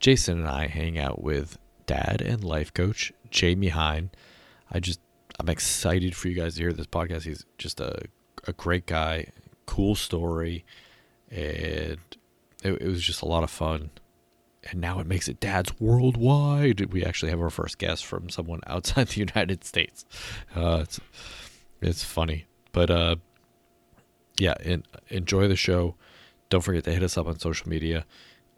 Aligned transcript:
Jason 0.00 0.40
and 0.40 0.48
I 0.48 0.66
hang 0.66 0.98
out 0.98 1.22
with 1.22 1.58
dad 1.86 2.22
and 2.22 2.42
life 2.42 2.72
coach 2.72 3.12
Jamie 3.30 3.68
Hine. 3.68 4.10
I 4.70 4.80
just 4.80 5.00
I'm 5.38 5.48
excited 5.48 6.16
for 6.16 6.28
you 6.28 6.34
guys 6.34 6.54
to 6.54 6.62
hear 6.62 6.72
this 6.72 6.86
podcast. 6.86 7.22
He's 7.22 7.44
just 7.58 7.80
a 7.80 8.02
a 8.44 8.54
great 8.54 8.86
guy, 8.86 9.26
cool 9.66 9.94
story, 9.94 10.64
and 11.30 11.98
it, 12.62 12.72
it 12.80 12.82
was 12.82 13.02
just 13.02 13.22
a 13.22 13.26
lot 13.26 13.42
of 13.42 13.50
fun. 13.50 13.90
And 14.70 14.80
now 14.80 15.00
it 15.00 15.06
makes 15.06 15.28
it 15.28 15.40
dad's 15.40 15.78
worldwide. 15.80 16.92
We 16.92 17.04
actually 17.04 17.30
have 17.30 17.40
our 17.40 17.50
first 17.50 17.78
guest 17.78 18.04
from 18.04 18.28
someone 18.28 18.60
outside 18.66 19.08
the 19.08 19.20
United 19.28 19.64
States. 19.64 20.04
Uh, 20.56 20.80
it's 20.82 21.00
it's 21.82 22.04
funny, 22.04 22.46
but 22.72 22.90
uh, 22.90 23.16
yeah, 24.38 24.54
and 24.64 24.86
enjoy 25.08 25.46
the 25.48 25.56
show. 25.56 25.96
Don't 26.48 26.62
forget 26.62 26.84
to 26.84 26.92
hit 26.92 27.02
us 27.02 27.16
up 27.18 27.26
on 27.26 27.38
social 27.38 27.68
media 27.68 28.06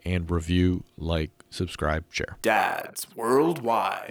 and 0.04 0.30
review, 0.30 0.84
like, 0.96 1.30
subscribe, 1.50 2.04
share. 2.10 2.36
Dads 2.42 3.06
Worldwide. 3.14 4.08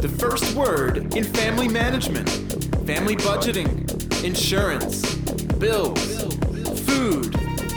The 0.00 0.08
first 0.08 0.54
word 0.54 1.14
in 1.16 1.24
family 1.24 1.68
management, 1.68 2.28
family 2.86 3.16
budgeting, 3.16 4.24
insurance, 4.24 5.14
bills, 5.58 6.24
food, 6.80 7.34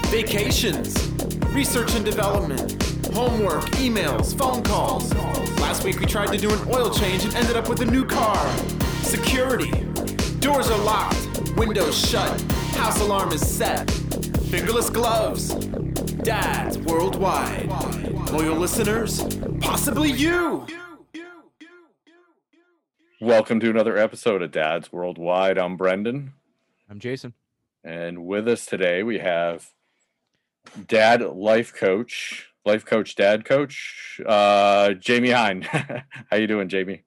vacations, 0.07 1.09
research 1.47 1.95
and 1.95 2.05
development, 2.05 2.81
homework, 3.13 3.63
emails, 3.77 4.37
phone 4.37 4.63
calls. 4.63 5.13
Last 5.59 5.83
week 5.83 5.99
we 5.99 6.05
tried 6.05 6.31
to 6.31 6.37
do 6.37 6.51
an 6.53 6.59
oil 6.73 6.89
change 6.89 7.23
and 7.25 7.33
ended 7.35 7.55
up 7.55 7.69
with 7.69 7.81
a 7.81 7.85
new 7.85 8.05
car. 8.05 8.37
Security. 9.01 9.71
Doors 10.39 10.69
are 10.69 10.83
locked, 10.83 11.27
windows 11.57 11.97
shut, 11.97 12.39
house 12.75 13.01
alarm 13.01 13.31
is 13.31 13.45
set. 13.45 13.89
Fingerless 14.49 14.89
gloves. 14.89 15.53
Dads 16.23 16.77
worldwide. 16.79 17.67
Loyal 18.31 18.55
listeners, 18.57 19.23
possibly 19.61 20.11
you. 20.11 20.65
Welcome 23.21 23.59
to 23.59 23.69
another 23.69 23.97
episode 23.97 24.41
of 24.41 24.51
Dads 24.51 24.91
Worldwide. 24.91 25.57
I'm 25.59 25.77
Brendan, 25.77 26.33
I'm 26.89 26.99
Jason. 26.99 27.33
and 27.83 28.25
with 28.25 28.47
us 28.47 28.65
today 28.65 29.03
we 29.03 29.19
have 29.19 29.69
Dad 30.87 31.21
Life 31.21 31.73
Coach, 31.73 32.47
Life 32.65 32.85
Coach, 32.85 33.15
Dad 33.15 33.45
Coach, 33.45 34.19
uh, 34.25 34.93
Jamie 34.93 35.31
Hine. 35.31 35.61
How 36.31 36.37
you 36.37 36.47
doing, 36.47 36.69
Jamie? 36.69 37.03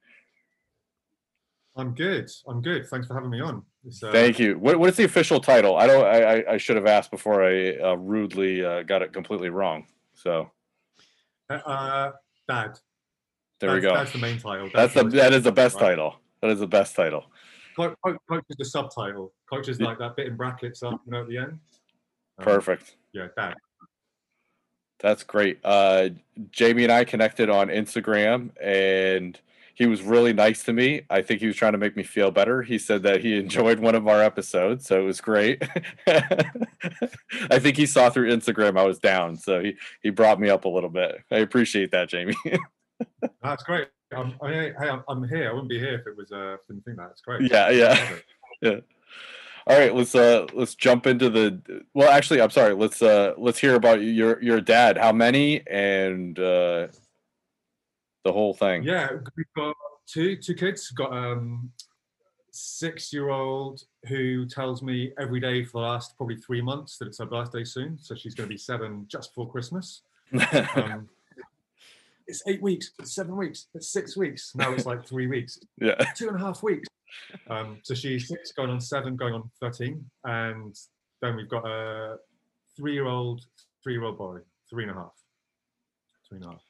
I'm 1.75 1.95
good. 1.95 2.31
I'm 2.47 2.61
good. 2.63 2.87
Thanks 2.89 3.07
for 3.07 3.15
having 3.15 3.31
me 3.31 3.41
on. 3.41 3.65
Uh, 3.85 4.13
Thank 4.13 4.39
you. 4.39 4.59
What, 4.59 4.79
what 4.79 4.91
is 4.91 4.97
the 4.97 5.05
official 5.05 5.41
title? 5.41 5.77
I 5.77 5.87
don't. 5.87 6.05
I, 6.05 6.23
I, 6.23 6.53
I 6.53 6.57
should 6.57 6.77
have 6.77 6.87
asked 6.87 7.11
before 7.11 7.43
I 7.43 7.77
uh, 7.79 7.95
rudely 7.97 8.65
uh, 8.65 8.83
got 8.83 9.03
it 9.03 9.13
completely 9.13 9.51
wrong. 9.51 9.87
So 10.15 10.51
Uh, 11.51 12.13
Dad. 12.49 12.79
there 13.61 13.75
we 13.75 13.81
go. 13.81 13.93
That's 13.95 14.13
the 14.13 14.19
main 14.19 14.39
title. 14.39 14.71
That's 14.73 14.95
the 14.95 15.05
that 15.05 15.33
is 15.33 15.43
the 15.43 15.53
best 15.53 15.77
Right. 15.77 15.91
title. 15.91 16.17
That 16.43 16.51
is 16.51 16.61
the 16.61 16.67
best 16.69 16.95
title. 16.95 17.25
Coach, 17.77 17.97
coach, 18.05 18.17
coach 18.29 18.45
is 18.51 18.57
the 18.57 18.65
subtitle. 18.65 19.33
Coach 19.51 19.69
is 19.69 19.81
like 19.81 19.99
that 19.99 20.15
bit 20.17 20.27
in 20.29 20.37
brackets 20.37 20.83
up, 20.83 21.01
you 21.07 21.13
know, 21.13 21.23
at 21.23 21.29
the 21.29 21.39
end. 21.39 21.59
Um, 22.39 22.45
Perfect. 22.45 22.97
Yeah, 23.13 23.29
Dad. 23.37 23.55
That's 25.01 25.25
great. 25.25 25.59
Uh, 25.65 26.11
Jamie 26.51 26.85
and 26.85 26.93
I 26.93 27.05
connected 27.05 27.51
on 27.51 27.69
Instagram, 27.69 28.51
and 28.63 29.39
he 29.75 29.87
was 29.87 30.03
really 30.03 30.33
nice 30.33 30.63
to 30.65 30.73
me. 30.73 31.03
I 31.09 31.23
think 31.23 31.41
he 31.41 31.47
was 31.47 31.57
trying 31.57 31.73
to 31.73 31.79
make 31.79 31.97
me 31.97 32.03
feel 32.03 32.31
better. 32.31 32.63
He 32.63 32.79
said 32.79 33.03
that 33.05 33.21
he 33.21 33.37
enjoyed 33.39 33.81
one 33.81 33.95
of 33.95 34.07
our 34.07 34.23
episodes, 34.23 34.87
so 34.87 35.01
it 35.01 35.05
was 35.05 35.21
great. 35.21 35.63
I 36.07 37.59
think 37.59 37.77
he 37.77 37.87
saw 37.87 38.11
through 38.11 38.31
Instagram 38.31 38.79
I 38.79 38.85
was 38.85 38.99
down, 38.99 39.37
so 39.37 39.63
he 39.63 39.77
he 40.03 40.11
brought 40.11 40.41
me 40.41 40.51
up 40.51 40.65
a 40.65 40.69
little 40.69 40.91
bit. 40.91 41.23
I 41.31 41.39
appreciate 41.39 41.91
that, 41.93 42.09
Jamie. 42.09 42.37
That's 43.43 43.63
great. 43.65 43.89
I'm, 44.15 44.35
I, 44.43 44.51
hey, 44.51 44.89
I'm, 44.89 45.03
I'm 45.09 45.27
here. 45.29 45.49
I 45.49 45.53
wouldn't 45.53 45.71
be 45.71 45.79
here 45.79 45.95
if 45.95 46.07
it 46.07 46.17
was. 46.17 46.31
Uh, 46.31 46.57
didn't 46.69 46.85
think 46.85 46.99
that. 46.99 47.11
It's 47.13 47.23
great. 47.23 47.51
Yeah, 47.51 47.71
yeah. 47.71 48.19
It. 48.61 48.85
All 49.67 49.79
right, 49.79 49.95
let's 49.95 50.15
uh 50.15 50.47
let's 50.55 50.75
jump 50.75 51.07
into 51.07 51.31
the. 51.31 51.85
Well, 51.95 52.11
actually, 52.11 52.41
I'm 52.41 52.51
sorry. 52.51 52.75
Let's 52.75 53.01
uh 53.01 53.35
let's 53.39 53.59
hear 53.59 53.77
about 53.77 54.03
your 54.03 54.43
your 54.43 54.61
dad. 54.61 54.99
How 54.99 55.13
many 55.13 55.67
and 55.69 56.39
uh 56.39 56.89
the 58.25 58.33
whole 58.33 58.55
thing. 58.55 58.83
Yeah, 58.83 59.09
we've 59.37 59.47
got 59.57 59.75
two 60.07 60.37
two 60.37 60.55
kids. 60.55 60.91
We've 60.91 61.07
got 61.09 61.17
um 61.17 61.71
six 62.53 63.13
year 63.13 63.31
old 63.31 63.83
who 64.09 64.47
tells 64.47 64.83
me 64.83 65.13
every 65.19 65.41
day 65.41 65.65
for 65.65 65.81
the 65.81 65.87
last 65.87 66.17
probably 66.17 66.37
three 66.37 66.61
months 66.61 66.99
that 66.99 67.09
it's 67.09 67.19
her 67.19 67.27
birthday 67.27 67.65
soon. 67.65 67.99
So 67.99 68.15
she's 68.15 68.35
going 68.35 68.49
to 68.49 68.53
be 68.53 68.59
seven 68.59 69.07
just 69.09 69.31
before 69.31 69.51
Christmas. 69.51 70.03
Um, 70.75 71.09
it's 72.29 72.43
eight 72.47 72.63
weeks. 72.63 72.93
It's 73.01 73.15
seven 73.15 73.37
weeks. 73.37 73.67
It's 73.75 73.93
six 73.93 74.17
weeks. 74.17 74.55
Now 74.55 74.73
it's 74.73 74.87
like 74.87 75.05
three 75.05 75.27
weeks. 75.27 75.59
yeah. 75.81 75.97
Two 76.17 76.29
and 76.29 76.37
a 76.37 76.39
half 76.39 76.63
weeks. 76.63 76.89
Um, 77.51 77.79
so 77.83 77.95
she's 77.95 78.29
six, 78.29 78.53
going 78.53 78.71
on 78.71 78.81
seven, 78.81 79.17
going 79.17 79.35
on 79.35 79.51
thirteen, 79.61 80.05
and 80.25 80.75
then 81.21 81.37
we've 81.37 81.49
got 81.49 81.67
a 81.67 82.17
three-year-old, 82.77 83.45
three-year-old 83.83 84.17
boy, 84.17 84.39
three 84.71 84.85
and 84.85 84.93
a 84.93 84.95
half, 84.95 85.13
three 86.27 86.37
and 86.39 86.47
a 86.47 86.51
half. 86.51 86.63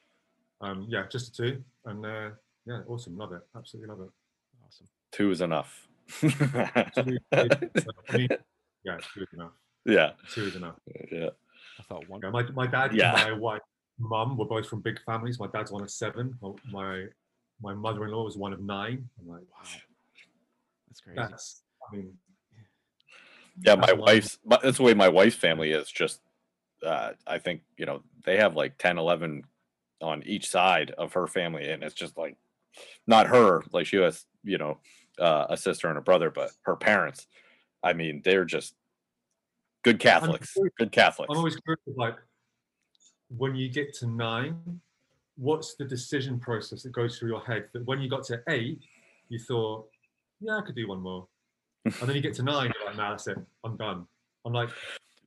Um, 0.63 0.85
yeah, 0.89 1.03
just 1.09 1.27
a 1.27 1.31
two, 1.33 1.63
and 1.85 2.05
uh, 2.05 2.29
yeah, 2.65 2.79
awesome. 2.87 3.17
Love 3.17 3.33
it. 3.33 3.41
Absolutely 3.55 3.89
love 3.93 4.01
it. 4.01 4.09
Awesome. 4.65 4.87
Two 5.11 5.31
is 5.31 5.41
enough. 5.41 5.87
Two 6.21 6.29
I 6.45 7.17
mean, 8.13 8.27
yeah, 8.83 8.97
two 9.13 9.21
is 9.21 9.27
enough. 9.33 9.51
yeah. 9.85 10.11
Two 10.33 10.43
is 10.45 10.55
enough. 10.55 10.75
Yeah. 11.11 11.29
I 11.79 11.83
thought 11.83 12.07
one. 12.09 12.21
Yeah, 12.23 12.29
my, 12.29 12.43
my 12.51 12.67
dad 12.67 12.93
Yeah. 12.95 13.13
and 13.27 13.31
my 13.33 13.37
wife, 13.37 13.61
mum 13.99 14.37
were 14.37 14.45
both 14.45 14.67
from 14.67 14.81
big 14.81 14.99
families. 15.05 15.39
My 15.39 15.47
dad's 15.47 15.71
one 15.71 15.83
of 15.83 15.91
seven. 15.91 16.37
My 16.41 16.51
my, 16.71 17.05
my 17.61 17.73
mother-in-law 17.73 18.23
was 18.23 18.37
one 18.37 18.53
of 18.53 18.61
nine. 18.61 19.09
I'm 19.19 19.27
like, 19.27 19.41
Wow. 19.41 19.69
That's 20.87 21.01
crazy. 21.01 21.15
that's. 21.17 21.61
I 21.91 21.95
mean, 21.97 22.13
Yeah, 23.65 23.75
my 23.75 23.93
wife's 23.93 24.37
my, 24.45 24.59
that's 24.63 24.77
the 24.77 24.83
way 24.83 24.93
my 24.93 25.09
wife's 25.09 25.35
family 25.35 25.71
is 25.71 25.89
just 25.91 26.21
uh 26.85 27.11
I 27.27 27.37
think, 27.39 27.61
you 27.77 27.85
know, 27.85 28.01
they 28.25 28.37
have 28.37 28.55
like 28.55 28.77
10 28.77 28.97
11 28.97 29.43
on 30.03 30.21
each 30.23 30.49
side 30.49 30.91
of 30.91 31.13
her 31.13 31.25
family 31.25 31.69
and 31.71 31.81
it's 31.81 31.95
just 31.95 32.17
like 32.17 32.37
not 33.07 33.27
her, 33.27 33.63
like 33.71 33.87
she 33.87 33.97
has, 33.97 34.25
you 34.43 34.57
know, 34.57 34.77
uh, 35.19 35.47
a 35.49 35.57
sister 35.57 35.87
and 35.87 35.97
a 35.97 36.01
brother, 36.01 36.29
but 36.29 36.51
her 36.63 36.75
parents. 36.75 37.27
I 37.81 37.93
mean, 37.93 38.21
they're 38.23 38.45
just 38.45 38.75
good 39.83 39.99
Catholics. 39.99 40.55
Good 40.77 40.91
Catholics. 40.91 41.29
I'm 41.31 41.37
always 41.37 41.55
curious, 41.55 41.81
like, 41.95 42.15
when 43.35 43.55
you 43.55 43.69
get 43.69 43.93
to 43.95 44.07
nine, 44.07 44.81
what's 45.35 45.75
the 45.75 45.85
decision 45.85 46.39
process 46.39 46.83
that 46.83 46.91
goes 46.91 47.17
through 47.17 47.29
your 47.29 47.41
head 47.41 47.69
that 47.73 47.85
when 47.85 48.01
you 48.01 48.09
got 48.09 48.23
to 48.25 48.41
eight, 48.49 48.81
you 49.29 49.39
thought, 49.39 49.87
yeah, 50.39 50.57
I 50.57 50.61
could 50.61 50.75
do 50.75 50.87
one 50.87 50.99
more. 50.99 51.27
And 51.85 51.93
then 52.07 52.15
you 52.15 52.21
get 52.21 52.33
to 52.35 52.43
nine, 52.43 52.71
you're 52.75 52.87
like, 52.87 52.97
nah, 52.97 53.09
that's 53.11 53.27
it. 53.27 53.37
I'm 53.63 53.75
done. 53.77 54.07
I'm 54.45 54.53
like, 54.53 54.69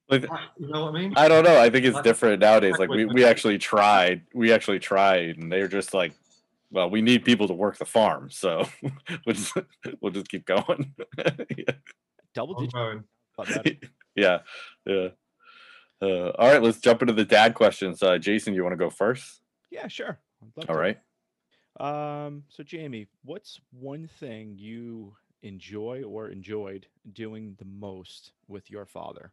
Like, 0.08 0.22
you 0.58 0.68
know 0.68 0.84
what 0.84 0.94
I 0.94 1.00
mean? 1.00 1.14
I 1.16 1.28
don't 1.28 1.44
know. 1.44 1.60
I 1.60 1.68
think 1.68 1.84
it's 1.84 1.96
I- 1.96 2.02
different 2.02 2.40
nowadays. 2.40 2.74
Like 2.78 2.88
we, 2.88 3.06
we 3.06 3.24
actually 3.24 3.58
tried. 3.58 4.22
We 4.34 4.52
actually 4.52 4.78
tried, 4.78 5.38
and 5.38 5.50
they're 5.50 5.68
just 5.68 5.94
like, 5.94 6.12
well, 6.70 6.88
we 6.90 7.02
need 7.02 7.24
people 7.24 7.48
to 7.48 7.54
work 7.54 7.78
the 7.78 7.84
farm, 7.84 8.30
so 8.30 8.68
we'll 9.26 9.34
just 9.34 9.52
we'll 10.00 10.12
just 10.12 10.28
keep 10.28 10.46
going. 10.46 10.94
Double 12.34 12.54
digit. 12.54 12.72
going. 12.72 13.04
yeah, 14.14 14.38
yeah. 14.84 15.08
Uh, 16.00 16.30
all 16.38 16.52
right, 16.52 16.62
let's 16.62 16.78
jump 16.78 17.02
into 17.02 17.14
the 17.14 17.24
dad 17.24 17.54
questions. 17.54 18.02
Uh, 18.02 18.18
Jason, 18.18 18.54
you 18.54 18.62
want 18.62 18.72
to 18.74 18.76
go 18.76 18.90
first? 18.90 19.40
Yeah, 19.70 19.88
sure. 19.88 20.18
I'd 20.58 20.68
All 20.68 20.74
to. 20.76 20.80
right. 20.80 20.98
Um, 21.80 22.44
so 22.48 22.62
Jamie, 22.62 23.06
what's 23.24 23.60
one 23.72 24.08
thing 24.20 24.54
you 24.56 25.14
enjoy 25.42 26.02
or 26.02 26.28
enjoyed 26.28 26.86
doing 27.12 27.54
the 27.58 27.64
most 27.64 28.32
with 28.48 28.70
your 28.70 28.86
father? 28.86 29.32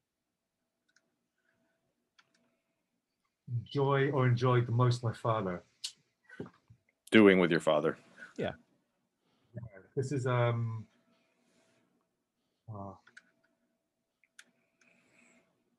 Enjoy 3.60 4.10
or 4.12 4.28
enjoyed 4.28 4.66
the 4.68 4.72
most 4.72 5.04
my 5.04 5.14
father. 5.14 5.64
Doing 7.12 7.40
with 7.40 7.52
your 7.52 7.60
father. 7.60 7.98
Yeah. 8.38 8.52
This 9.96 10.12
is 10.12 10.26
um. 10.26 10.86
uh, 12.70 12.94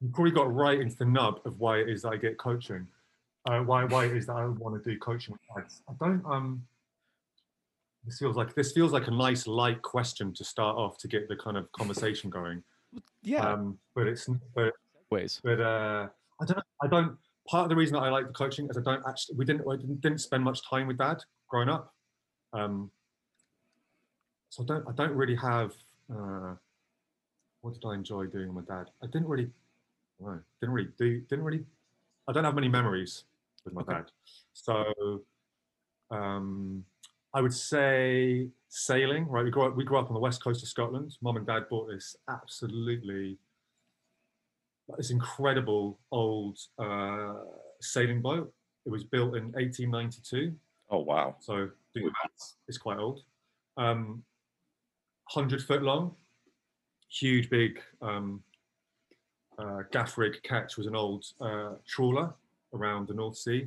you 0.00 0.08
probably 0.12 0.30
got 0.30 0.54
right 0.54 0.78
into 0.80 0.96
the 0.96 1.04
nub 1.04 1.40
of 1.44 1.58
why 1.58 1.78
it 1.78 1.88
is 1.88 2.02
that 2.02 2.10
I 2.10 2.16
get 2.16 2.38
coaching. 2.38 2.86
Uh, 3.46 3.60
why 3.60 3.84
why 3.84 4.04
it 4.06 4.16
is 4.16 4.26
that 4.26 4.36
I 4.36 4.46
want 4.46 4.82
to 4.82 4.90
do 4.90 4.98
coaching 4.98 5.32
with 5.32 5.40
dads. 5.56 5.82
I 5.88 5.92
don't 6.04 6.24
um. 6.26 6.64
This 8.04 8.18
feels 8.18 8.36
like 8.36 8.54
this 8.54 8.72
feels 8.72 8.92
like 8.92 9.08
a 9.08 9.10
nice 9.10 9.46
light 9.46 9.80
question 9.82 10.32
to 10.34 10.44
start 10.44 10.76
off 10.76 10.98
to 10.98 11.08
get 11.08 11.26
the 11.28 11.36
kind 11.36 11.56
of 11.56 11.70
conversation 11.72 12.30
going. 12.30 12.62
Yeah, 13.24 13.40
Um, 13.54 13.78
but 13.96 14.06
it's 14.06 14.28
but 14.54 14.74
ways. 15.10 15.40
but 15.42 15.58
uh, 15.60 16.06
I 16.40 16.44
don't. 16.44 16.64
I 16.80 16.86
don't. 16.86 17.16
Part 17.49 17.64
of 17.64 17.69
the 17.69 17.76
reason 17.76 17.94
that 17.94 18.02
I 18.02 18.08
like 18.11 18.26
the 18.26 18.32
coaching 18.32 18.67
is 18.70 18.79
I 18.79 18.81
don't 18.81 19.02
actually. 19.06 19.37
We 19.37 19.44
didn't. 19.44 19.69
I 19.70 19.76
didn't, 19.76 20.00
didn't 20.00 20.19
spend 20.19 20.43
much 20.43 20.69
time 20.69 20.87
with 20.87 20.96
dad 20.99 21.19
growing 21.49 21.69
up. 21.69 21.93
Um, 22.52 22.91
so 24.49 24.62
I 24.62 24.67
don't. 24.67 24.85
I 24.88 24.93
don't 24.93 25.12
really 25.12 25.37
have. 25.37 25.73
Uh, 26.11 26.55
what 27.61 27.75
did 27.75 27.85
I 27.87 27.94
enjoy 27.94 28.26
doing 28.26 28.55
with 28.55 28.67
my 28.69 28.76
dad? 28.76 28.91
I 29.02 29.06
didn't 29.06 29.29
really. 29.29 29.50
know, 30.20 30.41
didn't 30.61 30.75
really 30.75 30.91
do, 30.99 31.20
didn't 31.20 31.44
really. 31.44 31.64
I 32.29 32.32
don't 32.32 32.44
have 32.44 32.55
many 32.55 32.69
memories 32.69 33.25
with 33.64 33.75
my 33.75 33.82
Okay. 33.82 33.93
dad, 33.94 34.11
so 34.55 35.23
um, 36.11 36.85
I 37.35 37.41
would 37.43 37.52
say 37.52 38.49
sailing. 38.69 39.26
Right, 39.29 39.44
we 39.44 39.50
grew 39.50 39.64
up. 39.64 39.76
We 39.76 39.85
grew 39.85 39.99
up 39.99 40.08
on 40.08 40.14
the 40.14 40.20
west 40.20 40.43
coast 40.43 40.62
of 40.62 40.69
Scotland. 40.69 41.17
Mum 41.20 41.37
and 41.37 41.46
dad 41.46 41.69
bought 41.69 41.88
this 41.88 42.17
absolutely 42.31 43.38
this 44.96 45.10
incredible 45.10 45.98
old 46.10 46.58
uh, 46.78 47.34
sailing 47.81 48.20
boat. 48.20 48.52
It 48.86 48.90
was 48.90 49.04
built 49.04 49.36
in 49.36 49.44
1892. 49.52 50.54
Oh 50.90 50.98
wow. 50.98 51.36
So 51.40 51.70
do 51.94 52.10
it's 52.69 52.78
quite 52.78 52.98
old. 52.98 53.22
Um, 53.76 54.22
100 55.32 55.62
foot 55.62 55.82
long, 55.82 56.14
huge, 57.08 57.48
big 57.48 57.81
um, 58.02 58.42
uh, 59.58 59.82
gaff 59.90 60.19
rig 60.19 60.42
ketch 60.42 60.76
was 60.76 60.86
an 60.86 60.94
old 60.94 61.25
uh, 61.40 61.72
trawler 61.86 62.34
around 62.75 63.08
the 63.08 63.14
North 63.14 63.36
Sea. 63.36 63.66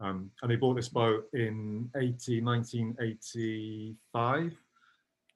Um, 0.00 0.30
and 0.42 0.50
they 0.50 0.56
bought 0.56 0.74
this 0.74 0.88
boat 0.88 1.28
in 1.32 1.90
18, 1.96 2.44
1985. 2.44 4.52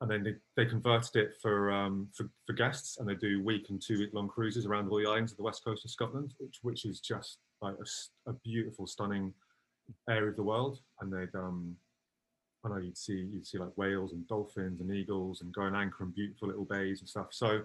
And 0.00 0.08
then 0.08 0.22
they, 0.22 0.34
they 0.56 0.70
converted 0.70 1.16
it 1.16 1.34
for, 1.42 1.72
um, 1.72 2.08
for 2.14 2.30
for 2.46 2.52
guests, 2.52 2.98
and 2.98 3.08
they 3.08 3.16
do 3.16 3.42
week 3.42 3.68
and 3.68 3.82
two 3.82 3.98
week 3.98 4.10
long 4.12 4.28
cruises 4.28 4.64
around 4.64 4.88
all 4.88 4.98
the 4.98 5.08
islands 5.08 5.32
of 5.32 5.38
the 5.38 5.42
west 5.42 5.64
coast 5.64 5.84
of 5.84 5.90
Scotland, 5.90 6.34
which 6.38 6.58
which 6.62 6.84
is 6.84 7.00
just 7.00 7.38
like 7.60 7.74
a, 7.74 8.30
a 8.30 8.34
beautiful, 8.44 8.86
stunning 8.86 9.34
area 10.08 10.30
of 10.30 10.36
the 10.36 10.42
world. 10.42 10.78
And 11.00 11.12
they'd 11.12 11.34
um, 11.34 11.76
I 12.64 12.68
know 12.68 12.76
you'd 12.76 12.96
see 12.96 13.26
you'd 13.32 13.46
see 13.46 13.58
like 13.58 13.76
whales 13.76 14.12
and 14.12 14.26
dolphins 14.28 14.80
and 14.80 14.92
eagles 14.92 15.40
and 15.40 15.52
go 15.52 15.62
and 15.62 15.76
anchor 15.76 16.04
in 16.04 16.10
beautiful 16.10 16.48
little 16.48 16.64
bays 16.64 17.00
and 17.00 17.08
stuff. 17.08 17.28
So 17.30 17.62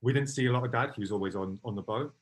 we 0.00 0.12
didn't 0.12 0.30
see 0.30 0.46
a 0.46 0.52
lot 0.52 0.64
of 0.64 0.72
dad. 0.72 0.92
He 0.94 1.00
was 1.00 1.12
always 1.12 1.36
on 1.36 1.58
on 1.64 1.74
the 1.74 1.82
boat. 1.82 2.14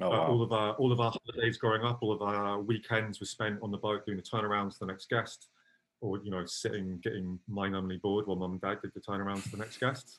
Oh 0.00 0.12
Uh, 0.12 0.26
all 0.26 0.42
of 0.42 0.52
our 0.52 0.72
all 0.74 0.92
of 0.92 1.00
our 1.00 1.12
holidays 1.12 1.56
growing 1.56 1.82
up, 1.82 1.98
all 2.02 2.12
of 2.12 2.22
our 2.22 2.60
weekends 2.60 3.20
were 3.20 3.26
spent 3.26 3.58
on 3.62 3.70
the 3.70 3.78
boat 3.78 4.04
doing 4.04 4.18
the 4.18 4.22
turnarounds 4.22 4.74
to 4.74 4.78
the 4.80 4.86
next 4.86 5.08
guest, 5.08 5.48
or 6.00 6.18
you 6.22 6.30
know 6.30 6.44
sitting 6.44 6.98
getting 7.02 7.38
mind-numbingly 7.48 8.00
bored 8.00 8.26
while 8.26 8.36
mum 8.36 8.52
and 8.52 8.60
dad 8.60 8.78
did 8.82 8.92
the 8.94 9.00
turnaround 9.00 9.42
to 9.42 9.50
the 9.50 9.56
next 9.56 9.78
guest. 9.78 10.16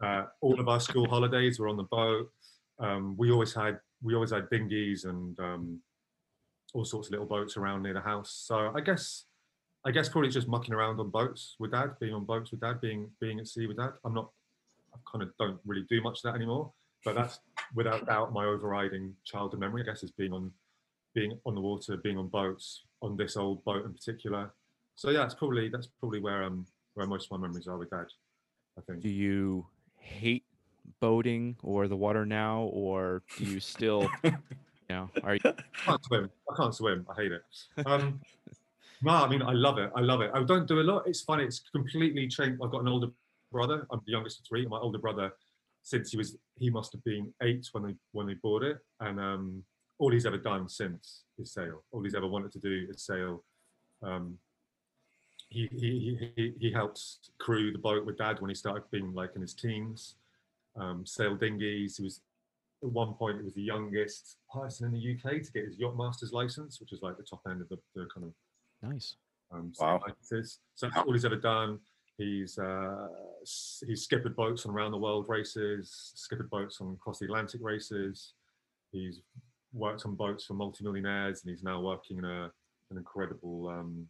Uh, 0.00 0.24
all 0.40 0.60
of 0.60 0.68
our 0.68 0.80
school 0.80 1.08
holidays 1.08 1.58
were 1.58 1.68
on 1.68 1.76
the 1.76 1.84
boat. 1.84 2.30
Um, 2.78 3.16
we 3.16 3.30
always 3.30 3.54
had 3.54 3.78
we 4.02 4.14
always 4.14 4.30
had 4.30 4.48
dinghies 4.50 5.04
and 5.04 5.38
um, 5.40 5.80
all 6.74 6.84
sorts 6.84 7.08
of 7.08 7.12
little 7.12 7.26
boats 7.26 7.56
around 7.56 7.82
near 7.82 7.94
the 7.94 8.00
house. 8.00 8.44
So 8.46 8.72
I 8.74 8.80
guess 8.80 9.24
I 9.86 9.90
guess 9.90 10.08
probably 10.08 10.30
just 10.30 10.48
mucking 10.48 10.74
around 10.74 10.98
on 11.00 11.10
boats 11.10 11.56
with 11.58 11.72
dad, 11.72 11.90
being 12.00 12.14
on 12.14 12.24
boats 12.24 12.50
with 12.50 12.60
dad, 12.60 12.80
being 12.80 13.10
being 13.20 13.38
at 13.38 13.48
sea 13.48 13.66
with 13.66 13.76
dad. 13.76 13.92
I'm 14.04 14.14
not 14.14 14.30
I 14.94 14.98
kind 15.10 15.22
of 15.22 15.30
don't 15.38 15.58
really 15.64 15.86
do 15.88 16.02
much 16.02 16.18
of 16.18 16.32
that 16.32 16.36
anymore, 16.36 16.72
but 17.04 17.14
that's 17.14 17.40
without 17.74 18.06
doubt 18.06 18.32
my 18.32 18.44
overriding 18.44 19.14
childhood 19.24 19.60
memory. 19.60 19.82
I 19.82 19.86
guess 19.86 20.02
is 20.02 20.10
being 20.10 20.32
on 20.32 20.52
being 21.14 21.38
on 21.46 21.54
the 21.54 21.60
water, 21.60 21.96
being 21.96 22.18
on 22.18 22.28
boats, 22.28 22.84
on 23.00 23.16
this 23.16 23.36
old 23.36 23.64
boat 23.64 23.84
in 23.84 23.92
particular. 23.92 24.52
So 24.96 25.10
yeah, 25.10 25.24
it's 25.24 25.34
probably 25.34 25.68
that's 25.68 25.88
probably 26.00 26.20
where 26.20 26.44
um 26.44 26.66
where 26.94 27.06
most 27.06 27.26
of 27.26 27.32
my 27.32 27.46
memories 27.46 27.66
are 27.66 27.76
with 27.76 27.90
dad. 27.90 28.06
I 28.78 28.80
think. 28.82 29.00
Do 29.00 29.08
you 29.08 29.66
hate 29.96 30.44
boating 31.00 31.56
or 31.62 31.88
the 31.88 31.96
water 31.96 32.26
now, 32.26 32.62
or 32.72 33.22
do 33.36 33.44
you 33.44 33.60
still, 33.60 34.08
you 34.24 34.32
know, 34.88 35.10
are 35.22 35.34
you? 35.34 35.40
I 35.44 35.52
can't 35.84 36.04
swim. 36.04 36.30
I 36.50 36.56
can't 36.56 36.74
swim. 36.74 37.06
I 37.10 37.14
hate 37.22 37.32
it. 37.32 37.42
Um, 37.86 38.20
no, 39.02 39.12
I 39.12 39.28
mean 39.28 39.42
I 39.42 39.52
love 39.52 39.78
it. 39.78 39.90
I 39.96 40.00
love 40.00 40.20
it. 40.20 40.30
I 40.34 40.42
don't 40.44 40.66
do 40.66 40.80
a 40.80 40.82
lot. 40.82 41.04
It's 41.06 41.22
funny. 41.22 41.44
It's 41.44 41.62
completely 41.72 42.28
changed. 42.28 42.60
I've 42.62 42.70
got 42.70 42.82
an 42.82 42.88
older 42.88 43.08
brother. 43.52 43.86
I'm 43.90 44.00
the 44.06 44.12
youngest 44.12 44.40
of 44.40 44.46
three. 44.46 44.62
and 44.62 44.70
My 44.70 44.78
older 44.78 44.98
brother, 44.98 45.32
since 45.82 46.10
he 46.10 46.16
was, 46.16 46.36
he 46.56 46.70
must 46.70 46.92
have 46.92 47.04
been 47.04 47.32
eight 47.42 47.66
when 47.72 47.84
they 47.84 47.94
when 48.12 48.26
they 48.26 48.34
bought 48.34 48.62
it, 48.62 48.78
and 49.00 49.18
um, 49.18 49.64
all 49.98 50.12
he's 50.12 50.26
ever 50.26 50.38
done 50.38 50.68
since 50.68 51.24
is 51.38 51.52
sail. 51.52 51.82
All 51.92 52.02
he's 52.02 52.14
ever 52.14 52.26
wanted 52.26 52.52
to 52.52 52.58
do 52.58 52.86
is 52.90 53.02
sail. 53.04 53.44
Um, 54.02 54.38
he, 55.54 55.68
he, 55.78 56.30
he, 56.36 56.52
he 56.60 56.72
helped 56.72 57.00
crew 57.38 57.72
the 57.72 57.78
boat 57.78 58.04
with 58.04 58.18
dad 58.18 58.40
when 58.40 58.48
he 58.48 58.54
started 58.54 58.82
being 58.90 59.14
like 59.14 59.30
in 59.36 59.40
his 59.40 59.54
teens. 59.54 60.16
Um, 60.76 61.06
sail 61.06 61.36
dinghies. 61.36 61.96
He 61.96 62.02
was 62.02 62.20
at 62.82 62.90
one 62.90 63.14
point 63.14 63.38
he 63.38 63.44
was 63.44 63.54
the 63.54 63.62
youngest 63.62 64.36
person 64.52 64.86
in 64.86 64.92
the 64.92 65.12
UK 65.14 65.42
to 65.42 65.52
get 65.52 65.64
his 65.66 65.78
yacht 65.78 65.96
master's 65.96 66.32
license, 66.32 66.80
which 66.80 66.92
is 66.92 67.00
like 67.02 67.16
the 67.16 67.22
top 67.22 67.40
end 67.48 67.60
of 67.62 67.68
the, 67.68 67.78
the 67.94 68.06
kind 68.12 68.26
of 68.26 68.32
Nice. 68.82 69.16
um, 69.52 69.72
Wow. 69.78 70.00
licenses. 70.06 70.58
So 70.74 70.88
that's 70.88 71.06
all 71.06 71.12
he's 71.12 71.24
ever 71.24 71.36
done. 71.36 71.78
He's 72.18 72.58
uh, 72.58 73.08
he's 73.86 74.02
skippered 74.02 74.36
boats 74.36 74.66
on 74.66 74.74
around 74.74 74.90
the 74.92 74.98
world 74.98 75.26
races, 75.28 76.12
skippered 76.14 76.50
boats 76.50 76.80
on 76.80 76.94
across 76.94 77.18
the 77.20 77.24
Atlantic 77.26 77.60
races. 77.62 78.34
He's 78.92 79.20
worked 79.72 80.04
on 80.06 80.14
boats 80.14 80.44
for 80.44 80.54
multimillionaires, 80.54 81.42
and 81.42 81.50
he's 81.50 81.62
now 81.64 81.80
working 81.80 82.18
in 82.18 82.24
a 82.24 82.50
an 82.90 82.98
incredible 82.98 83.68
um, 83.68 84.06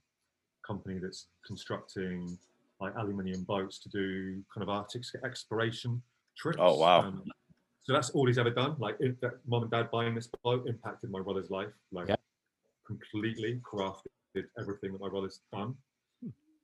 company 0.67 0.99
that's 1.03 1.27
constructing 1.47 2.39
like 2.81 2.93
aluminium 2.97 3.43
boats 3.45 3.79
to 3.79 3.89
do 3.89 4.43
kind 4.53 4.63
of 4.63 4.69
Arctic 4.69 5.03
exploration 5.25 6.03
trips. 6.37 6.59
Oh, 6.61 6.77
wow. 6.79 7.03
Um, 7.03 7.23
so 7.85 7.93
that's 7.93 8.11
all 8.11 8.27
he's 8.27 8.39
ever 8.39 8.51
done. 8.51 8.75
Like, 8.79 8.97
if 9.01 9.19
that 9.21 9.35
mom 9.47 9.63
and 9.63 9.71
dad 9.71 9.91
buying 9.93 10.15
this 10.15 10.29
boat 10.43 10.67
impacted 10.67 11.11
my 11.11 11.21
brother's 11.21 11.51
life, 11.51 11.69
like 11.93 12.09
Yeah. 12.09 12.17
completely 12.87 13.61
crafted 13.63 14.45
everything 14.59 14.93
that 14.93 15.01
my 15.01 15.09
brother's 15.09 15.41
done. 15.53 15.75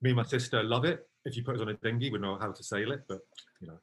Me 0.01 0.09
and 0.09 0.15
my 0.15 0.23
sister 0.23 0.63
love 0.63 0.83
it. 0.85 1.07
If 1.25 1.37
you 1.37 1.43
put 1.43 1.55
us 1.55 1.61
on 1.61 1.69
a 1.69 1.73
dinghy, 1.75 2.09
we 2.11 2.17
know 2.19 2.37
how 2.37 2.51
to 2.51 2.63
sail 2.63 2.91
it, 2.91 3.01
but 3.07 3.19
you 3.61 3.67
know, 3.67 3.77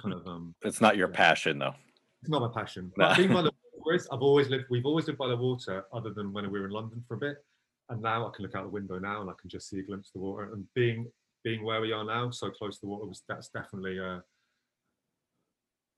kind 0.00 0.14
of 0.14 0.26
um, 0.26 0.54
It's 0.62 0.80
not 0.80 0.96
your 0.96 1.08
passion 1.08 1.58
though. 1.58 1.74
it's 2.22 2.30
not 2.30 2.40
my 2.40 2.60
passion. 2.60 2.92
Nah. 2.96 3.08
But 3.08 3.16
being 3.18 3.32
by 3.32 3.42
the 3.42 3.50
water 3.74 3.96
is, 3.96 4.08
I've 4.12 4.22
always 4.22 4.48
lived. 4.48 4.64
We've 4.70 4.86
always 4.86 5.06
lived 5.08 5.18
by 5.18 5.28
the 5.28 5.36
water, 5.36 5.84
other 5.92 6.10
than 6.10 6.32
when 6.32 6.50
we 6.50 6.58
were 6.60 6.66
in 6.66 6.72
London 6.72 7.04
for 7.08 7.14
a 7.14 7.18
bit. 7.18 7.44
And 7.88 8.00
now 8.00 8.26
I 8.26 8.30
can 8.34 8.44
look 8.44 8.54
out 8.54 8.64
the 8.64 8.70
window 8.70 8.98
now 8.98 9.20
and 9.20 9.30
I 9.30 9.34
can 9.40 9.50
just 9.50 9.68
see 9.68 9.78
a 9.78 9.82
glimpse 9.82 10.08
of 10.08 10.14
the 10.14 10.26
water. 10.26 10.52
And 10.52 10.64
being 10.74 11.10
being 11.42 11.62
where 11.62 11.80
we 11.80 11.92
are 11.92 12.04
now, 12.04 12.30
so 12.30 12.50
close 12.50 12.76
to 12.76 12.80
the 12.82 12.88
water, 12.88 13.06
was 13.06 13.22
that's 13.28 13.48
definitely 13.48 13.98
a 13.98 14.22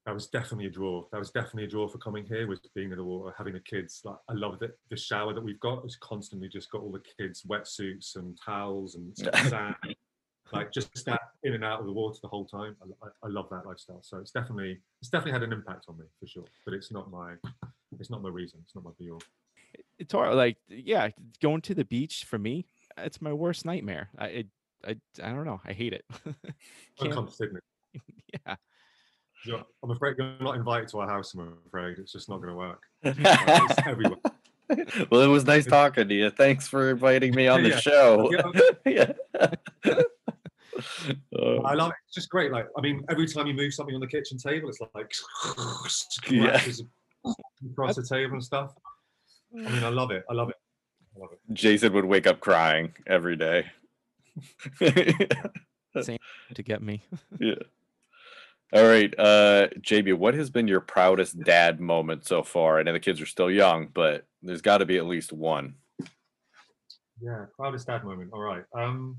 that 0.07 0.15
was 0.15 0.29
definitely 0.29 0.67
a 0.67 0.71
draw. 0.71 1.05
That 1.11 1.19
was 1.19 1.33
definitely 1.33 1.65
a 1.65 1.69
draw 1.69 1.89
for 1.89 1.99
coming 1.99 2.25
here. 2.25 2.47
Was 2.47 2.61
being 2.75 2.93
in 2.93 2.97
the 2.97 3.05
water, 3.05 3.35
having 3.37 3.55
the 3.55 3.61
kids. 3.61 4.01
Like 4.05 4.17
I 4.29 4.35
love 4.35 4.63
it. 4.63 4.79
The 4.89 4.97
shower 4.97 5.35
that 5.35 5.43
we've 5.43 5.61
got 5.61 5.85
is 5.85 5.97
constantly 5.97 6.49
just 6.49 6.71
got 6.71 6.83
all 6.83 6.93
the 6.93 7.03
kids' 7.19 7.43
wetsuits 7.43 8.15
and 8.15 8.39
towels 8.45 8.95
and 8.95 9.17
sand. 9.49 9.75
like 10.53 10.73
just 10.73 11.05
that 11.07 11.21
in 11.43 11.55
and 11.55 11.65
out 11.65 11.81
of 11.81 11.87
the 11.87 11.93
water 11.93 12.19
the 12.23 12.29
whole 12.29 12.47
time. 12.47 12.77
I, 12.81 13.07
I, 13.07 13.09
I 13.25 13.29
love 13.29 13.49
that 13.51 13.67
lifestyle. 13.67 14.03
So 14.03 14.19
it's 14.19 14.31
definitely 14.31 14.79
it's 15.01 15.11
definitely 15.11 15.33
had 15.33 15.43
an 15.43 15.53
impact 15.53 15.87
on 15.89 15.99
me 15.99 16.05
for 16.21 16.29
sure. 16.29 16.45
But 16.65 16.75
it's 16.75 16.93
not 16.93 17.11
my 17.11 17.35
it's 17.99 18.11
not 18.11 18.23
my 18.23 18.29
reason. 18.29 18.61
It's 18.63 18.77
not 18.77 18.85
my 18.85 18.93
be 19.01 19.11
all. 19.11 19.23
It's 19.99 20.13
hard. 20.13 20.35
Like, 20.35 20.59
yeah, 20.69 21.09
going 21.41 21.61
to 21.63 21.75
the 21.75 21.85
beach 21.85 22.25
for 22.25 22.39
me, 22.39 22.67
it's 22.99 23.21
my 23.23 23.33
worst 23.33 23.65
nightmare. 23.65 24.11
I, 24.19 24.27
it, 24.27 24.47
I, 24.87 24.97
I 25.23 25.31
don't 25.33 25.45
know. 25.47 25.61
I 25.65 25.73
hate 25.73 25.93
it. 25.93 26.05
Don't 26.25 26.35
Can't- 27.01 27.13
come 27.15 27.27
to 27.29 27.33
Sydney. 27.33 27.61
yeah. 28.47 28.57
I'm 29.83 29.91
afraid 29.91 30.17
you're 30.19 30.35
not 30.41 30.57
invited 30.57 30.89
to 30.89 30.99
our 30.99 31.09
house. 31.09 31.33
I'm 31.35 31.57
afraid 31.69 31.99
it's 31.99 32.13
just 32.13 32.29
not 32.29 32.39
going 32.43 32.51
to 32.51 32.57
work. 32.57 32.83
Well, 35.13 35.21
it 35.21 35.29
was 35.29 35.45
nice 35.47 35.65
talking 35.65 36.09
to 36.09 36.15
you. 36.15 36.29
Thanks 36.31 36.67
for 36.67 36.91
inviting 36.91 37.33
me 37.37 37.47
on 37.47 37.63
the 37.63 37.69
Yeah. 37.69 37.79
show. 37.79 38.33
Yeah. 38.85 39.13
yeah. 39.85 40.01
Uh, 41.39 41.61
I 41.65 41.75
love 41.75 41.91
it. 41.91 41.97
It's 42.07 42.15
just 42.17 42.29
great. 42.31 42.51
Like 42.51 42.67
I 42.77 42.81
mean, 42.81 43.05
every 43.09 43.29
time 43.29 43.47
you 43.47 43.55
move 43.55 43.73
something 43.73 43.95
on 43.95 44.01
the 44.01 44.09
kitchen 44.09 44.39
table, 44.39 44.69
it's 44.69 44.81
like 44.93 45.13
Yeah. 46.29 46.61
across 47.71 47.95
the 47.95 48.03
table 48.03 48.33
and 48.35 48.43
stuff. 48.45 48.73
I 49.57 49.71
mean, 49.71 49.85
I 49.85 49.89
love 49.89 50.11
it. 50.11 50.25
I 50.29 50.35
love 50.35 50.51
it. 50.51 50.57
I 51.17 51.21
love 51.21 51.31
it. 51.33 51.55
Jason 51.55 51.93
would 51.95 52.05
wake 52.05 52.27
up 52.27 52.41
crying 52.41 52.93
every 53.07 53.37
day. 53.37 53.67
Same 56.03 56.19
To 56.55 56.63
get 56.63 56.83
me. 56.83 57.03
yeah. 57.41 57.55
All 58.73 58.85
right, 58.85 59.15
uh, 59.17 59.69
JB, 59.79 60.15
what 60.15 60.35
has 60.35 60.51
been 60.51 60.67
your 60.67 60.81
proudest 60.81 61.41
dad 61.45 61.81
moment 61.81 62.27
so 62.27 62.43
far? 62.43 62.79
I 62.79 62.83
know 62.83 62.93
the 62.93 63.01
kids 63.01 63.21
are 63.21 63.27
still 63.27 63.51
young, 63.51 63.89
but 63.95 64.27
there's 64.43 64.61
got 64.61 64.79
to 64.79 64.85
be 64.85 64.99
at 64.99 65.07
least 65.07 65.33
one. 65.33 65.77
Yeah, 67.23 67.47
proudest 67.55 67.87
dad 67.87 68.05
moment. 68.05 68.31
All 68.33 68.41
right. 68.41 68.65
Um, 68.77 69.19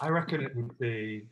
I 0.00 0.08
reckon 0.08 0.42
it 0.42 0.54
would 0.54 0.78
be. 0.78 1.22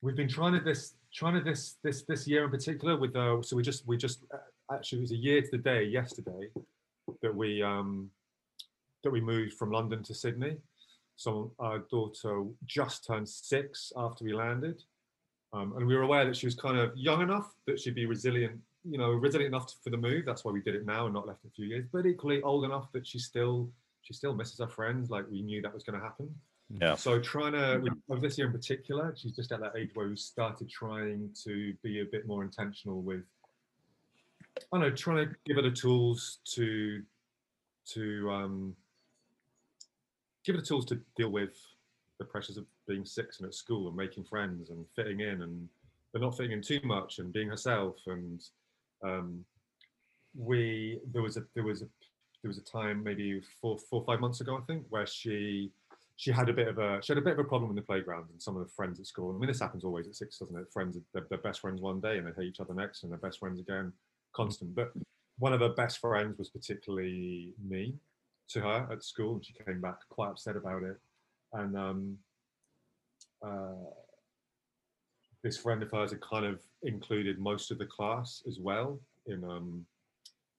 We've 0.00 0.16
been 0.16 0.28
trying 0.28 0.54
to 0.54 0.60
this, 0.60 0.94
trying 1.12 1.34
to 1.34 1.40
this, 1.40 1.76
this, 1.82 2.02
this 2.02 2.26
year 2.26 2.44
in 2.44 2.50
particular. 2.50 2.96
With 2.96 3.14
uh, 3.16 3.42
so 3.42 3.56
we 3.56 3.62
just, 3.62 3.86
we 3.86 3.96
just 3.96 4.24
uh, 4.32 4.38
actually 4.74 4.98
it 4.98 5.02
was 5.02 5.12
a 5.12 5.16
year 5.16 5.42
to 5.42 5.48
the 5.50 5.58
day 5.58 5.84
yesterday 5.84 6.48
that 7.20 7.34
we 7.34 7.62
um, 7.62 8.10
that 9.02 9.10
we 9.10 9.20
moved 9.20 9.54
from 9.54 9.70
London 9.70 10.02
to 10.04 10.14
Sydney. 10.14 10.56
So 11.16 11.52
our 11.58 11.80
daughter 11.90 12.44
just 12.64 13.06
turned 13.06 13.28
six 13.28 13.92
after 13.96 14.24
we 14.24 14.32
landed, 14.32 14.82
um, 15.52 15.74
and 15.76 15.86
we 15.86 15.94
were 15.94 16.02
aware 16.02 16.24
that 16.24 16.36
she 16.36 16.46
was 16.46 16.54
kind 16.54 16.78
of 16.78 16.96
young 16.96 17.22
enough 17.22 17.52
that 17.66 17.78
she'd 17.78 17.94
be 17.94 18.06
resilient, 18.06 18.58
you 18.88 18.98
know, 18.98 19.10
resilient 19.10 19.54
enough 19.54 19.74
for 19.82 19.90
the 19.90 19.96
move. 19.96 20.24
That's 20.24 20.44
why 20.44 20.52
we 20.52 20.62
did 20.62 20.74
it 20.74 20.86
now 20.86 21.04
and 21.04 21.14
not 21.14 21.26
left 21.26 21.44
it 21.44 21.48
a 21.48 21.50
few 21.50 21.66
years. 21.66 21.86
But 21.92 22.06
equally 22.06 22.42
old 22.42 22.64
enough 22.64 22.90
that 22.92 23.06
she 23.06 23.18
still 23.18 23.70
she 24.02 24.14
still 24.14 24.34
misses 24.34 24.58
her 24.58 24.68
friends. 24.68 25.10
Like 25.10 25.26
we 25.30 25.42
knew 25.42 25.62
that 25.62 25.74
was 25.74 25.84
going 25.84 25.98
to 25.98 26.04
happen. 26.04 26.34
Yeah. 26.80 26.94
So 26.94 27.20
trying 27.20 27.52
to 27.52 27.82
with, 28.08 28.22
this 28.22 28.38
year 28.38 28.46
in 28.46 28.52
particular, 28.52 29.14
she's 29.16 29.36
just 29.36 29.52
at 29.52 29.60
that 29.60 29.76
age 29.76 29.90
where 29.94 30.08
we 30.08 30.16
started 30.16 30.70
trying 30.70 31.30
to 31.44 31.74
be 31.82 32.00
a 32.00 32.04
bit 32.06 32.26
more 32.26 32.42
intentional 32.42 33.02
with 33.02 33.24
I 34.56 34.60
don't 34.72 34.80
know, 34.80 34.90
trying 34.90 35.28
to 35.28 35.34
give 35.46 35.56
her 35.56 35.62
the 35.62 35.70
tools 35.70 36.38
to 36.54 37.02
to 37.94 38.30
um, 38.30 38.76
give 40.44 40.54
her 40.54 40.60
the 40.60 40.66
tools 40.66 40.84
to 40.86 41.00
deal 41.16 41.30
with 41.30 41.58
the 42.18 42.24
pressures 42.24 42.56
of 42.56 42.64
being 42.86 43.04
six 43.04 43.38
and 43.38 43.48
at 43.48 43.54
school 43.54 43.88
and 43.88 43.96
making 43.96 44.24
friends 44.24 44.70
and 44.70 44.84
fitting 44.94 45.20
in 45.20 45.42
and 45.42 45.68
but 46.12 46.20
not 46.22 46.36
fitting 46.36 46.52
in 46.52 46.62
too 46.62 46.80
much 46.84 47.18
and 47.18 47.32
being 47.32 47.48
herself 47.48 47.96
and 48.06 48.44
um, 49.02 49.44
we 50.36 51.00
there 51.12 51.22
was 51.22 51.36
a 51.36 51.44
there 51.54 51.64
was 51.64 51.82
a 51.82 51.86
there 52.42 52.48
was 52.48 52.58
a 52.58 52.62
time 52.62 53.02
maybe 53.02 53.40
four 53.60 53.78
four 53.78 54.04
five 54.04 54.20
months 54.20 54.40
ago 54.40 54.56
I 54.56 54.60
think 54.66 54.84
where 54.90 55.06
she 55.06 55.70
she 56.16 56.30
had 56.30 56.48
a 56.48 56.52
bit 56.52 56.68
of 56.68 56.78
a 56.78 57.00
she 57.02 57.12
had 57.12 57.18
a 57.18 57.24
bit 57.24 57.32
of 57.32 57.38
a 57.38 57.44
problem 57.44 57.70
in 57.70 57.76
the 57.76 57.82
playground 57.82 58.26
and 58.30 58.40
some 58.40 58.56
of 58.56 58.62
the 58.62 58.72
friends 58.72 59.00
at 59.00 59.06
school. 59.06 59.34
I 59.34 59.38
mean 59.38 59.48
this 59.48 59.60
happens 59.60 59.84
always 59.84 60.06
at 60.06 60.14
six, 60.14 60.38
doesn't 60.38 60.56
it? 60.56 60.72
Friends 60.72 60.96
they're, 61.12 61.26
they're 61.28 61.38
best 61.38 61.60
friends 61.60 61.80
one 61.80 62.00
day 62.00 62.18
and 62.18 62.26
they 62.26 62.32
hate 62.32 62.48
each 62.48 62.60
other 62.60 62.74
next 62.74 63.02
and 63.02 63.10
they're 63.10 63.18
best 63.18 63.38
friends 63.38 63.58
again, 63.58 63.92
constant. 64.32 64.74
But 64.74 64.92
one 65.38 65.52
of 65.52 65.60
her 65.60 65.70
best 65.70 65.98
friends 65.98 66.38
was 66.38 66.50
particularly 66.50 67.52
mean 67.64 67.98
to 68.48 68.60
her 68.60 68.88
at 68.90 69.02
school 69.02 69.34
and 69.34 69.44
she 69.44 69.54
came 69.64 69.80
back 69.80 69.96
quite 70.08 70.30
upset 70.30 70.56
about 70.56 70.82
it. 70.82 70.96
And 71.52 71.76
um, 71.76 72.18
uh, 73.44 73.90
this 75.42 75.58
friend 75.58 75.82
of 75.82 75.90
hers 75.90 76.12
had 76.12 76.20
kind 76.20 76.46
of 76.46 76.60
included 76.82 77.38
most 77.38 77.70
of 77.70 77.78
the 77.78 77.86
class 77.86 78.42
as 78.46 78.58
well 78.58 79.00
in 79.26 79.44
um, 79.44 79.84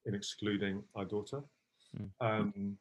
in 0.06 0.14
excluding 0.14 0.84
our 0.96 1.06
daughter. 1.06 1.42
Mm. 1.98 2.10
Um, 2.20 2.78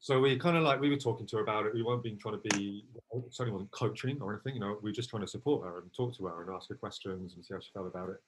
so 0.00 0.20
we 0.20 0.36
kind 0.38 0.56
of 0.56 0.62
like 0.62 0.80
we 0.80 0.90
were 0.90 0.96
talking 0.96 1.26
to 1.26 1.36
her 1.36 1.42
about 1.42 1.66
it. 1.66 1.74
We 1.74 1.82
weren't 1.82 2.02
being 2.02 2.18
trying 2.18 2.40
to 2.40 2.56
be 2.56 2.84
it 3.12 3.24
certainly 3.30 3.52
wasn't 3.52 3.70
coaching 3.70 4.20
or 4.20 4.32
anything. 4.34 4.54
You 4.54 4.60
know, 4.60 4.78
we 4.82 4.90
were 4.90 4.94
just 4.94 5.10
trying 5.10 5.22
to 5.22 5.28
support 5.28 5.66
her 5.66 5.78
and 5.78 5.92
talk 5.94 6.16
to 6.16 6.26
her 6.26 6.42
and 6.42 6.54
ask 6.54 6.68
her 6.68 6.74
questions 6.74 7.34
and 7.34 7.44
see 7.44 7.54
how 7.54 7.60
she 7.60 7.70
felt 7.72 7.86
about 7.86 8.10
it. 8.10 8.20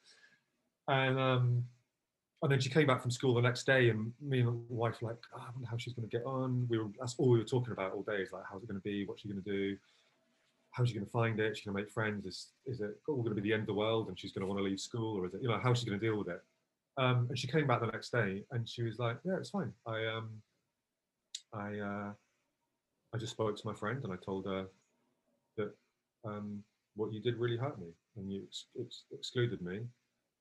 And 0.88 1.18
um, 1.18 1.64
and 2.42 2.52
then 2.52 2.60
she 2.60 2.70
came 2.70 2.86
back 2.86 3.02
from 3.02 3.10
school 3.10 3.34
the 3.34 3.40
next 3.42 3.66
day, 3.66 3.90
and 3.90 4.12
me 4.20 4.40
and 4.40 4.48
my 4.48 4.54
wife 4.68 5.02
were 5.02 5.10
like, 5.10 5.18
oh, 5.34 5.40
I 5.40 5.50
wonder 5.52 5.68
how 5.68 5.76
she's 5.76 5.92
going 5.92 6.08
to 6.08 6.16
get 6.16 6.24
on. 6.24 6.66
We 6.68 6.78
were 6.78 6.88
that's 6.98 7.14
all 7.18 7.30
we 7.30 7.38
were 7.38 7.44
talking 7.44 7.72
about 7.72 7.92
all 7.92 8.02
day. 8.02 8.22
Is 8.22 8.32
like, 8.32 8.44
how's 8.50 8.62
it 8.62 8.68
going 8.68 8.80
to 8.80 8.84
be? 8.84 9.04
What's 9.04 9.22
she 9.22 9.28
going 9.28 9.42
to 9.42 9.50
do? 9.50 9.76
How's 10.70 10.88
she 10.88 10.94
going 10.94 11.06
to 11.06 11.10
find 11.10 11.40
it? 11.40 11.56
She's 11.56 11.66
going 11.66 11.76
to 11.76 11.82
make 11.82 11.90
friends. 11.90 12.26
Is 12.26 12.48
is 12.66 12.80
it 12.80 12.98
all 13.08 13.16
going 13.22 13.34
to 13.34 13.40
be 13.40 13.48
the 13.48 13.52
end 13.52 13.62
of 13.62 13.66
the 13.66 13.74
world? 13.74 14.08
And 14.08 14.18
she's 14.18 14.32
going 14.32 14.42
to 14.42 14.46
want 14.46 14.58
to 14.58 14.64
leave 14.64 14.80
school, 14.80 15.18
or 15.18 15.26
is 15.26 15.34
it 15.34 15.42
you 15.42 15.48
know 15.48 15.60
how's 15.62 15.80
she 15.80 15.86
going 15.86 15.98
to 15.98 16.06
deal 16.06 16.16
with 16.16 16.28
it? 16.28 16.40
Um, 16.96 17.26
and 17.28 17.38
she 17.38 17.46
came 17.46 17.66
back 17.66 17.80
the 17.80 17.86
next 17.86 18.10
day, 18.10 18.44
and 18.52 18.68
she 18.68 18.82
was 18.82 18.98
like, 18.98 19.18
Yeah, 19.24 19.36
it's 19.36 19.50
fine. 19.50 19.72
I 19.86 20.06
um, 20.06 20.30
I 21.52 21.78
uh, 21.78 22.12
I 23.12 23.18
just 23.18 23.32
spoke 23.32 23.56
to 23.56 23.66
my 23.66 23.74
friend, 23.74 24.02
and 24.04 24.12
I 24.12 24.16
told 24.16 24.46
her 24.46 24.66
that 25.56 25.74
um, 26.24 26.62
what 26.94 27.12
you 27.12 27.20
did 27.20 27.36
really 27.36 27.56
hurt 27.56 27.80
me, 27.80 27.88
and 28.16 28.30
you 28.30 28.42
ex- 28.46 28.66
ex- 28.80 29.04
excluded 29.12 29.60
me, 29.60 29.80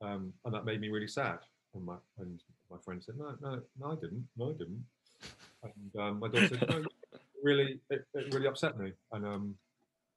um, 0.02 0.34
and 0.46 0.54
that 0.54 0.66
made 0.66 0.82
me 0.82 0.90
really 0.90 1.08
sad. 1.08 1.40
And 1.74 1.86
my 1.86 1.96
and 2.20 2.42
my 2.72 2.78
friend 2.84 3.04
said, 3.04 3.16
No, 3.18 3.36
no, 3.42 3.62
no, 3.80 3.92
I 3.92 3.96
didn't. 3.96 4.28
No, 4.38 4.50
I 4.50 4.54
didn't. 4.54 4.84
And 5.64 6.02
um, 6.02 6.20
my 6.20 6.28
daughter 6.28 6.48
said, 6.48 6.70
No, 6.70 6.84
really, 7.44 7.80
it, 7.90 8.06
it 8.14 8.34
really 8.34 8.48
upset 8.48 8.80
me, 8.80 8.94
and 9.12 9.26
um, 9.26 9.56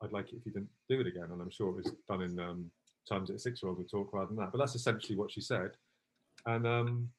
I'd 0.03 0.13
like 0.13 0.33
it 0.33 0.37
if 0.37 0.47
you 0.47 0.53
didn't 0.53 0.71
do 0.89 1.01
it 1.01 1.07
again. 1.07 1.29
And 1.31 1.41
I'm 1.41 1.51
sure 1.51 1.71
it 1.71 1.77
was 1.77 1.93
done 2.09 2.23
in 2.23 2.39
um, 2.39 2.71
times 3.09 3.29
that 3.29 3.37
a 3.37 3.39
six-year-old 3.39 3.79
would 3.79 3.91
talk 3.91 4.13
rather 4.13 4.29
than 4.29 4.37
that. 4.37 4.53
But 4.53 4.59
that's 4.59 4.75
essentially 4.75 5.17
what 5.17 5.33
she 5.33 5.41
said. 5.41 5.73
And 6.47 6.67
um, 6.67 7.11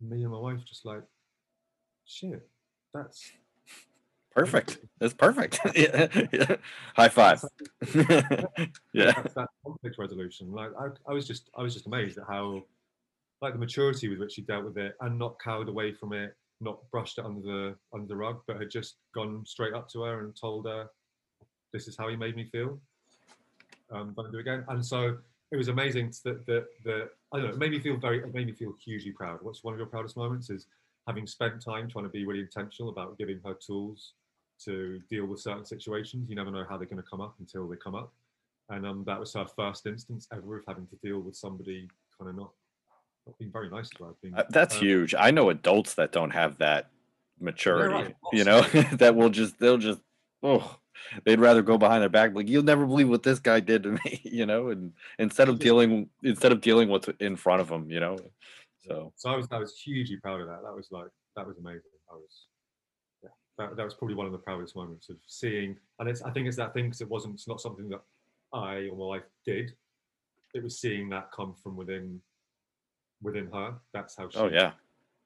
me 0.00 0.22
and 0.22 0.32
my 0.32 0.38
wife 0.38 0.64
just 0.64 0.84
like, 0.84 1.02
shit, 2.04 2.48
that's 2.92 3.32
Perfect. 4.34 4.78
That's 4.98 5.14
perfect. 5.14 5.58
yeah. 5.74 6.56
High 6.94 7.08
five. 7.08 7.44
yeah. 7.94 9.12
that's 9.12 9.34
that 9.34 9.48
conflict 9.64 9.96
resolution. 9.98 10.52
Like 10.52 10.70
I, 10.78 10.88
I 11.08 11.12
was 11.12 11.26
just 11.26 11.50
I 11.56 11.62
was 11.62 11.74
just 11.74 11.86
amazed 11.86 12.18
at 12.18 12.24
how 12.28 12.62
like 13.42 13.54
the 13.54 13.58
maturity 13.58 14.08
with 14.08 14.18
which 14.18 14.32
she 14.32 14.42
dealt 14.42 14.64
with 14.64 14.78
it 14.78 14.94
and 15.00 15.18
not 15.18 15.38
cowered 15.42 15.68
away 15.68 15.92
from 15.92 16.12
it, 16.12 16.36
not 16.60 16.78
brushed 16.90 17.18
it 17.18 17.24
under 17.24 17.40
the 17.40 17.76
under 17.92 18.06
the 18.06 18.16
rug, 18.16 18.40
but 18.46 18.58
had 18.58 18.70
just 18.70 18.96
gone 19.14 19.44
straight 19.46 19.74
up 19.74 19.88
to 19.90 20.02
her 20.02 20.20
and 20.20 20.36
told 20.36 20.66
her, 20.66 20.88
"This 21.72 21.88
is 21.88 21.96
how 21.96 22.08
he 22.08 22.16
made 22.16 22.36
me 22.36 22.44
feel. 22.44 22.80
Um, 23.90 24.14
don't 24.16 24.30
do 24.30 24.38
it 24.38 24.42
again." 24.42 24.64
And 24.68 24.84
so 24.84 25.16
it 25.50 25.56
was 25.56 25.68
amazing 25.68 26.12
that 26.24 26.46
that 26.46 26.66
that 26.84 27.08
I 27.32 27.38
don't 27.38 27.46
know. 27.46 27.52
It 27.54 27.58
made 27.58 27.72
me 27.72 27.80
feel 27.80 27.96
very. 27.96 28.18
It 28.18 28.32
made 28.32 28.46
me 28.46 28.52
feel 28.52 28.74
hugely 28.84 29.10
proud. 29.10 29.40
What's 29.42 29.64
one 29.64 29.74
of 29.74 29.78
your 29.78 29.88
proudest 29.88 30.16
moments 30.16 30.50
is 30.50 30.66
having 31.08 31.26
spent 31.26 31.64
time 31.64 31.88
trying 31.88 32.04
to 32.04 32.10
be 32.10 32.24
really 32.24 32.40
intentional 32.40 32.92
about 32.92 33.18
giving 33.18 33.40
her 33.44 33.54
tools 33.54 34.12
to 34.64 35.00
deal 35.10 35.26
with 35.26 35.40
certain 35.40 35.64
situations. 35.64 36.28
You 36.28 36.36
never 36.36 36.50
know 36.50 36.64
how 36.68 36.76
they're 36.76 36.86
going 36.86 37.02
to 37.02 37.08
come 37.08 37.20
up 37.20 37.34
until 37.38 37.68
they 37.68 37.76
come 37.76 37.94
up. 37.94 38.12
And 38.68 38.86
um, 38.86 39.04
that 39.06 39.18
was 39.18 39.34
her 39.34 39.46
first 39.46 39.86
instance 39.86 40.28
ever 40.32 40.58
of 40.58 40.64
having 40.68 40.86
to 40.86 40.96
deal 41.02 41.18
with 41.20 41.34
somebody 41.34 41.88
kind 42.16 42.30
of 42.30 42.36
not, 42.36 42.50
not 43.26 43.38
being 43.38 43.50
very 43.50 43.68
nice 43.68 43.88
to 43.90 44.04
her. 44.04 44.10
Being, 44.22 44.34
Uh, 44.34 44.44
That's 44.50 44.76
um, 44.76 44.82
huge. 44.82 45.14
I 45.18 45.30
know 45.30 45.50
adults 45.50 45.94
that 45.94 46.12
don't 46.12 46.30
have 46.30 46.58
that 46.58 46.90
maturity. 47.40 47.94
right. 47.94 48.16
You 48.32 48.44
know, 48.44 48.60
that 48.92 49.16
will 49.16 49.30
just 49.30 49.58
they'll 49.58 49.78
just 49.78 50.00
oh 50.42 50.78
they'd 51.24 51.40
rather 51.40 51.62
go 51.62 51.78
behind 51.78 52.02
their 52.02 52.08
back 52.08 52.34
like 52.34 52.48
you'll 52.48 52.62
never 52.62 52.86
believe 52.86 53.08
what 53.08 53.22
this 53.22 53.38
guy 53.38 53.60
did 53.60 53.82
to 53.82 53.90
me, 54.04 54.20
you 54.24 54.46
know, 54.46 54.68
and 54.68 54.92
instead 55.18 55.48
of 55.48 55.58
dealing 55.58 56.08
instead 56.22 56.52
of 56.52 56.60
dealing 56.60 56.88
what's 56.88 57.08
in 57.18 57.36
front 57.36 57.60
of 57.60 57.68
them, 57.68 57.90
you 57.90 58.00
know. 58.00 58.18
So 58.86 59.12
So 59.16 59.30
I 59.30 59.36
was 59.36 59.48
I 59.50 59.58
was 59.58 59.76
hugely 59.76 60.16
proud 60.16 60.40
of 60.40 60.46
that. 60.48 60.62
That 60.62 60.74
was 60.74 60.88
like 60.90 61.08
that 61.36 61.46
was 61.46 61.58
amazing. 61.58 61.82
I 62.10 62.14
was 62.14 62.46
that, 63.60 63.76
that 63.76 63.84
was 63.84 63.94
probably 63.94 64.14
one 64.14 64.26
of 64.26 64.32
the 64.32 64.38
proudest 64.38 64.74
moments 64.74 65.10
of 65.10 65.16
seeing. 65.26 65.76
And 65.98 66.08
it's 66.08 66.22
I 66.22 66.30
think 66.30 66.48
it's 66.48 66.56
that 66.56 66.72
thing 66.72 66.86
because 66.86 67.02
it 67.02 67.08
wasn't 67.08 67.34
it's 67.34 67.46
not 67.46 67.60
something 67.60 67.88
that 67.90 68.00
I 68.52 68.88
or 68.90 68.96
my 68.96 69.04
wife 69.04 69.22
did. 69.44 69.74
It 70.54 70.62
was 70.62 70.80
seeing 70.80 71.08
that 71.10 71.30
come 71.30 71.54
from 71.54 71.76
within 71.76 72.20
within 73.22 73.48
her. 73.52 73.74
That's 73.92 74.16
how 74.16 74.30
she, 74.30 74.38
oh 74.38 74.48
yeah. 74.48 74.72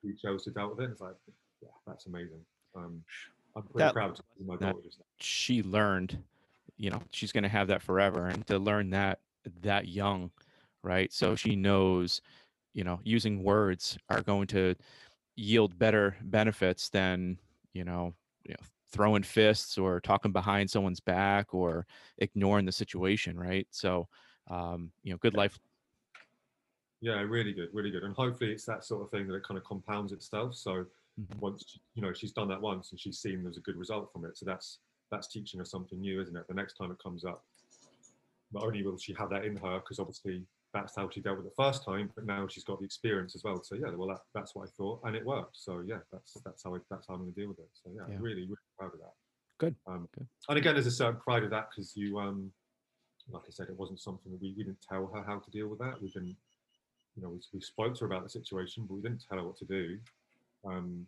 she 0.03 0.15
chose 0.15 0.45
to 0.45 0.51
deal 0.51 0.71
with 0.71 0.81
it. 0.81 0.91
It's 0.91 1.01
like 1.01 1.15
yeah, 1.63 1.69
that's 1.87 2.07
amazing. 2.07 2.41
Um, 2.75 3.03
I'm 3.57 3.63
pretty 3.63 3.79
That- 3.79 3.95
proud 3.95 4.17
to 4.17 4.23
my 4.45 4.57
daughter 4.57 4.79
she 5.21 5.63
learned 5.63 6.19
you 6.77 6.91
know 6.91 7.01
she's 7.13 7.31
going 7.31 7.45
to 7.45 7.49
have 7.49 7.69
that 7.69 7.81
forever 7.81 8.27
and 8.27 8.45
to 8.49 8.59
learn 8.59 8.91
that 8.91 9.21
that 9.63 9.87
young 9.87 10.29
right 10.83 11.13
so 11.13 11.37
she 11.37 11.55
knows 11.55 12.21
you 12.73 12.83
know 12.83 12.99
using 13.05 13.45
words 13.45 13.97
are 14.11 14.23
going 14.23 14.49
to 14.49 14.75
yield 15.37 15.79
better 15.79 16.17
benefits 16.21 16.89
than 16.89 17.39
you 17.75 17.85
know, 17.85 18.15
you 18.45 18.55
know 18.55 18.67
throwing 18.91 19.23
fists 19.23 19.77
or 19.79 20.01
talking 20.01 20.33
behind 20.33 20.71
someone's 20.71 21.01
back 21.01 21.53
or 21.53 21.87
ignoring 22.19 22.65
the 22.65 22.73
situation 22.73 23.37
right 23.39 23.67
so 23.71 24.09
um 24.49 24.93
you 25.03 25.13
know 25.13 25.19
good 25.19 25.35
life 25.35 25.59
Yeah, 27.01 27.21
really 27.21 27.53
good, 27.53 27.69
really 27.73 27.91
good. 27.91 28.03
And 28.03 28.15
hopefully 28.15 28.53
it's 28.53 28.65
that 28.67 28.85
sort 28.85 29.03
of 29.03 29.11
thing 29.11 29.27
that 29.29 29.35
it 29.35 29.43
kind 29.43 29.59
of 29.59 29.65
compounds 29.65 30.13
itself. 30.13 30.55
So 30.55 30.87
Mhm. 31.19 31.41
once 31.41 31.79
you 31.95 32.03
know 32.03 32.13
she's 32.13 32.33
done 32.33 32.49
that 32.49 32.61
once 32.61 32.91
and 32.93 33.01
she's 33.01 33.19
seen 33.19 33.43
there's 33.43 33.57
a 33.57 33.61
good 33.61 33.77
result 33.77 34.13
from 34.13 34.25
it. 34.25 34.37
So 34.37 34.47
that's 34.47 34.81
that's 35.11 35.29
teaching 35.29 35.59
her 35.59 35.65
something 35.67 36.01
new, 36.01 36.21
isn't 36.21 36.37
it? 36.37 36.49
The 36.49 36.55
next 36.55 36.75
time 36.75 36.91
it 36.91 36.99
comes 37.03 37.25
up, 37.25 37.45
not 38.53 38.63
only 38.65 38.83
will 38.83 38.97
she 38.99 39.13
have 39.15 39.31
that 39.31 39.45
in 39.45 39.57
her 39.57 39.81
because 39.81 39.99
obviously 39.99 40.47
that's 40.75 40.97
how 40.97 41.09
she 41.09 41.21
dealt 41.21 41.39
with 41.39 41.47
it 41.47 41.53
the 41.57 41.63
first 41.63 41.85
time, 41.85 42.11
but 42.15 42.27
now 42.27 42.47
she's 42.47 42.65
got 42.65 42.81
the 42.81 42.85
experience 42.85 43.35
as 43.35 43.43
well. 43.45 43.63
So 43.63 43.77
yeah, 43.77 43.95
well 43.95 44.09
that, 44.09 44.21
that's 44.35 44.55
what 44.55 44.69
I 44.69 44.71
thought, 44.77 45.01
and 45.05 45.17
it 45.17 45.25
worked. 45.25 45.57
So 45.57 45.83
yeah, 45.87 46.01
that's 46.13 46.37
that's 46.45 46.65
how 46.65 46.75
I, 46.75 46.79
that's 46.91 47.07
how 47.07 47.15
I'm 47.15 47.21
going 47.21 47.33
to 47.33 47.41
deal 47.41 47.49
with 47.49 47.61
it. 47.61 47.71
So 47.73 47.91
yeah, 47.95 48.03
Yeah. 48.11 48.19
really 48.21 48.43
really 48.43 48.69
proud 48.79 48.93
of 48.93 49.01
that. 49.01 49.15
Good, 49.59 49.77
Um, 49.87 50.09
good. 50.15 50.27
And 50.49 50.59
again, 50.59 50.75
there's 50.75 50.87
a 50.87 50.91
certain 50.91 51.21
pride 51.21 51.45
of 51.45 51.51
that 51.51 51.69
because 51.71 51.97
you 51.97 52.19
um, 52.19 52.51
like 53.31 53.45
I 53.47 53.51
said, 53.53 53.69
it 53.69 53.77
wasn't 53.79 54.01
something 54.01 54.31
that 54.33 54.43
we, 54.43 54.53
we 54.57 54.65
didn't 54.65 54.85
tell 54.87 55.07
her 55.15 55.23
how 55.23 55.39
to 55.39 55.51
deal 55.51 55.69
with 55.69 55.79
that. 55.79 56.03
We 56.03 56.09
didn't 56.11 56.37
you 57.17 57.23
know, 57.23 57.29
we, 57.29 57.41
we 57.53 57.61
spoke 57.61 57.95
to 57.95 58.01
her 58.01 58.07
about 58.07 58.25
the 58.25 58.29
situation, 58.29 58.87
but 58.89 58.95
we 58.95 59.01
didn't 59.01 59.25
tell 59.29 59.39
her 59.39 59.45
what 59.45 59.57
to 59.59 59.65
do. 59.65 59.99
Um, 60.67 61.07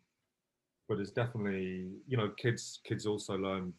but 0.89 1.01
it's 1.01 1.11
definitely, 1.11 1.89
you 2.07 2.17
know, 2.17 2.31
kids 2.37 2.81
kids 2.85 3.07
also 3.07 3.37
learn 3.37 3.73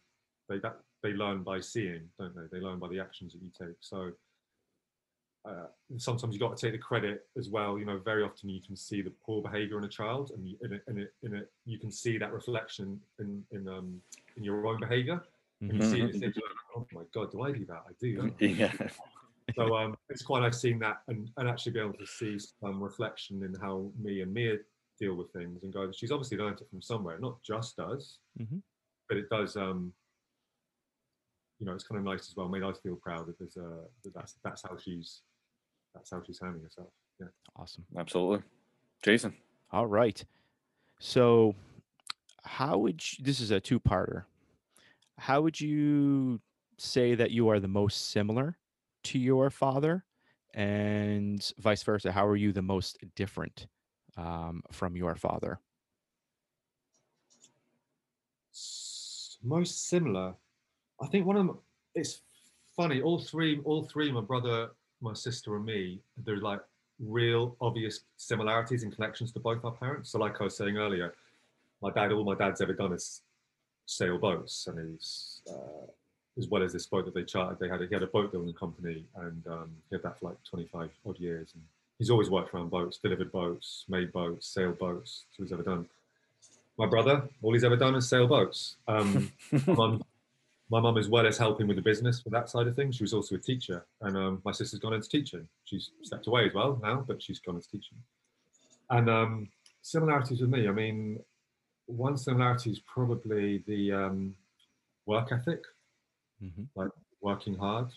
they 0.49 0.59
that 0.59 0.77
they 1.03 1.13
learn 1.13 1.43
by 1.43 1.61
seeing, 1.61 2.01
don't 2.19 2.35
they? 2.35 2.47
They 2.51 2.61
learn 2.61 2.79
by 2.79 2.89
the 2.89 2.99
actions 2.99 3.33
that 3.33 3.41
you 3.41 3.51
take. 3.57 3.77
So 3.79 4.11
uh, 5.47 5.67
sometimes 5.97 6.33
you've 6.33 6.41
got 6.41 6.55
to 6.57 6.61
take 6.65 6.73
the 6.73 6.77
credit 6.77 7.25
as 7.37 7.49
well. 7.49 7.77
You 7.79 7.85
know, 7.85 7.97
very 8.03 8.23
often 8.23 8.49
you 8.49 8.61
can 8.61 8.75
see 8.75 9.01
the 9.01 9.13
poor 9.25 9.41
behaviour 9.41 9.77
in 9.77 9.85
a 9.85 9.89
child, 9.89 10.31
and 10.35 10.47
you, 10.47 10.57
in 10.61 10.73
it, 10.73 10.83
in 10.87 10.97
it, 10.99 11.13
in 11.23 11.33
it, 11.35 11.51
you 11.65 11.79
can 11.79 11.91
see 11.91 12.17
that 12.17 12.33
reflection 12.33 12.99
in 13.19 13.43
in 13.51 13.67
um 13.67 14.01
in 14.35 14.43
your 14.43 14.67
own 14.67 14.79
behaviour. 14.79 15.23
And 15.61 15.73
you 15.73 15.81
see 15.89 16.01
it, 16.01 16.13
you 16.13 16.19
think, 16.19 16.35
oh 16.75 16.85
my 16.93 17.01
god, 17.13 17.31
do 17.31 17.41
I 17.41 17.51
do 17.51 17.65
that? 17.65 17.83
I 17.89 17.93
do. 17.99 18.31
Yeah. 18.39 18.71
so 19.55 19.75
um, 19.75 19.95
it's 20.09 20.21
quite 20.21 20.41
nice 20.41 20.59
seeing 20.61 20.77
that 20.79 21.01
and, 21.07 21.29
and 21.37 21.47
actually 21.49 21.71
be 21.71 21.79
able 21.79 21.93
to 21.93 22.05
see 22.05 22.37
some 22.37 22.83
reflection 22.83 23.41
in 23.43 23.55
how 23.61 23.89
me 23.99 24.21
and 24.21 24.31
Mia 24.33 24.57
deal 24.99 25.15
with 25.15 25.31
things 25.31 25.63
and 25.63 25.73
go, 25.73 25.89
she's 25.91 26.11
obviously 26.11 26.37
learned 26.37 26.59
it 26.61 26.69
from 26.69 26.81
somewhere, 26.81 27.17
not 27.17 27.41
just 27.41 27.79
us, 27.79 28.19
Mhm. 28.39 28.61
but 29.07 29.17
it 29.17 29.29
does, 29.29 29.55
um, 29.55 29.93
you 31.59 31.65
know, 31.65 31.73
it's 31.73 31.85
kind 31.85 31.97
of 31.97 32.05
nice 32.05 32.29
as 32.29 32.35
well. 32.35 32.49
Made 32.49 32.61
us 32.63 32.77
feel 32.83 32.97
proud 32.97 33.25
that 33.27 33.39
there's 33.39 33.57
a, 33.57 33.85
that 34.03 34.13
that's, 34.13 34.35
that's 34.43 34.61
how 34.61 34.77
she's, 34.77 35.21
that's 35.97 36.11
how 36.11 36.21
she's 36.25 36.39
handling 36.39 36.63
herself. 36.63 36.87
Yeah. 37.19 37.27
awesome 37.55 37.85
Absolutely. 37.97 38.43
Jason. 39.03 39.33
All 39.71 39.87
right. 39.87 40.23
So, 40.99 41.55
how 42.43 42.77
would 42.77 43.01
you, 43.11 43.23
this 43.23 43.39
is 43.39 43.51
a 43.51 43.59
two 43.59 43.79
parter. 43.79 44.23
How 45.17 45.41
would 45.41 45.59
you 45.59 46.39
say 46.77 47.15
that 47.15 47.31
you 47.31 47.49
are 47.49 47.59
the 47.59 47.67
most 47.67 48.09
similar 48.09 48.57
to 49.05 49.19
your 49.19 49.49
father? 49.49 50.05
and 50.57 51.51
vice 51.59 51.83
versa? 51.83 52.11
How 52.11 52.25
are 52.25 52.35
you 52.35 52.51
the 52.51 52.63
most 52.63 52.97
different 53.15 53.67
um, 54.17 54.63
from 54.71 54.97
your 54.97 55.15
father? 55.15 55.59
Most 59.43 59.87
similar. 59.87 60.33
I 60.99 61.07
think 61.07 61.27
one 61.27 61.37
of 61.37 61.45
them. 61.45 61.59
It's 61.93 62.21
funny. 62.75 63.01
All 63.01 63.19
three, 63.19 63.61
all 63.63 63.83
three, 63.83 64.11
my 64.11 64.21
brother, 64.21 64.71
my 65.01 65.13
sister, 65.13 65.55
and 65.55 65.65
me. 65.65 65.99
There's 66.25 66.41
like 66.41 66.61
real 66.99 67.55
obvious 67.61 68.01
similarities 68.17 68.83
and 68.83 68.93
connections 68.93 69.31
to 69.33 69.39
both 69.39 69.63
our 69.63 69.71
parents. 69.71 70.11
So, 70.11 70.19
like 70.19 70.39
I 70.39 70.45
was 70.45 70.57
saying 70.57 70.77
earlier, 70.77 71.13
my 71.81 71.91
dad, 71.91 72.11
all 72.11 72.23
my 72.23 72.35
dad's 72.35 72.61
ever 72.61 72.73
done 72.73 72.93
is 72.93 73.21
sail 73.85 74.17
boats, 74.17 74.67
and 74.67 74.91
he's 74.91 75.41
uh, 75.49 75.87
as 76.37 76.47
well 76.47 76.63
as 76.63 76.73
this 76.73 76.85
boat 76.85 77.05
that 77.05 77.13
they 77.13 77.23
chartered. 77.23 77.59
They 77.59 77.69
had 77.69 77.81
a, 77.81 77.87
he 77.87 77.93
had 77.93 78.03
a 78.03 78.07
boat 78.07 78.31
building 78.31 78.53
company, 78.53 79.05
and 79.15 79.45
um, 79.47 79.71
he 79.89 79.95
had 79.95 80.03
that 80.03 80.19
for 80.19 80.29
like 80.29 80.43
25 80.43 80.89
odd 81.07 81.19
years. 81.19 81.51
And 81.53 81.63
he's 81.97 82.09
always 82.09 82.29
worked 82.29 82.53
around 82.53 82.69
boats, 82.69 82.97
delivered 82.97 83.31
boats, 83.31 83.85
made 83.87 84.11
boats, 84.11 84.47
sailed 84.47 84.77
boats. 84.77 85.23
That's 85.29 85.39
what 85.39 85.45
he's 85.45 85.53
ever 85.53 85.63
done. 85.63 85.87
My 86.77 86.85
brother, 86.85 87.27
all 87.41 87.53
he's 87.53 87.63
ever 87.63 87.75
done 87.75 87.95
is 87.95 88.07
sail 88.07 88.27
boats. 88.27 88.75
Um, 88.87 89.31
my 90.69 90.79
mum, 90.79 90.97
as 90.97 91.07
well 91.07 91.25
as 91.25 91.37
helping 91.37 91.67
with 91.67 91.77
the 91.77 91.81
business 91.81 92.21
for 92.21 92.29
that 92.31 92.49
side 92.49 92.67
of 92.67 92.75
things. 92.75 92.95
She 92.97 93.03
was 93.03 93.13
also 93.13 93.35
a 93.35 93.39
teacher, 93.39 93.85
and 94.01 94.17
um, 94.17 94.41
my 94.43 94.51
sister's 94.51 94.79
gone 94.79 94.93
into 94.93 95.07
teaching. 95.07 95.47
She's 95.63 95.91
stepped 96.03 96.27
away 96.27 96.47
as 96.47 96.53
well 96.53 96.79
now, 96.83 97.03
but 97.07 97.21
she's 97.21 97.39
gone 97.39 97.55
into 97.55 97.69
teaching. 97.69 97.97
And 98.89 99.09
um, 99.09 99.49
similarities 99.81 100.41
with 100.41 100.49
me. 100.49 100.67
I 100.67 100.71
mean, 100.71 101.19
one 101.85 102.17
similarity 102.17 102.71
is 102.71 102.79
probably 102.79 103.63
the 103.67 103.93
um, 103.93 104.35
work 105.05 105.31
ethic, 105.31 105.63
hmm 106.39 106.63
like 106.75 106.91
working 107.21 107.55
hard. 107.55 107.87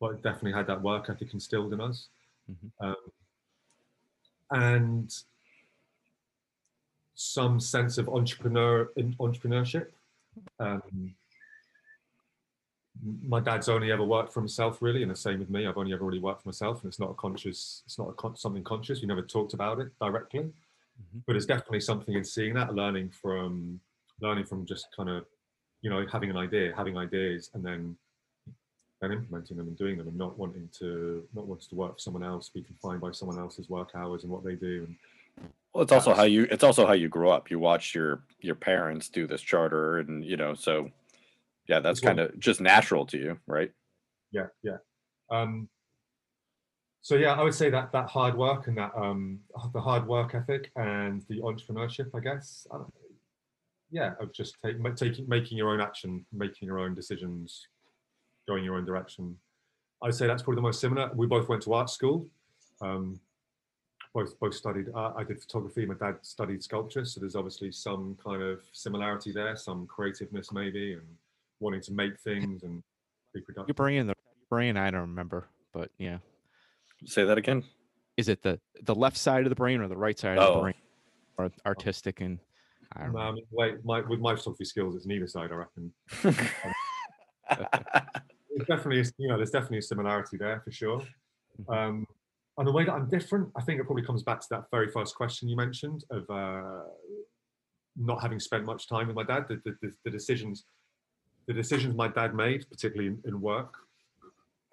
But 0.00 0.22
definitely 0.22 0.52
had 0.52 0.66
that 0.68 0.80
work 0.80 1.10
ethic 1.10 1.34
instilled 1.34 1.74
in 1.74 1.80
us, 1.80 2.08
Mhm. 2.50 2.70
um, 2.80 3.12
and 4.50 5.14
some 7.14 7.60
sense 7.60 7.98
of 7.98 8.08
entrepreneur 8.08 8.86
entrepreneurship. 8.96 9.88
Um, 10.58 11.14
my 13.02 13.40
dad's 13.40 13.68
only 13.68 13.90
ever 13.92 14.04
worked 14.04 14.32
for 14.32 14.40
himself, 14.40 14.82
really, 14.82 15.02
and 15.02 15.10
the 15.10 15.16
same 15.16 15.38
with 15.38 15.50
me. 15.50 15.66
I've 15.66 15.76
only 15.78 15.92
ever 15.92 16.04
really 16.04 16.18
worked 16.18 16.42
for 16.42 16.48
myself, 16.48 16.82
and 16.82 16.90
it's 16.90 16.98
not 17.00 17.10
a 17.10 17.14
conscious. 17.14 17.82
It's 17.86 17.98
not 17.98 18.08
a 18.08 18.12
con- 18.12 18.36
something 18.36 18.64
conscious. 18.64 19.00
We 19.00 19.06
never 19.06 19.22
talked 19.22 19.54
about 19.54 19.80
it 19.80 19.90
directly, 20.00 20.40
Mhm. 20.40 21.22
but 21.26 21.36
it's 21.36 21.46
definitely 21.46 21.80
something 21.80 22.14
in 22.14 22.24
seeing 22.24 22.54
that, 22.54 22.74
learning 22.74 23.10
from, 23.10 23.80
learning 24.20 24.44
from 24.44 24.66
just 24.66 24.94
kind 24.94 25.08
of, 25.08 25.26
you 25.82 25.88
know, 25.90 26.06
having 26.06 26.30
an 26.30 26.36
idea, 26.36 26.74
having 26.76 26.96
ideas, 26.96 27.50
and 27.54 27.64
then 27.64 27.96
then 29.00 29.12
implementing 29.12 29.56
them 29.56 29.66
and 29.66 29.78
doing 29.78 29.96
them, 29.96 30.08
and 30.08 30.18
not 30.18 30.36
wanting 30.36 30.68
to 30.78 31.26
not 31.32 31.46
wanting 31.46 31.66
to 31.70 31.74
work 31.74 31.94
for 31.94 31.98
someone 31.98 32.22
else, 32.22 32.50
be 32.50 32.62
confined 32.62 33.00
by 33.00 33.10
someone 33.10 33.38
else's 33.38 33.70
work 33.70 33.92
hours 33.94 34.24
and 34.24 34.30
what 34.32 34.44
they 34.44 34.54
do, 34.54 34.84
and 35.38 35.48
Well, 35.72 35.84
it's 35.84 35.92
also 35.92 36.12
how 36.12 36.24
you 36.24 36.46
it's 36.50 36.62
also 36.62 36.86
how 36.86 36.92
you 36.92 37.08
grew 37.08 37.30
up. 37.30 37.50
You 37.50 37.58
watched 37.58 37.94
your 37.94 38.22
your 38.40 38.56
parents 38.56 39.08
do 39.08 39.26
this 39.26 39.40
charter, 39.40 40.00
and 40.00 40.22
you 40.22 40.36
know, 40.36 40.52
so 40.52 40.90
yeah, 41.70 41.78
that's 41.78 42.00
kind 42.00 42.18
of 42.18 42.36
just 42.38 42.60
natural 42.60 43.06
to 43.06 43.16
you, 43.16 43.38
right? 43.46 43.70
yeah 44.32 44.46
yeah 44.62 44.76
um 45.32 45.68
so 47.02 47.16
yeah 47.16 47.32
i 47.32 47.42
would 47.42 47.54
say 47.54 47.68
that 47.68 47.90
that 47.90 48.08
hard 48.08 48.36
work 48.36 48.68
and 48.68 48.78
that 48.78 48.92
um 48.94 49.40
the 49.72 49.80
hard 49.80 50.06
work 50.06 50.36
ethic 50.36 50.70
and 50.76 51.24
the 51.28 51.40
entrepreneurship 51.40 52.08
i 52.14 52.20
guess 52.20 52.64
I 52.72 52.76
don't- 52.76 52.94
yeah 53.90 54.12
of 54.20 54.32
just 54.32 54.54
take, 54.64 54.76
taking 54.94 55.28
making 55.28 55.58
your 55.58 55.70
own 55.70 55.80
action 55.80 56.24
making 56.32 56.66
your 56.68 56.78
own 56.78 56.94
decisions 56.94 57.66
going 58.46 58.62
your 58.62 58.76
own 58.76 58.84
direction 58.84 59.36
i 60.00 60.06
would 60.06 60.14
say 60.14 60.28
that's 60.28 60.42
probably 60.44 60.60
the 60.62 60.68
most 60.70 60.80
similar 60.80 61.10
we 61.16 61.26
both 61.26 61.48
went 61.48 61.62
to 61.64 61.72
art 61.72 61.90
school 61.90 62.28
um 62.82 63.18
both 64.14 64.38
both 64.38 64.54
studied 64.54 64.86
art. 64.94 65.14
i 65.18 65.24
did 65.24 65.40
photography 65.40 65.84
my 65.86 65.94
dad 65.94 66.16
studied 66.22 66.62
sculpture 66.62 67.04
so 67.04 67.18
there's 67.18 67.34
obviously 67.34 67.72
some 67.72 68.16
kind 68.24 68.42
of 68.42 68.60
similarity 68.70 69.32
there 69.32 69.56
some 69.56 69.88
creativeness 69.88 70.52
maybe 70.52 70.92
and 70.92 71.08
wanting 71.60 71.82
to 71.82 71.92
make 71.92 72.18
things 72.20 72.62
and 72.62 72.82
be 73.34 73.40
productive 73.42 73.68
Your 73.68 73.74
brain, 73.74 74.06
the 74.06 74.14
brain, 74.48 74.76
I 74.76 74.90
don't 74.90 75.02
remember, 75.02 75.48
but 75.72 75.90
yeah, 75.98 76.18
Say 77.06 77.24
that 77.24 77.38
again. 77.38 77.64
is 78.16 78.28
it 78.28 78.42
the 78.42 78.60
the 78.82 78.94
left 78.94 79.16
side 79.16 79.44
of 79.44 79.50
the 79.50 79.54
brain 79.54 79.80
or 79.80 79.88
the 79.88 79.96
right 79.96 80.18
side 80.18 80.36
of 80.38 80.52
the 80.52 80.58
Oh. 80.58 80.62
brain, 80.62 80.74
or 81.38 81.50
artistic 81.64 82.20
and 82.20 82.38
I 82.96 83.04
don't 83.04 83.14
know. 83.14 83.20
Um, 83.20 83.36
wait, 83.50 83.84
my, 83.84 84.00
with 84.00 84.20
my 84.20 84.34
photography 84.34 84.64
skills, 84.64 84.96
it's 84.96 85.06
neither 85.06 85.26
side. 85.28 85.52
I 85.52 85.54
reckon. 85.54 85.92
There's 87.48 88.66
definitely, 88.66 89.00
a- 89.00 89.12
you 89.18 89.28
know, 89.28 89.36
there's 89.36 89.50
definitely 89.50 89.78
a 89.78 89.82
similarity 89.82 90.36
there 90.36 90.60
for 90.64 90.70
sure. 90.72 91.02
Mhm. 91.62 91.72
Um, 91.88 92.06
and 92.58 92.66
the 92.66 92.72
way 92.72 92.84
that 92.84 92.92
I'm 92.92 93.08
different, 93.08 93.50
I 93.56 93.62
think 93.62 93.80
it 93.80 93.84
probably 93.84 94.02
comes 94.04 94.22
back 94.22 94.40
to 94.40 94.46
that 94.50 94.64
very 94.70 94.90
first 94.90 95.14
question 95.14 95.48
you 95.48 95.56
mentioned 95.56 96.04
of 96.10 96.28
uh, 96.28 96.82
not 97.96 98.20
having 98.20 98.40
spent 98.40 98.64
much 98.64 98.88
time 98.88 99.06
with 99.06 99.16
my 99.16 99.22
dad. 99.22 99.46
The, 99.48 99.60
the, 99.64 99.76
the, 99.82 99.92
the 100.04 100.10
decisions, 100.10 100.64
the 101.50 101.54
decisions 101.54 101.96
my 101.96 102.06
dad 102.06 102.32
made, 102.32 102.64
particularly 102.70 103.08
in, 103.08 103.18
in 103.24 103.40
work, 103.40 103.74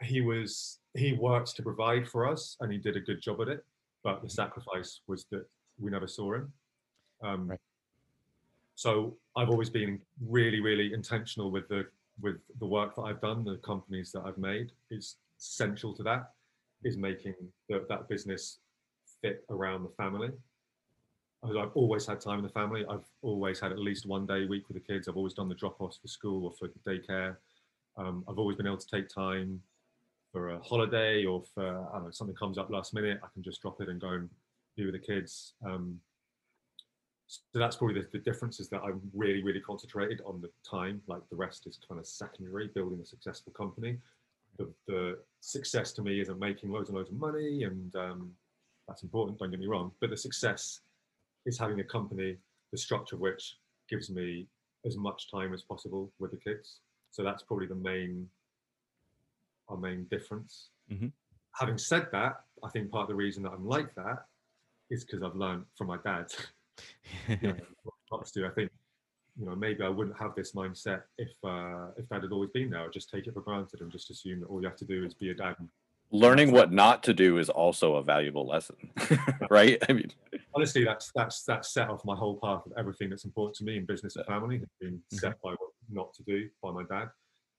he 0.04 0.22
was 0.22 0.78
he 0.94 1.14
worked 1.14 1.56
to 1.56 1.64
provide 1.64 2.08
for 2.08 2.28
us, 2.28 2.56
and 2.60 2.72
he 2.72 2.78
did 2.78 2.96
a 2.96 3.00
good 3.00 3.20
job 3.20 3.42
at 3.42 3.48
it. 3.48 3.66
But 4.04 4.22
the 4.22 4.30
sacrifice 4.30 5.02
was 5.08 5.26
that 5.32 5.46
we 5.80 5.90
never 5.90 6.08
saw 6.08 6.36
him. 6.36 6.54
Um, 7.24 7.48
Right. 7.50 7.60
So 8.76 9.18
I've 9.36 9.50
always 9.50 9.72
been 9.72 10.00
really, 10.22 10.60
really 10.60 10.94
intentional 10.94 11.50
with 11.50 11.68
the 11.68 11.88
with 12.22 12.38
the 12.60 12.68
work 12.68 12.96
that 12.96 13.06
I've 13.08 13.22
done, 13.22 13.44
the 13.44 13.58
companies 13.58 14.12
that 14.12 14.22
I've 14.24 14.38
made. 14.38 14.72
It's 14.92 15.18
central 15.40 15.96
to 15.96 16.04
that 16.04 16.32
is 16.84 16.96
making 16.96 17.34
the, 17.70 17.86
that 17.90 18.08
business 18.08 18.60
fit 19.24 19.44
around 19.50 19.82
the 19.82 19.94
family. 19.98 20.30
I've 21.44 21.72
always 21.76 22.06
had 22.06 22.20
time 22.20 22.40
in 22.40 22.44
the 22.44 22.50
family. 22.50 22.84
I've 22.90 23.06
always 23.22 23.60
had 23.60 23.72
at 23.72 23.80
least 23.80 24.06
one 24.06 24.26
day 24.26 24.44
a 24.44 24.48
week 24.48 24.68
with 24.68 24.76
the 24.76 24.94
kids. 24.94 25.08
I've 25.08 25.18
always 25.18 25.34
done 25.34 25.48
the 25.48 25.56
drop-offs 25.56 25.98
for 25.98 26.08
school 26.08 26.46
or 26.46 26.52
for 26.52 26.68
daycare. 26.88 27.38
Um, 27.98 28.24
I've 28.28 28.40
always 28.40 28.58
been 28.58 28.68
able 28.68 28.78
to 28.78 28.88
take 28.88 29.08
time 29.08 29.62
for 30.32 30.50
a 30.50 30.60
holiday 30.60 31.26
or 31.26 31.44
for 31.54 31.88
I 31.90 31.94
don't 31.94 32.06
know 32.06 32.12
something 32.12 32.36
comes 32.36 32.58
up 32.58 32.70
last 32.70 32.94
minute. 32.94 33.20
I 33.24 33.28
can 33.34 33.44
just 33.44 33.62
drop 33.62 33.82
it 33.82 33.90
and 33.90 34.02
go 34.02 34.10
and 34.10 34.30
be 34.76 34.86
with 34.86 34.94
the 34.94 35.00
kids. 35.00 35.54
Um, 35.66 36.00
so 37.28 37.42
that's 37.60 37.76
probably 37.76 38.02
the, 38.02 38.08
the 38.14 38.20
difference 38.20 38.60
is 38.60 38.70
that 38.70 38.82
I'm 38.84 39.02
really, 39.14 39.44
really 39.44 39.60
concentrated 39.60 40.22
on 40.26 40.42
the 40.42 40.50
time. 40.70 41.02
Like 41.08 41.22
the 41.30 41.36
rest 41.36 41.68
is 41.68 41.80
kind 41.88 42.00
of 42.00 42.08
secondary. 42.08 42.68
Building 42.68 43.00
a 43.02 43.06
successful 43.06 43.52
company. 43.52 43.98
The, 44.58 44.72
the 44.88 45.20
success 45.42 45.92
to 45.94 46.02
me 46.02 46.20
isn't 46.20 46.40
making 46.40 46.72
loads 46.72 46.90
and 46.90 46.98
loads 46.98 47.12
of 47.12 47.18
money, 47.18 47.64
and 47.64 47.96
um, 47.96 48.32
that's 48.88 49.04
important. 49.04 49.38
Don't 49.38 49.52
get 49.52 49.60
me 49.60 49.68
wrong. 49.68 49.92
But 50.00 50.10
the 50.10 50.18
success 50.18 50.80
is 51.48 51.58
having 51.58 51.80
a 51.80 51.84
company, 51.84 52.38
the 52.72 52.78
structure 52.78 53.16
of 53.16 53.22
which 53.22 53.58
gives 53.90 54.10
me 54.10 54.48
as 54.86 54.98
much 54.98 55.32
time 55.32 55.54
as 55.54 55.64
possible 55.64 56.12
with 56.20 56.32
the 56.32 56.38
kids. 56.38 56.82
So 57.12 57.24
that's 57.24 57.42
probably 57.42 57.68
the 57.68 57.76
main, 57.76 58.30
our 59.70 59.78
main 59.78 60.06
difference. 60.12 60.70
Mhm. 60.92 61.12
Having 61.56 61.78
said 61.80 62.12
that, 62.12 62.44
I 62.64 62.70
think 62.70 62.92
part 62.92 63.04
of 63.04 63.08
the 63.10 63.16
reason 63.16 63.42
that 63.44 63.54
I'm 63.54 63.66
like 63.66 63.96
that 63.96 64.28
is 64.90 65.04
because 65.04 65.24
I've 65.24 65.36
learned 65.36 65.66
from 65.76 65.88
my 65.88 65.98
dad. 65.98 66.32
you 67.42 67.54
know, 67.54 67.56
what 68.10 68.26
to 68.26 68.34
do. 68.34 68.46
I 68.46 68.50
think, 68.50 68.72
you 69.40 69.46
know, 69.46 69.56
maybe 69.56 69.84
I 69.84 69.90
wouldn't 69.90 70.18
have 70.18 70.36
this 70.36 70.52
mindset 70.52 71.04
if 71.18 71.32
uh, 71.44 71.88
if 71.98 72.08
dad 72.10 72.24
had 72.24 72.32
always 72.32 72.52
been 72.52 72.70
there. 72.70 72.82
I'd 72.82 72.94
just 72.94 73.10
take 73.10 73.28
it 73.28 73.34
for 73.34 73.42
granted 73.42 73.82
and 73.82 73.92
just 73.92 74.10
assume 74.12 74.42
that 74.42 74.48
all 74.48 74.62
you 74.62 74.68
have 74.68 74.78
to 74.78 74.86
do 74.86 75.06
is 75.06 75.14
be 75.14 75.32
a 75.32 75.34
dad. 75.34 75.56
Learning 76.10 76.52
what 76.52 76.72
not 76.72 77.04
to 77.04 77.14
do 77.14 77.38
is 77.38 77.50
also 77.50 77.96
a 77.96 78.04
valuable 78.04 78.48
lesson, 78.48 78.78
right? 79.50 79.78
I 79.90 79.94
mean, 79.94 80.12
honestly, 80.56 80.84
that's 80.84 81.12
that's 81.16 81.44
that's 81.44 81.74
set 81.74 81.90
off 81.90 82.06
my 82.06 82.16
whole 82.16 82.40
path 82.44 82.66
of 82.66 82.74
everything 82.78 83.10
that's 83.10 83.26
important 83.26 83.56
to 83.58 83.64
me 83.64 83.78
in 83.78 83.86
business 83.86 84.16
and 84.16 84.26
family 84.26 84.60
has 84.60 84.70
been 84.80 85.02
set 85.12 85.42
by 85.42 85.52
what 85.52 85.72
not 85.90 86.14
to 86.14 86.24
do 86.24 86.48
by 86.62 86.72
my 86.72 86.84
dad. 86.90 87.10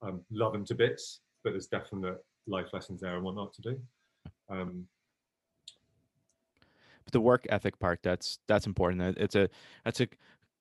Um, 0.03 0.21
love 0.31 0.55
him 0.55 0.65
to 0.67 0.75
bits, 0.75 1.21
but 1.43 1.51
there's 1.51 1.67
definite 1.67 2.19
life 2.47 2.69
lessons 2.73 3.01
there 3.01 3.17
and 3.17 3.25
what 3.25 3.35
not 3.35 3.53
to 3.55 3.63
do. 3.63 3.81
Um, 4.49 4.87
but 7.05 7.13
the 7.13 7.21
work 7.21 7.47
ethic 7.49 7.79
part 7.79 8.01
that's 8.03 8.39
that's 8.49 8.67
important 8.67 9.17
it's 9.17 9.35
a 9.35 9.49
that's 9.83 10.01
a 10.01 10.09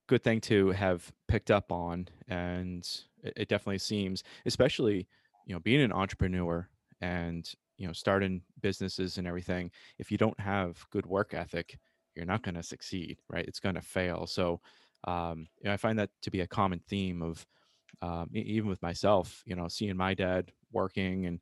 good 0.08 0.24
thing 0.24 0.40
to 0.40 0.72
have 0.72 1.12
picked 1.28 1.52
up 1.52 1.74
on 1.74 2.08
and 2.30 2.88
it, 3.22 3.34
it 3.36 3.50
definitely 3.50 3.78
seems 3.78 4.24
especially 4.46 5.08
you 5.46 5.54
know 5.54 5.60
being 5.60 5.82
an 5.82 5.92
entrepreneur 5.92 6.66
and 7.02 7.54
you 7.78 7.86
know 7.86 7.92
starting 7.92 8.42
businesses 8.62 9.18
and 9.18 9.28
everything 9.28 9.70
if 10.00 10.10
you 10.10 10.18
don't 10.18 10.40
have 10.40 10.86
good 10.90 11.06
work 11.06 11.34
ethic 11.34 11.78
you're 12.18 12.26
not 12.26 12.44
going 12.44 12.56
to 12.56 12.64
succeed 12.64 13.20
right? 13.30 13.46
It's 13.48 13.60
going 13.60 13.76
to 13.76 13.82
fail. 13.82 14.28
So 14.28 14.60
um, 15.06 15.48
you 15.62 15.66
know, 15.66 15.74
i 15.74 15.78
find 15.78 15.98
that 16.00 16.10
to 16.24 16.32
be 16.32 16.42
a 16.42 16.48
common 16.48 16.82
theme 16.90 17.22
of 17.22 17.46
um, 18.02 18.30
even 18.34 18.68
with 18.68 18.82
myself 18.82 19.44
you 19.46 19.56
know 19.56 19.68
seeing 19.68 19.96
my 19.96 20.14
dad 20.14 20.52
working 20.72 21.28
and 21.28 21.40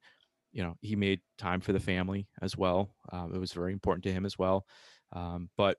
you 0.51 0.61
know 0.61 0.75
he 0.81 0.95
made 0.95 1.21
time 1.37 1.61
for 1.61 1.73
the 1.73 1.79
family 1.79 2.27
as 2.41 2.57
well 2.57 2.89
um, 3.11 3.33
it 3.33 3.39
was 3.39 3.53
very 3.53 3.73
important 3.73 4.03
to 4.03 4.11
him 4.11 4.25
as 4.25 4.37
well. 4.37 4.65
Um, 5.13 5.49
but 5.57 5.77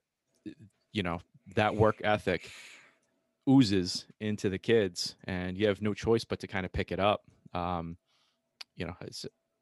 uh, 0.49 0.53
you 0.93 1.03
know 1.03 1.21
that 1.55 1.77
work 1.77 2.01
ethic 2.03 2.51
oozes 3.49 4.07
into 4.21 4.49
the 4.49 4.59
kids 4.59 5.15
and 5.25 5.57
you 5.57 5.69
have 5.69 5.81
no 5.81 5.95
choice 5.95 6.25
but 6.25 6.41
to 6.41 6.47
kind 6.47 6.67
of 6.67 6.73
pick 6.73 6.91
it 6.91 6.99
up. 6.99 7.23
Um, 7.55 7.97
you 8.77 8.87
know 8.87 8.97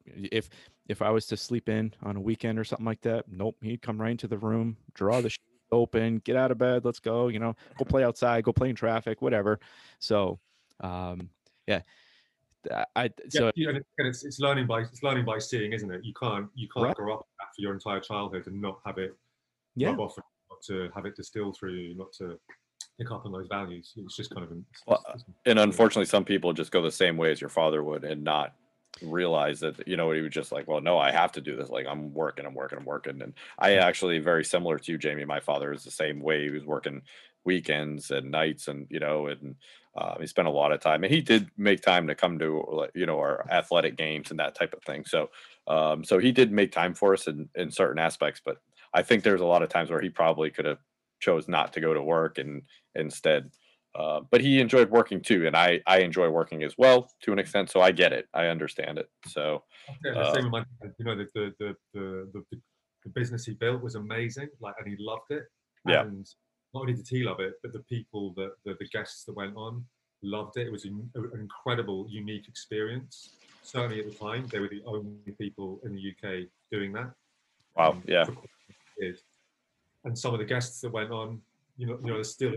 If 0.05 0.49
if 0.87 1.01
I 1.01 1.09
was 1.09 1.25
to 1.27 1.37
sleep 1.37 1.67
in 1.69 1.93
on 2.03 2.15
a 2.15 2.21
weekend 2.21 2.59
or 2.59 2.63
something 2.63 2.85
like 2.85 3.01
that, 3.01 3.25
nope, 3.27 3.57
he'd 3.61 3.81
come 3.81 3.99
right 3.99 4.11
into 4.11 4.27
the 4.27 4.37
room, 4.37 4.77
draw 4.93 5.19
the 5.21 5.35
open, 5.71 6.19
get 6.19 6.35
out 6.35 6.51
of 6.51 6.57
bed, 6.59 6.85
let's 6.85 6.99
go. 6.99 7.27
You 7.27 7.39
know, 7.39 7.55
go 7.77 7.85
play 7.85 8.03
outside, 8.03 8.43
go 8.43 8.53
play 8.53 8.69
in 8.69 8.75
traffic, 8.75 9.21
whatever. 9.21 9.59
So, 9.99 10.39
um, 10.81 11.29
yeah, 11.67 11.81
I 12.95 13.09
so 13.29 13.51
yeah, 13.55 13.69
and 13.69 13.77
it- 13.77 13.87
and 13.97 14.07
it's, 14.07 14.23
it's 14.25 14.39
learning 14.39 14.67
by 14.67 14.81
it's 14.81 15.01
learning 15.03 15.25
by 15.25 15.39
seeing, 15.39 15.73
isn't 15.73 15.91
it? 15.91 16.03
You 16.03 16.13
can't 16.13 16.49
you 16.55 16.67
can't 16.69 16.85
Right. 16.85 16.95
grow 16.95 17.13
up 17.15 17.19
with 17.21 17.37
that 17.39 17.47
for 17.55 17.61
your 17.61 17.73
entire 17.73 17.99
childhood 17.99 18.45
and 18.47 18.61
not 18.61 18.79
have 18.85 18.97
it 18.99 19.15
yeah, 19.75 19.89
rub 19.89 19.99
off, 19.99 20.17
not 20.49 20.61
to 20.67 20.89
have 20.95 21.05
it 21.05 21.15
distilled 21.15 21.57
through 21.57 21.73
you, 21.73 21.95
not 21.95 22.13
to 22.13 22.39
pick 22.97 23.11
up 23.11 23.25
on 23.25 23.31
those 23.31 23.47
values. 23.47 23.91
It's 23.97 24.15
just 24.15 24.33
kind 24.33 24.45
of 24.45 24.51
it's- 24.51 24.83
Well, 24.87 24.99
it's- 25.09 25.21
it's- 25.21 25.35
And 25.47 25.59
unfortunately, 25.59 26.05
some 26.05 26.23
people 26.25 26.53
just 26.53 26.71
go 26.71 26.81
the 26.81 26.91
same 26.91 27.17
way 27.17 27.31
as 27.31 27.41
your 27.41 27.49
father 27.49 27.83
would 27.83 28.03
and 28.03 28.23
not 28.23 28.55
realize 29.01 29.59
that, 29.59 29.87
you 29.87 29.97
know, 29.97 30.11
he 30.11 30.21
was 30.21 30.31
just 30.31 30.51
like, 30.51 30.67
well, 30.67 30.81
no, 30.81 30.97
I 30.97 31.11
have 31.11 31.31
to 31.33 31.41
do 31.41 31.55
this. 31.55 31.69
Like, 31.69 31.85
I'm 31.87 32.13
working, 32.13 32.45
I'm 32.45 32.53
working, 32.53 32.79
I'm 32.79 32.85
working. 32.85 33.21
And 33.21 33.33
I 33.59 33.75
actually, 33.75 34.19
very 34.19 34.45
similar 34.45 34.79
to 34.79 34.91
you, 34.91 34.97
Jamie, 34.97 35.25
my 35.25 35.39
father 35.39 35.73
is 35.73 35.83
the 35.83 35.91
same 35.91 36.19
way. 36.19 36.43
He 36.43 36.49
was 36.49 36.65
working 36.65 37.01
weekends 37.43 38.11
and 38.11 38.31
nights 38.31 38.67
and, 38.67 38.87
you 38.89 38.99
know, 38.99 39.27
and 39.27 39.55
uh, 39.95 40.15
he 40.19 40.27
spent 40.27 40.47
a 40.47 40.51
lot 40.51 40.71
of 40.71 40.81
time. 40.81 41.03
And 41.03 41.13
he 41.13 41.21
did 41.21 41.49
make 41.57 41.81
time 41.81 42.07
to 42.07 42.15
come 42.15 42.39
to, 42.39 42.87
you 42.95 43.05
know, 43.05 43.19
our 43.19 43.45
athletic 43.49 43.97
games 43.97 44.31
and 44.31 44.39
that 44.39 44.55
type 44.55 44.73
of 44.73 44.83
thing. 44.83 45.05
So, 45.05 45.29
um, 45.67 46.03
so 46.03 46.17
he 46.19 46.31
did 46.31 46.51
make 46.51 46.71
time 46.71 46.93
for 46.93 47.13
us 47.13 47.27
in, 47.27 47.49
in 47.55 47.71
certain 47.71 47.99
aspects. 47.99 48.41
But 48.43 48.57
I 48.93 49.03
think 49.03 49.23
there's 49.23 49.41
a 49.41 49.45
lot 49.45 49.61
of 49.61 49.69
times 49.69 49.89
where 49.89 50.01
he 50.01 50.09
probably 50.09 50.49
could 50.49 50.65
have 50.65 50.79
chose 51.19 51.47
not 51.47 51.73
to 51.73 51.81
go 51.81 51.93
to 51.93 52.01
work 52.01 52.37
and 52.37 52.63
instead 52.95 53.51
uh, 53.97 54.21
but 54.29 54.41
he 54.41 54.59
enjoyed 54.59 54.89
working 54.89 55.21
too, 55.21 55.47
and 55.47 55.55
I 55.55 55.81
I 55.87 55.99
enjoy 55.99 56.29
working 56.29 56.63
as 56.63 56.77
well 56.77 57.09
to 57.23 57.31
an 57.31 57.39
extent. 57.39 57.69
So 57.69 57.81
I 57.81 57.91
get 57.91 58.11
it, 58.13 58.27
I 58.33 58.47
understand 58.47 58.97
it. 58.97 59.09
So 59.27 59.63
Yeah, 60.03 60.13
the 60.13 60.19
Uh, 60.19 60.33
same 60.33 60.43
with 60.43 60.51
my. 60.51 60.65
You 60.99 61.05
know, 61.05 61.15
the 61.15 61.27
the, 61.33 61.53
the 61.59 61.75
the 61.93 62.45
the 62.51 62.61
the 63.03 63.09
business 63.09 63.45
he 63.45 63.53
built 63.53 63.81
was 63.81 63.95
amazing. 63.95 64.49
Like, 64.59 64.75
and 64.79 64.87
he 64.87 64.95
loved 64.99 65.31
it. 65.31 65.43
Yeah. 65.87 66.01
And 66.01 66.27
not 66.73 66.81
only 66.81 66.93
did 66.93 67.07
he 67.07 67.23
love 67.23 67.39
it, 67.39 67.53
but 67.61 67.71
the 67.71 67.83
people 67.83 68.33
that 68.35 68.51
the, 68.65 68.75
the 68.79 68.87
guests 68.87 69.23
that 69.25 69.35
went 69.35 69.55
on 69.55 69.85
loved 70.23 70.57
it. 70.57 70.67
It 70.67 70.71
was 70.71 70.85
an, 70.85 71.09
an 71.15 71.31
incredible, 71.39 72.07
unique 72.09 72.47
experience. 72.47 73.35
Certainly 73.63 73.99
at 73.99 74.05
the 74.11 74.17
time, 74.17 74.47
they 74.47 74.59
were 74.59 74.69
the 74.69 74.83
only 74.85 75.31
people 75.39 75.79
in 75.85 75.95
the 75.95 76.11
UK 76.11 76.47
doing 76.71 76.91
that. 76.93 77.11
wow, 77.75 77.91
um, 77.91 78.03
yeah, 78.05 78.25
for 78.25 78.33
quite 78.33 78.49
a 78.69 78.99
period. 78.99 79.19
And 80.03 80.17
some 80.17 80.33
of 80.33 80.39
the 80.39 80.45
guests 80.45 80.81
that 80.81 80.91
went 80.91 81.11
on, 81.11 81.41
you 81.77 81.87
know, 81.87 81.97
you 82.01 82.07
know, 82.07 82.13
there's 82.15 82.31
still 82.31 82.53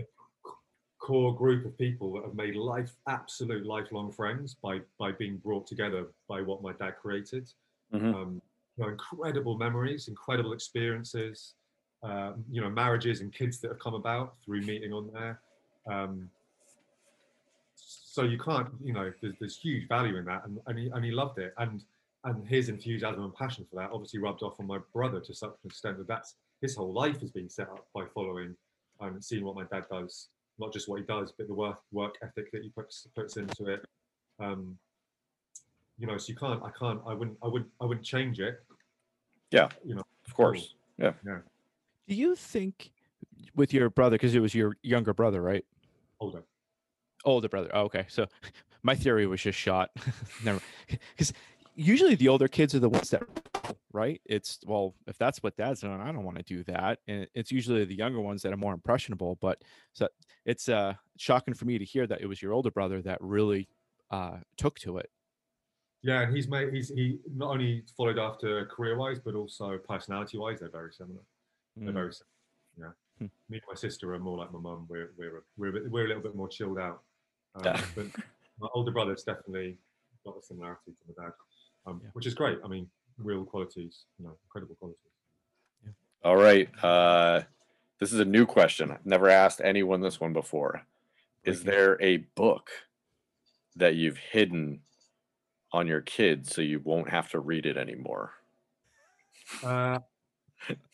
core 1.09 1.35
group 1.35 1.65
of 1.65 1.75
people 1.77 2.13
that 2.13 2.23
have 2.23 2.35
made 2.35 2.55
life 2.55 2.93
absolute 3.07 3.65
lifelong 3.65 4.11
friends 4.11 4.55
by 4.65 4.75
by 4.97 5.11
being 5.11 5.37
brought 5.37 5.65
together 5.73 6.01
by 6.27 6.39
what 6.41 6.61
my 6.61 6.73
dad 6.73 6.93
created. 7.01 7.45
Mhm. 7.93 8.13
Um, 8.15 8.41
you 8.75 8.83
know, 8.83 8.89
incredible 8.97 9.57
memories, 9.57 10.07
incredible 10.07 10.53
experiences. 10.53 11.55
Um, 12.01 12.45
you 12.49 12.61
know, 12.61 12.69
marriages 12.69 13.19
and 13.21 13.29
kids 13.33 13.59
that 13.59 13.69
have 13.73 13.79
come 13.79 13.93
about 13.93 14.27
through 14.41 14.61
meeting 14.61 14.93
on 14.93 15.05
there. 15.11 15.41
Um, 15.93 16.29
so 17.75 18.21
you 18.23 18.37
can't, 18.37 18.69
you 18.81 18.93
know, 18.93 19.11
there's, 19.19 19.35
there's 19.39 19.57
huge 19.57 19.85
value 19.89 20.15
in 20.15 20.25
that, 20.31 20.45
and, 20.45 20.61
and, 20.67 20.79
he, 20.79 20.85
and 20.95 21.03
he 21.03 21.11
loved 21.11 21.39
it, 21.39 21.53
and 21.57 21.83
and 22.23 22.47
his 22.47 22.69
enthusiasm 22.69 23.23
and 23.23 23.33
passion 23.33 23.65
for 23.69 23.75
that 23.77 23.89
obviously 23.91 24.19
rubbed 24.19 24.43
off 24.43 24.59
on 24.59 24.67
my 24.67 24.79
brother 24.93 25.19
to 25.21 25.33
such 25.33 25.55
an 25.63 25.69
extent 25.71 25.97
that 25.97 26.07
that's 26.07 26.35
his 26.61 26.75
whole 26.75 26.93
life 27.03 27.19
has 27.21 27.31
been 27.31 27.49
set 27.49 27.67
up 27.69 27.85
by 27.93 28.03
following 28.13 28.55
and 29.01 29.23
seeing 29.23 29.43
what 29.45 29.55
my 29.55 29.63
dad 29.73 29.85
does, 29.89 30.27
not 30.59 30.73
just 30.73 30.87
what 30.87 30.99
he 30.99 31.05
does, 31.05 31.33
but 31.37 31.47
the 31.47 31.53
work 31.53 31.79
work 31.91 32.15
ethic 32.21 32.51
that 32.51 32.61
he 32.61 32.69
puts 32.69 33.07
puts 33.15 33.37
into 33.37 33.65
it. 33.65 33.85
Um, 34.39 34.77
you 35.97 36.07
know, 36.07 36.17
so 36.17 36.29
you 36.29 36.35
can't, 36.35 36.61
I 36.63 36.69
can't, 36.79 37.01
I 37.05 37.13
wouldn't, 37.13 37.37
I 37.43 37.47
wouldn't, 37.47 37.69
I 37.81 37.85
wouldn't 37.85 38.05
change 38.05 38.39
it. 38.39 38.63
Yeah. 39.51 39.67
you 39.83 39.95
know, 39.95 40.03
of 40.25 40.33
course. 40.33 40.75
Yeah. 40.97 41.11
Yeah. 41.25 41.39
Do 42.07 42.15
you 42.15 42.35
think 42.35 42.91
with 43.55 43.73
your 43.73 43.89
brother 43.89 44.15
because 44.15 44.33
it 44.33 44.39
was 44.39 44.55
your 44.55 44.77
younger 44.81 45.13
brother, 45.13 45.41
right? 45.41 45.65
older. 46.19 46.43
Older 47.25 47.49
brother. 47.49 47.69
Oh, 47.73 47.81
okay. 47.83 48.05
So 48.09 48.27
my 48.83 48.95
theory 48.95 49.27
was 49.27 49.41
just 49.41 49.57
shot. 49.57 49.91
Never, 50.43 50.59
because 50.87 51.33
usually 51.79 52.15
the 52.15 52.27
older 52.27 52.47
kids 52.47 52.75
are 52.75 52.79
the 52.79 52.89
ones 52.89 53.09
that, 53.11 53.23
right? 53.93 54.21
It's 54.25 54.59
well, 54.65 54.95
if 55.07 55.17
that's 55.17 55.41
what 55.41 55.55
dad's 55.57 55.81
doing, 55.81 55.99
I 56.01 56.11
don't 56.11 56.23
want 56.23 56.37
to 56.37 56.43
do 56.43 56.63
that. 56.65 56.99
And 57.07 57.27
it's 57.33 57.51
usually 57.51 57.85
the 57.85 57.95
younger 57.95 58.19
ones 58.21 58.41
that 58.43 58.51
are 58.53 58.57
more 58.57 58.73
impressionable. 58.73 59.35
But 59.41 59.61
so 59.93 60.07
it's 60.45 60.69
uh 60.69 60.93
shocking 61.17 61.53
for 61.53 61.65
me 61.65 61.77
to 61.77 61.85
hear 61.85 62.05
that 62.07 62.21
it 62.21 62.27
was 62.27 62.41
your 62.41 62.53
older 62.53 62.71
brother 62.71 63.01
that 63.03 63.19
really 63.21 63.67
uh 64.11 64.37
took 64.57 64.77
to 64.79 64.97
it. 64.97 65.09
Yeah, 66.01 66.21
and 66.21 66.35
he's 66.35 66.47
made 66.47 66.73
he's 66.73 66.89
he 66.89 67.19
not 67.35 67.51
only 67.51 67.83
followed 67.97 68.19
after 68.19 68.65
career 68.67 68.97
wise, 68.97 69.19
but 69.19 69.35
also 69.35 69.77
personality 69.77 70.37
wise, 70.37 70.59
they're 70.59 70.69
very 70.69 70.93
similar. 70.93 71.21
They're 71.75 71.91
Mm. 71.91 71.93
very 71.93 72.13
similar. 72.13 72.35
Yeah. 72.77 72.93
Hmm. 73.19 73.31
Me 73.49 73.57
and 73.57 73.61
my 73.67 73.75
sister 73.75 74.13
are 74.13 74.19
more 74.19 74.37
like 74.37 74.51
my 74.51 74.59
mum. 74.59 74.85
We're 74.89 75.11
we're 75.17 75.37
a- 75.37 75.41
we're 75.57 75.67
a, 75.69 75.71
bit- 75.73 75.91
we're 75.91 76.05
a 76.05 76.07
little 76.07 76.23
bit 76.23 76.35
more 76.35 76.49
chilled 76.49 76.79
out. 76.79 77.01
Um. 77.55 77.63
But 77.95 78.05
my 78.59 78.67
older 78.75 78.91
brother's 78.91 79.23
definitely 79.23 79.77
got 80.25 80.37
a 80.37 80.41
similarity 80.41 80.91
to 80.91 81.03
my 81.07 81.13
dad, 81.25 81.33
um, 81.89 82.01
Yeah. 82.03 82.09
which 82.13 82.25
is 82.25 82.33
great. 82.33 82.59
I 82.63 82.67
mean, 82.67 82.89
real 83.17 83.45
qualities, 83.45 84.05
you 84.17 84.25
know, 84.25 84.37
incredible 84.45 84.75
qualities. 84.75 84.99
All 86.23 86.35
right. 86.37 86.69
Uh, 86.83 87.43
this 87.99 88.11
is 88.13 88.19
a 88.19 88.25
new 88.25 88.45
question. 88.45 88.91
I've 88.91 89.05
never 89.05 89.29
asked 89.29 89.61
anyone 89.63 90.01
this 90.01 90.19
one 90.19 90.33
before. 90.33 90.85
Is 91.43 91.63
there 91.63 92.01
a 92.01 92.17
book 92.35 92.69
that 93.75 93.95
you've 93.95 94.17
hidden 94.17 94.81
on 95.71 95.87
your 95.87 96.01
kids 96.01 96.53
so 96.53 96.61
you 96.61 96.79
won't 96.79 97.09
have 97.09 97.29
to 97.29 97.39
read 97.39 97.65
it 97.65 97.77
anymore? 97.77 98.33
Uh, 99.63 99.99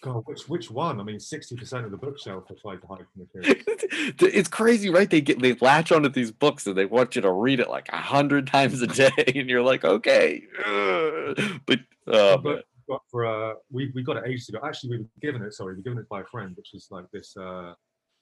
God, 0.01 0.23
which 0.25 0.47
which 0.47 0.69
one? 0.69 0.99
I 0.99 1.03
mean, 1.03 1.19
sixty 1.19 1.55
percent 1.55 1.85
of 1.85 1.91
the 1.91 1.97
bookshelf 1.97 2.45
I 2.49 2.53
tried 2.61 2.81
to 2.81 2.87
hide 2.87 3.05
from 3.11 3.27
the 3.33 3.55
kids. 3.55 4.23
it's 4.23 4.49
crazy, 4.49 4.89
right? 4.89 5.09
They 5.09 5.21
get 5.21 5.41
they 5.41 5.53
latch 5.55 5.91
onto 5.91 6.09
these 6.09 6.31
books 6.31 6.67
and 6.67 6.77
they 6.77 6.85
want 6.85 7.15
you 7.15 7.21
to 7.21 7.31
read 7.31 7.59
it 7.59 7.69
like 7.69 7.89
a 7.91 7.97
hundred 7.97 8.47
times 8.55 8.81
a 8.81 8.87
day, 8.87 9.11
and 9.35 9.49
you're 9.49 9.63
like, 9.63 9.83
okay, 9.83 10.43
but 11.65 11.79
uh, 12.07 12.37
but 12.37 12.65
got 12.87 13.01
for 13.09 13.25
uh, 13.25 13.55
we 13.71 13.91
we 13.95 14.03
got 14.03 14.17
it 14.17 14.23
ages 14.27 14.49
ago. 14.49 14.59
Actually, 14.63 14.91
we 14.91 14.97
were 14.99 15.09
given 15.21 15.41
it. 15.41 15.53
Sorry, 15.53 15.73
we 15.73 15.77
were 15.79 15.83
given 15.83 15.99
it 15.99 16.09
by 16.09 16.21
a 16.21 16.25
friend, 16.25 16.55
which 16.55 16.73
is 16.73 16.87
like 16.91 17.09
this. 17.11 17.35
Uh, 17.35 17.73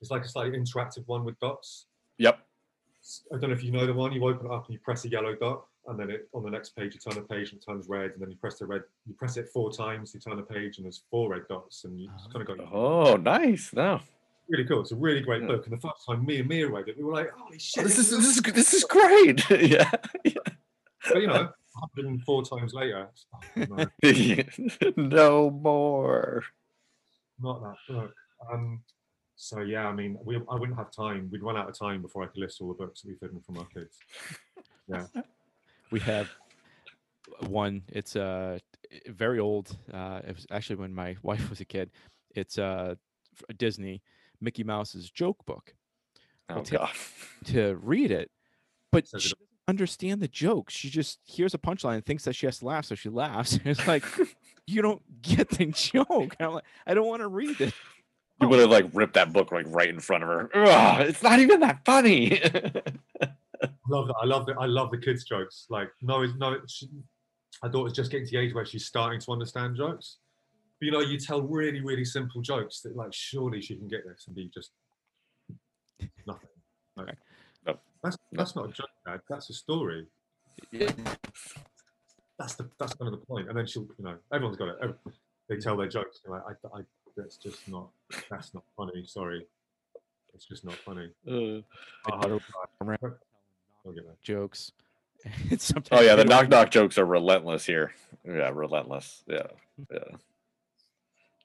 it's 0.02 0.12
like 0.12 0.24
a 0.24 0.28
slightly 0.28 0.58
interactive 0.58 1.06
one 1.08 1.24
with 1.24 1.40
dots. 1.40 1.88
yep, 2.18 2.40
I 3.34 3.38
don't 3.38 3.50
know 3.50 3.56
if 3.56 3.64
you 3.64 3.72
know 3.72 3.86
the 3.86 3.94
one. 3.94 4.14
You 4.14 4.26
open 4.28 4.48
it 4.48 4.52
up 4.52 4.66
and 4.68 4.74
you 4.74 4.80
press 4.80 5.06
a 5.06 5.10
yellow 5.10 5.36
dot, 5.36 5.66
and 5.88 6.00
then 6.00 6.10
it, 6.10 6.30
on 6.34 6.44
the 6.44 6.50
next 6.50 6.76
page 6.76 6.94
you 6.94 7.00
turn 7.00 7.22
the 7.22 7.28
page 7.28 7.52
and 7.52 7.62
it 7.62 7.66
turns 7.66 7.88
red, 7.88 8.12
and 8.12 8.22
then 8.22 8.30
you 8.32 8.38
press 8.38 8.60
the 8.60 8.66
red. 8.66 8.84
You 9.06 9.14
press 9.14 9.38
it 9.38 9.50
four 9.54 9.72
times, 9.72 10.14
you 10.14 10.20
turn 10.20 10.38
the 10.38 10.44
page, 10.44 10.78
and 10.78 10.86
there's 10.86 11.04
four 11.12 11.30
red 11.30 11.48
dots, 11.50 11.84
and 11.84 12.00
you 12.00 12.10
kind 12.32 12.48
of 12.48 12.58
got 12.58 12.74
oh, 12.74 13.16
nice. 13.18 13.72
No, 13.74 14.00
really 14.48 14.66
cool. 14.66 14.82
It's 14.82 14.92
a 14.92 14.96
really 14.96 15.22
great 15.22 15.42
Yeah. 15.42 15.48
book. 15.48 15.66
And 15.68 15.74
the 15.76 15.82
first 15.82 16.06
time 16.06 16.26
me 16.26 16.40
and 16.40 16.48
Mia 16.50 16.70
read 16.70 16.88
it, 16.88 16.98
we 16.98 17.04
were 17.04 17.14
like, 17.14 17.32
"Holy 17.32 17.60
shit!" 17.60 17.84
this 17.84 17.98
is 17.98 18.10
this 18.12 18.38
is 18.38 18.42
this 18.42 18.74
is 18.74 18.84
great. 18.84 19.50
yeah. 19.50 19.90
But 20.24 21.22
you 21.22 21.28
know, 21.28 21.50
104 21.74 22.44
times 22.46 22.74
later, 22.74 23.10
oh, 23.58 23.66
no, 24.02 24.96
no 24.96 25.50
more. 25.50 26.44
not 27.42 27.62
that 27.62 27.76
book. 27.94 28.14
Um, 28.52 28.82
so 29.36 29.60
yeah, 29.62 29.88
I 29.90 29.94
mean, 29.94 30.18
we, 30.24 30.38
I 30.50 30.56
wouldn't 30.56 30.78
have 30.78 30.92
time. 30.92 31.28
We'd 31.32 31.44
run 31.44 31.58
out 31.58 31.68
of 31.68 31.78
time 31.78 32.02
before 32.02 32.24
I 32.24 32.28
could 32.28 32.38
list 32.38 32.62
all 32.62 32.70
the 32.70 32.74
books 32.76 33.02
that 33.02 33.10
we've 33.10 33.20
hidden 33.20 33.42
from 33.42 33.58
our 33.58 33.66
kids. 33.66 33.98
Yeah. 34.86 35.06
We 35.94 36.00
have 36.00 36.28
one. 37.48 37.84
It's 37.90 38.16
uh 38.16 38.58
very 39.08 39.40
old 39.40 39.78
uh 39.94 40.22
it 40.28 40.36
was 40.36 40.48
actually 40.52 40.78
when 40.78 40.94
my 40.94 41.16
wife 41.24 41.50
was 41.50 41.62
a 41.62 41.66
kid. 41.66 41.92
It's 42.36 42.58
uh 42.58 42.96
disney 43.58 44.02
mickey 44.42 44.64
mouse's 44.64 45.10
joke 45.10 45.46
book. 45.46 45.76
Oh 46.50 46.62
take- 46.62 46.80
god. 46.80 46.90
to 47.46 47.76
read 47.76 48.12
it 48.12 48.32
but 48.92 49.04
it 49.14 49.22
she 49.22 49.30
doesn't 49.30 49.38
understand 49.68 50.20
the 50.20 50.28
joke. 50.28 50.70
She 50.70 50.90
just 50.90 51.20
hears 51.24 51.54
a 51.54 51.58
punchline 51.60 51.96
and 51.96 52.06
thinks 52.06 52.26
that 52.26 52.34
she 52.36 52.48
has 52.48 52.58
to 52.60 52.66
laugh 52.66 52.86
so 52.86 52.96
she 52.96 53.10
laughs. 53.10 53.60
It's 53.66 53.88
like 53.88 54.04
you 54.66 54.82
don't 54.82 55.04
get 55.22 55.50
the 55.50 55.68
joke. 55.68 56.36
I'm 56.40 56.54
like 56.54 56.66
i 56.88 56.94
don't 56.96 57.08
want 57.08 57.22
to 57.22 57.28
read 57.28 57.62
it 57.62 57.74
You 58.42 58.48
would 58.48 58.60
have 58.60 58.72
like 58.72 58.88
ripped 58.94 59.14
that 59.14 59.32
book 59.32 59.52
like 59.52 59.66
right 59.70 59.90
in 59.90 60.00
front 60.00 60.24
of 60.24 60.30
her. 60.30 60.50
Ugh, 60.56 61.02
it's 61.08 61.22
not 61.22 61.38
even 61.40 61.60
that 61.60 61.86
funny. 61.86 62.42
I 63.86 63.90
love 63.96 64.08
that. 64.08 64.16
I 64.22 64.26
love 64.26 64.48
it. 64.50 64.56
I 64.60 64.66
love 64.66 64.92
the 64.92 64.98
kids' 64.98 65.24
jokes. 65.26 65.66
Like, 65.70 65.90
no, 66.02 66.24
it's- 66.24 66.38
no, 66.38 66.58
she, 66.68 66.88
I 67.62 67.70
thought 67.70 67.82
it 67.82 67.84
was 67.84 67.94
just 67.94 68.12
getting 68.12 68.26
to 68.28 68.32
the 68.32 68.38
age 68.38 68.54
where 68.54 68.66
she's 68.66 68.86
starting 68.86 69.20
to 69.20 69.32
understand 69.32 69.76
jokes. 69.76 70.18
But, 70.80 70.86
you 70.86 70.92
know, 70.92 71.02
you 71.02 71.18
tell 71.20 71.42
really, 71.42 71.82
really 71.82 72.06
simple 72.06 72.42
jokes 72.42 72.82
that, 72.82 72.96
like, 72.96 73.14
surely 73.14 73.62
she 73.62 73.76
can 73.76 73.88
get 73.88 74.06
this 74.08 74.24
and 74.28 74.36
be 74.36 74.50
just 74.54 74.72
nothing. 76.26 76.50
Like, 76.96 77.10
Okay. 77.10 77.18
Nope. 77.66 77.80
That's 78.04 78.18
that's 78.34 78.56
not 78.56 78.70
a 78.70 78.74
joke, 78.74 78.90
Dad. 79.06 79.22
That's 79.30 79.50
a 79.50 79.54
story. 79.54 80.08
Yeah. 80.72 80.92
That's 82.38 82.56
the 82.56 82.70
that's 82.80 82.94
kind 82.96 83.14
of 83.14 83.20
the 83.20 83.26
point. 83.26 83.48
And 83.50 83.58
then 83.58 83.66
she'll, 83.66 83.88
you 83.98 84.06
know, 84.06 84.16
everyone's 84.34 84.58
got 84.58 84.70
it. 84.70 84.76
Ev- 84.82 84.98
They 85.50 85.58
tell 85.58 85.78
their 85.78 85.88
jokes. 85.88 86.22
You're 86.26 86.36
like, 86.36 86.58
I, 86.74 86.80
I, 86.80 86.82
that's 87.16 87.38
just 87.38 87.68
not. 87.68 87.90
That's 88.30 88.54
not 88.54 88.64
funny. 88.76 89.06
Sorry, 89.06 89.46
it's 90.34 90.46
just 90.46 90.66
not 90.66 90.76
funny. 90.76 91.10
Uh, 91.28 91.62
jokes 94.22 94.72
It's 95.50 95.74
Oh 95.92 96.02
yeah, 96.02 96.16
the 96.16 96.26
knock 96.26 96.50
knock 96.50 96.70
jokes 96.72 96.98
are 96.98 97.06
relentless 97.06 97.66
here. 97.66 97.94
Yeah, 98.26 98.50
relentless. 98.54 99.24
Yeah, 99.28 99.48
yeah. 99.92 100.18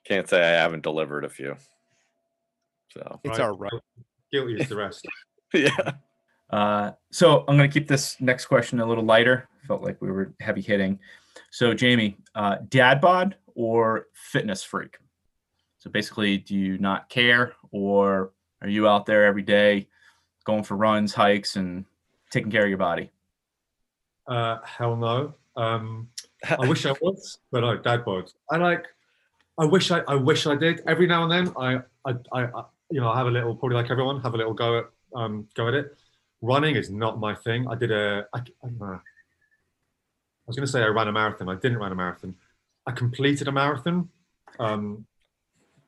Can't 0.05 0.27
say 0.27 0.41
I 0.41 0.61
haven't 0.61 0.83
delivered 0.83 1.23
a 1.25 1.29
few. 1.29 1.55
So 2.89 3.19
It's 3.23 3.39
our 3.39 3.53
Right. 3.53 3.71
all 3.71 3.79
right. 3.79 4.05
Guilty 4.31 4.59
as 4.59 4.69
the 4.69 4.75
rest. 4.75 5.05
yeah. 5.53 5.91
Uh, 6.49 6.91
so 7.11 7.45
I'm 7.47 7.57
going 7.57 7.69
to 7.69 7.73
keep 7.73 7.87
this 7.87 8.19
next 8.19 8.45
question 8.45 8.79
a 8.79 8.85
little 8.85 9.03
lighter. 9.03 9.47
Felt 9.67 9.83
like 9.83 10.01
we 10.01 10.11
were 10.11 10.33
heavy 10.39 10.61
hitting. 10.61 10.99
So 11.51 11.73
Jamie, 11.73 12.17
uh, 12.35 12.57
dad 12.69 13.01
bod 13.01 13.35
or 13.55 14.07
fitness 14.13 14.63
freak? 14.63 14.97
So 15.77 15.89
basically, 15.89 16.37
do 16.37 16.55
you 16.55 16.77
not 16.77 17.09
care, 17.09 17.53
or 17.71 18.31
are 18.61 18.67
you 18.67 18.87
out 18.87 19.05
there 19.05 19.25
every 19.25 19.41
day, 19.41 19.87
going 20.43 20.63
for 20.63 20.75
runs, 20.75 21.13
hikes, 21.13 21.55
and 21.55 21.85
taking 22.29 22.51
care 22.51 22.63
of 22.63 22.69
your 22.69 22.77
body? 22.77 23.11
Uh, 24.27 24.59
hell 24.63 24.95
no. 24.95 25.33
Um, 25.55 26.09
I 26.47 26.67
wish 26.67 26.85
I 26.85 26.93
was, 27.01 27.39
but 27.51 27.61
no, 27.61 27.77
dad 27.77 28.05
bod. 28.05 28.31
I 28.49 28.57
like. 28.57 28.85
I 29.57 29.65
wish 29.65 29.91
I. 29.91 29.99
I 30.07 30.15
wish 30.15 30.47
I 30.47 30.55
did. 30.55 30.81
Every 30.87 31.07
now 31.07 31.23
and 31.23 31.31
then, 31.31 31.53
I. 31.57 31.81
I. 32.05 32.15
I. 32.31 32.43
I 32.45 32.63
you 32.91 32.99
know, 32.99 33.09
I 33.09 33.17
have 33.17 33.27
a 33.27 33.31
little, 33.31 33.55
probably 33.55 33.75
like 33.75 33.91
everyone, 33.91 34.19
have 34.21 34.33
a 34.33 34.37
little 34.37 34.53
go 34.53 34.79
at, 34.79 34.85
um, 35.13 35.47
go 35.53 35.67
at 35.67 35.73
it. 35.73 35.95
Running 36.41 36.75
is 36.75 36.89
not 36.89 37.19
my 37.19 37.35
thing. 37.35 37.67
I 37.67 37.75
did 37.75 37.91
a. 37.91 38.25
I, 38.33 38.39
I, 38.39 38.43
don't 38.63 38.79
know. 38.79 38.85
I 38.85 40.47
was 40.47 40.55
going 40.55 40.65
to 40.65 40.71
say 40.71 40.81
I 40.81 40.87
ran 40.87 41.07
a 41.07 41.11
marathon. 41.11 41.49
I 41.49 41.55
didn't 41.55 41.77
run 41.77 41.91
a 41.91 41.95
marathon. 41.95 42.35
I 42.87 42.91
completed 42.91 43.47
a 43.47 43.51
marathon 43.51 44.09
um, 44.57 45.05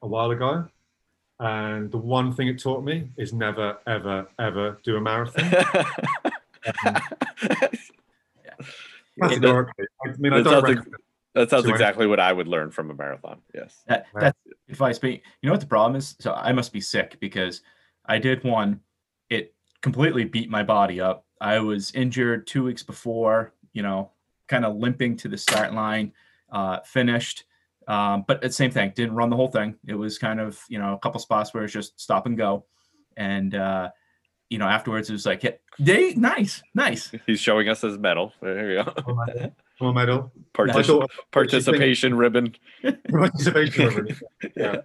a 0.01 0.07
while 0.07 0.29
ago, 0.31 0.67
and 1.41 1.91
the 1.91 1.97
one 1.97 2.33
thing 2.33 2.47
it 2.47 2.59
taught 2.61 2.83
me 2.83 3.09
is 3.17 3.33
never, 3.33 3.77
ever, 3.87 4.27
ever 4.39 4.77
do 4.83 4.95
a 4.95 5.01
marathon. 5.01 5.43
Categorically. 9.21 9.85
I 10.05 10.11
mean, 10.17 10.33
I 10.33 10.37
That 10.37 10.43
don't 10.43 10.53
sounds 10.53 10.63
like- 10.63 10.77
recommend 10.77 10.95
that 11.33 11.49
sounds 11.49 11.65
exactly 11.65 12.07
what 12.07 12.19
I 12.19 12.33
would 12.33 12.47
learn 12.49 12.71
from 12.71 12.91
a 12.91 12.93
marathon. 12.93 13.39
Yes. 13.55 13.83
That, 13.87 14.05
that's 14.13 14.37
advice. 14.69 14.99
But 14.99 15.11
you 15.11 15.19
know 15.43 15.51
what 15.51 15.61
the 15.61 15.65
problem 15.65 15.95
is? 15.95 16.15
So 16.19 16.33
I 16.33 16.51
must 16.51 16.73
be 16.73 16.81
sick 16.81 17.17
because 17.21 17.61
I 18.05 18.17
did 18.19 18.43
one. 18.43 18.81
It 19.29 19.53
completely 19.81 20.25
beat 20.25 20.49
my 20.49 20.61
body 20.61 20.99
up. 20.99 21.25
I 21.39 21.59
was 21.59 21.93
injured 21.93 22.47
two 22.47 22.65
weeks 22.65 22.83
before, 22.83 23.53
you 23.71 23.81
know, 23.81 24.11
kind 24.49 24.65
of 24.65 24.75
limping 24.75 25.15
to 25.17 25.29
the 25.29 25.37
start 25.37 25.73
line, 25.73 26.11
uh, 26.51 26.81
finished. 26.81 27.45
Um, 27.87 28.23
but 28.27 28.43
it's 28.43 28.55
same 28.55 28.71
thing. 28.71 28.93
Didn't 28.95 29.15
run 29.15 29.29
the 29.29 29.35
whole 29.35 29.47
thing. 29.49 29.75
It 29.87 29.95
was 29.95 30.17
kind 30.17 30.39
of, 30.39 30.59
you 30.69 30.79
know, 30.79 30.93
a 30.93 30.99
couple 30.99 31.19
spots 31.19 31.53
where 31.53 31.63
it's 31.63 31.73
just 31.73 31.99
stop 31.99 32.25
and 32.25 32.37
go. 32.37 32.65
And, 33.17 33.55
uh, 33.55 33.89
you 34.49 34.57
know, 34.57 34.65
afterwards 34.67 35.09
it 35.09 35.13
was 35.13 35.25
like, 35.25 35.43
yeah, 35.43 35.51
they 35.79 36.13
nice, 36.15 36.61
nice. 36.75 37.11
He's 37.25 37.39
showing 37.39 37.69
us 37.69 37.81
his 37.81 37.97
medal. 37.97 38.33
There 38.41 38.71
you 38.71 38.83
go. 38.83 39.51
Full 39.79 39.93
medal. 40.01 40.31
Partici- 40.53 40.75
I 40.75 40.83
thought- 40.83 41.11
participation 41.31 42.15
ribbon. 42.15 42.55
Participation 43.09 43.87
ribbon. 43.87 44.19
Yeah. 44.55 44.75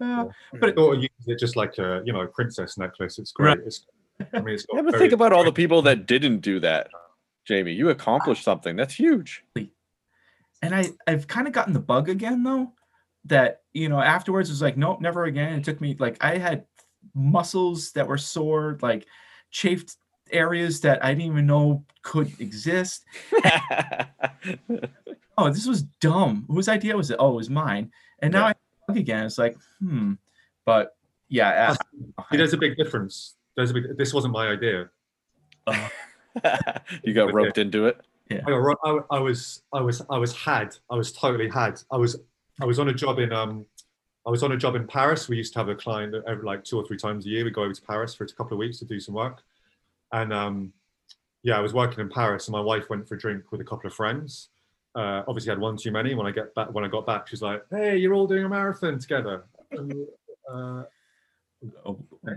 Uh, 0.00 0.26
But 0.58 0.70
I 0.70 0.72
thought 0.72 0.98
you 0.98 1.08
it 1.26 1.38
just 1.38 1.54
like 1.56 1.78
a 1.78 2.02
you 2.04 2.12
know 2.12 2.26
princess 2.26 2.76
necklace. 2.78 3.18
It's 3.18 3.30
great. 3.32 3.58
Right. 3.58 3.66
It's, 3.66 3.86
I 4.32 4.40
mean, 4.40 4.54
it's 4.54 4.66
got 4.66 4.76
Yeah, 4.76 4.82
but 4.82 4.98
think 4.98 5.12
about 5.12 5.32
all 5.32 5.44
the 5.44 5.52
people 5.52 5.82
that 5.82 6.06
didn't 6.06 6.38
do 6.40 6.58
that. 6.60 6.88
Jamie, 7.44 7.72
you 7.72 7.90
accomplished 7.90 8.42
something. 8.42 8.74
That's 8.74 8.94
huge. 8.94 9.44
And 10.64 10.74
I 10.74 10.90
I've 11.06 11.26
kind 11.26 11.46
of 11.46 11.52
gotten 11.52 11.72
the 11.72 11.80
bug 11.80 12.08
again 12.08 12.42
though 12.42 12.72
that 13.26 13.62
you 13.72 13.88
know 13.88 14.00
afterwards 14.00 14.48
it 14.48 14.52
was 14.52 14.62
like 14.62 14.76
nope 14.76 15.00
never 15.00 15.24
again 15.24 15.52
it 15.54 15.64
took 15.64 15.80
me 15.80 15.96
like 15.98 16.16
I 16.22 16.38
had 16.38 16.64
muscles 17.14 17.92
that 17.92 18.06
were 18.06 18.18
sore 18.18 18.78
like 18.82 19.06
chafed 19.50 19.96
areas 20.30 20.80
that 20.80 21.04
I 21.04 21.08
didn't 21.14 21.32
even 21.32 21.46
know 21.46 21.84
could 22.02 22.32
exist 22.40 23.04
oh 25.38 25.50
this 25.50 25.66
was 25.66 25.82
dumb 26.00 26.44
whose 26.48 26.68
idea 26.68 26.96
was 26.96 27.10
it 27.10 27.16
oh 27.18 27.32
it 27.32 27.36
was 27.36 27.50
mine 27.50 27.90
and 28.20 28.32
now 28.32 28.40
Yeah. 28.40 28.44
I 28.44 28.48
have 28.48 28.56
the 28.56 28.92
bug 28.92 28.98
again 28.98 29.26
it's 29.26 29.38
like 29.38 29.56
hmm 29.80 30.14
but 30.64 30.96
yeah 31.28 31.76
See, 32.30 32.36
there's 32.36 32.52
a 32.52 32.56
big 32.58 32.76
difference. 32.76 33.36
There's 33.56 33.70
a 33.70 33.74
big. 33.74 33.96
This 33.96 34.12
wasn't 34.12 34.32
my 34.32 34.48
idea. 34.48 34.90
uh, 35.66 35.88
you 37.04 37.14
got 37.14 37.32
roped 37.32 37.58
into 37.58 37.86
it. 37.86 38.00
I, 38.46 38.50
got, 38.50 38.78
I, 38.84 39.16
I 39.16 39.18
was 39.20 39.62
I 39.72 39.80
was 39.80 40.02
I 40.10 40.18
was 40.18 40.34
had. 40.34 40.76
I 40.90 40.96
was 40.96 41.12
totally 41.12 41.48
had. 41.48 41.80
I 41.90 41.96
was 41.96 42.16
I 42.60 42.64
was 42.64 42.78
on 42.78 42.88
a 42.88 42.94
job 42.94 43.18
in 43.18 43.32
um 43.32 43.66
I 44.26 44.30
was 44.30 44.42
on 44.42 44.52
a 44.52 44.56
job 44.56 44.76
in 44.76 44.86
Paris. 44.86 45.28
We 45.28 45.36
used 45.36 45.52
to 45.52 45.58
have 45.58 45.68
a 45.68 45.74
client 45.74 46.12
that 46.12 46.24
every 46.26 46.44
like 46.44 46.64
two 46.64 46.78
or 46.78 46.86
three 46.86 46.96
times 46.96 47.26
a 47.26 47.28
year. 47.28 47.44
We 47.44 47.50
go 47.50 47.64
over 47.64 47.74
to 47.74 47.82
Paris 47.82 48.14
for 48.14 48.24
a 48.24 48.28
couple 48.28 48.54
of 48.54 48.58
weeks 48.58 48.78
to 48.78 48.86
do 48.86 48.98
some 48.98 49.14
work, 49.14 49.42
and 50.12 50.32
um 50.32 50.72
yeah, 51.42 51.58
I 51.58 51.60
was 51.60 51.74
working 51.74 52.00
in 52.00 52.08
Paris, 52.08 52.48
and 52.48 52.52
my 52.52 52.60
wife 52.60 52.88
went 52.88 53.06
for 53.06 53.16
a 53.16 53.18
drink 53.18 53.52
with 53.52 53.60
a 53.60 53.64
couple 53.64 53.86
of 53.86 53.92
friends. 53.92 54.48
Uh, 54.94 55.22
obviously, 55.28 55.50
had 55.50 55.58
one 55.58 55.76
too 55.76 55.90
many. 55.90 56.14
When 56.14 56.26
I 56.26 56.30
get 56.30 56.54
back, 56.54 56.72
when 56.72 56.84
I 56.84 56.88
got 56.88 57.04
back, 57.04 57.28
she's 57.28 57.42
like, 57.42 57.62
"Hey, 57.70 57.98
you're 57.98 58.14
all 58.14 58.26
doing 58.26 58.44
a 58.44 58.48
marathon 58.48 58.98
together." 58.98 59.44
And, 59.70 60.06
uh, 60.50 60.84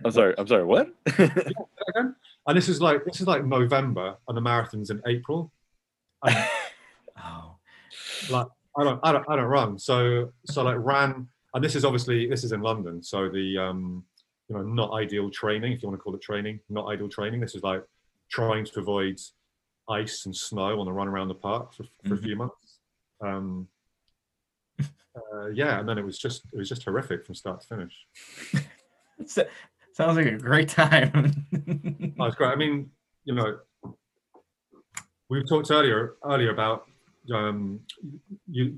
I'm 0.04 0.12
sorry. 0.12 0.36
I'm 0.38 0.47
sorry. 0.47 0.65
What? 0.65 0.93
And 2.47 2.56
this 2.56 2.69
is 2.69 2.82
like 2.82 3.04
this 3.04 3.19
is 3.19 3.28
like 3.28 3.43
November, 3.43 4.15
and 4.28 4.38
the 4.38 4.41
marathon's 4.41 4.89
in 4.89 5.02
April. 5.06 5.52
And 6.23 6.36
oh 7.23 7.56
like 8.30 8.47
I 8.80 8.84
don't, 8.84 8.99
I 9.03 9.12
don't, 9.12 9.25
I 9.30 9.36
don't 9.36 9.45
run. 9.45 9.80
So, 9.80 10.32
so 10.45 10.62
like 10.63 10.77
ran, 10.80 11.27
and 11.56 11.63
this 11.63 11.75
is 11.75 11.84
obviously 11.84 12.27
this 12.30 12.43
is 12.43 12.51
in 12.51 12.62
London. 12.62 13.01
So 13.01 13.27
the, 13.27 13.58
um, 13.58 14.03
you 14.49 14.56
know, 14.56 14.62
not 14.62 14.91
ideal 14.93 15.30
training, 15.32 15.73
if 15.73 15.82
you 15.82 15.89
want 15.89 15.99
to 15.99 16.03
call 16.03 16.13
it 16.15 16.21
training, 16.21 16.60
not 16.69 16.88
ideal 16.88 17.10
training. 17.10 17.39
This 17.41 17.56
is 17.56 17.63
like 17.63 17.84
trying 18.32 18.65
to 18.65 18.80
avoid 18.80 19.19
ice 19.89 20.25
and 20.27 20.36
snow 20.36 20.80
on 20.80 20.86
the 20.86 20.91
run 20.91 21.08
around 21.08 21.30
the 21.30 21.34
park 21.36 21.73
for, 21.73 21.84
for 22.08 22.13
a 22.13 22.17
Mhm. 22.17 22.23
few 22.23 22.36
months. 22.36 22.80
Um, 23.19 23.67
uh, 24.80 25.47
yeah, 25.53 25.80
and 25.80 25.89
then 25.89 25.97
it 25.97 26.06
was 26.06 26.19
just 26.19 26.43
it 26.53 26.58
was 26.58 26.69
just 26.69 26.84
horrific 26.84 27.25
from 27.25 27.36
start 27.36 27.62
to 27.62 27.67
finish. 27.67 28.06
So- 29.25 29.47
sounds 29.93 30.15
like 30.17 30.27
a 30.27 30.38
great 30.38 30.69
time 30.69 31.12
Oh, 32.19 32.25
it's 32.25 32.36
great. 32.36 32.49
I 32.51 32.56
mean, 32.56 32.91
you 33.25 33.34
know, 33.34 33.58
we 35.30 35.44
talked 35.44 35.72
earlier 35.72 36.16
earlier 36.24 36.52
about 36.52 36.88
um, 37.34 37.80
you 38.50 38.78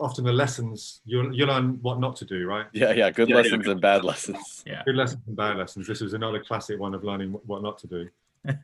often 0.00 0.24
the 0.24 0.32
lessons 0.32 1.00
you 1.04 1.30
you 1.32 1.44
learn 1.46 1.78
what 1.82 1.98
not 1.98 2.14
to 2.16 2.24
do, 2.24 2.46
right? 2.46 2.66
yeah, 2.72 2.92
yeah. 2.92 3.10
Good 3.10 3.28
Yeah, 3.28 3.36
yeah. 3.36 3.42
lessons 3.42 3.66
and 3.66 3.80
bad 3.80 4.04
lessons. 4.04 4.62
yeah 4.66 4.82
Good 4.84 4.94
lessons 4.96 5.22
and 5.26 5.36
bad 5.36 5.56
lessons. 5.56 5.86
This 5.86 6.00
is 6.02 6.12
another 6.14 6.40
classic 6.40 6.78
one 6.78 6.94
of 6.94 7.02
learning 7.04 7.32
what- 7.32 7.46
what 7.46 7.62
not 7.62 7.78
to 7.78 7.86
do. 7.88 8.08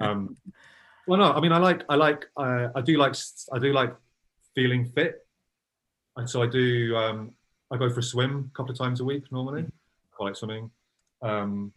Um, 0.01 0.37
well, 1.09 1.19
no, 1.19 1.33
I 1.33 1.41
mean, 1.41 1.53
I 1.53 1.59
like, 1.59 1.83
I 1.89 1.97
like, 1.97 2.27
uh, 2.37 2.69
I 2.75 2.81
do 2.83 2.97
like, 2.97 3.15
I 3.53 3.59
do 3.59 3.73
like 3.73 3.95
feeling 4.55 4.85
fit, 4.87 5.27
and 6.17 6.29
so 6.29 6.43
I 6.43 6.47
do. 6.47 6.95
Um, 6.97 7.33
I 7.71 7.77
go 7.77 7.91
for 7.91 8.01
a 8.01 8.03
swim 8.03 8.51
a 8.53 8.57
couple 8.57 8.73
of 8.73 8.79
times 8.79 9.01
a 9.01 9.05
week 9.05 9.25
normally. 9.31 9.65
I 10.19 10.25
like 10.25 10.37
swimming. 10.37 10.71
Um, 11.23 11.73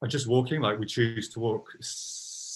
and 0.00 0.10
just 0.10 0.26
walking, 0.28 0.60
like 0.62 0.78
we 0.78 0.86
choose 0.86 1.28
to 1.30 1.40
walk. 1.40 1.66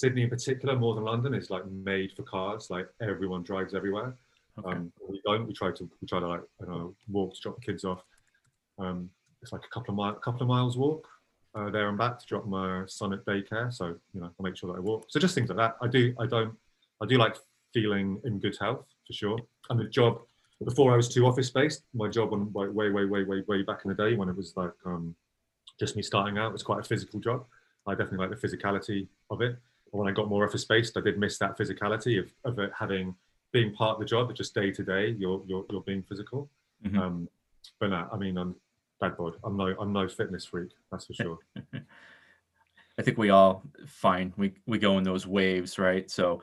Sydney 0.03 0.23
in 0.23 0.31
particular, 0.31 0.77
more 0.77 0.97
than 0.97 1.05
London, 1.05 1.33
is 1.33 1.49
like 1.49 1.65
made 1.71 2.11
for 2.17 2.25
cars. 2.25 2.71
Like 2.71 2.89
everyone 3.01 3.45
drives 3.45 3.73
everywhere. 3.73 4.17
okay. 4.59 4.77
Um, 4.77 4.93
we 5.09 5.21
don't. 5.25 5.47
We 5.47 5.53
try 5.53 5.71
to 5.71 5.89
we 6.01 6.09
try 6.09 6.19
to 6.19 6.27
like 6.27 6.41
you 6.61 6.67
know 6.67 6.95
walk 7.09 7.35
to 7.35 7.41
drop 7.41 7.55
the 7.55 7.63
kids 7.63 7.85
off. 7.85 8.03
Um, 8.81 9.11
it's 9.43 9.53
like 9.53 9.63
a 9.65 9.73
couple 9.73 9.93
of 9.93 9.97
mile, 9.99 10.15
couple 10.15 10.43
of 10.43 10.49
miles 10.49 10.77
walk 10.77 11.07
uh, 11.55 11.71
there 11.71 11.89
and 11.89 11.97
back 11.97 12.19
to 12.19 12.27
drop 12.27 12.47
my 12.47 12.83
son 12.89 13.13
at 13.13 13.25
daycare. 13.25 13.73
So 13.73 13.95
you 14.13 14.21
know 14.21 14.31
I 14.37 14.43
make 14.43 14.57
sure 14.57 14.73
that 14.73 14.79
I 14.79 14.81
walk. 14.81 15.05
So 15.09 15.21
just 15.21 15.37
things 15.37 15.51
like 15.51 15.59
that. 15.59 15.77
I 15.81 15.87
do. 15.87 16.13
I 16.19 16.27
don't. 16.27 16.53
I 17.01 17.07
do 17.07 17.17
like 17.17 17.37
feeling 17.73 18.21
in 18.25 18.41
good 18.41 18.57
health 18.61 18.85
for 19.07 19.13
sure. 19.13 19.39
And 19.71 19.79
the 19.79 19.85
job 19.85 20.21
before 20.65 20.93
I 20.93 20.97
was 20.97 21.09
too 21.15 21.27
office 21.27 21.51
based. 21.51 21.85
My 21.95 22.09
job 22.09 22.33
on 22.33 22.51
like 22.53 22.73
way 22.73 22.91
way 22.91 23.05
way 23.05 23.23
way 23.23 23.45
way 23.47 23.63
back 23.63 23.83
in 23.85 23.91
the 23.91 23.95
day 23.95 24.17
when 24.17 24.29
it 24.29 24.37
was 24.37 24.53
like 24.57 24.75
um, 24.85 25.15
just 25.79 25.95
me 25.95 26.03
starting 26.03 26.39
out 26.39 26.53
was 26.53 26.65
quite 26.65 26.81
a 26.81 26.89
physical 26.89 27.21
job. 27.21 27.45
I 27.87 27.95
definitely 27.95 28.27
like 28.27 28.41
the 28.41 28.49
physicality 28.49 29.07
of 29.31 29.43
it. 29.43 29.59
When 29.93 30.09
I 30.09 30.13
got 30.13 30.29
more 30.29 30.45
office 30.47 30.65
based, 30.65 30.97
I 30.97 31.01
did 31.03 31.19
miss 31.19 31.39
that 31.39 31.57
physicality 31.59 32.19
of, 32.19 32.33
of 32.45 32.59
it 32.59 32.73
having 32.77 33.15
being 33.53 33.75
part 33.75 33.95
of 33.95 34.01
the 34.01 34.07
job, 34.07 34.29
but 34.29 34.37
just 34.37 34.55
day 34.55 34.71
to 34.71 34.83
day, 34.83 35.11
you're 35.19 35.43
you're 35.47 35.65
you're 35.71 35.83
being 35.83 36.03
physical. 36.03 36.51
Mhm. 36.85 36.99
Um, 36.99 37.29
but 37.79 37.91
no, 37.91 38.09
I 38.13 38.17
mean, 38.17 38.39
I'm 38.39 38.57
bad 39.01 39.17
boy. 39.17 39.33
I'm 39.45 39.57
no 39.57 39.75
I'm 39.79 39.93
no 39.93 40.09
fitness 40.09 40.47
freak. 40.47 40.71
That's 40.91 41.07
for 41.07 41.15
sure. 41.15 41.39
I 42.99 43.03
think 43.03 43.19
we 43.19 43.31
all 43.31 43.63
find 43.87 44.33
we 44.37 44.55
we 44.67 44.79
go 44.79 44.99
in 44.99 45.05
those 45.05 45.27
waves, 45.27 45.79
right? 45.79 46.11
So 46.11 46.43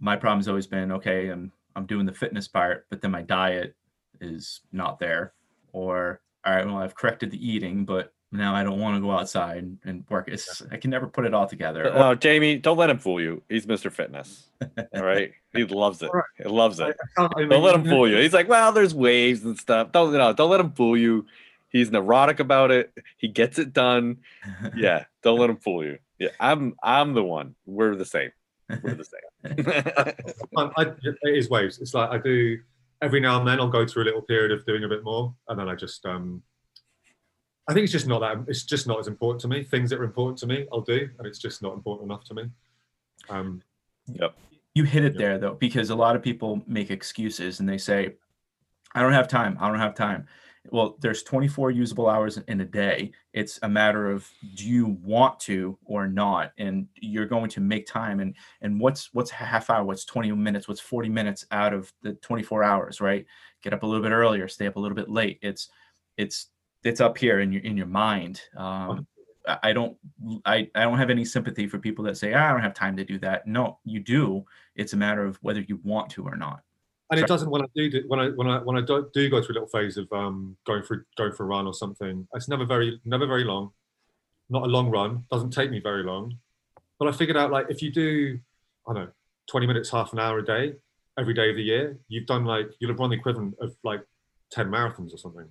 my 0.00 0.16
problem's 0.16 0.48
always 0.48 0.66
been 0.66 0.90
okay, 0.92 1.28
I'm 1.28 1.52
I'm 1.74 1.86
doing 1.86 2.06
the 2.06 2.12
fitness 2.14 2.48
part, 2.48 2.86
but 2.90 3.02
then 3.02 3.10
my 3.10 3.22
diet 3.22 3.76
is 4.20 4.62
not 4.72 4.98
there. 4.98 5.34
Or 5.72 6.22
all 6.44 6.54
right, 6.54 6.64
well 6.66 6.78
I've 6.78 6.94
corrected 6.94 7.30
the 7.30 7.46
eating, 7.50 7.84
but 7.84 8.14
now 8.32 8.54
I 8.54 8.62
don't 8.64 8.80
want 8.80 8.96
to 8.96 9.00
go 9.00 9.10
outside 9.12 9.58
and- 9.58 9.78
and 9.84 10.04
work. 10.10 10.28
It's 10.28 10.62
I 10.70 10.76
can 10.76 10.90
never 10.90 11.06
put 11.06 11.24
it 11.24 11.32
all 11.34 11.46
together. 11.46 11.86
Or- 11.88 11.98
Oh, 12.10 12.14
Jamie, 12.14 12.58
don't 12.58 12.76
let 12.76 12.90
him 12.90 12.98
fool 12.98 13.20
you. 13.20 13.42
He's 13.48 13.66
Mr. 13.66 13.90
Fitness. 13.92 14.48
All 14.94 15.02
right. 15.02 15.32
He 15.54 15.64
loves 15.64 16.02
it. 16.02 16.10
He 16.36 16.44
loves 16.44 16.80
it. 16.80 16.96
I 17.16 17.20
can't- 17.20 17.32
I 17.36 17.44
Don't 17.46 17.62
let 17.62 17.74
him 17.74 17.84
fool 17.84 18.08
you. 18.08 18.16
He's 18.22 18.34
like, 18.34 18.48
well, 18.48 18.72
there's 18.72 18.94
waves 18.94 19.44
and 19.44 19.56
stuff. 19.58 19.92
Don't 19.92 20.12
you 20.12 20.18
know, 20.18 20.32
don't 20.32 20.50
let 20.50 20.60
him 20.60 20.72
fool 20.72 20.96
you. 20.96 21.26
He's 21.68 21.90
neurotic 21.90 22.40
about 22.40 22.70
it. 22.70 22.92
He 23.16 23.28
gets 23.28 23.58
it 23.58 23.72
done. 23.72 24.18
Yeah. 24.76 25.04
Don't 25.22 25.38
let 25.38 25.50
him 25.50 25.56
fool 25.58 25.84
you. 25.84 25.98
Yeah. 26.18 26.28
I'm 26.40 26.74
I'm 26.82 27.12
the 27.14 27.22
one. 27.24 27.54
We're 27.66 27.94
the 27.96 28.04
same. 28.04 28.30
We're 28.82 28.94
the 28.94 29.04
same. 29.04 29.20
I, 30.56 30.70
I, 30.76 30.82
it 31.02 31.16
is 31.24 31.48
waves. 31.50 31.78
It's 31.78 31.94
like 31.94 32.10
I 32.10 32.18
do 32.18 32.58
every 33.02 33.20
now 33.20 33.38
and 33.38 33.46
then. 33.46 33.60
I'll 33.60 33.68
go 33.68 33.86
through 33.86 34.04
a 34.04 34.06
little 34.06 34.22
period 34.22 34.50
of 34.52 34.64
doing 34.66 34.84
a 34.84 34.88
bit 34.88 35.04
more, 35.04 35.34
and 35.48 35.58
then 35.58 35.68
I 35.68 35.74
just. 35.74 36.04
um 36.06 36.42
I 37.68 37.74
think 37.74 37.84
it's 37.84 37.92
just 37.92 38.06
not 38.06 38.20
that. 38.20 38.44
It's 38.48 38.62
just 38.62 38.86
not 38.86 38.98
as 39.00 39.08
important 39.08 39.40
to 39.42 39.48
me. 39.48 39.64
Things 39.64 39.90
that 39.90 39.98
are 39.98 40.04
important 40.04 40.38
to 40.38 40.46
me, 40.46 40.66
I'll 40.72 40.80
do, 40.80 41.08
and 41.18 41.26
it's 41.26 41.38
just 41.38 41.62
not 41.62 41.74
important 41.74 42.10
enough 42.10 42.24
to 42.24 42.34
me. 42.34 42.50
Um, 43.28 43.62
You 44.74 44.84
hit 44.84 45.04
it 45.04 45.14
Yeah. 45.14 45.18
there 45.18 45.38
though, 45.38 45.54
because 45.54 45.88
a 45.90 45.96
lot 45.96 46.16
of 46.16 46.22
people 46.22 46.62
make 46.66 46.90
excuses 46.90 47.60
and 47.60 47.68
they 47.68 47.78
say, 47.78 48.16
I 48.94 49.00
don't 49.02 49.14
have 49.14 49.26
time. 49.26 49.56
I 49.58 49.68
don't 49.68 49.78
have 49.78 49.94
time. 49.94 50.28
Well, 50.70 50.96
there's 51.00 51.22
24 51.22 51.70
usable 51.70 52.08
hours 52.08 52.36
in 52.38 52.60
a 52.60 52.64
day. 52.64 53.12
It's 53.32 53.58
a 53.62 53.68
matter 53.68 54.10
of 54.10 54.28
do 54.54 54.68
you 54.68 54.98
want 55.02 55.40
to 55.40 55.78
or 55.84 56.06
not, 56.08 56.52
and 56.58 56.88
you're 56.96 57.26
going 57.26 57.48
to 57.50 57.60
make 57.60 57.86
time. 57.86 58.20
And 58.20 58.34
and 58.60 58.80
what's 58.80 59.14
what's 59.14 59.30
a 59.30 59.34
half 59.36 59.70
hour? 59.70 59.84
What's 59.84 60.04
20 60.04 60.32
minutes? 60.32 60.68
What's 60.68 60.80
40 60.80 61.08
minutes 61.08 61.46
out 61.52 61.72
of 61.72 61.92
the 62.02 62.14
24 62.14 62.64
hours? 62.64 63.00
Right? 63.00 63.26
Get 63.62 63.72
up 63.74 63.82
a 63.82 63.86
little 63.86 64.02
bit 64.02 64.12
earlier. 64.12 64.48
Stay 64.48 64.66
up 64.66 64.76
a 64.76 64.80
little 64.80 64.96
bit 64.96 65.08
late. 65.08 65.38
It's 65.40 65.68
it's 66.16 66.48
it's 66.86 67.00
up 67.00 67.18
here 67.18 67.40
in 67.40 67.52
your 67.52 67.62
in 67.62 67.76
your 67.76 67.86
mind. 67.86 68.40
Um, 68.56 69.06
I- 69.48 69.58
I 69.62 69.72
don't 69.72 69.96
I, 70.44 70.68
I 70.74 70.80
don't 70.82 70.98
have 70.98 71.08
any 71.10 71.24
sympathy 71.24 71.68
for 71.68 71.78
people 71.78 72.04
that 72.06 72.16
say 72.16 72.34
"Ah, 72.34 72.48
I 72.48 72.52
don't 72.52 72.62
have 72.62 72.74
time 72.74 72.96
to 72.96 73.04
do 73.04 73.16
that. 73.20 73.46
No, 73.46 73.78
you 73.84 74.00
do. 74.00 74.44
It's 74.74 74.92
a 74.92 74.96
matter 74.96 75.24
of 75.24 75.36
whether 75.40 75.60
you 75.60 75.78
want 75.84 76.10
to 76.10 76.24
or 76.24 76.36
not. 76.36 76.62
and 77.12 77.20
it 77.20 77.28
doesn't 77.28 77.48
when 77.50 77.62
I 77.62 77.66
do 77.76 78.02
when 78.08 78.18
I 78.18 78.28
when 78.30 78.48
I 78.48 78.58
when 78.58 78.76
I 78.76 78.80
do, 78.80 79.08
do 79.14 79.30
go 79.30 79.40
through 79.40 79.52
a 79.54 79.56
little 79.58 79.68
phase 79.68 79.96
of 79.98 80.12
um, 80.12 80.56
going 80.66 80.82
for 80.82 81.06
going 81.16 81.32
for 81.32 81.44
a 81.44 81.46
run 81.46 81.64
or 81.66 81.74
something. 81.74 82.26
It's 82.34 82.48
never 82.48 82.64
very 82.64 83.00
never 83.04 83.26
very 83.26 83.44
long, 83.44 83.70
not 84.50 84.64
a 84.64 84.66
long 84.76 84.90
run. 84.90 85.24
Doesn't 85.30 85.52
take 85.52 85.70
me 85.70 85.78
very 85.80 86.02
long, 86.02 86.36
but 86.98 87.06
I 87.06 87.12
figured 87.12 87.36
out 87.36 87.52
like 87.52 87.66
if 87.70 87.82
you 87.82 87.92
do, 87.92 88.40
I 88.88 88.94
don't 88.94 89.04
know, 89.04 89.10
twenty 89.46 89.68
minutes, 89.68 89.90
half 89.90 90.12
an 90.12 90.18
hour 90.18 90.38
a 90.40 90.44
day, 90.44 90.74
every 91.16 91.34
day 91.34 91.50
of 91.50 91.56
the 91.56 91.62
year, 91.62 91.96
you've 92.08 92.26
done 92.26 92.44
like 92.44 92.68
you'll 92.80 92.90
have 92.90 92.98
run 92.98 93.10
the 93.10 93.16
equivalent 93.16 93.54
of 93.60 93.76
like 93.84 94.02
ten 94.50 94.66
marathons 94.68 95.14
or 95.14 95.18
something. 95.18 95.46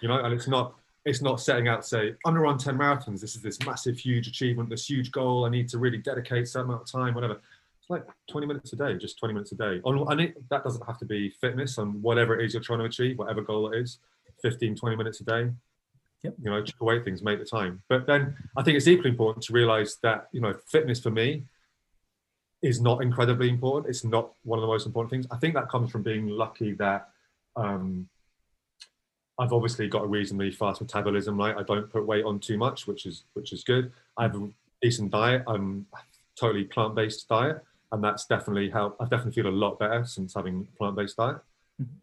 You 0.00 0.08
know, 0.08 0.22
and 0.22 0.32
it's 0.32 0.48
not 0.48 0.74
it's 1.04 1.22
not 1.22 1.40
setting 1.40 1.68
out 1.68 1.82
to 1.82 1.88
say 1.88 2.08
I'm 2.24 2.34
gonna 2.34 2.40
run 2.40 2.58
ten 2.58 2.76
marathons. 2.76 3.20
This 3.20 3.36
is 3.36 3.42
this 3.42 3.58
massive, 3.64 3.98
huge 3.98 4.28
achievement, 4.28 4.70
this 4.70 4.88
huge 4.88 5.10
goal. 5.12 5.44
I 5.44 5.50
need 5.50 5.68
to 5.70 5.78
really 5.78 5.98
dedicate 5.98 6.42
a 6.42 6.46
certain 6.46 6.70
amount 6.70 6.82
of 6.82 6.90
time, 6.90 7.14
whatever 7.14 7.40
it's 7.86 7.90
like 7.90 8.04
20 8.28 8.46
minutes 8.46 8.72
a 8.72 8.76
day, 8.76 8.96
just 8.96 9.18
20 9.18 9.34
minutes 9.34 9.52
a 9.52 9.54
day. 9.54 9.80
And 9.84 10.20
it, 10.20 10.48
that 10.50 10.64
doesn't 10.64 10.84
have 10.86 10.98
to 10.98 11.04
be 11.04 11.30
fitness 11.30 11.78
and 11.78 12.02
whatever 12.02 12.38
it 12.38 12.44
is 12.44 12.52
you're 12.52 12.62
trying 12.62 12.80
to 12.80 12.84
achieve, 12.86 13.16
whatever 13.16 13.42
goal 13.42 13.72
it 13.72 13.78
is, 13.78 13.98
15, 14.42 14.74
20 14.74 14.96
minutes 14.96 15.20
a 15.20 15.24
day. 15.24 15.50
Yep. 16.22 16.34
You 16.42 16.50
know, 16.50 16.62
chip 16.64 16.80
away 16.80 17.02
things, 17.04 17.22
make 17.22 17.38
the 17.38 17.44
time. 17.44 17.82
But 17.88 18.06
then 18.06 18.36
I 18.56 18.64
think 18.64 18.76
it's 18.76 18.88
equally 18.88 19.10
important 19.10 19.44
to 19.44 19.52
realize 19.52 19.98
that, 20.02 20.28
you 20.32 20.40
know, 20.40 20.54
fitness 20.66 20.98
for 20.98 21.10
me 21.10 21.44
is 22.60 22.80
not 22.80 23.02
incredibly 23.02 23.48
important. 23.48 23.88
It's 23.88 24.02
not 24.02 24.32
one 24.42 24.58
of 24.58 24.62
the 24.62 24.66
most 24.66 24.86
important 24.86 25.10
things. 25.10 25.26
I 25.30 25.36
think 25.36 25.54
that 25.54 25.68
comes 25.68 25.90
from 25.90 26.02
being 26.02 26.26
lucky 26.26 26.72
that 26.74 27.10
um, 27.54 28.08
I've 29.38 29.52
obviously 29.52 29.88
got 29.88 30.04
a 30.04 30.06
reasonably 30.06 30.50
fast 30.50 30.80
metabolism, 30.80 31.36
right? 31.36 31.56
I 31.56 31.62
don't 31.62 31.90
put 31.90 32.06
weight 32.06 32.24
on 32.24 32.38
too 32.38 32.56
much, 32.56 32.86
which 32.86 33.06
is 33.06 33.24
which 33.34 33.52
is 33.52 33.64
good. 33.64 33.92
I 34.16 34.22
have 34.22 34.34
a 34.34 34.48
decent 34.82 35.10
diet. 35.10 35.42
I'm 35.46 35.86
totally 36.38 36.64
plant-based 36.64 37.28
diet, 37.28 37.62
and 37.92 38.02
that's 38.02 38.26
definitely 38.26 38.70
helped. 38.70 39.00
I 39.00 39.04
definitely 39.04 39.32
feel 39.32 39.48
a 39.48 39.50
lot 39.50 39.78
better 39.78 40.04
since 40.04 40.34
having 40.34 40.66
a 40.72 40.78
plant-based 40.78 41.16
diet. 41.16 41.38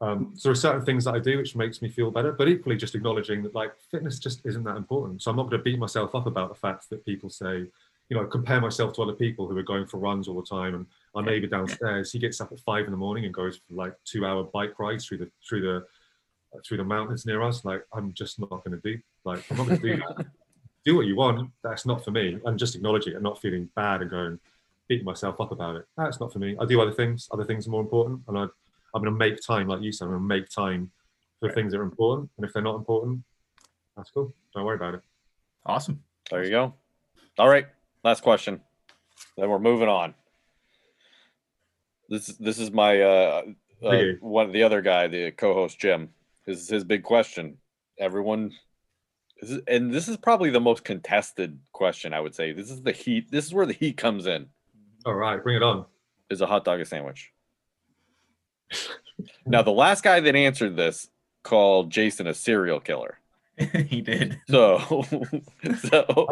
Um, 0.01 0.33
so 0.35 0.49
there 0.49 0.51
are 0.51 0.55
certain 0.55 0.85
things 0.85 1.05
that 1.05 1.15
I 1.15 1.19
do 1.19 1.37
which 1.37 1.55
makes 1.55 1.81
me 1.81 1.89
feel 1.89 2.11
better, 2.11 2.31
but 2.31 2.47
equally 2.47 2.77
just 2.77 2.93
acknowledging 2.93 3.41
that 3.43 3.55
like 3.55 3.73
fitness 3.89 4.19
just 4.19 4.45
isn't 4.45 4.63
that 4.65 4.77
important. 4.77 5.23
So 5.23 5.31
I'm 5.31 5.37
not 5.37 5.49
going 5.49 5.57
to 5.57 5.63
beat 5.63 5.79
myself 5.79 6.13
up 6.13 6.27
about 6.27 6.49
the 6.49 6.55
fact 6.55 6.89
that 6.91 7.03
people 7.05 7.29
say, 7.29 7.65
you 8.09 8.17
know, 8.17 8.25
compare 8.25 8.61
myself 8.61 8.93
to 8.93 9.01
other 9.01 9.13
people 9.13 9.47
who 9.47 9.57
are 9.57 9.63
going 9.63 9.87
for 9.87 9.97
runs 9.97 10.27
all 10.27 10.39
the 10.39 10.47
time. 10.47 10.75
And 10.75 10.85
my 11.15 11.23
neighbor 11.23 11.47
downstairs, 11.47 12.11
he 12.11 12.19
gets 12.19 12.39
up 12.39 12.51
at 12.51 12.59
five 12.59 12.85
in 12.85 12.91
the 12.91 12.97
morning 12.97 13.25
and 13.25 13.33
goes 13.33 13.57
for 13.67 13.73
like 13.73 13.95
two-hour 14.05 14.43
bike 14.43 14.77
rides 14.77 15.05
through 15.05 15.19
the 15.19 15.31
through 15.47 15.61
the 15.61 15.85
through 16.65 16.77
the 16.77 16.83
mountains 16.83 17.25
near 17.25 17.41
us. 17.41 17.65
Like 17.65 17.83
I'm 17.93 18.13
just 18.13 18.39
not 18.39 18.49
going 18.49 18.71
to 18.71 18.81
do. 18.81 18.99
Like 19.25 19.43
I'm 19.49 19.57
not 19.57 19.67
going 19.67 19.79
to 19.79 19.95
do 19.95 19.97
that. 19.97 20.25
do 20.85 20.95
what 20.95 21.05
you 21.05 21.15
want. 21.15 21.49
That's 21.63 21.85
not 21.85 22.03
for 22.03 22.11
me. 22.11 22.39
And 22.45 22.59
just 22.59 22.75
acknowledge 22.75 23.07
it 23.07 23.13
and 23.13 23.23
not 23.23 23.41
feeling 23.41 23.69
bad 23.75 24.01
and 24.01 24.09
going 24.09 24.39
beating 24.87 25.05
myself 25.05 25.39
up 25.39 25.51
about 25.51 25.75
it. 25.75 25.85
That's 25.97 26.19
not 26.19 26.33
for 26.33 26.39
me. 26.39 26.55
I 26.59 26.65
do 26.65 26.81
other 26.81 26.91
things. 26.91 27.27
Other 27.31 27.45
things 27.45 27.67
are 27.67 27.71
more 27.71 27.81
important, 27.81 28.21
and 28.27 28.37
I, 28.37 28.43
I'm 28.43 29.01
going 29.01 29.05
to 29.05 29.11
make 29.11 29.41
time, 29.41 29.67
like 29.67 29.81
you 29.81 29.91
said. 29.91 30.05
I'm 30.05 30.11
going 30.11 30.21
to 30.21 30.27
make 30.27 30.49
time 30.49 30.91
for 31.39 31.51
things 31.51 31.71
that 31.71 31.79
are 31.79 31.83
important. 31.83 32.29
And 32.37 32.45
if 32.45 32.53
they're 32.53 32.61
not 32.61 32.75
important, 32.75 33.21
that's 33.95 34.11
cool. 34.11 34.33
Don't 34.53 34.65
worry 34.65 34.75
about 34.75 34.95
it. 34.95 35.01
Awesome. 35.65 36.01
There 36.29 36.43
you 36.43 36.49
go. 36.49 36.73
All 37.37 37.49
right. 37.49 37.67
Last 38.03 38.21
question. 38.23 38.61
Then 39.37 39.49
we're 39.49 39.59
moving 39.59 39.87
on. 39.87 40.13
This 42.09 42.27
this 42.27 42.59
is 42.59 42.69
my 42.71 43.01
uh, 43.01 43.41
uh 43.81 44.01
one 44.19 44.51
the 44.51 44.63
other 44.63 44.81
guy, 44.81 45.07
the 45.07 45.31
co-host 45.31 45.79
Jim. 45.79 46.09
This 46.45 46.61
is 46.61 46.69
his 46.69 46.83
big 46.83 47.03
question. 47.03 47.57
Everyone 47.99 48.51
this 49.39 49.49
is, 49.51 49.61
and 49.67 49.93
this 49.93 50.07
is 50.07 50.17
probably 50.17 50.49
the 50.49 50.59
most 50.59 50.83
contested 50.83 51.59
question 51.71 52.13
I 52.13 52.19
would 52.19 52.35
say. 52.35 52.51
This 52.53 52.69
is 52.71 52.81
the 52.81 52.91
heat. 52.91 53.29
This 53.31 53.45
is 53.45 53.53
where 53.53 53.65
the 53.65 53.73
heat 53.73 53.97
comes 53.97 54.25
in. 54.25 54.47
All 55.05 55.13
right, 55.15 55.41
bring 55.41 55.57
it 55.57 55.63
on. 55.63 55.85
Is 56.29 56.41
a 56.41 56.45
hot 56.45 56.65
dog 56.65 56.79
a 56.79 56.85
sandwich? 56.85 57.31
now 59.45 59.61
the 59.61 59.71
last 59.71 60.03
guy 60.03 60.19
that 60.19 60.35
answered 60.35 60.75
this 60.75 61.07
called 61.43 61.91
Jason 61.91 62.27
a 62.27 62.33
serial 62.33 62.79
killer. 62.79 63.19
he 63.87 64.01
did. 64.01 64.39
So 64.49 64.79
so 65.83 66.27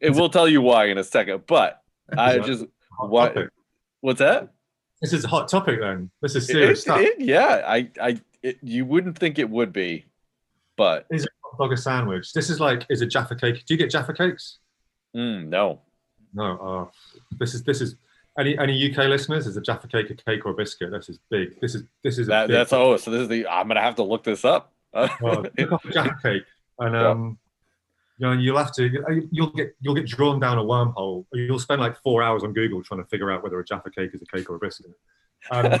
it 0.00 0.10
will 0.14 0.28
tell 0.28 0.48
you 0.48 0.60
why 0.62 0.86
in 0.86 0.98
a 0.98 1.04
second, 1.04 1.44
but 1.46 1.82
I 2.16 2.38
just 2.38 2.64
what 2.98 3.34
topic. 3.34 3.50
what's 4.00 4.20
that? 4.20 4.50
This 5.00 5.12
is 5.12 5.24
a 5.24 5.28
hot 5.28 5.48
topic 5.48 5.80
then. 5.80 6.10
This 6.20 6.36
is 6.36 6.46
serious 6.46 6.78
it- 6.78 6.82
stuff. 6.82 7.00
it- 7.00 7.20
yeah, 7.20 7.62
I 7.66 7.90
I 8.00 8.20
it, 8.42 8.58
you 8.62 8.84
wouldn't 8.84 9.18
think 9.18 9.38
it 9.38 9.48
would 9.48 9.72
be, 9.72 10.06
but 10.76 11.06
Is 11.10 11.24
a 11.24 11.28
hot 11.42 11.58
dog 11.58 11.72
a 11.72 11.76
sandwich? 11.76 12.32
This 12.32 12.50
is 12.50 12.60
like, 12.60 12.84
is 12.90 13.00
a 13.02 13.06
Jaffa 13.06 13.36
cake? 13.36 13.64
Do 13.66 13.74
you 13.74 13.78
get 13.78 13.90
Jaffa 13.90 14.12
cakes? 14.14 14.58
mm, 15.16 15.46
no. 15.48 15.80
No. 16.34 16.44
Oh, 16.44 16.90
this 17.38 17.52
is 17.54 17.62
this 17.62 17.80
is 17.82 17.96
any 18.38 18.56
any 18.58 18.90
UK 18.90 19.08
listeners? 19.08 19.46
Is 19.46 19.56
a 19.58 19.60
Jaffa 19.60 19.86
cake 19.88 20.08
a 20.10 20.14
cake 20.14 20.46
or 20.46 20.52
a 20.52 20.54
biscuit? 20.54 20.90
This 20.90 21.08
is 21.10 21.18
big. 21.30 21.60
This 21.60 21.74
is 21.74 21.82
this 22.02 22.18
is 22.18 22.26
That 22.28 22.48
that's 22.48 22.72
oh, 22.72 22.96
so 22.96 23.10
this 23.10 23.20
is 23.22 23.28
the 23.28 23.46
I'm 23.46 23.68
gonna 23.68 23.82
have 23.82 23.96
to 23.96 24.02
look 24.02 24.24
this 24.24 24.44
up. 24.44 24.72
Well, 24.94 25.10
look 25.58 25.72
up 25.72 25.84
a 25.84 25.90
Jaffa 25.92 26.16
cake, 26.22 26.44
and 26.78 26.94
Yeah. 26.94 27.08
um, 27.10 27.38
you 28.18 28.26
know, 28.26 28.32
you'll 28.32 28.56
have 28.56 28.72
to. 28.76 29.28
You'll 29.30 29.50
get 29.50 29.74
you'll 29.80 29.94
get 29.94 30.06
drawn 30.06 30.40
down 30.40 30.56
a 30.56 30.62
wormhole. 30.62 31.26
You'll 31.34 31.58
spend 31.58 31.80
like 31.82 32.00
four 32.02 32.22
hours 32.22 32.42
on 32.44 32.52
Google 32.54 32.82
trying 32.82 33.02
to 33.02 33.08
figure 33.10 33.30
out 33.30 33.42
whether 33.42 33.58
a 33.60 33.64
Jaffa 33.64 33.90
cake 33.90 34.12
is 34.14 34.22
a 34.22 34.26
cake 34.36 34.48
or 34.48 34.54
a 34.56 34.58
biscuit. 34.58 34.92
Um, 35.50 35.64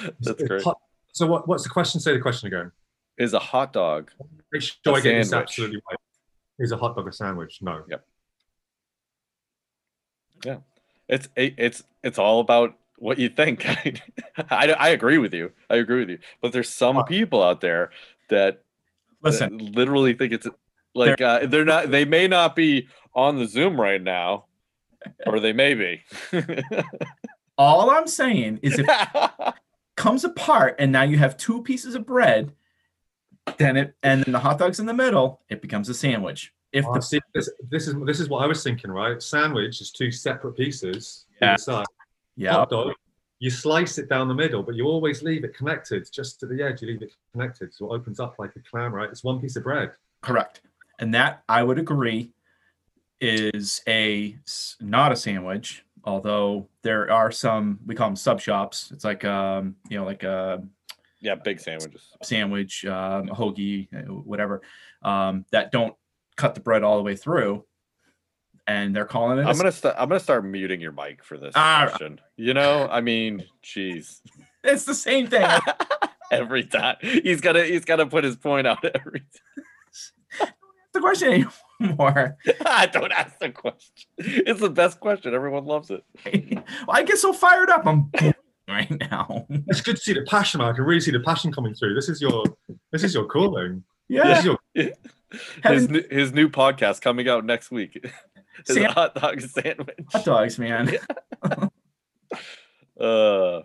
That's 0.00 0.28
it's 0.28 0.42
great. 0.44 0.62
hot- 0.62 0.80
So 1.12 1.26
what, 1.26 1.48
what's 1.48 1.64
the 1.64 1.70
question? 1.70 2.00
Say 2.00 2.12
the 2.12 2.20
question 2.20 2.46
again. 2.48 2.72
Is 3.18 3.34
a 3.34 3.38
hot 3.38 3.72
dog 3.72 4.10
Make 4.52 4.62
sure 4.62 4.94
I 4.94 5.00
get 5.00 5.18
this 5.18 5.30
sandwich. 5.30 5.50
absolutely 5.50 5.82
right. 5.90 5.98
Is 6.58 6.72
a 6.72 6.76
hot 6.76 6.96
dog 6.96 7.08
a 7.08 7.12
sandwich? 7.12 7.58
No. 7.60 7.82
Yep. 7.88 8.06
Yeah. 10.44 10.56
It's 11.08 11.28
it, 11.36 11.54
it's 11.58 11.82
it's 12.02 12.18
all 12.18 12.40
about 12.40 12.76
what 12.98 13.18
you 13.18 13.28
think. 13.28 13.66
I, 14.50 14.72
I 14.72 14.88
agree 14.90 15.18
with 15.18 15.34
you. 15.34 15.52
I 15.68 15.76
agree 15.76 16.00
with 16.00 16.10
you. 16.10 16.18
But 16.40 16.52
there's 16.52 16.68
some 16.68 17.04
people 17.04 17.42
out 17.42 17.60
there 17.60 17.90
that 18.28 18.62
Listen, 19.22 19.58
that 19.58 19.74
literally 19.74 20.14
think 20.14 20.32
it's 20.32 20.46
like 20.94 21.20
uh, 21.20 21.46
they're 21.46 21.64
not 21.64 21.90
they 21.90 22.04
may 22.04 22.26
not 22.26 22.56
be 22.56 22.88
on 23.14 23.38
the 23.38 23.46
zoom 23.46 23.80
right 23.80 24.02
now 24.02 24.46
or 25.26 25.40
they 25.40 25.52
may 25.52 25.74
be 25.74 26.02
all 27.58 27.90
I'm 27.90 28.06
saying 28.06 28.60
is 28.62 28.78
if 28.78 28.86
comes 29.96 30.24
apart 30.24 30.76
and 30.78 30.90
now 30.92 31.02
you 31.02 31.18
have 31.18 31.36
two 31.36 31.62
pieces 31.62 31.94
of 31.94 32.06
bread, 32.06 32.52
then 33.58 33.76
it 33.76 33.94
and 34.02 34.22
then 34.24 34.32
the 34.32 34.38
hot 34.38 34.58
dog's 34.58 34.80
in 34.80 34.86
the 34.86 34.94
middle, 34.94 35.40
it 35.48 35.60
becomes 35.62 35.88
a 35.88 35.94
sandwich. 35.94 36.52
If 36.72 36.86
Oh, 36.86 36.94
the 36.94 37.02
see, 37.02 37.20
this, 37.34 37.50
this 37.68 37.88
is 37.88 37.94
this 38.04 38.20
is 38.20 38.28
what 38.28 38.44
I 38.44 38.46
was 38.46 38.62
thinking. 38.62 38.90
Right, 38.90 39.20
sandwich 39.22 39.80
is 39.80 39.90
two 39.90 40.12
separate 40.12 40.56
pieces. 40.56 41.26
Yeah. 41.42 41.52
Inside. 41.52 41.86
yeah, 42.36 42.52
Hot 42.52 42.70
dog, 42.70 42.92
you 43.40 43.50
slice 43.50 43.98
it 43.98 44.08
down 44.08 44.28
the 44.28 44.34
middle, 44.34 44.62
but 44.62 44.74
you 44.76 44.86
always 44.86 45.22
leave 45.22 45.42
it 45.44 45.56
connected 45.56 46.08
just 46.12 46.38
to 46.40 46.46
the 46.46 46.62
edge. 46.62 46.82
You 46.82 46.88
leave 46.88 47.02
it 47.02 47.12
connected, 47.32 47.74
so 47.74 47.86
it 47.92 47.96
opens 47.96 48.20
up 48.20 48.36
like 48.38 48.54
a 48.56 48.60
clam. 48.60 48.94
Right, 48.94 49.08
it's 49.10 49.24
one 49.24 49.40
piece 49.40 49.56
of 49.56 49.64
bread. 49.64 49.92
correct. 50.22 50.60
And 51.00 51.14
that 51.14 51.42
I 51.48 51.62
would 51.62 51.78
agree 51.78 52.30
is 53.22 53.82
a 53.88 54.36
not 54.80 55.12
a 55.12 55.16
sandwich, 55.16 55.82
although 56.04 56.68
there 56.82 57.10
are 57.10 57.30
some 57.30 57.78
we 57.86 57.94
call 57.94 58.08
them 58.08 58.16
sub 58.16 58.40
shops. 58.40 58.90
It's 58.92 59.04
like 59.04 59.24
um, 59.24 59.76
you 59.88 59.98
know, 59.98 60.04
like 60.04 60.22
a 60.22 60.62
yeah 61.20 61.34
big 61.34 61.60
sandwiches 61.60 62.08
sandwich, 62.22 62.84
um, 62.86 63.28
a 63.28 63.34
hoagie, 63.34 63.88
uh, 63.94 64.12
whatever, 64.12 64.62
um, 65.02 65.44
that 65.52 65.70
don't 65.72 65.94
cut 66.36 66.54
the 66.54 66.60
bread 66.60 66.82
all 66.82 66.96
the 66.96 67.02
way 67.02 67.14
through, 67.16 67.64
and 68.66 68.94
they're 68.96 69.04
calling 69.04 69.38
it. 69.38 69.46
i'm 69.46 69.56
gonna 69.56 69.70
start 69.72 69.94
i'm 69.98 70.08
gonna 70.08 70.18
start 70.20 70.44
muting 70.44 70.80
your 70.80 70.92
mic 70.92 71.22
for 71.24 71.36
this 71.36 71.52
Ah. 71.54 71.86
question 71.88 72.20
you 72.36 72.54
know 72.54 72.88
i 72.90 73.00
mean 73.02 73.44
jeez 73.62 74.20
It's 74.64 74.84
the 74.84 74.94
same 74.94 75.26
thing. 75.26 75.46
every 76.30 76.64
time 76.64 76.96
he's 77.02 77.40
gotta 77.40 77.64
he's 77.64 77.84
gotta 77.84 78.06
put 78.06 78.22
his 78.24 78.36
point 78.36 78.66
out 78.66 78.82
every 78.84 79.20
time 80.38 80.48
the 80.92 81.00
question 81.00 81.28
anymore. 81.32 81.52
more. 81.98 82.36
Don't 82.92 83.12
ask 83.12 83.38
the 83.38 83.50
question. 83.50 84.06
It's 84.18 84.60
the 84.60 84.70
best 84.70 85.00
question. 85.00 85.34
Everyone 85.34 85.64
loves 85.64 85.90
it. 85.90 86.04
well, 86.86 86.96
I 86.96 87.02
get 87.02 87.18
so 87.18 87.32
fired 87.32 87.70
up. 87.70 87.86
I'm 87.86 88.10
right 88.68 88.90
now. 89.10 89.46
It's 89.68 89.80
good 89.80 89.96
to 89.96 90.02
see 90.02 90.12
the 90.12 90.22
passion. 90.22 90.60
I 90.60 90.72
can 90.72 90.84
really 90.84 91.00
see 91.00 91.10
the 91.10 91.20
passion 91.20 91.52
coming 91.52 91.74
through. 91.74 91.94
This 91.94 92.08
is 92.08 92.20
your 92.20 92.44
this 92.92 93.02
is 93.02 93.14
your 93.14 93.24
calling. 93.26 93.82
This 94.08 94.18
Yeah. 94.24 94.38
is 94.38 94.44
your 94.44 94.58
His 95.64 95.88
new, 95.88 96.02
his 96.10 96.32
new 96.32 96.48
podcast 96.48 97.00
coming 97.00 97.28
out 97.28 97.44
next 97.44 97.70
week. 97.70 98.04
His 98.66 98.76
Sam- 98.76 98.90
hot 98.92 99.14
dog 99.14 99.40
sandwich. 99.40 99.96
hot 100.12 100.24
dogs, 100.24 100.58
man. 100.58 100.90
Uh, 103.00 103.04
all 103.04 103.64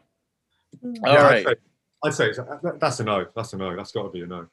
Yeah, 1.04 1.28
I'd 1.28 1.44
say- 1.44 1.56
I'd 2.04 2.14
say 2.14 2.32
that's 2.80 3.00
a 3.00 3.04
no. 3.04 3.26
That's 3.36 3.54
a 3.54 3.58
no. 3.58 3.76
That's 3.76 3.92
got 3.92 4.04
to 4.04 4.10
be 4.10 4.22
a 4.22 4.28
no. 4.28 4.48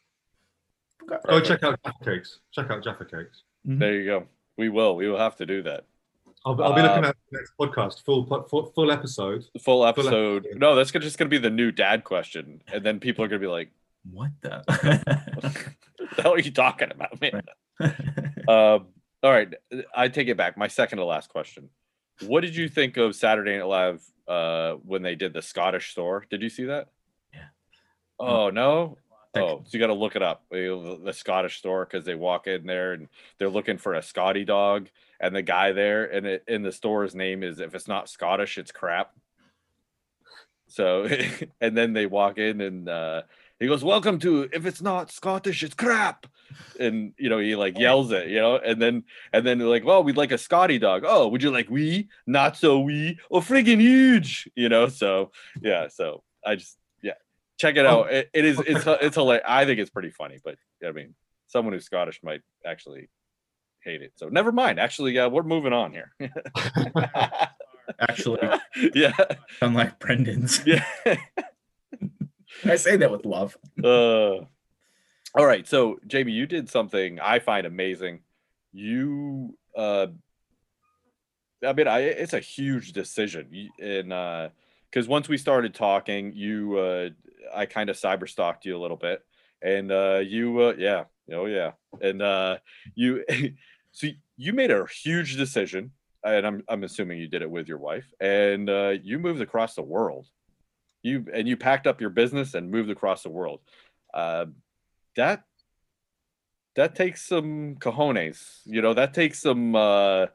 Go 1.07 1.19
Perfect. 1.25 1.47
check 1.47 1.63
out 1.65 1.79
Jaffa 1.85 2.05
Cakes. 2.05 2.39
Check 2.53 2.71
out 2.71 2.83
Jaffa 2.83 3.05
Cakes. 3.05 3.43
There 3.65 3.95
you 3.95 4.05
go. 4.07 4.27
We 4.57 4.69
will. 4.69 4.97
We 4.97 5.09
will 5.09 5.19
have 5.19 5.37
to 5.37 5.47
do 5.47 5.63
that. 5.63 5.85
I'll, 6.45 6.61
I'll 6.61 6.73
be 6.75 6.83
looking 6.83 7.05
Uh, 7.05 7.09
at 7.11 7.17
the 7.31 7.39
next 7.39 7.53
podcast, 7.59 8.05
full 8.05 8.27
full, 8.49 8.67
full 8.75 8.91
episode. 8.91 9.45
Full 9.61 9.87
episode. 9.87 10.45
episode. 10.47 10.59
No, 10.61 10.75
that's 10.75 10.91
just 10.91 11.17
going 11.19 11.31
to 11.31 11.35
be 11.35 11.39
the 11.39 11.51
new 11.51 11.71
dad 11.71 12.03
question, 12.05 12.61
and 12.73 12.85
then 12.85 12.99
people 12.99 13.25
are 13.25 13.29
going 13.29 13.41
to 13.41 13.47
be 13.47 13.51
like, 13.51 13.71
What 14.11 14.31
the? 14.41 14.63
"What 14.67 15.55
the 16.17 16.23
hell 16.23 16.35
are 16.35 16.39
you 16.41 16.51
talking 16.51 16.91
about, 16.91 17.21
man?" 17.21 17.43
Um, 18.49 18.87
all 19.23 19.31
right, 19.31 19.49
I 19.95 20.09
take 20.09 20.27
it 20.27 20.37
back. 20.37 20.57
My 20.57 20.67
second 20.67 20.99
to 20.99 21.05
last 21.05 21.29
question. 21.31 21.69
What 22.27 22.41
did 22.41 22.57
you 22.57 22.69
think 22.69 22.97
of 22.97 23.15
Saturday 23.15 23.57
Night 23.57 23.67
Live 23.67 24.03
uh, 24.27 24.73
when 24.85 25.03
they 25.03 25.15
did 25.15 25.33
the 25.33 25.43
Scottish 25.43 25.93
store? 25.93 26.27
Did 26.29 26.43
you 26.43 26.49
see 26.49 26.65
that? 26.65 26.89
Yeah. 27.33 27.41
Oh 28.19 28.51
no. 28.51 28.99
Oh, 29.35 29.63
so 29.65 29.71
you 29.71 29.79
got 29.79 29.87
to 29.87 29.95
look 29.95 30.15
it 30.15 30.23
up. 30.23 30.45
The 30.51 31.13
Scottish 31.15 31.59
store 31.59 31.87
because 31.87 32.05
they 32.05 32.15
walk 32.15 32.47
in 32.47 32.67
there 32.67 32.93
and 32.93 33.09
they're 33.39 33.49
looking 33.49 33.79
for 33.79 33.95
a 33.95 34.03
Scotty 34.03 34.45
dog, 34.45 34.89
and 35.21 35.35
the 35.35 35.43
guy 35.43 35.73
there 35.73 36.05
and 36.05 36.27
it, 36.27 36.45
in 36.47 36.63
the 36.63 36.73
store's 36.73 37.15
name 37.15 37.43
is 37.43 37.59
if 37.59 37.75
it's 37.75 37.89
not 37.89 38.11
Scottish, 38.11 38.59
it's 38.59 38.73
crap. 38.73 39.13
So, 40.69 41.09
and 41.61 41.77
then 41.77 41.93
they 41.93 42.07
walk 42.07 42.39
in 42.39 42.61
and 42.61 42.89
uh, 42.89 43.23
he 43.59 43.69
goes, 43.69 43.85
"Welcome 43.85 44.19
to 44.21 44.49
if 44.53 44.67
it's 44.67 44.83
not 44.83 45.11
Scottish, 45.11 45.63
it's 45.63 45.75
crap," 45.75 46.27
and 46.79 47.15
you 47.17 47.31
know 47.31 47.39
he 47.39 47.55
like 47.57 47.79
yells 47.79 48.11
it, 48.11 48.29
you 48.29 48.41
know, 48.41 48.57
and 48.57 48.83
then 48.83 49.05
and 49.33 49.47
then 49.47 49.59
they're 49.59 49.69
like, 49.69 49.85
"Well, 49.85 50.03
we'd 50.03 50.17
like 50.17 50.33
a 50.33 50.39
Scotty 50.39 50.79
dog. 50.79 51.05
Oh, 51.07 51.29
would 51.29 51.43
you 51.43 51.51
like 51.51 51.71
wee? 51.71 52.09
Not 52.27 52.57
so 52.57 52.81
wee 52.81 53.19
or 53.31 53.41
friggin' 53.41 53.81
huge, 53.81 54.51
you 54.57 54.69
know?" 54.69 54.89
So 54.89 55.31
yeah, 55.63 55.89
so 55.89 56.23
I 56.45 56.57
just 56.57 56.77
check 57.63 57.77
it 57.77 57.87
out. 57.87 58.13
It, 58.13 58.29
it 58.35 58.45
is 58.45 58.59
it's 58.67 58.85
it's 58.87 59.15
hilarious. 59.17 59.45
I 59.49 59.65
think 59.65 59.79
it's 59.79 59.91
pretty 59.91 60.11
funny, 60.11 60.39
but 60.45 60.57
I 60.87 60.91
mean, 60.93 61.15
someone 61.47 61.73
who's 61.73 61.85
Scottish 61.87 62.21
might 62.23 62.43
actually 62.67 63.09
hate 63.85 64.03
it. 64.03 64.13
So 64.17 64.29
never 64.29 64.51
mind. 64.53 64.79
Actually, 64.81 65.13
yeah, 65.13 65.29
we're 65.29 65.43
moving 65.45 65.73
on 65.73 65.93
here. 65.93 66.13
Actually, 67.99 68.41
yeah, 68.95 69.13
unlike 69.61 69.99
Brendan's. 69.99 70.63
yeah. 70.67 70.85
I 72.65 72.77
say 72.77 72.97
that 72.97 73.11
with 73.11 73.25
love. 73.25 73.57
Uh, 73.83 74.37
all 75.35 75.47
right. 75.47 75.67
So, 75.67 75.99
Jamie, 76.07 76.33
you 76.33 76.47
did 76.47 76.69
something 76.69 77.19
I 77.21 77.39
find 77.41 77.67
amazing. 77.67 78.21
You, 78.73 79.57
uh, 79.77 80.09
I 81.67 81.73
mean, 81.73 81.89
I, 81.89 82.01
it's 82.01 82.35
a 82.35 82.41
huge 82.41 82.93
decision. 82.93 83.49
You- 83.51 83.71
And, 83.81 84.13
uh, 84.13 84.49
because 84.93 85.09
once 85.09 85.29
we 85.29 85.39
started 85.39 85.75
talking, 85.75 86.33
you, 86.35 86.77
uh, 86.79 87.09
I 87.55 87.67
kind 87.67 87.89
of 87.89 87.97
cyber 87.97 88.29
stalked 88.29 88.67
you 88.67 88.77
a 88.77 88.81
little 88.81 88.97
bit. 88.97 89.25
And, 89.63 89.91
uh, 89.91 90.21
you, 90.23 90.61
uh, 90.61 90.75
yeah, 90.77 91.05
oh, 91.33 91.47
yeah. 91.47 91.73
And, 92.01 92.21
uh, 92.21 92.59
you, 92.95 93.25
so 93.93 94.09
you 94.37 94.53
made 94.53 94.71
a 94.71 94.87
huge 94.87 95.37
decision. 95.37 95.93
And 96.25 96.47
I'm, 96.47 96.63
I'm 96.69 96.85
assuming 96.85 97.19
you 97.19 97.29
did 97.29 97.43
it 97.43 97.51
with 97.51 97.67
your 97.67 97.79
wife, 97.79 98.07
and 98.21 98.71
uh, 98.71 98.95
you 99.03 99.19
moved 99.19 99.41
across 99.41 99.75
the 99.75 99.83
world 99.83 100.29
you 101.03 101.27
and 101.33 101.49
you 101.49 101.57
packed 101.57 101.87
up 101.87 102.01
your 102.01 102.11
business 102.11 102.55
and 102.55 102.71
moved 102.71 102.91
across 102.91 103.23
the 103.23 103.29
world 103.29 103.61
uh, 104.15 104.47
that 105.17 105.45
that 106.77 106.95
takes 106.95 107.27
some 107.27 107.77
cojones 107.77 108.61
you 108.65 108.81
know 108.81 108.95
that 108.95 109.13
takes 109.13 109.41
some 109.41 109.75
uh, 109.75 110.27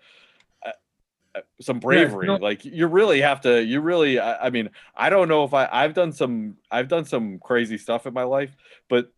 some 1.61 1.79
bravery 1.79 2.27
no- 2.27 2.35
like 2.35 2.63
you 2.65 2.87
really 2.87 3.21
have 3.21 3.41
to 3.41 3.63
you 3.63 3.81
really 3.81 4.19
I, 4.19 4.47
I 4.47 4.49
mean 4.49 4.69
i 4.95 5.09
don't 5.09 5.27
know 5.27 5.43
if 5.43 5.53
i 5.53 5.67
i've 5.71 5.93
done 5.93 6.11
some 6.11 6.57
i've 6.71 6.87
done 6.87 7.05
some 7.05 7.39
crazy 7.39 7.77
stuff 7.77 8.05
in 8.05 8.13
my 8.13 8.23
life 8.23 8.55
but 8.89 9.11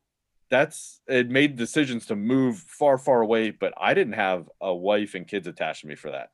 that's 0.49 1.01
it 1.07 1.29
made 1.29 1.55
decisions 1.55 2.05
to 2.07 2.15
move 2.15 2.57
far 2.67 2.97
far 2.97 3.21
away 3.21 3.51
but 3.51 3.73
i 3.77 3.93
didn't 3.93 4.13
have 4.13 4.49
a 4.61 4.73
wife 4.73 5.15
and 5.15 5.27
kids 5.27 5.47
attached 5.47 5.81
to 5.81 5.87
me 5.87 5.95
for 5.95 6.11
that 6.11 6.29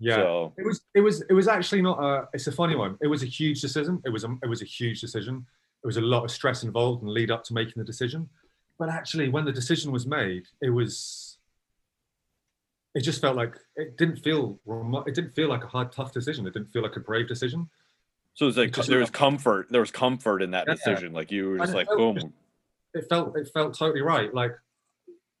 Yeah. 0.00 0.16
so 0.16 0.52
It 0.58 0.64
was 0.66 0.80
it 0.94 1.00
was 1.00 1.22
it 1.30 1.32
was 1.34 1.48
actually 1.48 1.82
not 1.82 1.98
a 2.02 2.28
it's 2.32 2.46
a 2.46 2.52
funny 2.52 2.76
one. 2.76 2.96
It 3.00 3.06
was 3.06 3.22
a 3.22 3.26
huge 3.26 3.60
decision. 3.60 4.02
It 4.04 4.10
was 4.10 4.24
a 4.24 4.30
it 4.42 4.48
was 4.48 4.60
a 4.60 4.64
huge 4.64 5.00
decision. 5.00 5.46
It 5.82 5.86
was 5.86 5.96
a 5.96 6.00
lot 6.00 6.24
of 6.24 6.30
stress 6.30 6.62
involved 6.62 7.02
and 7.02 7.10
lead 7.12 7.30
up 7.30 7.44
to 7.44 7.54
making 7.54 7.74
the 7.76 7.84
decision. 7.84 8.28
But 8.78 8.88
actually 8.88 9.28
when 9.28 9.44
the 9.44 9.52
decision 9.52 9.92
was 9.92 10.04
made, 10.06 10.44
it 10.60 10.70
was 10.70 11.33
it 12.94 13.00
just 13.00 13.20
felt 13.20 13.36
like 13.36 13.56
it 13.76 13.96
didn't 13.96 14.16
feel 14.18 14.58
it 15.06 15.14
didn't 15.14 15.34
feel 15.34 15.48
like 15.48 15.64
a 15.64 15.66
hard 15.66 15.90
tough 15.92 16.12
decision. 16.12 16.46
It 16.46 16.52
didn't 16.54 16.72
feel 16.72 16.82
like 16.82 16.96
a 16.96 17.00
brave 17.00 17.28
decision. 17.28 17.68
so 18.34 18.46
it's 18.48 18.56
like 18.56 18.68
Because 18.70 18.86
there 18.86 18.98
was 18.98 19.10
comfort 19.10 19.68
there 19.70 19.80
was 19.80 19.90
comfort 19.90 20.42
in 20.42 20.50
that 20.52 20.64
Yeah. 20.66 20.74
decision 20.74 21.12
like 21.12 21.30
you 21.30 21.50
were 21.50 21.58
just 21.58 21.72
it 21.72 21.76
like 21.76 21.86
felt 21.88 21.98
boom 21.98 22.14
just- 22.16 22.26
It 22.94 23.04
felt 23.08 23.36
it 23.36 23.48
felt 23.52 23.74
totally 23.78 24.02
right. 24.02 24.32
Like 24.32 24.54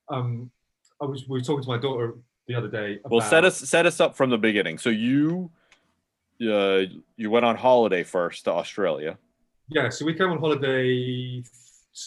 um 0.08 0.50
I 1.00 1.04
was 1.06 1.28
we 1.28 1.38
were 1.38 1.44
talking 1.44 1.62
to 1.62 1.68
my 1.68 1.78
daughter 1.78 2.14
the 2.46 2.54
other 2.54 2.68
day 2.68 2.98
Well, 3.04 3.20
set 3.20 3.44
us 3.44 3.56
set 3.58 3.86
us 3.86 4.00
up 4.00 4.14
from 4.16 4.30
the 4.30 4.38
beginning. 4.38 4.76
So 4.78 4.90
you, 4.90 5.50
uh, 6.42 6.82
you 7.16 7.30
went 7.30 7.44
on 7.46 7.56
holiday 7.56 8.02
first 8.02 8.44
to 8.44 8.50
Australia. 8.52 9.16
Yeah, 9.68 9.88
so 9.88 10.04
we 10.04 10.12
came 10.14 10.30
on 10.30 10.38
holiday 10.38 11.42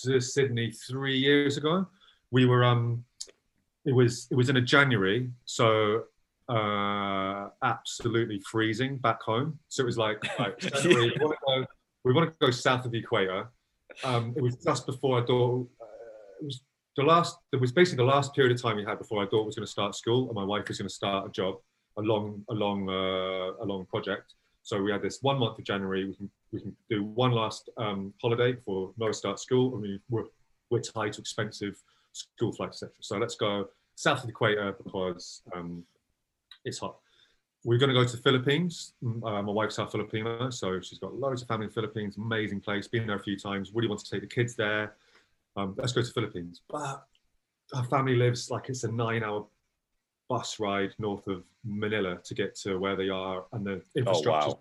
to 0.04 0.20
Sydney 0.22 0.72
three 0.72 1.18
years 1.18 1.58
ago. 1.58 1.88
We 2.30 2.46
were 2.46 2.64
um, 2.64 3.04
it 3.88 3.94
was 3.94 4.28
it 4.30 4.36
was 4.36 4.50
in 4.50 4.58
a 4.58 4.62
January, 4.62 5.30
so 5.46 6.04
uh, 6.50 7.48
absolutely 7.64 8.40
freezing 8.42 8.98
back 8.98 9.22
home. 9.22 9.58
So 9.70 9.84
it 9.84 9.86
was 9.86 9.98
like, 9.98 10.22
like 10.40 10.60
January, 10.60 11.14
we 11.18 11.26
want 11.26 11.38
to 11.40 11.46
go, 11.46 11.66
we 12.04 12.14
want 12.14 12.32
to 12.32 12.46
go 12.46 12.52
south 12.52 12.86
of 12.86 12.92
the 12.92 13.00
equator. 13.00 13.50
Um, 14.04 14.34
it 14.36 14.44
was 14.44 14.58
just 14.58 14.86
before 14.86 15.20
our 15.20 15.26
daughter. 15.26 15.70
Uh, 15.82 16.42
it 16.42 16.46
was 16.46 16.62
the 16.98 17.04
last. 17.04 17.38
It 17.54 17.62
was 17.62 17.72
basically 17.72 18.04
the 18.04 18.12
last 18.12 18.36
period 18.36 18.54
of 18.54 18.62
time 18.62 18.76
we 18.76 18.84
had 18.84 19.00
before 19.00 19.20
our 19.20 19.26
daughter 19.26 19.46
was 19.46 19.56
going 19.56 19.66
to 19.66 19.72
start 19.72 19.96
school 19.96 20.28
and 20.28 20.36
my 20.36 20.44
wife 20.44 20.68
was 20.68 20.78
going 20.78 20.90
to 20.90 20.94
start 20.94 21.26
a 21.26 21.32
job, 21.32 21.56
a 21.98 22.02
long, 22.02 22.44
a 22.50 22.54
long, 22.54 22.90
uh, 22.90 23.64
a 23.64 23.66
long 23.66 23.86
project. 23.86 24.34
So 24.64 24.82
we 24.82 24.92
had 24.92 25.02
this 25.02 25.20
one 25.22 25.40
month 25.40 25.58
of 25.58 25.64
January. 25.64 26.04
We 26.04 26.14
can 26.14 26.30
we 26.52 26.60
can 26.60 26.76
do 26.90 27.04
one 27.04 27.32
last 27.32 27.70
um, 27.78 28.14
holiday 28.22 28.52
before 28.52 28.92
Noah 28.98 29.14
starts 29.14 29.44
school, 29.44 29.74
and 29.74 29.82
we, 29.82 30.00
we're 30.10 30.26
we're 30.70 30.82
tied 30.82 31.14
to 31.14 31.22
expensive 31.22 31.82
school 32.12 32.52
flights, 32.52 32.84
etc. 32.84 32.94
So 33.00 33.18
let's 33.18 33.36
go 33.36 33.70
south 33.98 34.20
of 34.20 34.24
the 34.26 34.30
equator 34.30 34.76
because 34.84 35.42
um, 35.54 35.84
it's 36.64 36.78
hot. 36.78 36.98
We're 37.66 37.80
going 37.80 37.90
to 37.90 37.96
go 37.96 38.06
to 38.06 38.16
the 38.16 38.22
Philippines. 38.22 38.94
Uh, 39.04 39.42
my 39.42 39.52
wife's 39.52 39.78
half 39.78 39.92
Filipino, 39.92 40.52
so 40.52 40.80
she's 40.80 41.00
got 41.00 41.16
loads 41.16 41.42
of 41.42 41.48
family 41.48 41.66
in 41.66 41.70
the 41.70 41.74
Philippines. 41.74 42.16
Amazing 42.18 42.62
place. 42.62 42.88
Been 42.88 43.08
there 43.08 43.16
a 43.16 43.24
few 43.24 43.38
times. 43.38 43.72
Really 43.74 43.88
want 43.88 44.00
to 44.02 44.10
take 44.10 44.22
the 44.22 44.28
kids 44.28 44.56
there. 44.56 44.96
Um, 45.58 45.74
let's 45.78 45.94
go 45.94 46.02
to 46.02 46.08
the 46.08 46.14
Philippines. 46.14 46.62
But 46.70 47.06
our 47.74 47.84
family 47.86 48.16
lives 48.16 48.52
like 48.52 48.70
it's 48.70 48.84
a 48.84 48.92
nine-hour 48.92 49.48
bus 50.30 50.60
ride 50.60 50.94
north 51.00 51.26
of 51.28 51.44
Manila 51.66 52.20
to 52.24 52.36
get 52.36 52.56
to 52.58 52.78
where 52.78 52.96
they 52.96 53.10
are, 53.10 53.46
and 53.52 53.66
the 53.66 53.82
infrastructure. 53.96 54.50
wow. 54.50 54.60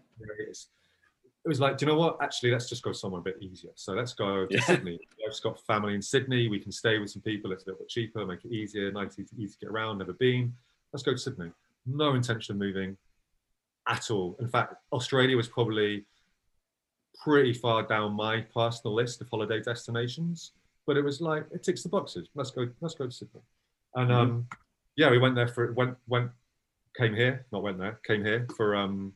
It 1.47 1.49
was 1.49 1.61
like, 1.61 1.78
do 1.78 1.86
you 1.86 1.92
know 1.92 1.97
what? 1.99 2.20
Actually, 2.20 2.51
let's 2.51 2.68
just 2.68 2.82
go 2.82 2.90
somewhere 2.90 3.20
a 3.20 3.22
bit 3.22 3.36
easier. 3.40 3.70
So 3.76 3.92
let's 3.92 4.14
go 4.14 4.47
to 4.47 4.53
Yeah. 4.53 4.62
Sydney. 4.62 4.99
I've 5.24 5.30
just 5.30 5.44
got 5.44 5.61
family 5.64 5.94
in 5.94 6.03
Sydney. 6.03 6.49
We 6.49 6.59
can 6.59 6.72
stay 6.72 6.99
with 6.99 7.11
some 7.11 7.22
people. 7.22 7.53
It's 7.53 7.62
a 7.62 7.66
little 7.66 7.78
bit 7.78 7.88
cheaper, 7.88 8.26
make 8.26 8.44
it 8.44 8.51
easier, 8.51 8.90
nice, 8.90 9.16
easy, 9.16 9.36
easy 9.38 9.53
to 9.53 9.59
get 9.61 9.68
around. 9.68 9.99
Never 9.99 10.12
been. 10.14 10.53
Let's 10.92 11.05
go 11.05 11.12
to 11.12 11.18
Sydney. 11.18 11.53
No 11.86 12.14
intention 12.14 12.57
of 12.57 12.59
moving 12.59 12.97
at 13.86 14.11
all. 14.11 14.36
In 14.40 14.49
fact, 14.49 14.74
Australia 14.92 15.36
was 15.36 15.47
probably 15.47 16.05
pretty 17.22 17.53
far 17.53 17.84
down 17.84 18.14
my 18.14 18.40
personal 18.40 18.92
list 18.92 19.20
of 19.20 19.28
holiday 19.28 19.61
destinations. 19.62 20.51
But 20.84 20.97
it 20.97 21.03
was 21.03 21.20
like 21.20 21.47
it 21.53 21.62
ticks 21.62 21.84
the 21.84 21.88
boxes. 21.88 22.28
Let's 22.34 22.51
go. 22.51 22.68
Let's 22.80 22.97
go 22.97 23.07
to 23.07 23.12
Sydney. 23.12 23.42
And 23.94 24.11
um, 24.11 24.49
yeah, 24.97 25.12
we 25.12 25.18
went 25.18 25.36
there 25.36 25.47
for 25.47 25.72
went 25.74 25.97
went 26.09 26.32
came 26.97 27.14
here, 27.14 27.47
not 27.53 27.62
went 27.62 27.78
there, 27.78 28.01
came 28.05 28.24
here 28.24 28.49
for 28.57 28.74
um 28.74 29.12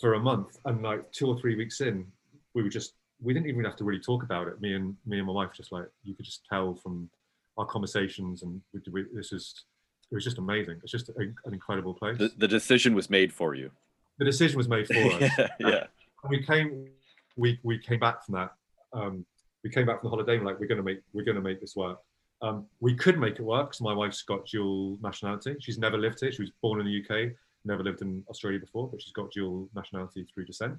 for 0.00 0.14
a 0.14 0.20
month. 0.20 0.58
And 0.64 0.82
like 0.82 1.10
two 1.12 1.26
or 1.26 1.38
three 1.38 1.56
weeks 1.56 1.80
in, 1.80 2.06
we 2.54 2.62
were 2.62 2.68
just 2.68 2.94
we 3.20 3.34
didn't 3.34 3.48
even 3.48 3.64
have 3.64 3.76
to 3.76 3.84
really 3.84 4.00
talk 4.00 4.22
about 4.22 4.46
it. 4.48 4.60
Me 4.60 4.74
and 4.74 4.96
me 5.06 5.18
and 5.18 5.26
my 5.26 5.32
wife 5.32 5.50
just 5.54 5.72
like 5.72 5.86
you 6.04 6.14
could 6.14 6.24
just 6.24 6.44
tell 6.48 6.74
from 6.74 7.10
our 7.56 7.66
conversations 7.66 8.42
and 8.42 8.60
we, 8.72 8.80
we, 8.92 9.04
this 9.12 9.32
is 9.32 9.64
it 10.10 10.14
was 10.14 10.24
just 10.24 10.38
amazing. 10.38 10.78
It's 10.82 10.92
just 10.92 11.08
a, 11.10 11.14
an 11.18 11.52
incredible 11.52 11.94
place. 11.94 12.16
The, 12.18 12.32
the 12.38 12.48
decision 12.48 12.94
was 12.94 13.10
made 13.10 13.32
for 13.32 13.54
you. 13.54 13.70
the 14.18 14.24
decision 14.24 14.56
was 14.56 14.68
made 14.68 14.86
for 14.86 14.94
us. 14.94 15.20
yeah, 15.38 15.48
yeah. 15.60 15.84
And 16.22 16.30
we 16.30 16.42
came 16.44 16.88
we 17.36 17.58
we 17.62 17.78
came 17.78 18.00
back 18.00 18.24
from 18.24 18.34
that 18.36 18.52
um 18.92 19.24
we 19.64 19.70
came 19.70 19.86
back 19.86 20.00
from 20.00 20.06
the 20.06 20.10
holiday 20.10 20.36
and 20.36 20.46
like 20.46 20.58
we're 20.60 20.66
gonna 20.66 20.82
make 20.82 21.00
we're 21.12 21.24
gonna 21.24 21.40
make 21.40 21.60
this 21.60 21.74
work 21.76 21.98
Um, 22.40 22.66
we 22.80 22.94
could 22.94 23.18
make 23.18 23.34
it 23.34 23.42
work 23.42 23.66
because 23.70 23.80
my 23.80 23.92
wife's 23.92 24.22
got 24.22 24.46
dual 24.46 24.98
nationality. 25.02 25.56
She's 25.60 25.78
never 25.78 25.98
lived 25.98 26.20
here. 26.20 26.30
She 26.32 26.42
was 26.42 26.52
born 26.62 26.80
in 26.80 26.86
the 26.86 26.96
UK, 27.02 27.32
never 27.68 27.84
lived 27.84 28.02
in 28.02 28.24
Australia 28.28 28.58
before, 28.58 28.88
but 28.88 29.00
she's 29.00 29.12
got 29.12 29.30
dual 29.30 29.68
nationality 29.76 30.26
through 30.34 30.46
descent. 30.46 30.76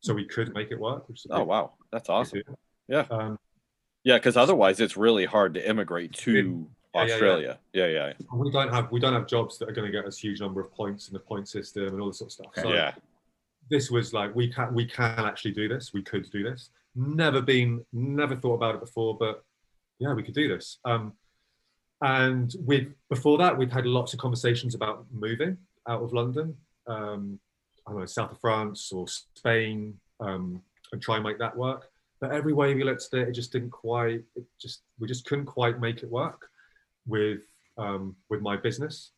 So 0.00 0.14
we 0.14 0.24
could 0.24 0.54
make 0.54 0.70
it 0.70 0.78
work. 0.78 1.04
Oh 1.30 1.44
wow, 1.44 1.72
that's 1.92 2.08
awesome. 2.08 2.42
Yeah. 2.88 3.04
Um, 3.10 3.38
Yeah, 4.04 4.16
because 4.16 4.36
otherwise 4.36 4.80
it's 4.80 4.96
really 4.96 5.26
hard 5.26 5.54
to 5.54 5.68
immigrate 5.68 6.12
to 6.24 6.32
Yeah, 6.32 6.40
yeah, 6.40 7.06
yeah. 7.06 7.12
Australia. 7.12 7.58
Yeah, 7.72 7.86
yeah, 7.86 8.12
we 8.32 8.50
don't 8.50 8.72
have 8.72 8.90
we 8.90 9.00
don't 9.00 9.12
have 9.12 9.26
jobs 9.26 9.58
that 9.58 9.68
are 9.68 9.72
going 9.72 9.86
to 9.86 9.92
get 9.92 10.06
us 10.06 10.16
a 10.18 10.20
huge 10.20 10.40
number 10.40 10.60
of 10.60 10.72
points 10.72 11.08
in 11.08 11.14
the 11.14 11.20
point 11.20 11.48
system 11.48 11.88
and 11.88 12.00
all 12.00 12.08
this 12.08 12.18
sort 12.18 12.28
of 12.28 12.32
stuff. 12.32 12.52
So 12.56 12.72
yeah. 12.72 12.92
this 13.68 13.90
was 13.90 14.14
like 14.14 14.34
we 14.34 14.48
can 14.48 14.72
we 14.72 14.86
can 14.86 15.20
actually 15.20 15.52
do 15.52 15.68
this. 15.68 15.92
We 15.92 16.02
could 16.02 16.30
do 16.30 16.42
this. 16.42 16.70
Never 16.94 17.42
been 17.42 17.84
never 17.92 18.36
thought 18.36 18.54
about 18.54 18.76
it 18.76 18.80
before, 18.80 19.16
but 19.18 19.44
yeah, 19.98 20.14
we 20.14 20.22
could 20.22 20.34
do 20.34 20.48
this. 20.48 20.78
Um, 20.84 21.12
and 22.00 22.54
with 22.64 22.86
before 23.10 23.38
that, 23.38 23.58
we'd 23.58 23.72
had 23.72 23.84
lots 23.84 24.14
of 24.14 24.20
conversations 24.20 24.74
about 24.76 25.04
moving 25.12 25.58
out 25.88 26.02
of 26.02 26.12
London. 26.12 26.56
Um, 26.86 27.38
I 27.86 27.90
don't 27.90 28.00
know, 28.00 28.06
south 28.06 28.32
of 28.32 28.40
France 28.40 28.92
or 28.92 29.06
Spain, 29.08 29.98
um, 30.20 30.60
and 30.92 31.00
try 31.02 31.16
and 31.16 31.24
make 31.24 31.38
that 31.38 31.56
work. 31.56 31.90
But 32.20 32.32
every 32.32 32.52
way 32.52 32.74
we 32.74 32.84
looked 32.84 33.08
at 33.12 33.20
it, 33.20 33.28
it 33.28 33.32
just 33.32 33.52
didn't 33.52 33.70
quite. 33.70 34.22
It 34.36 34.44
just 34.60 34.82
we 34.98 35.08
just 35.08 35.24
couldn't 35.24 35.46
quite 35.46 35.80
make 35.80 36.02
it 36.02 36.10
work 36.10 36.48
with 37.06 37.40
um, 37.76 38.16
with 38.28 38.40
my 38.40 38.56
business. 38.56 39.12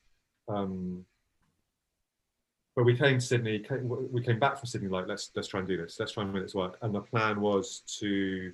Um, 0.48 1.04
but 2.76 2.84
we 2.84 2.96
came 2.96 3.18
to 3.18 3.24
Sydney. 3.24 3.58
Came, 3.58 3.88
we 4.12 4.22
came 4.22 4.38
back 4.38 4.58
from 4.58 4.66
Sydney 4.66 4.88
like 4.88 5.06
let's 5.08 5.30
let's 5.34 5.48
try 5.48 5.60
and 5.60 5.68
do 5.68 5.76
this. 5.76 5.96
Let's 5.98 6.12
try 6.12 6.22
and 6.22 6.32
make 6.32 6.42
this 6.42 6.54
work. 6.54 6.78
And 6.82 6.94
the 6.94 7.00
plan 7.00 7.40
was 7.40 7.82
to 7.98 8.52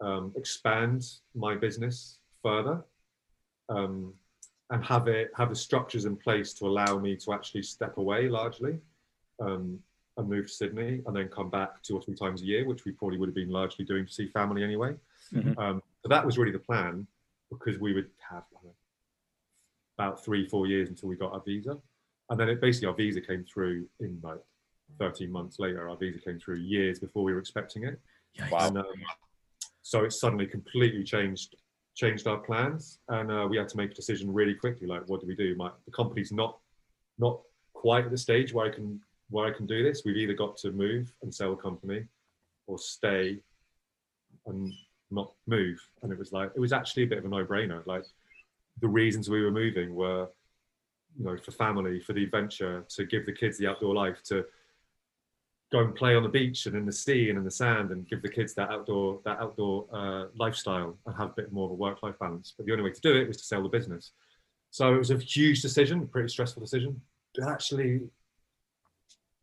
um, 0.00 0.32
expand 0.36 1.04
my 1.34 1.54
business 1.54 2.18
further 2.42 2.82
um, 3.68 4.14
and 4.72 4.82
have 4.82 5.06
it 5.06 5.30
have 5.36 5.50
the 5.50 5.54
structures 5.54 6.06
in 6.06 6.16
place 6.16 6.54
to 6.54 6.66
allow 6.66 6.98
me 6.98 7.14
to 7.14 7.32
actually 7.32 7.62
step 7.62 7.98
away 7.98 8.28
largely 8.28 8.78
um, 9.38 9.78
and 10.16 10.28
move 10.28 10.46
to 10.46 10.52
Sydney 10.52 11.02
and 11.06 11.14
then 11.14 11.28
come 11.28 11.50
back 11.50 11.82
two 11.82 11.94
or 11.94 12.02
three 12.02 12.16
times 12.16 12.42
a 12.42 12.44
year, 12.46 12.66
which 12.66 12.84
we 12.84 12.92
probably 12.92 13.18
would 13.18 13.28
have 13.28 13.34
been 13.34 13.50
largely 13.50 13.84
doing 13.84 14.06
to 14.06 14.12
see 14.12 14.26
family 14.28 14.64
anyway. 14.64 14.94
Mhm. 15.32 15.56
Um, 15.58 15.82
so 16.02 16.08
that 16.08 16.24
was 16.24 16.38
really 16.38 16.52
the 16.52 16.58
plan 16.58 17.06
because 17.50 17.78
we 17.78 17.92
would 17.92 18.10
have 18.30 18.44
know, 18.64 18.74
about 19.98 20.24
three 20.24 20.48
four 20.48 20.66
years 20.66 20.88
until 20.88 21.10
we 21.10 21.16
got 21.16 21.32
our 21.32 21.42
visa, 21.42 21.78
and 22.30 22.40
then 22.40 22.48
it 22.48 22.60
basically 22.60 22.88
our 22.88 22.94
visa 22.94 23.20
came 23.20 23.44
through 23.44 23.86
in 24.00 24.18
like 24.22 24.40
13 24.98 25.30
months 25.30 25.58
later. 25.58 25.86
Our 25.88 25.96
visa 25.96 26.18
came 26.18 26.38
through 26.40 26.56
years 26.56 26.98
before 26.98 27.24
we 27.24 27.34
were 27.34 27.40
expecting 27.40 27.84
it. 27.84 28.00
Yikes. 28.38 28.68
And, 28.68 28.78
um, 28.78 29.02
so 29.82 30.04
it 30.04 30.12
suddenly 30.12 30.46
completely 30.46 31.04
changed 31.04 31.56
changed 31.94 32.26
our 32.26 32.38
plans, 32.38 32.98
and 33.08 33.30
uh, 33.30 33.46
we 33.48 33.56
had 33.56 33.68
to 33.68 33.76
make 33.76 33.90
a 33.90 33.94
decision 33.94 34.32
really 34.32 34.54
quickly. 34.54 34.86
Like, 34.86 35.08
what 35.08 35.20
do 35.20 35.26
we 35.26 35.34
do? 35.34 35.54
My 35.56 35.70
the 35.84 35.92
company's 35.92 36.32
not 36.32 36.58
not 37.18 37.40
quite 37.72 38.04
at 38.04 38.10
the 38.10 38.18
stage 38.18 38.52
where 38.52 38.66
I 38.66 38.70
can 38.70 39.00
where 39.30 39.46
I 39.46 39.56
can 39.56 39.66
do 39.66 39.82
this. 39.82 40.02
We've 40.04 40.16
either 40.16 40.34
got 40.34 40.56
to 40.58 40.72
move 40.72 41.12
and 41.22 41.34
sell 41.34 41.50
the 41.50 41.62
company, 41.62 42.04
or 42.66 42.78
stay 42.78 43.40
and 44.46 44.72
not 45.10 45.32
move. 45.46 45.78
And 46.02 46.12
it 46.12 46.18
was 46.18 46.32
like 46.32 46.50
it 46.54 46.60
was 46.60 46.72
actually 46.72 47.04
a 47.04 47.06
bit 47.06 47.18
of 47.18 47.24
a 47.24 47.28
no 47.28 47.44
brainer. 47.44 47.86
Like 47.86 48.04
the 48.80 48.88
reasons 48.88 49.28
we 49.28 49.42
were 49.42 49.50
moving 49.50 49.94
were, 49.94 50.28
you 51.18 51.24
know, 51.24 51.36
for 51.36 51.50
family, 51.52 52.00
for 52.00 52.14
the 52.14 52.24
adventure, 52.24 52.84
to 52.88 53.04
give 53.04 53.26
the 53.26 53.32
kids 53.32 53.58
the 53.58 53.66
outdoor 53.66 53.94
life, 53.94 54.22
to 54.24 54.44
go 55.72 55.80
and 55.80 55.94
play 55.94 56.14
on 56.14 56.22
the 56.22 56.28
beach 56.28 56.66
and 56.66 56.76
in 56.76 56.84
the 56.84 56.92
sea 56.92 57.30
and 57.30 57.38
in 57.38 57.44
the 57.44 57.50
sand 57.50 57.90
and 57.90 58.06
give 58.06 58.20
the 58.20 58.28
kids 58.28 58.52
that 58.54 58.68
outdoor 58.70 59.20
that 59.24 59.40
outdoor 59.40 59.86
uh, 59.92 60.26
lifestyle 60.36 60.96
and 61.06 61.16
have 61.16 61.30
a 61.30 61.32
bit 61.32 61.52
more 61.52 61.64
of 61.64 61.72
a 61.72 61.74
work 61.74 62.02
life 62.02 62.18
balance. 62.20 62.52
But 62.56 62.66
the 62.66 62.72
only 62.72 62.84
way 62.84 62.92
to 62.92 63.00
do 63.00 63.16
it 63.16 63.26
was 63.26 63.38
to 63.38 63.44
sell 63.44 63.62
the 63.62 63.68
business. 63.70 64.12
So 64.70 64.94
it 64.94 64.98
was 64.98 65.10
a 65.10 65.16
huge 65.16 65.62
decision, 65.62 66.02
a 66.02 66.06
pretty 66.06 66.28
stressful 66.28 66.60
decision. 66.62 67.00
But 67.34 67.48
actually, 67.48 68.00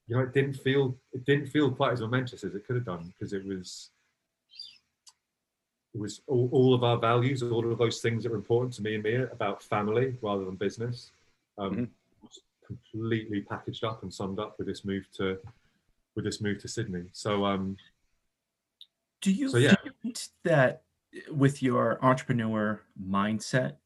you 0.07 0.15
know, 0.15 0.19
it 0.19 0.33
didn't 0.33 0.53
feel 0.53 0.95
it 1.11 1.25
didn't 1.25 1.47
feel 1.47 1.71
quite 1.71 1.93
as 1.93 2.01
momentous 2.01 2.43
as 2.43 2.53
it 2.53 2.65
could 2.65 2.75
have 2.75 2.85
done 2.85 3.11
because 3.11 3.33
it 3.33 3.43
was 3.45 3.89
it 5.95 5.99
was 5.99 6.21
all, 6.27 6.47
all 6.51 6.75
of 6.75 6.83
our 6.83 6.99
values, 6.99 7.41
all 7.41 7.71
of 7.71 7.79
those 7.79 7.99
things 7.99 8.21
that 8.23 8.29
were 8.29 8.37
important 8.37 8.73
to 8.73 8.83
me 8.83 8.93
and 8.93 9.03
Mia 9.03 9.31
about 9.31 9.63
family 9.63 10.15
rather 10.21 10.45
than 10.45 10.55
business. 10.55 11.11
Um, 11.57 11.71
Mhm. 11.75 11.89
was 12.21 12.39
completely 12.67 13.41
packaged 13.41 13.83
up 13.83 14.03
and 14.03 14.13
summed 14.13 14.37
up 14.39 14.59
with 14.59 14.67
this 14.67 14.85
move 14.85 15.09
to 15.13 15.39
with 16.19 16.25
this 16.25 16.41
move 16.41 16.61
to 16.61 16.67
Sydney. 16.67 17.05
So 17.13 17.45
um, 17.45 17.77
Do 19.21 19.31
you 19.31 19.49
So, 19.49 19.57
yeah. 19.57 19.75
think 20.03 20.19
that 20.43 20.83
with 21.31 21.63
your 21.63 22.03
entrepreneur 22.03 22.81
mindset 23.01 23.77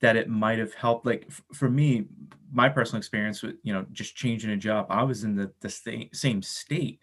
that 0.00 0.16
it 0.16 0.28
might 0.28 0.58
have 0.58 0.74
helped? 0.74 1.06
Like 1.06 1.26
f- 1.28 1.42
for 1.54 1.70
me, 1.70 2.06
my 2.52 2.68
personal 2.68 2.98
experience 2.98 3.42
with 3.42 3.56
you 3.62 3.72
know 3.72 3.86
just 3.92 4.16
changing 4.16 4.50
a 4.50 4.56
job, 4.56 4.86
I 4.90 5.02
was 5.04 5.24
in 5.24 5.36
the 5.36 5.52
the 5.60 5.68
sta- 5.68 6.10
same 6.12 6.42
state. 6.42 7.00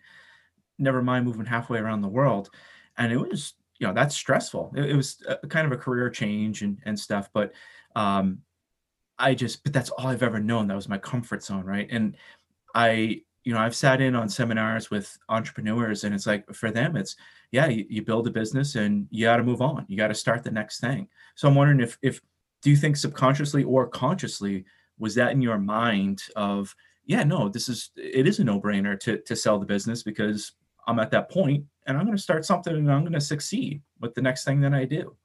Never 0.77 1.01
mind 1.01 1.25
moving 1.25 1.45
halfway 1.45 1.79
around 1.79 2.01
the 2.01 2.09
world, 2.09 2.49
and 2.97 3.11
it 3.11 3.17
was 3.17 3.53
you 3.79 3.87
know 3.87 3.93
that's 3.93 4.15
stressful. 4.15 4.73
It, 4.75 4.91
it 4.91 4.95
was 4.95 5.23
a, 5.27 5.47
kind 5.47 5.65
of 5.65 5.71
a 5.71 5.77
career 5.77 6.09
change 6.09 6.61
and 6.61 6.77
and 6.85 6.99
stuff, 6.99 7.29
but 7.33 7.53
um, 7.95 8.39
I 9.17 9.33
just 9.33 9.63
but 9.63 9.71
that's 9.73 9.89
all 9.91 10.07
I've 10.07 10.23
ever 10.23 10.39
known. 10.39 10.67
That 10.67 10.75
was 10.75 10.89
my 10.89 10.97
comfort 10.97 11.43
zone, 11.43 11.63
right? 11.65 11.87
And 11.89 12.17
I 12.75 13.21
you 13.43 13.53
know 13.53 13.59
I've 13.59 13.75
sat 13.75 14.01
in 14.01 14.15
on 14.15 14.29
seminars 14.29 14.89
with 14.89 15.17
entrepreneurs, 15.29 16.03
and 16.03 16.13
it's 16.13 16.27
like 16.27 16.45
for 16.53 16.71
them 16.71 16.95
it's 16.95 17.15
yeah, 17.51 17.67
you, 17.67 17.85
you 17.89 18.01
build 18.01 18.27
a 18.27 18.31
business 18.31 18.75
and 18.75 19.07
you 19.11 19.25
got 19.25 19.37
to 19.37 19.43
move 19.43 19.61
on. 19.61 19.85
You 19.87 19.97
got 19.97 20.07
to 20.07 20.15
start 20.15 20.43
the 20.43 20.51
next 20.51 20.79
thing. 20.79 21.07
So 21.35 21.47
I'm 21.47 21.55
wondering 21.55 21.81
if 21.81 21.97
if 22.01 22.21
do 22.61 22.69
you 22.69 22.77
think 22.77 22.97
subconsciously 22.97 23.63
or 23.63 23.87
consciously 23.87 24.65
was 24.97 25.15
that 25.15 25.31
in 25.31 25.41
your 25.41 25.57
mind 25.57 26.23
of 26.35 26.75
yeah, 27.05 27.23
no, 27.23 27.49
this 27.49 27.69
is 27.69 27.91
it 27.95 28.27
is 28.27 28.39
a 28.39 28.43
no-brainer 28.43 28.99
to 29.01 29.17
to 29.19 29.35
sell 29.35 29.59
the 29.59 29.65
business 29.65 30.03
because 30.03 30.53
I'm 30.87 30.99
at 30.99 31.11
that 31.11 31.29
point 31.29 31.65
and 31.85 31.97
I'm 31.97 32.05
going 32.05 32.17
to 32.17 32.23
start 32.23 32.45
something 32.45 32.75
and 32.75 32.91
I'm 32.91 33.01
going 33.01 33.13
to 33.13 33.21
succeed 33.21 33.81
with 33.99 34.13
the 34.15 34.21
next 34.21 34.45
thing 34.45 34.61
that 34.61 34.73
I 34.73 34.85
do. 34.85 35.15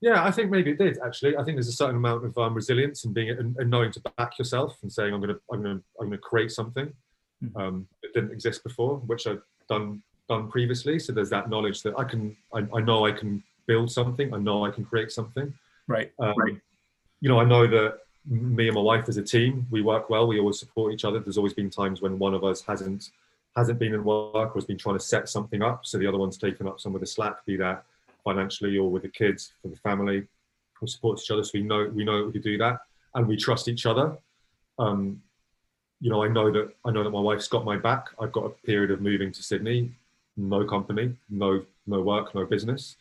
Yeah, 0.00 0.24
I 0.24 0.30
think 0.30 0.50
maybe 0.50 0.72
it 0.72 0.78
did 0.78 0.98
actually. 1.04 1.36
I 1.36 1.44
think 1.44 1.56
there's 1.56 1.68
a 1.68 1.72
certain 1.72 1.96
amount 1.96 2.24
of 2.24 2.36
um, 2.36 2.54
resilience 2.54 3.04
and 3.04 3.14
being 3.14 3.30
and, 3.30 3.56
and 3.56 3.70
knowing 3.70 3.92
to 3.92 4.00
back 4.16 4.38
yourself 4.38 4.76
and 4.82 4.92
saying 4.92 5.14
I'm 5.14 5.20
gonna 5.20 5.36
I'm 5.50 5.62
gonna 5.62 5.80
I'm 6.00 6.08
gonna 6.08 6.18
create 6.18 6.50
something. 6.50 6.92
Um, 7.54 7.86
that 8.02 8.14
didn't 8.14 8.32
exist 8.32 8.62
before, 8.62 8.96
which 9.06 9.26
I've 9.26 9.42
done 9.68 10.02
done 10.28 10.48
previously. 10.48 10.98
So 10.98 11.12
there's 11.12 11.30
that 11.30 11.48
knowledge 11.48 11.82
that 11.82 11.98
I 11.98 12.04
can 12.04 12.36
I, 12.52 12.66
I 12.74 12.80
know 12.80 13.06
I 13.06 13.12
can 13.12 13.42
build 13.66 13.90
something. 13.90 14.32
I 14.34 14.38
know 14.38 14.64
I 14.64 14.70
can 14.70 14.84
create 14.84 15.12
something. 15.12 15.52
Right. 15.86 16.12
Um, 16.18 16.34
Right. 16.36 16.56
You 17.20 17.30
know, 17.30 17.40
I 17.40 17.44
know 17.44 17.66
that 17.66 18.00
me 18.28 18.66
and 18.68 18.74
my 18.74 18.80
wife 18.80 19.08
as 19.08 19.16
a 19.16 19.22
team, 19.22 19.66
we 19.70 19.80
work 19.82 20.10
well. 20.10 20.26
We 20.26 20.38
always 20.38 20.58
support 20.58 20.92
each 20.92 21.04
other. 21.04 21.18
There's 21.18 21.38
always 21.38 21.54
been 21.54 21.70
times 21.70 22.02
when 22.02 22.18
one 22.18 22.34
of 22.34 22.44
us 22.44 22.60
hasn't 22.60 23.10
hasn't 23.56 23.78
been 23.78 23.94
in 23.94 24.04
work 24.04 24.50
or 24.50 24.54
has 24.54 24.66
been 24.66 24.76
trying 24.76 24.98
to 24.98 25.04
set 25.04 25.30
something 25.30 25.62
up, 25.62 25.86
so 25.86 25.96
the 25.96 26.06
other 26.06 26.18
one's 26.18 26.36
taken 26.36 26.68
up 26.68 26.78
some 26.78 26.94
of 26.94 27.00
the 27.00 27.06
slack, 27.06 27.44
be 27.46 27.56
that 27.56 27.84
financially 28.22 28.76
or 28.76 28.90
with 28.90 29.02
the 29.02 29.08
kids 29.08 29.54
for 29.62 29.68
the 29.68 29.76
family. 29.76 30.26
We 30.82 30.88
support 30.88 31.18
each 31.20 31.30
other, 31.30 31.42
so 31.42 31.52
we 31.54 31.62
know 31.62 31.90
we 31.94 32.04
know 32.04 32.24
we 32.26 32.32
can 32.32 32.42
do 32.42 32.58
that, 32.58 32.80
and 33.14 33.26
we 33.26 33.36
trust 33.36 33.68
each 33.68 33.86
other. 33.86 34.18
Um, 34.78 35.22
you 36.00 36.10
know, 36.10 36.22
I 36.22 36.28
know 36.28 36.50
that 36.52 36.72
I 36.84 36.90
know 36.90 37.02
that 37.04 37.10
my 37.10 37.20
wife's 37.20 37.48
got 37.48 37.64
my 37.64 37.76
back. 37.76 38.08
I've 38.20 38.32
got 38.32 38.44
a 38.44 38.50
period 38.50 38.90
of 38.90 39.00
moving 39.00 39.32
to 39.32 39.42
Sydney, 39.42 39.92
no 40.36 40.64
company, 40.64 41.14
no 41.30 41.64
no 41.86 42.02
work, 42.02 42.34
no 42.34 42.44
business, 42.44 42.96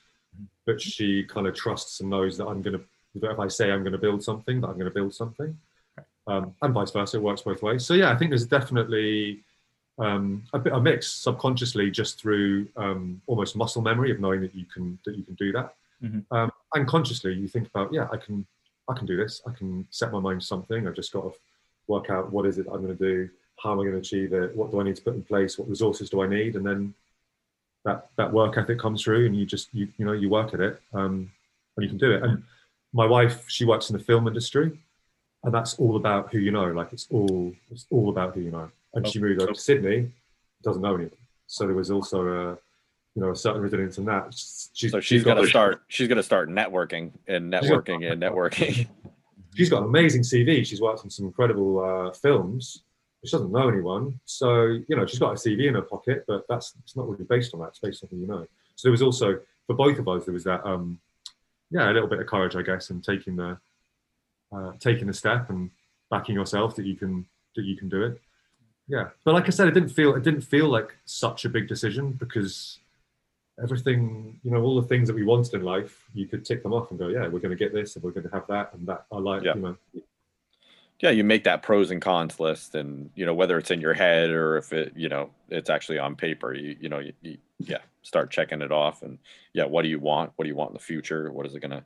but 0.65 0.79
she 0.81 1.23
kind 1.23 1.47
of 1.47 1.55
trusts 1.55 1.99
and 1.99 2.09
knows 2.09 2.37
that 2.37 2.45
I'm 2.47 2.61
gonna 2.61 2.81
that 3.15 3.31
if 3.31 3.39
I 3.39 3.47
say 3.47 3.71
I'm 3.71 3.83
gonna 3.83 3.97
build 3.97 4.23
something, 4.23 4.61
that 4.61 4.67
I'm 4.67 4.77
gonna 4.77 4.91
build 4.91 5.13
something, 5.13 5.57
um, 6.27 6.53
and 6.61 6.73
vice 6.73 6.91
versa. 6.91 7.17
It 7.17 7.23
works 7.23 7.41
both 7.41 7.61
ways. 7.61 7.85
So 7.85 7.93
yeah, 7.93 8.11
I 8.11 8.15
think 8.15 8.31
there's 8.31 8.45
definitely 8.47 9.43
um, 9.97 10.43
a 10.53 10.59
bit 10.59 10.73
a 10.73 10.79
mix 10.79 11.07
subconsciously 11.11 11.91
just 11.91 12.19
through 12.19 12.67
um, 12.77 13.21
almost 13.27 13.55
muscle 13.55 13.81
memory 13.81 14.11
of 14.11 14.19
knowing 14.19 14.41
that 14.41 14.55
you 14.55 14.65
can 14.65 14.97
that 15.05 15.17
you 15.17 15.23
can 15.23 15.35
do 15.35 15.51
that, 15.53 15.75
Mhm. 16.03 16.25
um, 16.31 16.51
and 16.73 16.87
consciously 16.87 17.33
you 17.33 17.47
think 17.47 17.67
about 17.67 17.93
yeah 17.93 18.07
I 18.11 18.17
can 18.17 18.45
I 18.89 18.93
can 18.93 19.05
do 19.05 19.15
this 19.17 19.41
I 19.47 19.51
can 19.51 19.85
set 19.91 20.11
my 20.11 20.19
mind 20.19 20.41
to 20.41 20.47
something 20.47 20.87
I've 20.87 20.95
just 20.95 21.11
got 21.13 21.21
to 21.23 21.33
work 21.87 22.09
out 22.09 22.31
what 22.31 22.45
is 22.45 22.57
it 22.57 22.67
I'm 22.71 22.83
going 22.83 22.95
to 22.97 23.03
do? 23.03 23.29
How 23.61 23.71
am 23.71 23.79
I 23.79 23.83
going 23.83 23.93
to 23.93 23.99
achieve 23.99 24.33
it? 24.33 24.55
What 24.55 24.71
do 24.71 24.79
I 24.79 24.83
need 24.83 24.95
to 24.97 25.01
put 25.01 25.15
in 25.15 25.23
place? 25.23 25.57
What 25.57 25.69
resources 25.69 26.09
do 26.09 26.21
I 26.21 26.27
need? 26.27 26.55
And 26.55 26.65
then 26.65 26.93
that 27.83 28.09
that 28.17 28.31
work 28.31 28.57
ethic 28.57 28.79
comes 28.79 29.03
through 29.03 29.25
and 29.27 29.35
you 29.35 29.45
just 29.45 29.69
you 29.73 29.87
you 29.97 30.05
know 30.05 30.13
you 30.13 30.29
work 30.29 30.53
at 30.53 30.59
it 30.59 30.81
um, 30.93 31.31
and 31.77 31.83
you 31.83 31.89
can 31.89 31.97
do 31.97 32.11
it. 32.11 32.23
And 32.23 32.43
my 32.93 33.05
wife 33.05 33.45
she 33.49 33.65
works 33.65 33.89
in 33.89 33.97
the 33.97 34.03
film 34.03 34.27
industry 34.27 34.79
and 35.43 35.53
that's 35.53 35.75
all 35.75 35.95
about 35.95 36.31
who 36.31 36.39
you 36.39 36.51
know. 36.51 36.65
Like 36.71 36.91
it's 36.93 37.07
all 37.11 37.53
it's 37.71 37.85
all 37.91 38.09
about 38.09 38.33
who 38.35 38.41
you 38.41 38.51
know. 38.51 38.69
And 38.93 39.07
she 39.07 39.19
moved 39.19 39.41
over 39.41 39.53
to 39.53 39.59
Sydney 39.59 40.11
doesn't 40.63 40.81
know 40.81 40.95
anyone 40.95 41.11
so 41.47 41.65
there 41.65 41.75
was 41.75 41.91
also 41.91 42.27
a 42.27 42.49
you 43.15 43.21
know 43.21 43.31
a 43.31 43.35
certain 43.35 43.61
resilience 43.61 43.97
in 43.97 44.05
that. 44.05 44.33
She's, 44.33 44.91
So 44.91 44.99
she's 44.99 45.23
got 45.23 45.35
gonna 45.35 45.45
a- 45.45 45.49
start. 45.49 45.81
She's 45.87 46.07
gonna 46.07 46.23
start 46.23 46.49
networking 46.49 47.11
and 47.27 47.51
networking 47.51 48.09
and 48.11 48.21
networking. 48.21 48.87
she's 49.55 49.69
got 49.69 49.83
an 49.83 49.89
amazing 49.89 50.21
CV. 50.21 50.65
She's 50.65 50.81
worked 50.81 51.01
on 51.03 51.09
some 51.09 51.25
incredible 51.25 51.79
uh, 51.79 52.11
films. 52.11 52.83
She 53.23 53.31
doesn't 53.31 53.51
know 53.51 53.67
anyone, 53.67 54.19
so 54.25 54.65
you 54.87 54.95
know 54.95 55.05
she's 55.07 55.19
got 55.19 55.31
a 55.31 55.35
CV 55.35 55.67
in 55.67 55.73
her 55.73 55.81
pocket, 55.81 56.25
but 56.27 56.45
that's 56.47 56.73
it's 56.83 56.95
not 56.95 57.09
really 57.09 57.23
based 57.23 57.55
on 57.55 57.61
that. 57.61 57.69
It's 57.69 57.79
based 57.79 58.03
on 58.03 58.09
who 58.11 58.17
you 58.17 58.27
know. 58.27 58.45
So 58.75 58.87
there 58.87 58.91
was 58.91 59.01
also 59.01 59.39
for 59.65 59.75
both 59.75 59.97
of 59.97 60.07
us 60.07 60.25
there 60.25 60.33
was 60.33 60.43
that 60.43 60.63
um, 60.63 60.99
yeah, 61.71 61.89
a 61.89 61.93
little 61.93 62.07
bit 62.07 62.19
of 62.19 62.27
courage, 62.27 62.55
I 62.55 62.61
guess, 62.61 62.91
and 62.91 63.03
taking 63.03 63.35
the 63.35 63.57
uh, 64.55 64.73
taking 64.79 65.07
the 65.07 65.13
step 65.13 65.49
and 65.49 65.71
backing 66.11 66.35
yourself 66.35 66.75
that 66.75 66.85
you 66.85 66.95
can 66.95 67.25
that 67.55 67.65
you 67.65 67.75
can 67.75 67.89
do 67.89 68.03
it. 68.03 68.21
Yeah, 68.87 69.09
but 69.23 69.33
like 69.33 69.47
I 69.47 69.49
said, 69.49 69.67
it 69.67 69.73
didn't 69.73 69.89
feel 69.89 70.13
it 70.13 70.23
didn't 70.23 70.41
feel 70.41 70.67
like 70.67 70.95
such 71.05 71.45
a 71.45 71.49
big 71.49 71.67
decision 71.67 72.11
because 72.11 72.79
everything, 73.61 74.39
you 74.43 74.51
know, 74.51 74.61
all 74.61 74.79
the 74.81 74.87
things 74.87 75.07
that 75.07 75.15
we 75.15 75.23
wanted 75.23 75.53
in 75.53 75.63
life, 75.63 76.05
you 76.13 76.27
could 76.27 76.45
tick 76.45 76.61
them 76.63 76.73
off 76.73 76.89
and 76.91 76.99
go, 76.99 77.07
yeah, 77.07 77.27
we're 77.27 77.39
going 77.39 77.49
to 77.49 77.55
get 77.55 77.73
this 77.73 77.95
and 77.95 78.03
we're 78.03 78.11
going 78.11 78.27
to 78.27 78.33
have 78.33 78.47
that 78.47 78.73
and 78.73 78.87
that. 78.87 79.05
I 79.11 79.17
like, 79.17 79.43
Yeah. 79.43 79.55
you 79.55 79.61
know, 79.61 79.77
yeah 81.01 81.09
you 81.09 81.23
make 81.23 81.43
that 81.43 81.61
pros 81.61 81.91
and 81.91 82.01
cons 82.01 82.39
list 82.39 82.73
and 82.75 83.09
you 83.15 83.25
know 83.25 83.33
whether 83.33 83.57
it's 83.57 83.71
in 83.71 83.81
your 83.81 83.93
head 83.93 84.29
or 84.29 84.57
if 84.57 84.71
it 84.71 84.93
you 84.95 85.09
know 85.09 85.29
it's 85.49 85.69
actually 85.69 85.99
on 85.99 86.15
paper 86.15 86.53
you 86.53 86.75
you 86.79 86.89
know 86.89 86.99
you, 86.99 87.13
you 87.21 87.37
yeah 87.59 87.79
start 88.01 88.31
checking 88.31 88.61
it 88.61 88.71
off 88.71 89.01
and 89.01 89.17
yeah 89.53 89.65
what 89.65 89.81
do 89.81 89.89
you 89.89 89.99
want? 89.99 90.31
What 90.35 90.45
do 90.45 90.49
you 90.49 90.55
want 90.55 90.71
in 90.71 90.75
the 90.75 90.79
future? 90.79 91.31
What 91.31 91.45
is 91.45 91.55
it 91.55 91.59
gonna 91.59 91.85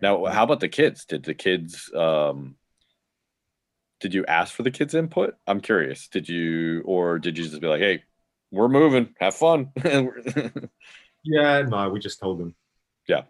now 0.00 0.24
how 0.26 0.44
about 0.44 0.60
the 0.60 0.68
kids? 0.68 1.04
Did 1.04 1.24
the 1.24 1.34
kids 1.34 1.90
um 1.94 2.56
did 4.00 4.14
you 4.14 4.24
ask 4.26 4.54
for 4.54 4.62
the 4.62 4.70
kids 4.70 4.94
input? 4.94 5.34
I'm 5.46 5.60
curious. 5.60 6.08
Did 6.08 6.28
you 6.28 6.82
or 6.84 7.18
did 7.18 7.36
you 7.38 7.44
just 7.44 7.60
be 7.60 7.66
like 7.66 7.80
hey 7.80 8.04
we're 8.50 8.68
moving. 8.68 9.14
Have 9.18 9.34
fun 9.34 9.72
yeah, 11.24 11.62
no, 11.62 11.88
we 11.90 11.98
just 12.00 12.20
told 12.20 12.38
them. 12.38 12.54
Yeah. 13.08 13.22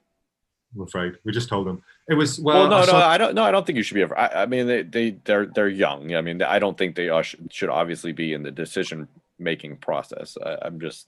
I'm 0.74 0.82
afraid 0.82 1.14
we 1.24 1.30
just 1.32 1.48
told 1.48 1.66
them 1.68 1.82
it 2.08 2.14
was 2.14 2.40
well. 2.40 2.60
well, 2.60 2.68
no, 2.70 2.76
I 2.76 2.80
no, 2.80 2.86
saw- 2.86 3.08
I 3.08 3.16
don't. 3.18 3.34
No, 3.34 3.44
I 3.44 3.50
don't 3.52 3.64
think 3.64 3.76
you 3.76 3.82
should 3.84 3.94
be. 3.94 4.02
Ever, 4.02 4.18
I, 4.18 4.42
I 4.42 4.46
mean, 4.46 4.66
they, 4.66 4.82
they, 4.82 5.10
they're, 5.24 5.46
they're 5.46 5.68
young. 5.68 6.14
I 6.16 6.20
mean, 6.20 6.42
I 6.42 6.58
don't 6.58 6.76
think 6.76 6.96
they 6.96 7.08
are, 7.08 7.22
should, 7.22 7.68
obviously 7.70 8.12
be 8.12 8.32
in 8.32 8.42
the 8.42 8.50
decision 8.50 9.06
making 9.38 9.76
process. 9.76 10.36
I, 10.44 10.58
I'm 10.62 10.80
just, 10.80 11.06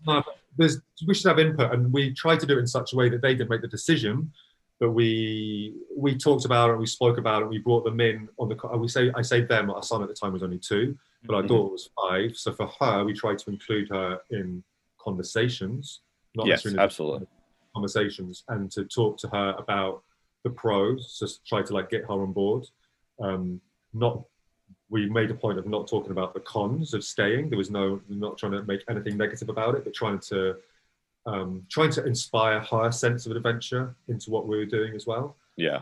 there's 0.57 0.80
we 1.07 1.14
should 1.14 1.28
have 1.28 1.39
input 1.41 1.72
and 1.74 1.93
we 1.93 2.14
tried 2.14 2.41
to 2.41 2.47
do 2.47 2.57
it 2.57 2.61
in 2.61 2.66
such 2.66 2.93
a 2.93 2.97
way 2.97 3.09
that 3.09 3.20
they 3.22 3.34
didn't 3.34 3.51
make 3.51 3.61
the 3.61 3.68
decision 3.68 4.30
but 4.80 4.91
we 4.91 5.74
we 5.97 6.16
talked 6.16 6.45
about 6.45 6.70
it 6.70 6.76
we 6.76 6.87
spoke 6.87 7.16
about 7.18 7.43
it 7.43 7.49
we 7.49 7.59
brought 7.59 7.84
them 7.84 8.01
in 8.01 8.28
on 8.39 8.49
the 8.49 8.57
we 8.78 8.89
say 8.89 9.11
i 9.14 9.22
say 9.22 9.41
them 9.43 9.70
our 9.70 9.82
son 9.82 10.03
at 10.03 10.09
the 10.09 10.14
time 10.14 10.32
was 10.32 10.43
only 10.43 10.59
two 10.59 10.97
but 11.24 11.34
our 11.34 11.43
Mhm. 11.43 11.49
daughter 11.49 11.72
was 11.72 11.91
five 12.01 12.37
so 12.37 12.53
for 12.53 12.66
her 12.80 13.05
we 13.05 13.12
tried 13.14 13.39
to 13.39 13.51
include 13.51 13.89
her 13.91 14.18
in 14.30 14.62
conversations 14.99 16.01
not 16.37 16.47
yes, 16.47 16.59
necessarily 16.64 16.84
absolutely. 16.84 17.26
conversations 17.74 18.45
and 18.49 18.70
to 18.70 18.84
talk 18.84 19.16
to 19.18 19.28
her 19.28 19.55
about 19.59 20.03
the 20.45 20.51
pros 20.51 21.18
just 21.18 21.45
try 21.47 21.62
to 21.62 21.72
like 21.72 21.91
get 21.91 22.03
her 22.03 22.12
on 22.22 22.32
board 22.32 22.64
um 23.20 23.61
not 23.93 24.22
we 24.89 25.09
made 25.09 25.30
a 25.30 25.34
point 25.34 25.59
of 25.59 25.66
not 25.66 25.89
talking 25.89 26.12
about 26.12 26.32
the 26.34 26.41
cons 26.41 26.95
of 26.95 27.03
staying 27.03 27.49
there 27.51 27.59
was 27.59 27.70
no 27.70 28.01
not 28.09 28.39
trying 28.39 28.53
to 28.53 28.62
make 28.64 28.82
anything 28.89 29.16
negative 29.16 29.49
about 29.49 29.74
it 29.74 29.82
but 29.84 29.95
trying 29.95 30.18
to 30.18 30.55
um 31.26 31.62
trying 31.68 31.91
to 31.91 32.05
inspire 32.05 32.61
her 32.61 32.93
sense 32.93 33.26
of 33.26 33.34
adventure 33.34 33.97
into 34.09 34.30
what 34.30 34.47
we 34.47 34.57
were 34.57 34.64
doing 34.78 34.95
as 34.95 35.07
well 35.07 35.37
Yeah. 35.57 35.80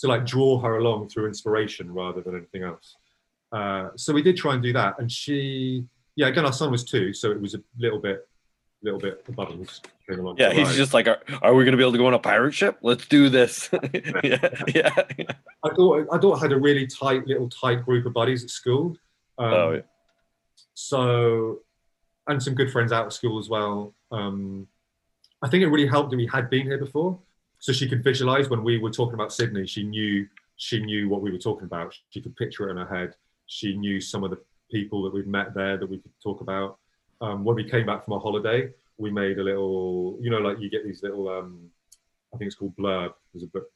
to 0.00 0.06
like 0.08 0.26
draw 0.26 0.58
her 0.60 0.76
along 0.78 1.08
through 1.08 1.26
inspiration 1.28 1.92
rather 1.92 2.20
than 2.20 2.34
anything 2.36 2.62
else 2.64 2.96
uh 3.52 3.88
so 3.96 4.12
we 4.12 4.22
did 4.22 4.36
try 4.36 4.52
and 4.54 4.62
do 4.62 4.72
that 4.74 4.98
and 4.98 5.10
she 5.10 5.84
yeah 6.16 6.26
again 6.28 6.44
our 6.44 6.52
son 6.52 6.70
was 6.70 6.84
two 6.84 7.12
so 7.14 7.30
it 7.30 7.40
was 7.40 7.54
a 7.54 7.62
little 7.78 7.98
bit 7.98 8.28
little 8.82 8.98
bit 9.00 9.24
of 9.28 9.36
bubbles 9.36 9.80
going 10.08 10.20
along 10.20 10.36
Yeah. 10.38 10.52
He's 10.52 10.74
just 10.74 10.92
like, 10.94 11.06
are, 11.06 11.20
are 11.42 11.54
we 11.54 11.64
going 11.64 11.72
to 11.72 11.76
be 11.76 11.82
able 11.82 11.92
to 11.92 11.98
go 11.98 12.06
on 12.06 12.14
a 12.14 12.18
pirate 12.18 12.52
ship? 12.52 12.78
Let's 12.82 13.06
do 13.06 13.28
this. 13.28 13.70
yeah. 14.24 14.48
Yeah. 14.74 14.90
I 15.64 15.68
thought 15.74 16.06
I 16.12 16.18
thought 16.18 16.36
I 16.36 16.40
had 16.40 16.52
a 16.52 16.58
really 16.58 16.86
tight 16.86 17.26
little 17.26 17.48
tight 17.48 17.84
group 17.84 18.06
of 18.06 18.12
buddies 18.12 18.42
at 18.44 18.50
school. 18.50 18.96
Um, 19.38 19.52
Oh, 19.52 19.72
yeah. 19.72 19.80
So, 20.74 21.60
and 22.26 22.42
some 22.42 22.54
good 22.54 22.70
friends 22.70 22.92
out 22.92 23.06
of 23.06 23.12
school 23.12 23.38
as 23.38 23.48
well. 23.48 23.94
Um, 24.10 24.66
I 25.42 25.48
think 25.48 25.62
it 25.62 25.68
really 25.68 25.88
helped 25.88 26.10
that 26.10 26.16
we 26.16 26.26
had 26.26 26.48
been 26.50 26.62
here 26.62 26.78
before, 26.78 27.18
so 27.58 27.72
she 27.72 27.88
could 27.88 28.02
visualize 28.04 28.48
when 28.48 28.62
we 28.62 28.78
were 28.78 28.90
talking 28.90 29.14
about 29.14 29.32
Sydney. 29.32 29.66
She 29.66 29.82
knew 29.82 30.26
she 30.56 30.84
knew 30.84 31.08
what 31.08 31.22
we 31.22 31.30
were 31.30 31.38
talking 31.38 31.64
about. 31.64 31.98
She 32.10 32.20
could 32.20 32.36
picture 32.36 32.68
it 32.68 32.72
in 32.72 32.76
her 32.76 32.86
head. 32.86 33.14
She 33.46 33.76
knew 33.76 34.00
some 34.00 34.22
of 34.22 34.30
the 34.30 34.38
people 34.70 35.02
that 35.02 35.12
we'd 35.12 35.26
met 35.26 35.54
there 35.54 35.76
that 35.76 35.88
we 35.88 35.98
could 35.98 36.12
talk 36.22 36.40
about. 36.40 36.78
Um, 37.22 37.44
when 37.44 37.54
we 37.54 37.62
came 37.62 37.86
back 37.86 38.04
from 38.04 38.14
our 38.14 38.20
holiday, 38.20 38.70
we 38.98 39.10
made 39.10 39.38
a 39.38 39.42
little, 39.44 40.18
you 40.20 40.28
know, 40.28 40.38
like 40.38 40.58
you 40.58 40.68
get 40.68 40.84
these 40.84 41.04
little, 41.04 41.28
um, 41.28 41.70
I 42.34 42.36
think 42.36 42.48
it's 42.48 42.56
called 42.56 42.76
blurb. 42.76 43.14
There's 43.32 43.44
a 43.44 43.46
book 43.46 43.70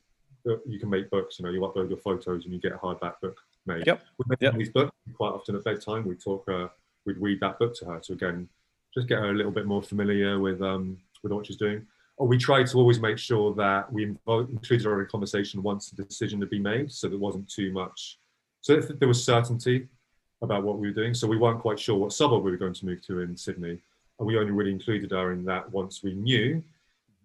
uh, 0.49 0.57
you 0.67 0.81
can 0.81 0.91
make 0.91 1.09
books. 1.11 1.39
You 1.39 1.45
know, 1.45 1.53
you 1.53 1.61
upload 1.61 1.89
your 1.89 1.99
photos 1.99 2.45
and 2.45 2.53
you 2.53 2.61
get 2.61 2.73
a 2.73 2.77
hardback 2.77 3.21
book 3.23 3.39
made. 3.65 3.87
Yep. 3.87 4.03
We 4.19 4.25
make 4.29 4.41
Yep. 4.43 4.55
these 4.57 4.71
books 4.71 4.91
quite 5.15 5.29
often 5.31 5.55
at 5.55 5.65
bedtime. 5.65 6.05
We 6.05 6.17
talk. 6.17 6.49
Uh, 6.49 6.69
we'd 7.05 7.19
read 7.19 7.39
that 7.41 7.59
book 7.61 7.73
to 7.77 7.85
her 7.85 8.01
to 8.01 8.13
again 8.15 8.49
just 8.93 9.07
get 9.07 9.19
her 9.19 9.31
a 9.31 9.35
little 9.35 9.53
bit 9.53 9.67
more 9.67 9.83
familiar 9.83 10.41
with 10.41 10.61
um, 10.61 10.99
with 11.23 11.31
what 11.33 11.47
she's 11.47 11.57
doing. 11.57 11.87
Or 12.17 12.27
we 12.27 12.39
tried 12.39 12.67
to 12.69 12.79
always 12.79 12.99
make 12.99 13.19
sure 13.19 13.55
that 13.55 13.93
we 13.93 14.07
invo- 14.07 14.49
included 14.49 14.87
her 14.87 15.01
in 15.01 15.07
a 15.07 15.09
conversation 15.09 15.63
once 15.63 15.91
the 15.91 16.03
decision 16.03 16.41
had 16.41 16.51
been 16.51 16.63
made, 16.63 16.91
so 16.91 17.09
there 17.09 17.19
wasn't 17.19 17.49
too 17.49 17.71
much. 17.73 18.19
So 18.63 18.73
if 18.73 18.89
there 18.99 19.07
was 19.07 19.23
certainty 19.23 19.87
about 20.43 20.63
what 20.63 20.79
we 20.79 20.89
were 20.89 20.95
doing. 20.95 21.15
So 21.15 21.27
we 21.27 21.37
weren't 21.37 21.61
quite 21.61 21.79
sure 21.79 21.97
what 21.97 22.13
suburb 22.13 22.43
we 22.43 22.51
were 22.51 22.57
going 22.57 22.75
to 22.75 22.87
move 22.87 23.03
to 23.07 23.21
in 23.21 23.37
Sydney, 23.37 23.79
and 24.19 24.27
we 24.27 24.39
only 24.39 24.53
really 24.53 24.73
included 24.73 25.11
her 25.11 25.33
in 25.33 25.45
that 25.45 25.71
once 25.73 26.03
we 26.03 26.15
knew 26.15 26.63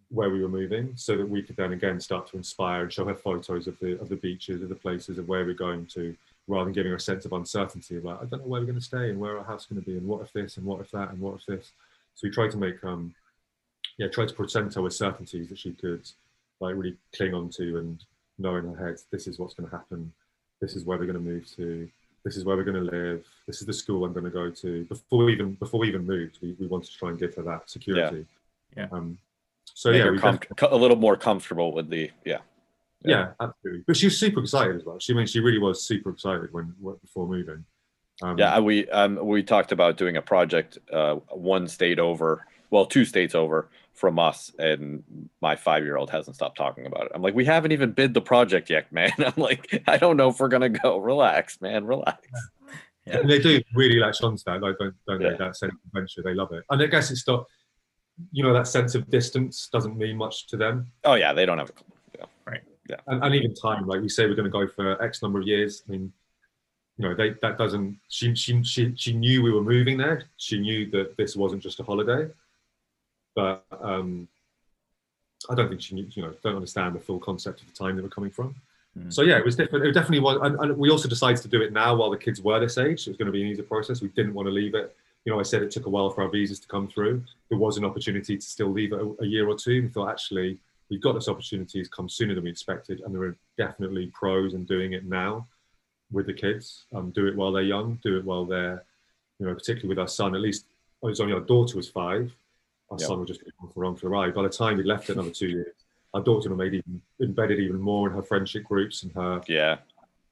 where 0.09 0.29
we 0.29 0.41
were 0.41 0.49
moving, 0.49 0.91
so 0.95 1.15
that 1.15 1.27
we 1.27 1.41
could 1.41 1.55
then 1.55 1.73
again 1.73 1.99
start 1.99 2.27
to 2.27 2.37
inspire 2.37 2.83
and 2.83 2.91
show 2.91 3.05
her 3.05 3.15
photos 3.15 3.67
of 3.67 3.79
the 3.79 3.99
of 4.01 4.09
the 4.09 4.15
beaches, 4.15 4.61
of 4.61 4.69
the 4.69 4.75
places, 4.75 5.17
of 5.17 5.27
where 5.27 5.45
we're 5.45 5.53
going 5.53 5.85
to, 5.87 6.15
rather 6.47 6.65
than 6.65 6.73
giving 6.73 6.89
her 6.89 6.97
a 6.97 6.99
sense 6.99 7.25
of 7.25 7.33
uncertainty 7.33 7.97
about 7.97 8.21
I 8.21 8.25
don't 8.25 8.41
know 8.41 8.47
where 8.47 8.61
we're 8.61 8.67
going 8.67 8.79
to 8.79 8.85
stay 8.85 9.09
and 9.09 9.19
where 9.19 9.37
our 9.37 9.43
house 9.43 9.61
is 9.61 9.67
going 9.67 9.81
to 9.81 9.89
be 9.89 9.97
and 9.97 10.07
what 10.07 10.21
if 10.21 10.33
this 10.33 10.57
and 10.57 10.65
what 10.65 10.81
if 10.81 10.91
that 10.91 11.09
and 11.09 11.19
what 11.19 11.35
if 11.35 11.45
this. 11.45 11.71
So 12.15 12.27
we 12.27 12.31
tried 12.31 12.51
to 12.51 12.57
make 12.57 12.83
um 12.83 13.13
yeah 13.97 14.07
try 14.07 14.25
to 14.25 14.33
present 14.33 14.73
her 14.75 14.81
with 14.81 14.93
certainties 14.93 15.49
that 15.49 15.57
she 15.57 15.71
could 15.71 16.09
like 16.59 16.75
really 16.75 16.97
cling 17.15 17.33
on 17.33 17.49
to 17.49 17.77
and 17.77 18.03
know 18.37 18.55
in 18.55 18.73
her 18.73 18.87
head 18.87 18.99
this 19.11 19.27
is 19.27 19.39
what's 19.39 19.53
going 19.53 19.69
to 19.69 19.75
happen, 19.75 20.11
this 20.59 20.75
is 20.75 20.85
where 20.85 20.97
we're 20.97 21.05
going 21.05 21.23
to 21.23 21.31
move 21.31 21.49
to, 21.55 21.89
this 22.23 22.37
is 22.37 22.45
where 22.45 22.55
we're 22.55 22.63
going 22.63 22.85
to 22.85 22.91
live, 22.91 23.25
this 23.47 23.61
is 23.61 23.67
the 23.67 23.73
school 23.73 24.05
I'm 24.05 24.13
going 24.13 24.25
to 24.25 24.29
go 24.31 24.49
to. 24.49 24.85
Before 24.85 25.25
we 25.25 25.33
even 25.33 25.53
before 25.53 25.79
we 25.79 25.87
even 25.87 26.05
moved, 26.05 26.39
we, 26.41 26.55
we 26.59 26.67
wanted 26.67 26.91
to 26.91 26.97
try 26.97 27.09
and 27.09 27.19
give 27.19 27.33
her 27.35 27.43
that 27.43 27.69
security. 27.69 28.25
Yeah. 28.77 28.87
Um, 28.91 29.17
so 29.73 29.91
Make 29.91 29.99
yeah, 29.99 30.05
her 30.05 30.11
we 30.13 30.19
com- 30.19 30.39
def- 30.57 30.71
a 30.71 30.75
little 30.75 30.97
more 30.97 31.15
comfortable 31.17 31.73
with 31.73 31.89
the, 31.89 32.11
yeah. 32.25 32.39
yeah, 33.03 33.31
absolutely. 33.39 33.83
But 33.87 33.97
she 33.97 34.07
was 34.07 34.17
super 34.17 34.41
excited 34.41 34.75
as 34.75 34.83
well. 34.85 34.99
She 34.99 35.13
I 35.13 35.15
mean 35.15 35.27
she 35.27 35.39
really 35.39 35.59
was 35.59 35.83
super 35.83 36.11
excited 36.11 36.49
when 36.51 36.73
before 37.01 37.27
moving. 37.27 37.65
Um, 38.21 38.37
Yeah, 38.37 38.59
we 38.59 38.87
um 38.89 39.15
we 39.25 39.43
talked 39.43 39.71
about 39.71 39.97
doing 39.97 40.17
a 40.17 40.21
project 40.21 40.77
uh 40.93 41.15
one 41.29 41.67
state 41.67 41.99
over, 41.99 42.45
well, 42.69 42.85
two 42.85 43.05
states 43.05 43.33
over 43.33 43.69
from 43.93 44.17
us, 44.19 44.51
and 44.57 45.03
my 45.41 45.55
five 45.55 45.83
year 45.83 45.97
old 45.97 46.09
hasn't 46.09 46.35
stopped 46.35 46.57
talking 46.57 46.85
about 46.85 47.05
it. 47.05 47.11
I'm 47.13 47.21
like, 47.21 47.35
we 47.35 47.45
haven't 47.45 47.71
even 47.71 47.91
bid 47.91 48.13
the 48.13 48.21
project 48.21 48.69
yet, 48.69 48.91
man. 48.91 49.11
I'm 49.17 49.33
like, 49.37 49.83
I 49.87 49.97
don't 49.97 50.17
know 50.17 50.29
if 50.29 50.39
we're 50.39 50.47
gonna 50.47 50.69
go. 50.69 50.97
Relax, 50.97 51.59
man, 51.61 51.85
relax. 51.85 52.27
and 53.05 53.29
they 53.29 53.39
do 53.39 53.61
really 53.75 53.99
latch 53.99 54.21
on 54.21 54.35
to 54.37 54.43
that. 54.45 54.61
Like, 54.61 54.77
don't, 54.79 54.95
don't 55.07 55.21
Yeah. 55.21 55.31
they? 55.31 55.37
That 55.37 55.55
sense 55.57 55.73
of 55.73 55.79
adventure, 55.87 56.21
they 56.23 56.33
love 56.33 56.51
it. 56.53 56.63
And 56.69 56.81
I 56.81 56.85
guess 56.87 57.11
it's 57.11 57.27
not, 57.27 57.45
you 58.31 58.43
know, 58.43 58.53
that 58.53 58.67
sense 58.67 58.95
of 58.95 59.09
distance 59.09 59.69
doesn't 59.71 59.97
mean 59.97 60.17
much 60.17 60.47
to 60.47 60.57
them. 60.57 60.87
Oh 61.03 61.15
yeah, 61.15 61.33
they 61.33 61.45
don't 61.45 61.57
have 61.59 61.69
a 61.69 61.73
clue. 61.73 61.85
And, 63.07 63.23
and 63.23 63.33
even 63.35 63.53
time, 63.55 63.87
like 63.87 64.01
we 64.01 64.09
say, 64.09 64.25
we're 64.25 64.35
going 64.35 64.43
to 64.43 64.49
go 64.51 64.67
for 64.67 65.01
X 65.01 65.21
number 65.21 65.39
of 65.39 65.47
years. 65.47 65.83
I 65.87 65.91
mean, 65.91 66.11
you 66.97 67.07
know, 67.07 67.15
they 67.15 67.35
that 67.41 67.57
doesn't. 67.57 67.97
She 68.09 68.35
she 68.35 68.61
she 68.63 68.93
she 68.97 69.13
knew 69.13 69.41
we 69.41 69.51
were 69.51 69.61
moving 69.63 69.97
there. 69.97 70.23
She 70.37 70.59
knew 70.59 70.89
that 70.91 71.15
this 71.15 71.35
wasn't 71.37 71.63
just 71.63 71.79
a 71.79 71.83
holiday. 71.83 72.29
But 73.35 73.65
um, 73.81 74.27
I 75.49 75.55
don't 75.55 75.69
think 75.69 75.81
she 75.81 75.95
knew. 75.95 76.07
You 76.11 76.23
know, 76.23 76.33
don't 76.43 76.55
understand 76.55 76.95
the 76.95 76.99
full 76.99 77.19
concept 77.19 77.61
of 77.61 77.67
the 77.67 77.73
time 77.73 77.95
they 77.95 78.01
were 78.01 78.09
coming 78.09 78.31
from. 78.31 78.55
Mm. 78.97 79.13
So 79.13 79.21
yeah, 79.21 79.37
it 79.37 79.45
was 79.45 79.55
different. 79.55 79.85
It 79.85 79.93
definitely 79.93 80.19
was, 80.19 80.39
and, 80.41 80.59
and 80.59 80.77
we 80.77 80.89
also 80.89 81.07
decided 81.07 81.41
to 81.41 81.47
do 81.47 81.61
it 81.61 81.71
now 81.71 81.95
while 81.95 82.09
the 82.09 82.17
kids 82.17 82.41
were 82.41 82.59
this 82.59 82.77
age. 82.77 83.07
It 83.07 83.11
was 83.11 83.17
going 83.17 83.27
to 83.27 83.31
be 83.31 83.41
an 83.41 83.47
easier 83.47 83.63
process. 83.63 84.01
We 84.01 84.09
didn't 84.09 84.33
want 84.33 84.47
to 84.47 84.51
leave 84.51 84.75
it. 84.75 84.95
You 85.25 85.31
know, 85.31 85.39
I 85.39 85.43
said 85.43 85.61
it 85.61 85.71
took 85.71 85.85
a 85.85 85.89
while 85.89 86.09
for 86.09 86.23
our 86.23 86.29
visas 86.29 86.59
to 86.59 86.67
come 86.67 86.87
through. 86.87 87.23
There 87.49 87.57
was 87.57 87.77
an 87.77 87.85
opportunity 87.85 88.37
to 88.37 88.45
still 88.45 88.71
leave 88.71 88.91
it 88.91 88.99
a, 88.99 89.15
a 89.21 89.25
year 89.25 89.47
or 89.47 89.55
two. 89.55 89.83
We 89.83 89.87
thought 89.87 90.09
actually 90.09 90.57
we've 90.89 91.01
got 91.01 91.13
this 91.13 91.29
opportunity. 91.29 91.79
It's 91.79 91.89
come 91.89 92.09
sooner 92.09 92.35
than 92.35 92.43
we 92.43 92.49
expected, 92.49 93.01
and 93.01 93.13
there 93.13 93.23
are 93.23 93.37
definitely 93.57 94.07
pros 94.07 94.53
in 94.53 94.65
doing 94.65 94.93
it 94.93 95.05
now 95.05 95.47
with 96.11 96.25
the 96.25 96.33
kids. 96.33 96.83
Um, 96.93 97.11
do 97.11 97.27
it 97.27 97.35
while 97.35 97.51
they're 97.51 97.63
young. 97.63 97.99
Do 98.03 98.17
it 98.17 98.25
while 98.25 98.45
they're, 98.45 98.83
you 99.39 99.45
know, 99.45 99.53
particularly 99.53 99.89
with 99.89 99.99
our 99.99 100.07
son. 100.07 100.35
At 100.35 100.41
least 100.41 100.65
it 101.01 101.05
was 101.05 101.21
only 101.21 101.33
our 101.33 101.39
daughter 101.39 101.77
was 101.77 101.87
five. 101.87 102.33
Our 102.91 102.99
Yeah. 102.99 103.07
son 103.07 103.19
was 103.19 103.29
just 103.29 103.41
going 103.41 103.71
for 103.73 103.85
on 103.85 103.95
for 103.95 104.01
the 104.01 104.09
ride. 104.09 104.35
By 104.35 104.43
the 104.43 104.49
time 104.49 104.77
we 104.77 104.83
left 104.83 105.09
it 105.09 105.13
another 105.13 105.31
two 105.31 105.47
years, 105.47 105.73
our 106.13 106.21
daughter 106.21 106.49
had 106.49 106.57
made 106.57 106.73
even 106.73 107.01
embedded 107.21 107.59
even 107.59 107.79
more 107.79 108.09
in 108.09 108.13
her 108.13 108.21
friendship 108.21 108.65
groups 108.65 109.03
and 109.03 109.13
her 109.13 109.41
Yeah, 109.47 109.77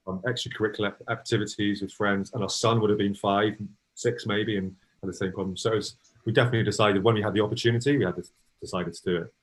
um, 0.06 0.20
extracurricular 0.26 0.94
activities 1.08 1.80
with 1.80 1.90
friends, 1.92 2.32
and 2.34 2.42
our 2.42 2.50
son 2.50 2.80
would 2.80 2.90
have 2.90 2.98
been 2.98 3.14
five, 3.14 3.56
six 3.94 4.26
maybe, 4.26 4.58
and 4.58 4.76
had 5.02 5.08
the 5.08 5.14
same 5.14 5.32
problem. 5.32 5.56
So 5.56 5.72
it 5.72 5.76
was, 5.76 5.96
we 6.26 6.32
definitely 6.32 6.64
decided 6.64 7.02
when 7.02 7.14
we 7.14 7.22
had 7.22 7.32
the 7.32 7.40
opportunity, 7.40 7.96
we 7.96 8.04
had 8.04 8.16
to 8.16 8.24
decided 8.60 8.92
to 8.92 9.02
do 9.06 9.16
it. 9.16 9.34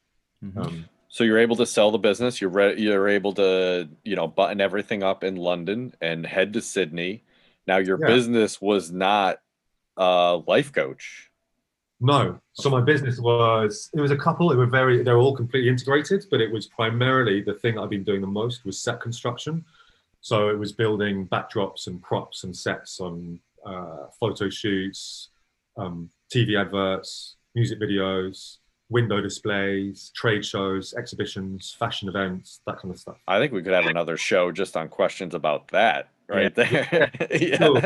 Mhm. 0.46 0.58
Um, 0.58 0.90
so 1.10 1.24
you're 1.24 1.40
able 1.40 1.56
to 1.56 1.66
sell 1.66 1.90
the 1.90 1.98
business. 1.98 2.40
You're 2.40 2.52
re- 2.52 2.80
you're 2.80 3.08
able 3.08 3.34
to 3.34 3.90
you 4.04 4.16
know 4.16 4.28
button 4.28 4.62
everything 4.62 5.02
up 5.02 5.24
in 5.24 5.38
London 5.38 5.96
and 6.02 6.24
head 6.24 6.54
to 6.54 6.62
Sydney. 6.62 7.24
Now 7.66 7.78
your 7.78 7.98
Yeah. 8.00 8.06
business 8.06 8.62
was 8.62 8.92
not 8.92 9.40
a 9.96 10.40
life 10.46 10.72
coach. 10.72 11.27
No. 12.00 12.40
So 12.54 12.70
my 12.70 12.82
business 12.82 13.20
was 13.20 13.90
it 13.94 14.00
was 14.00 14.12
a 14.12 14.18
couple. 14.18 14.52
It 14.52 14.56
were 14.56 14.68
very 14.68 15.04
they're 15.04 15.18
all 15.18 15.36
completely 15.36 15.70
integrated, 15.70 16.26
but 16.30 16.42
it 16.42 16.52
was 16.52 16.68
primarily 16.68 17.42
the 17.42 17.54
thing 17.54 17.80
I've 17.80 17.90
been 17.90 18.04
doing 18.04 18.22
the 18.22 18.28
most 18.28 18.66
was 18.66 18.80
set 18.80 19.02
construction. 19.02 19.66
So 20.22 20.50
it 20.50 20.58
was 20.58 20.72
building 20.72 21.28
backdrops 21.28 21.88
and 21.88 22.02
props 22.02 22.44
and 22.44 22.56
sets 22.56 23.00
on 23.00 23.40
uh, 23.66 24.08
photo 24.20 24.50
shoots, 24.50 25.30
um, 25.78 26.10
TV 26.34 26.60
adverts, 26.60 27.36
music 27.56 27.80
videos, 27.80 28.58
window 28.90 29.22
displays, 29.22 30.12
trade 30.16 30.46
shows, 30.46 30.94
exhibitions, 30.94 31.76
fashion 31.78 32.10
events, 32.10 32.62
that 32.68 32.78
kind 32.80 32.94
of 32.94 33.00
stuff. 33.00 33.18
I 33.28 33.40
think 33.40 33.52
we 33.52 33.62
could 33.62 33.74
have 33.74 33.86
another 33.86 34.18
show 34.18 34.52
just 34.52 34.78
on 34.78 34.90
questions 34.90 35.34
about 35.34 35.68
that 35.70 36.10
right 36.28 36.54
there. 36.54 37.12
yeah. 37.32 37.58
Cool. 37.58 37.82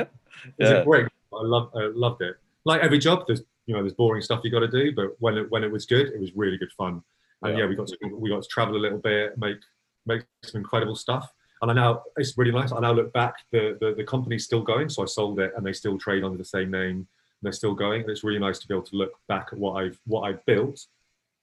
Yeah. 0.58 0.84
great. 0.84 1.08
I 1.34 1.44
love 1.44 1.72
I 1.76 1.90
loved 1.94 2.22
it. 2.22 2.36
Like 2.66 2.82
every 2.82 3.00
job, 3.00 3.26
there's 3.28 3.44
you 3.72 3.78
know 3.78 3.84
there's 3.84 3.94
boring 3.94 4.22
stuff 4.22 4.42
you 4.44 4.52
got 4.52 4.60
to 4.60 4.68
do, 4.68 4.92
but 4.94 5.16
when 5.20 5.38
it 5.38 5.50
when 5.50 5.64
it 5.64 5.72
was 5.72 5.86
good, 5.86 6.08
it 6.08 6.20
was 6.20 6.36
really 6.36 6.58
good 6.58 6.74
fun. 6.74 7.02
And 7.42 7.54
Yeah. 7.58 7.64
yeah, 7.64 7.70
we 7.70 7.76
got 7.78 7.88
to 7.88 7.98
we 8.14 8.30
got 8.30 8.44
to 8.44 8.50
travel 8.50 8.76
a 8.76 8.84
little 8.86 8.98
bit, 8.98 9.38
make 9.38 9.60
make 10.06 10.24
some 10.44 10.60
incredible 10.60 10.98
stuff. 10.98 11.32
And 11.62 11.72
I 11.72 11.74
now 11.74 12.04
it's 12.18 12.38
really 12.38 12.52
nice. 12.52 12.74
I 12.74 12.82
now 12.82 12.92
look 12.92 13.14
back, 13.14 13.36
the, 13.52 13.78
the 13.80 13.94
the 13.96 14.04
company's 14.04 14.44
still 14.44 14.62
going, 14.62 14.90
so 14.90 15.04
I 15.04 15.06
sold 15.06 15.40
it, 15.40 15.54
and 15.56 15.66
they 15.66 15.72
still 15.72 15.98
trade 15.98 16.26
under 16.26 16.38
the 16.38 16.44
same 16.44 16.70
name. 16.70 17.08
They're 17.42 17.54
still 17.54 17.74
going, 17.74 18.02
and 18.02 18.10
it's 18.10 18.26
really 18.26 18.40
nice 18.40 18.60
to 18.60 18.68
be 18.68 18.74
able 18.74 18.84
to 18.88 18.96
look 18.98 19.14
back 19.30 19.48
at 19.54 19.58
what 19.58 19.74
I've 19.82 19.98
what 20.06 20.24
I've 20.28 20.46
built. 20.46 20.86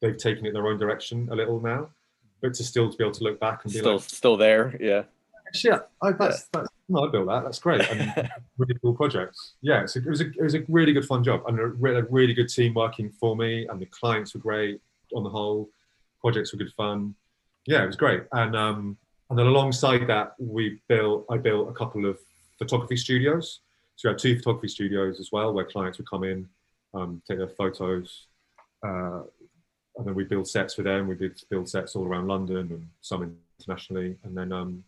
They've 0.03 0.19
taken 0.19 0.45
it 0.45 0.53
their 0.53 0.67
own 0.67 0.79
direction 0.79 1.29
a 1.33 1.35
little 1.35 1.61
now, 1.61 1.89
but 2.43 2.53
to 2.55 2.63
still 2.63 2.91
to 2.91 2.97
be 2.99 3.05
able 3.05 3.15
to 3.15 3.25
look 3.25 3.41
back 3.41 3.65
and 3.65 3.73
be 3.73 3.79
Still, 3.79 3.95
like, 3.95 4.03
still 4.03 4.37
there. 4.37 4.77
Yeah. 4.79 5.05
yeah, 5.65 5.79
I, 6.03 6.13
that's, 6.13 6.45
that's 6.53 6.69
no, 6.89 7.07
I 7.07 7.11
built 7.11 7.27
that. 7.27 7.45
That's 7.45 7.59
great. 7.59 7.83
And 7.91 8.31
really 8.59 8.75
cool 8.81 8.95
projects. 8.95 9.55
Yeah, 9.61 9.85
so 9.87 10.01
it 10.01 10.07
was 10.07 10.21
a 10.21 10.27
it 10.27 10.43
was 10.43 10.55
a 10.55 10.65
really 10.69 10.93
good 10.93 11.05
fun 11.05 11.23
job 11.23 11.43
and 11.47 11.59
a, 11.59 11.67
re- 11.67 11.97
a 11.97 12.03
really 12.05 12.35
good 12.35 12.49
team 12.49 12.75
working 12.75 13.11
for 13.11 13.37
me, 13.37 13.67
and 13.67 13.81
the 13.81 13.87
clients 13.87 14.35
were 14.35 14.41
great 14.41 14.81
on 15.15 15.23
the 15.23 15.31
whole. 15.31 15.69
Projects 16.21 16.53
were 16.53 16.59
good 16.59 16.73
fun. 16.73 17.15
Yeah, 17.67 17.83
it 17.83 17.87
was 17.87 17.97
great. 17.97 18.23
And 18.33 18.57
um, 18.57 18.97
and 19.29 19.39
then 19.39 19.47
alongside 19.47 20.07
that, 20.07 20.35
we 20.39 20.81
built 20.89 21.27
I 21.31 21.37
built 21.37 21.69
a 21.69 21.75
couple 21.75 22.07
of 22.07 22.19
photography 22.59 22.97
studios. 22.97 23.61
So 23.97 24.09
we 24.09 24.13
had 24.13 24.19
two 24.19 24.37
photography 24.39 24.69
studios 24.69 25.21
as 25.21 25.31
well, 25.31 25.53
where 25.53 25.65
clients 25.65 25.99
would 25.99 26.09
come 26.09 26.25
in, 26.25 26.49
um, 26.95 27.21
take 27.29 27.39
their 27.39 27.49
photos, 27.49 28.27
uh, 28.83 29.23
and 29.97 30.07
then 30.07 30.15
we 30.15 30.25
build 30.25 30.49
sets 30.49 30.75
for 30.75 30.83
them. 30.83 31.09
We 31.09 31.17
did 31.17 31.43
build 31.51 31.69
sets 31.69 31.97
all 31.97 32.07
around 32.07 32.29
London 32.29 32.57
and 32.57 32.89
some 33.01 33.37
internationally, 33.59 34.17
and 34.23 34.37
then 34.37 34.53
um, 34.53 34.85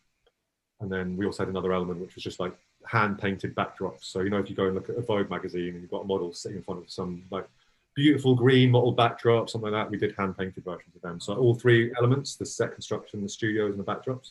and 0.80 0.90
then 0.90 1.16
we 1.16 1.26
also 1.26 1.42
had 1.44 1.50
another 1.50 1.72
element 1.72 2.00
which 2.00 2.14
was 2.14 2.24
just 2.24 2.40
like 2.40 2.56
hand 2.86 3.18
painted 3.18 3.54
backdrops. 3.54 4.04
So 4.04 4.20
you 4.20 4.30
know, 4.30 4.38
if 4.38 4.48
you 4.48 4.56
go 4.56 4.66
and 4.66 4.74
look 4.74 4.88
at 4.88 4.96
a 4.96 5.02
Vogue 5.02 5.30
magazine 5.30 5.74
and 5.74 5.82
you've 5.82 5.90
got 5.90 6.02
a 6.04 6.06
model 6.06 6.32
sitting 6.32 6.58
in 6.58 6.64
front 6.64 6.82
of 6.82 6.90
some 6.90 7.24
like 7.30 7.46
beautiful 7.94 8.34
green 8.34 8.70
model 8.70 8.92
backdrop, 8.92 9.50
something 9.50 9.70
like 9.70 9.84
that, 9.84 9.90
we 9.90 9.98
did 9.98 10.14
hand 10.16 10.36
painted 10.38 10.64
versions 10.64 10.94
of 10.96 11.02
them. 11.02 11.20
So 11.20 11.34
all 11.34 11.54
three 11.54 11.92
elements: 11.98 12.36
the 12.36 12.46
set 12.46 12.72
construction, 12.72 13.22
the 13.22 13.28
studios, 13.28 13.72
and 13.72 13.80
the 13.80 13.84
backdrops. 13.84 14.30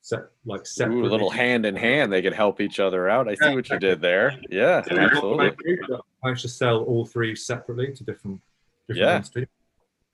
Set 0.00 0.24
like 0.44 0.66
set 0.66 0.90
Ooh, 0.90 1.06
a 1.06 1.08
little 1.08 1.30
hand 1.30 1.64
in 1.64 1.74
hand. 1.74 2.12
They 2.12 2.20
could 2.20 2.34
help 2.34 2.60
each 2.60 2.78
other 2.78 3.08
out. 3.08 3.26
I 3.26 3.36
see 3.36 3.54
what 3.54 3.70
you 3.70 3.78
did 3.78 4.02
there. 4.02 4.38
Yeah, 4.50 4.82
absolutely. 4.90 5.48
I 5.48 5.98
managed 6.22 6.42
to 6.42 6.48
sell 6.48 6.82
all 6.82 7.06
three 7.06 7.34
separately 7.34 7.90
to 7.94 8.04
different 8.04 8.42
different 8.86 9.08
Yeah. 9.08 9.14
entities. 9.14 9.48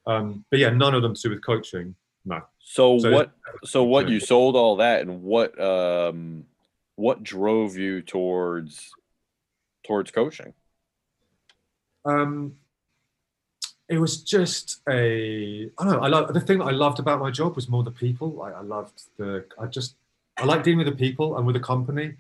Um, 0.07 0.45
but 0.49 0.61
yeah, 0.61 0.71
none 0.71 0.95
of 0.95 1.03
them 1.03 1.15
to 1.15 1.21
do 1.21 1.31
with 1.31 1.45
coaching. 1.45 1.97
No. 2.31 2.43
So, 2.61 2.99
So- 3.01 3.11
what? 3.11 3.33
So 3.65 3.85
what? 3.85 4.09
You 4.09 4.21
sold 4.21 4.55
all 4.57 4.77
that, 4.77 5.01
and 5.01 5.23
what? 5.23 5.61
Um, 5.61 6.47
what 6.95 7.23
drove 7.23 7.77
you 7.77 8.01
towards 8.03 8.93
towards 9.85 10.11
coaching? 10.11 10.55
Um, 12.05 12.55
it 13.89 13.99
was 13.99 14.23
just 14.23 14.81
a 14.89 15.71
I 15.77 15.85
don't 15.85 15.95
know. 15.95 16.01
I 16.01 16.09
love 16.09 16.33
the 16.33 16.41
thing 16.41 16.59
that 16.59 16.67
I 16.67 16.71
loved 16.71 17.01
about 17.01 17.19
my 17.19 17.31
job 17.31 17.57
was 17.57 17.69
more 17.69 17.83
the 17.83 17.91
people. 17.91 18.31
Like 18.31 18.55
I 18.55 18.61
loved 18.61 19.03
the 19.19 19.45
I 19.59 19.67
just 19.67 19.97
I 20.37 20.45
like 20.45 20.63
dealing 20.63 20.79
with 20.79 20.87
the 20.87 21.05
people 21.07 21.37
and 21.37 21.45
with 21.47 21.55
the 21.57 21.61
company. 21.61 22.15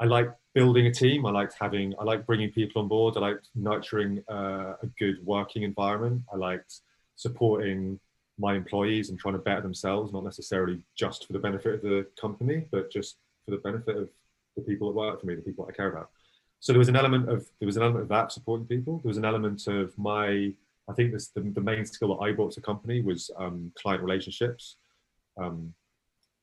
I 0.00 0.06
like 0.06 0.28
building 0.54 0.86
a 0.86 0.92
team. 0.92 1.24
I 1.24 1.30
liked 1.30 1.54
having 1.58 1.94
I 2.00 2.04
like 2.04 2.26
bringing 2.26 2.50
people 2.50 2.82
on 2.82 2.88
board. 2.88 3.16
I 3.16 3.20
liked 3.20 3.48
nurturing 3.54 4.24
uh, 4.28 4.74
a 4.82 4.86
good 4.98 5.24
working 5.24 5.62
environment. 5.62 6.22
I 6.32 6.36
liked 6.36 6.80
supporting 7.14 8.00
my 8.38 8.54
employees 8.54 9.10
and 9.10 9.18
trying 9.18 9.34
to 9.34 9.40
better 9.40 9.60
themselves, 9.60 10.12
not 10.12 10.24
necessarily 10.24 10.80
just 10.96 11.26
for 11.26 11.32
the 11.32 11.38
benefit 11.38 11.74
of 11.74 11.82
the 11.82 12.06
company, 12.20 12.64
but 12.70 12.90
just 12.90 13.16
for 13.44 13.50
the 13.50 13.58
benefit 13.58 13.96
of 13.96 14.08
the 14.56 14.62
people 14.62 14.88
that 14.88 14.96
work 14.96 15.20
for 15.20 15.26
me, 15.26 15.34
the 15.34 15.42
people 15.42 15.64
that 15.64 15.72
I 15.72 15.76
care 15.76 15.90
about 15.90 16.10
so 16.60 16.72
there 16.72 16.78
was 16.78 16.88
an 16.88 16.96
element 16.96 17.28
of 17.28 17.48
there 17.60 17.66
was 17.66 17.76
an 17.76 17.82
element 17.82 18.02
of 18.02 18.08
that 18.08 18.32
supporting 18.32 18.66
people. 18.66 18.98
There 18.98 19.08
was 19.08 19.16
an 19.16 19.24
element 19.24 19.66
of 19.66 19.96
my 19.96 20.52
I 20.88 20.94
think 20.94 21.12
this 21.12 21.28
the, 21.28 21.40
the 21.40 21.60
main 21.60 21.84
skill 21.84 22.16
that 22.16 22.24
I 22.24 22.32
brought 22.32 22.52
to 22.52 22.60
the 22.60 22.66
company 22.66 23.00
was 23.00 23.30
um, 23.36 23.72
client 23.76 24.02
relationships. 24.02 24.76
Um, 25.36 25.72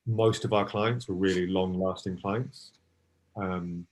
most 0.07 0.45
of 0.45 0.53
our 0.53 0.65
clients 0.65 1.07
were 1.07 1.15
really 1.15 1.47
long 1.47 1.73
lasting 1.79 2.19
clients. 2.19 2.71
Um, 3.35 3.87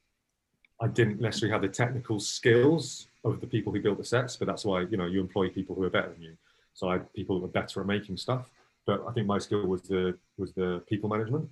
I 0.79 0.87
didn't 0.87 1.19
necessarily 1.19 1.51
have 1.51 1.61
the 1.61 1.67
technical 1.67 2.19
skills 2.19 3.07
of 3.25 3.41
the 3.41 3.47
people 3.47 3.73
who 3.73 3.81
built 3.81 3.97
the 3.97 4.05
sets, 4.05 4.37
but 4.37 4.47
that's 4.47 4.63
why 4.63 4.81
you 4.81 4.97
know 4.97 5.05
you 5.05 5.19
employ 5.19 5.49
people 5.49 5.75
who 5.75 5.83
are 5.83 5.89
better 5.89 6.09
than 6.09 6.21
you. 6.21 6.37
So 6.73 6.89
I 6.89 6.93
had 6.93 7.13
people 7.13 7.35
that 7.35 7.41
were 7.41 7.47
better 7.61 7.81
at 7.81 7.87
making 7.87 8.17
stuff, 8.17 8.49
but 8.85 9.03
I 9.07 9.11
think 9.13 9.27
my 9.27 9.37
skill 9.37 9.65
was 9.65 9.83
the 9.83 10.17
was 10.37 10.53
the 10.53 10.83
people 10.87 11.09
management 11.09 11.49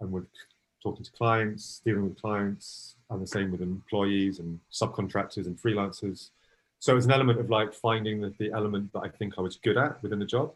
and 0.00 0.10
with 0.12 0.26
talking 0.82 1.04
to 1.04 1.12
clients, 1.12 1.80
dealing 1.84 2.04
with 2.04 2.20
clients, 2.20 2.96
and 3.10 3.22
the 3.22 3.26
same 3.26 3.50
with 3.50 3.62
employees 3.62 4.38
and 4.38 4.60
subcontractors 4.70 5.46
and 5.46 5.56
freelancers. 5.56 6.30
So 6.78 6.96
it's 6.96 7.06
an 7.06 7.12
element 7.12 7.40
of 7.40 7.48
like 7.48 7.72
finding 7.72 8.20
the, 8.20 8.34
the 8.38 8.52
element 8.52 8.92
that 8.92 9.00
I 9.00 9.08
think 9.08 9.34
I 9.38 9.40
was 9.40 9.56
good 9.56 9.78
at 9.78 10.02
within 10.02 10.18
the 10.18 10.26
job 10.26 10.52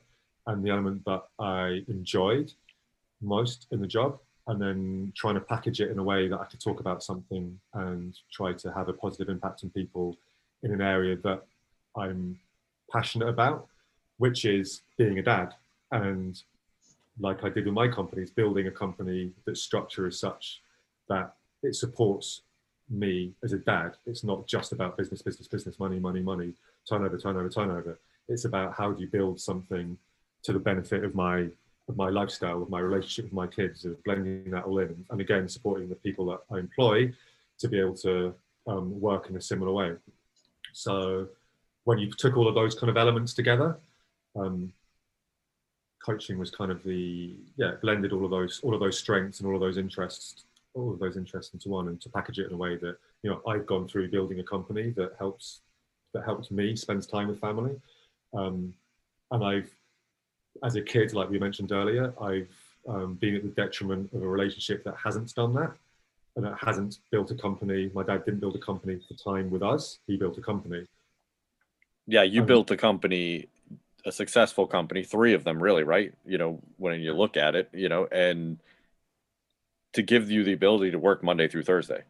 and 0.47 0.63
the 0.63 0.71
element 0.71 1.05
that 1.07 1.23
I 1.39 1.83
enjoyed 1.89 2.53
most 3.23 3.67
in 3.71 3.81
the 3.81 3.87
job, 3.87 4.19
and 4.47 4.61
then 4.61 5.13
trying 5.17 5.35
to 5.35 5.41
package 5.41 5.81
it 5.81 5.91
in 5.91 5.99
a 5.99 6.03
way 6.03 6.29
that 6.29 6.41
I 6.41 6.45
could 6.45 6.61
talk 6.61 6.81
about 6.81 7.03
something 7.03 7.59
and 7.75 8.19
try 8.31 8.53
to 8.53 8.73
have 8.73 8.89
a 8.89 8.93
positive 8.93 9.29
impact 9.29 9.65
on 9.65 9.71
people 9.71 10.17
in 10.63 10.73
an 10.73 10.81
area 10.81 11.17
that 11.25 11.45
I'm 11.97 12.39
passionate 12.93 13.29
about, 13.29 13.67
which 14.19 14.45
is 14.45 14.83
being 14.97 15.19
a 15.19 15.23
dad. 15.23 15.55
And 15.91 16.41
like 17.19 17.45
I 17.45 17.49
did 17.49 17.65
with 17.65 17.75
my 17.75 17.89
companies, 17.89 18.31
building 18.31 18.67
a 18.67 18.71
company 18.71 19.33
that 19.45 19.57
structure 19.57 20.07
is 20.07 20.19
such 20.19 20.61
that 21.09 21.35
it 21.63 21.75
supports 21.75 22.43
me 22.91 23.33
as 23.43 23.53
a 23.53 23.59
dad. 23.59 23.93
It's 24.07 24.25
not 24.25 24.47
just 24.47 24.73
about 24.73 24.97
business, 24.97 25.23
business, 25.23 25.49
business, 25.49 25.79
money, 25.79 25.99
money, 25.99 26.21
money, 26.21 26.53
turnover, 26.89 27.19
turnover, 27.19 27.49
turnover. 27.49 27.99
It's 28.29 28.45
about 28.45 28.75
how 28.75 28.93
do 28.93 29.01
you 29.01 29.09
build 29.09 29.41
something 29.41 29.97
to 30.43 30.53
the 30.53 30.59
benefit 30.59 31.05
of 31.05 31.15
my 31.15 31.49
of 31.89 31.97
my 31.97 32.11
lifestyle, 32.11 32.63
of 32.63 32.69
my 32.69 32.81
relationship 32.81 33.25
with 33.25 33.33
my 33.33 33.47
kids, 33.47 33.87
of 33.87 34.03
blending 34.05 34.51
that 34.51 34.65
all 34.65 34.79
in, 34.79 35.07
and 35.11 35.21
again 35.23 35.49
supporting 35.49 35.89
the 35.89 35.95
people 35.95 36.27
that 36.27 36.41
I 36.55 36.59
employ 36.59 37.13
to 37.61 37.69
be 37.69 37.81
able 37.81 37.97
to 37.97 38.35
um, 38.67 39.01
work 39.01 39.31
in 39.31 39.37
a 39.37 39.41
similar 39.41 39.73
way. 39.73 39.95
So 40.75 41.29
when 41.85 41.99
you 41.99 42.11
took 42.13 42.37
all 42.37 42.47
of 42.47 42.55
those 42.55 42.75
kind 42.75 42.91
of 42.91 42.99
elements 42.99 43.33
together, 43.33 43.79
um, 44.39 44.73
coaching 46.05 46.39
was 46.39 46.51
kind 46.51 46.71
of 46.71 46.83
the 46.85 47.35
yeah 47.57 47.73
blended 47.83 48.13
all 48.13 48.25
of 48.25 48.31
those 48.31 48.61
all 48.63 48.75
of 48.75 48.81
those 48.81 48.99
strengths 48.99 49.41
and 49.41 49.49
all 49.49 49.55
of 49.55 49.61
those 49.61 49.79
interests 49.79 50.45
all 50.75 50.93
of 50.93 50.99
those 50.99 51.17
interests 51.17 51.53
into 51.55 51.69
one 51.69 51.89
and 51.89 52.01
to 52.01 52.09
package 52.09 52.39
it 52.39 52.47
in 52.47 52.53
a 52.55 52.57
way 52.57 52.77
that 52.77 52.97
you 53.23 53.31
know 53.31 53.41
I've 53.47 53.67
gone 53.67 53.89
through 53.89 54.11
building 54.11 54.41
a 54.41 54.45
company 54.45 54.91
that 54.91 55.13
helps 55.19 55.61
that 56.15 56.25
helps 56.25 56.51
me 56.51 56.75
spends 56.77 57.07
time 57.07 57.29
with 57.29 57.41
family. 57.41 57.77
Um, 58.33 58.75
and 59.31 59.45
I've 59.45 59.71
as 60.65 60.77
a 60.77 60.83
kid 60.83 61.13
like 61.15 61.29
we 61.31 61.39
mentioned 61.39 61.73
earlier 61.73 62.15
I've 62.21 62.51
um, 62.89 63.15
been 63.15 63.35
at 63.37 63.43
the 63.43 63.49
detriment 63.51 64.13
of 64.13 64.23
a 64.23 64.27
relationship 64.27 64.85
that 64.85 64.97
hasn't 65.03 65.35
done 65.35 65.55
that 65.55 65.73
and 66.37 66.45
that 66.45 66.57
hasn't 66.61 66.99
built 67.11 67.31
a 67.31 67.35
company. 67.35 67.91
My 67.93 68.05
dad 68.05 68.25
didn't 68.25 68.41
build 68.41 68.55
a 68.55 68.61
company 68.61 68.99
for 69.07 69.15
time 69.15 69.51
with 69.51 69.63
us. 69.63 69.99
He 70.07 70.17
built 70.17 70.39
a 70.39 70.41
company. 70.41 70.87
Yeah, 72.07 72.23
you 72.23 72.41
Um, 72.41 72.47
built 72.47 72.71
a 72.71 72.77
company, 72.77 73.49
a 74.05 74.13
successful 74.13 74.67
company, 74.67 75.03
three 75.03 75.35
of 75.35 75.45
them, 75.45 75.63
really, 75.63 75.85
right? 75.85 76.13
You 76.25 76.39
know, 76.39 76.61
when 76.77 77.01
you 77.01 77.13
look 77.13 77.37
at 77.37 77.55
it, 77.55 77.69
you 77.73 77.89
know, 77.89 78.07
and 78.11 78.59
to 79.95 80.03
give 80.03 80.31
you 80.31 80.45
the 80.45 80.53
ability 80.53 80.93
to 80.93 80.99
work 80.99 81.23
Monday 81.23 81.49
through 81.49 81.65
Thursday. 81.65 82.03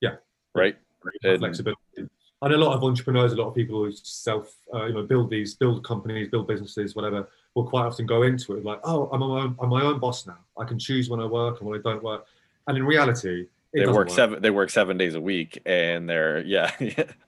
Yeah. 0.00 0.16
Right. 0.54 0.76
And- 1.22 1.38
flexibility. 1.38 2.08
And 2.42 2.52
a 2.52 2.58
lot 2.58 2.76
of 2.76 2.84
entrepreneurs, 2.84 3.32
a 3.32 3.36
lot 3.36 3.48
of 3.48 3.54
people 3.54 3.82
who 3.82 3.92
self, 3.92 4.54
uh, 4.74 4.84
you 4.84 4.92
know, 4.92 5.02
build 5.02 5.30
these, 5.30 5.54
build 5.54 5.82
companies, 5.82 6.28
build 6.28 6.46
businesses, 6.46 6.94
whatever, 6.94 7.26
will 7.54 7.64
quite 7.66 7.86
often 7.86 8.04
go 8.04 8.22
into 8.22 8.54
it 8.56 8.64
like, 8.66 8.80
oh, 8.84 9.08
I'm 9.12 9.20
my 9.20 9.26
own, 9.26 9.56
I'm 9.58 9.70
my 9.70 9.82
own 9.82 9.98
boss 9.98 10.26
now. 10.26 10.36
I 10.58 10.64
can 10.64 10.78
choose 10.78 11.08
when 11.08 11.20
I 11.20 11.24
work 11.24 11.60
and 11.60 11.70
when 11.70 11.78
I 11.78 11.82
don't 11.82 12.02
work. 12.02 12.26
And 12.66 12.76
in 12.76 12.84
reality, 12.84 13.42
it 13.42 13.48
They 13.72 13.80
doesn't 13.80 13.94
work 13.94 14.10
seven. 14.10 14.42
They 14.42 14.50
work 14.50 14.70
seven 14.70 14.98
days 14.98 15.14
a 15.14 15.20
week, 15.20 15.60
and 15.64 16.08
they're 16.08 16.40
yeah, 16.46 16.70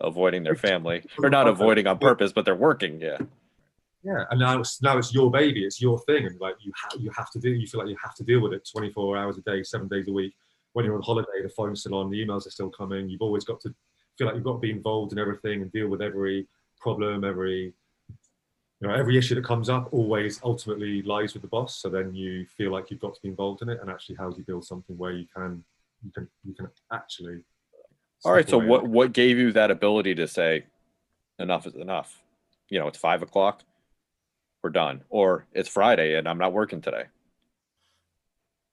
avoiding 0.01 0.43
their 0.43 0.55
family, 0.55 1.03
or 1.19 1.31
not 1.31 1.49
avoiding 1.49 1.87
on 1.87 1.99
purpose, 1.99 2.33
but 2.33 2.45
they're 2.45 2.55
working. 2.55 3.01
Yeah, 3.01 3.19
Yeah, 4.07 4.25
and 4.31 4.39
now 4.39 4.61
it's 4.61 4.81
now 4.81 4.99
it's 4.99 5.13
your 5.13 5.33
baby, 5.33 5.65
it's 5.65 5.83
your 5.83 5.99
thing, 6.01 6.27
and 6.27 6.41
like 6.41 6.55
you 6.61 6.71
have 6.81 7.01
you 7.01 7.11
have 7.17 7.29
to 7.33 7.41
do. 7.41 7.51
You 7.51 7.67
feel 7.67 7.81
like 7.81 7.89
you 7.89 7.97
have 8.01 8.15
to 8.15 8.23
deal 8.23 8.41
with 8.41 8.53
it 8.53 8.69
24 8.71 9.17
hours 9.17 9.37
a 9.37 9.41
day, 9.41 9.65
seven 9.65 9.89
days 9.89 10.07
a 10.07 10.13
week. 10.13 10.33
When 10.75 10.85
you're 10.85 10.95
on 10.95 11.03
holiday, 11.03 11.43
the 11.43 11.49
phone's 11.49 11.81
still 11.81 11.97
on, 11.97 12.09
the 12.09 12.25
emails 12.25 12.47
are 12.47 12.51
still 12.51 12.71
coming. 12.71 13.09
You've 13.09 13.23
always 13.23 13.43
got 13.43 13.61
to 13.63 13.75
feel 14.17 14.29
like 14.29 14.37
you've 14.37 14.45
got 14.45 14.53
to 14.53 14.59
be 14.59 14.71
involved 14.71 15.13
in 15.13 15.19
everything 15.19 15.63
and 15.63 15.73
deal 15.73 15.89
with 15.89 16.03
every 16.03 16.47
problem, 16.79 17.25
every 17.25 17.75
you 18.81 18.87
know, 18.87 18.95
every 18.95 19.19
issue 19.19 19.35
that 19.35 19.45
comes 19.45 19.69
up 19.69 19.89
always 19.91 20.39
ultimately 20.45 21.03
lies 21.03 21.33
with 21.33 21.43
the 21.43 21.49
boss. 21.49 21.77
So 21.77 21.89
then 21.89 22.15
you 22.15 22.47
feel 22.57 22.71
like 22.71 22.93
you've 22.93 23.01
got 23.01 23.15
to 23.15 23.21
be 23.23 23.29
involved 23.29 23.63
in 23.63 23.71
it. 23.71 23.79
And 23.81 23.91
actually, 23.91 24.17
how 24.17 24.31
do 24.31 24.37
you 24.37 24.45
build 24.45 24.65
something 24.65 24.97
where 24.97 25.13
you 25.13 25.27
can 25.35 25.65
you 26.05 26.13
can 26.13 26.29
you 26.45 26.55
can 26.55 26.69
actually 26.93 27.41
All 28.25 28.33
right. 28.33 28.49
So 28.49 28.59
what 28.59 28.87
what 28.87 29.13
gave 29.13 29.37
you 29.37 29.51
that 29.53 29.73
ability 29.73 30.15
to 30.17 30.29
say 30.29 30.67
enough 31.41 31.67
is 31.67 31.75
enough? 31.75 32.23
You 32.69 32.79
know, 32.79 32.87
it's 32.87 32.99
five 32.99 33.23
o'clock, 33.23 33.65
we're 34.67 34.71
done, 34.71 35.01
or 35.11 35.47
it's 35.53 35.69
Friday 35.69 36.17
and 36.17 36.29
I'm 36.29 36.39
not 36.39 36.53
working 36.53 36.81
today. 36.81 37.05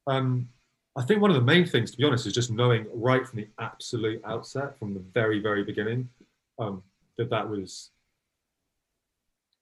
Um, 0.07 0.49
I 0.95 1.03
think 1.03 1.21
one 1.21 1.29
of 1.29 1.35
the 1.35 1.43
main 1.43 1.65
things, 1.67 1.91
to 1.91 1.97
be 1.97 2.03
honest, 2.03 2.25
is 2.25 2.33
just 2.33 2.49
knowing 2.49 2.87
right 2.91 3.27
from 3.27 3.37
the 3.37 3.47
absolute 3.59 4.19
outset, 4.25 4.77
from 4.79 4.95
the 4.95 5.03
very, 5.13 5.39
very 5.39 5.63
beginning, 5.63 6.09
um, 6.57 6.81
that 7.17 7.29
that 7.29 7.47
was 7.47 7.91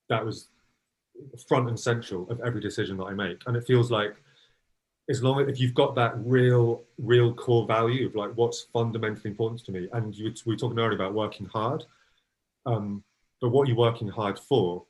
that 0.08 0.26
was 0.26 0.48
front 1.50 1.68
and 1.68 1.80
central 1.80 2.30
of 2.30 2.40
every 2.42 2.62
decision 2.62 2.96
that 2.98 3.06
I 3.06 3.14
make. 3.14 3.42
And 3.46 3.58
it 3.58 3.68
feels 3.68 3.92
like 3.92 4.16
as 5.10 5.22
long 5.22 5.42
as 5.42 5.50
if 5.50 5.60
you've 5.60 5.74
got 5.74 5.96
that 5.96 6.14
real, 6.18 6.84
real 6.98 7.34
core 7.34 7.68
value 7.68 8.08
of 8.08 8.16
like 8.16 8.32
what's 8.36 8.68
fundamentally 8.72 9.30
important 9.32 9.66
to 9.66 9.74
me, 9.74 9.90
and 9.92 10.16
you 10.16 10.34
we 10.46 10.54
were 10.54 10.58
talking 10.58 10.80
earlier 10.80 10.96
about 10.96 11.14
working 11.14 11.48
hard, 11.48 11.84
um, 12.66 13.04
but 13.42 13.50
what 13.50 13.68
you're 13.68 13.76
working 13.76 14.08
hard 14.08 14.40
for, 14.40 14.86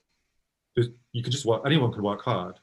you 0.76 1.24
can 1.24 1.32
just 1.32 1.46
work. 1.46 1.64
Anyone 1.66 1.92
can 1.92 2.04
work 2.04 2.22
hard. 2.22 2.60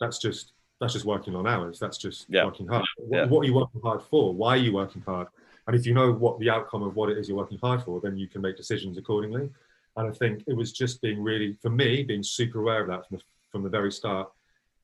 That's 0.00 0.18
just 0.18 0.52
that's 0.80 0.92
just 0.92 1.04
working 1.04 1.32
long 1.32 1.46
hours. 1.46 1.78
That's 1.78 1.96
just 1.96 2.26
Yeah. 2.28 2.44
working 2.44 2.66
hard. 2.66 2.84
What, 2.98 3.16
Yeah. 3.16 3.26
what 3.26 3.40
are 3.40 3.44
you 3.44 3.54
working 3.54 3.80
hard 3.80 4.02
for? 4.02 4.34
Why 4.34 4.50
are 4.54 4.60
you 4.60 4.72
working 4.72 5.02
hard? 5.02 5.28
And 5.66 5.76
if 5.76 5.86
you 5.86 5.94
know 5.94 6.12
what 6.12 6.38
the 6.40 6.50
outcome 6.50 6.82
of 6.82 6.94
what 6.96 7.08
it 7.10 7.16
is 7.16 7.28
you're 7.28 7.38
working 7.38 7.58
hard 7.58 7.82
for, 7.82 8.00
then 8.00 8.18
you 8.18 8.28
can 8.28 8.42
make 8.42 8.56
decisions 8.56 8.98
accordingly. 8.98 9.50
And 9.96 10.08
I 10.08 10.10
think 10.10 10.42
it 10.46 10.54
was 10.54 10.72
just 10.72 11.00
being 11.00 11.22
really, 11.22 11.54
for 11.62 11.70
me, 11.70 12.02
being 12.02 12.24
super 12.24 12.60
aware 12.60 12.82
of 12.82 12.88
that 12.88 13.06
from 13.08 13.16
the, 13.18 13.22
from 13.50 13.62
the 13.62 13.70
very 13.70 13.92
start. 13.92 14.30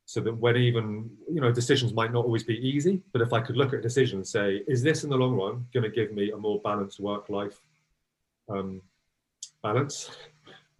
So 0.06 0.20
that 0.20 0.32
when 0.32 0.56
even, 0.56 1.10
you 1.28 1.40
know, 1.40 1.52
decisions 1.52 1.92
might 1.92 2.12
not 2.12 2.24
always 2.24 2.44
be 2.44 2.56
easy, 2.66 3.02
but 3.12 3.20
if 3.20 3.32
I 3.32 3.40
could 3.40 3.56
look 3.56 3.72
at 3.72 3.80
a 3.80 3.82
decision 3.82 4.18
and 4.18 4.26
say, 4.26 4.62
is 4.68 4.82
this 4.82 5.04
in 5.04 5.10
the 5.10 5.16
long 5.16 5.34
run 5.36 5.66
going 5.74 5.84
to 5.84 5.90
give 5.90 6.12
me 6.12 6.30
a 6.30 6.36
more 6.36 6.60
balanced 6.62 7.00
work 7.00 7.28
life 7.28 7.60
um, 8.48 8.80
balance? 9.62 10.10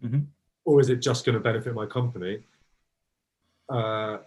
Mhm. 0.03 0.25
Or 0.65 0.79
is 0.79 0.89
it 0.89 0.97
just 0.97 1.25
going 1.25 1.33
to 1.33 1.39
benefit 1.39 1.73
my 1.73 1.85
company? 1.85 2.39
Uh, 3.71 4.17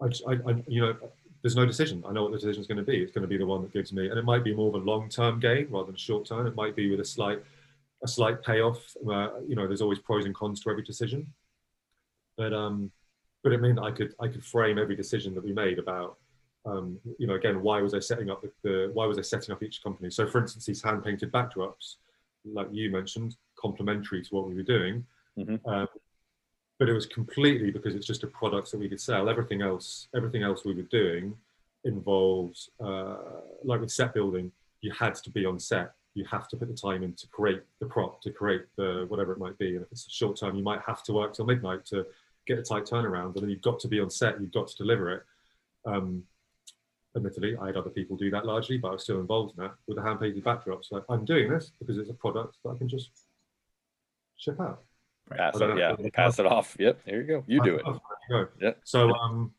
I, 0.00 0.06
I, 0.28 0.32
I, 0.32 0.64
you 0.66 0.80
know, 0.80 0.96
there's 1.42 1.56
no 1.56 1.66
decision. 1.66 2.02
I 2.06 2.12
know 2.12 2.22
what 2.22 2.32
the 2.32 2.38
decision 2.38 2.60
is 2.60 2.66
going 2.66 2.78
to 2.78 2.84
be. 2.84 2.98
It's 3.02 3.12
going 3.12 3.22
to 3.22 3.28
be 3.28 3.36
the 3.36 3.46
one 3.46 3.62
that 3.62 3.72
gives 3.72 3.92
me, 3.92 4.08
and 4.08 4.18
it 4.18 4.24
might 4.24 4.44
be 4.44 4.54
more 4.54 4.68
of 4.68 4.74
a 4.74 4.84
long-term 4.84 5.40
gain 5.40 5.68
rather 5.70 5.86
than 5.86 5.96
a 5.96 5.98
short-term. 5.98 6.46
It 6.46 6.54
might 6.54 6.76
be 6.76 6.90
with 6.90 7.00
a 7.00 7.04
slight, 7.04 7.42
a 8.04 8.08
slight 8.08 8.42
payoff. 8.42 8.80
Uh, 9.08 9.40
you 9.46 9.56
know, 9.56 9.66
there's 9.66 9.82
always 9.82 9.98
pros 9.98 10.24
and 10.24 10.34
cons 10.34 10.60
to 10.60 10.70
every 10.70 10.82
decision, 10.82 11.32
but 12.36 12.52
um, 12.52 12.90
but 13.42 13.52
it 13.52 13.60
meant 13.60 13.80
I 13.80 13.90
could 13.90 14.14
I 14.20 14.28
could 14.28 14.44
frame 14.44 14.78
every 14.78 14.96
decision 14.96 15.34
that 15.34 15.44
we 15.44 15.52
made 15.52 15.78
about, 15.78 16.16
um, 16.64 16.98
you 17.18 17.26
know, 17.26 17.34
again, 17.34 17.60
why 17.62 17.80
was 17.80 17.92
I 17.94 17.98
setting 17.98 18.30
up 18.30 18.42
the, 18.42 18.50
the 18.62 18.90
why 18.92 19.06
was 19.06 19.18
I 19.18 19.22
setting 19.22 19.52
up 19.52 19.62
each 19.62 19.82
company? 19.82 20.10
So, 20.10 20.26
for 20.26 20.40
instance, 20.40 20.64
these 20.64 20.82
hand-painted 20.82 21.32
backdrops, 21.32 21.96
like 22.44 22.68
you 22.70 22.90
mentioned, 22.90 23.36
complementary 23.62 24.22
to 24.22 24.34
what 24.34 24.46
we 24.48 24.54
were 24.54 24.70
doing. 24.76 25.06
Mhm. 25.38 25.60
Um, 25.66 25.88
but 26.78 26.88
it 26.88 26.92
was 26.92 27.06
completely 27.06 27.70
because 27.70 27.94
it's 27.94 28.06
just 28.06 28.24
a 28.24 28.26
product 28.26 28.70
that 28.70 28.78
we 28.78 28.88
could 28.88 29.00
sell. 29.00 29.28
Everything 29.28 29.62
else, 29.62 30.08
everything 30.16 30.42
else 30.42 30.64
we 30.64 30.74
were 30.74 30.90
doing 31.00 31.36
involves, 31.84 32.70
uh, 32.80 33.40
like 33.62 33.80
with 33.80 33.90
set 33.90 34.12
building, 34.14 34.50
you 34.80 34.90
had 34.92 35.14
to 35.14 35.30
be 35.30 35.44
on 35.44 35.58
set. 35.58 35.94
You 36.14 36.24
have 36.24 36.48
to 36.48 36.56
put 36.56 36.68
the 36.68 36.74
time 36.74 37.02
in 37.02 37.14
to 37.14 37.26
create 37.28 37.62
the 37.78 37.86
prop, 37.86 38.20
to 38.22 38.30
create 38.30 38.64
the 38.76 39.06
whatever 39.08 39.32
it 39.32 39.38
might 39.38 39.56
be. 39.58 39.76
And 39.76 39.84
if 39.84 39.92
it's 39.92 40.06
a 40.06 40.10
short 40.10 40.36
term, 40.36 40.56
you 40.56 40.62
might 40.62 40.80
have 40.80 41.02
to 41.04 41.12
work 41.12 41.32
till 41.32 41.46
midnight 41.46 41.86
to 41.86 42.04
get 42.46 42.58
a 42.58 42.62
tight 42.62 42.84
turnaround. 42.84 43.34
And 43.34 43.42
then 43.42 43.50
you've 43.50 43.62
got 43.62 43.78
to 43.80 43.88
be 43.88 44.00
on 44.00 44.10
set. 44.10 44.40
You've 44.40 44.52
got 44.52 44.68
to 44.68 44.76
deliver 44.76 45.12
it. 45.12 45.22
Um, 45.86 46.24
admittedly, 47.16 47.56
I 47.56 47.66
had 47.66 47.76
other 47.76 47.90
people 47.90 48.16
do 48.16 48.30
that 48.30 48.44
largely, 48.44 48.78
but 48.78 48.88
I 48.88 48.92
was 48.92 49.04
still 49.04 49.20
involved 49.20 49.56
in 49.56 49.62
that 49.64 49.74
with 49.86 49.96
the 49.96 50.02
hand 50.02 50.20
painted 50.20 50.44
backdrops. 50.44 50.90
Like 50.90 51.04
I'm 51.08 51.24
doing 51.24 51.48
this 51.48 51.70
because 51.78 51.98
it's 51.98 52.10
a 52.10 52.14
product 52.14 52.56
that 52.62 52.70
I 52.70 52.78
can 52.78 52.88
just 52.88 53.10
ship 54.42 54.60
out. 54.60 54.82
Pass 55.30 55.56
it, 55.56 55.60
know. 55.60 55.76
yeah, 55.76 55.94
pass 56.12 56.38
it 56.38 56.46
off. 56.46 56.76
Yep, 56.78 57.00
there 57.06 57.20
you 57.20 57.26
go. 57.26 57.44
You 57.46 57.62
do 57.62 57.76
it. 57.76 57.84
There 57.84 57.94
you 57.94 58.44
go. 58.44 58.48
Yeah. 58.60 58.72
So 58.84 59.12
um, 59.14 59.52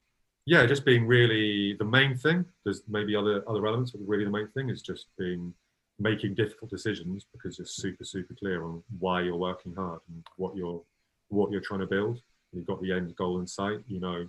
yeah, 0.46 0.66
just 0.66 0.86
being 0.86 1.08
really 1.08 1.76
the 1.80 1.86
main 1.86 2.16
thing. 2.16 2.46
There's 2.64 2.84
maybe 2.88 3.16
other 3.16 3.44
other 3.48 3.66
elements, 3.66 3.92
but 3.92 4.02
really 4.06 4.26
the 4.26 4.32
main 4.32 4.50
thing 4.50 4.70
is 4.70 4.82
just 4.82 5.08
being 5.18 5.54
making 6.00 6.36
difficult 6.36 6.70
decisions 6.70 7.26
because 7.32 7.58
you're 7.58 7.66
super 7.66 8.04
super 8.04 8.36
clear 8.36 8.64
on 8.64 8.84
why 9.00 9.22
you're 9.22 9.38
working 9.38 9.74
hard 9.74 10.00
and 10.10 10.24
what 10.36 10.56
you're 10.56 10.82
what 11.30 11.52
you're 11.52 11.62
trying 11.62 11.80
to 11.80 11.88
build. 11.88 12.22
You've 12.52 12.68
got 12.68 12.82
the 12.82 12.92
end 12.92 13.16
goal 13.16 13.40
in 13.40 13.48
sight. 13.48 13.80
You 13.88 14.00
know, 14.00 14.28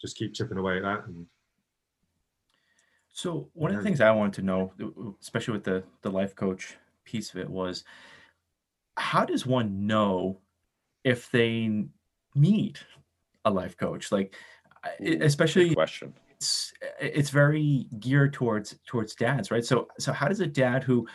just 0.00 0.16
keep 0.16 0.34
chipping 0.34 0.58
away 0.58 0.76
at 0.76 0.82
that. 0.84 1.06
And 1.06 1.26
So 3.12 3.50
one 3.54 3.72
of 3.72 3.76
the 3.76 3.82
things 3.82 4.00
I 4.00 4.12
wanted 4.12 4.34
to 4.34 4.42
know, 4.42 4.72
especially 5.20 5.52
with 5.52 5.64
the 5.64 5.82
the 6.02 6.10
life 6.10 6.34
coach 6.36 6.76
piece 7.04 7.34
of 7.34 7.40
it, 7.40 7.50
was 7.50 7.84
how 8.96 9.24
does 9.24 9.46
one 9.46 9.86
know 9.86 10.40
if 11.02 11.30
they 11.30 11.84
need 12.34 12.78
a 13.44 13.50
life 13.50 13.76
coach? 13.76 14.12
Like, 14.12 14.34
Ooh, 15.02 15.18
especially 15.20 15.74
question. 15.74 16.14
it's 16.30 16.72
it's 17.00 17.30
very 17.30 17.86
geared 17.98 18.32
towards 18.32 18.76
towards 18.86 19.14
dads, 19.14 19.50
right? 19.50 19.64
So 19.64 19.88
so 19.98 20.12
how 20.12 20.28
does 20.28 20.40
a 20.40 20.46
dad 20.46 20.82
who 20.82 21.06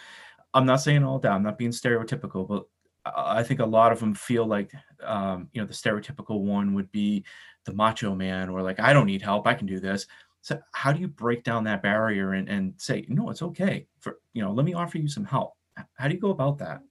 I'm 0.54 0.66
not 0.66 0.82
saying 0.82 1.04
all 1.04 1.20
dad, 1.20 1.34
I'm 1.34 1.44
not 1.44 1.58
being 1.58 1.72
stereotypical, 1.72 2.48
but 2.48 2.66
I 3.06 3.40
I 3.40 3.44
think 3.44 3.60
a 3.60 3.66
lot 3.66 3.92
of 3.92 4.00
them 4.00 4.14
feel 4.14 4.46
like 4.46 4.72
um, 5.04 5.50
you 5.54 5.62
know 5.62 5.68
the 5.68 5.74
stereotypical 5.74 6.42
one 6.42 6.74
would 6.74 6.92
be 6.92 7.24
the 7.66 7.74
macho 7.74 8.16
man 8.16 8.50
or 8.50 8.62
like 8.62 8.80
I 8.80 8.94
don't 8.94 9.06
need 9.06 9.22
help, 9.22 9.48
I 9.48 9.54
can 9.54 9.68
do 9.68 9.80
this. 9.80 10.08
So 10.42 10.60
how 10.72 10.94
do 10.94 11.02
you 11.02 11.08
break 11.08 11.44
down 11.44 11.66
that 11.66 11.84
barrier 11.84 12.34
and, 12.34 12.48
and 12.48 12.74
say 12.78 13.06
no, 13.10 13.30
it's 13.30 13.42
okay 13.42 13.88
for 14.00 14.20
you 14.34 14.42
know 14.42 14.52
let 14.52 14.66
me 14.66 14.74
offer 14.74 14.98
you 14.98 15.08
some 15.08 15.26
help? 15.26 15.54
How 15.96 16.08
do 16.08 16.14
you 16.14 16.20
go 16.20 16.32
about 16.32 16.58
that? 16.60 16.82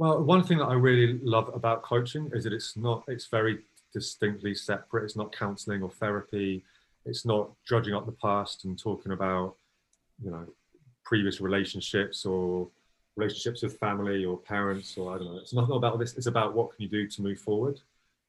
Well, 0.00 0.22
one 0.22 0.42
thing 0.42 0.56
that 0.56 0.64
I 0.64 0.72
really 0.72 1.18
love 1.22 1.50
about 1.54 1.82
coaching 1.82 2.30
is 2.32 2.44
that 2.44 2.54
it's 2.54 2.74
not, 2.74 3.04
it's 3.06 3.26
very 3.26 3.58
distinctly 3.92 4.54
separate. 4.54 5.04
It's 5.04 5.14
not 5.14 5.30
counseling 5.36 5.82
or 5.82 5.90
therapy. 5.90 6.64
It's 7.04 7.26
not 7.26 7.50
judging 7.68 7.92
up 7.92 8.06
the 8.06 8.12
past 8.12 8.64
and 8.64 8.78
talking 8.78 9.12
about, 9.12 9.56
you 10.24 10.30
know, 10.30 10.46
previous 11.04 11.42
relationships 11.42 12.24
or 12.24 12.66
relationships 13.14 13.62
with 13.62 13.78
family 13.78 14.24
or 14.24 14.38
parents 14.38 14.96
or 14.96 15.14
I 15.14 15.18
don't 15.18 15.34
know. 15.34 15.38
It's 15.38 15.52
not 15.52 15.68
about 15.68 15.98
this. 15.98 16.16
It's 16.16 16.28
about 16.28 16.54
what 16.54 16.74
can 16.74 16.82
you 16.82 16.88
do 16.88 17.06
to 17.06 17.20
move 17.20 17.38
forward? 17.38 17.78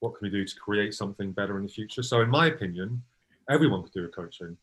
What 0.00 0.10
can 0.14 0.26
we 0.26 0.30
do 0.30 0.44
to 0.44 0.56
create 0.56 0.92
something 0.92 1.32
better 1.32 1.56
in 1.56 1.62
the 1.62 1.72
future? 1.72 2.02
So, 2.02 2.20
in 2.20 2.28
my 2.28 2.48
opinion, 2.48 3.02
everyone 3.48 3.82
could 3.82 3.94
do 3.94 4.04
a 4.04 4.08
coaching. 4.08 4.58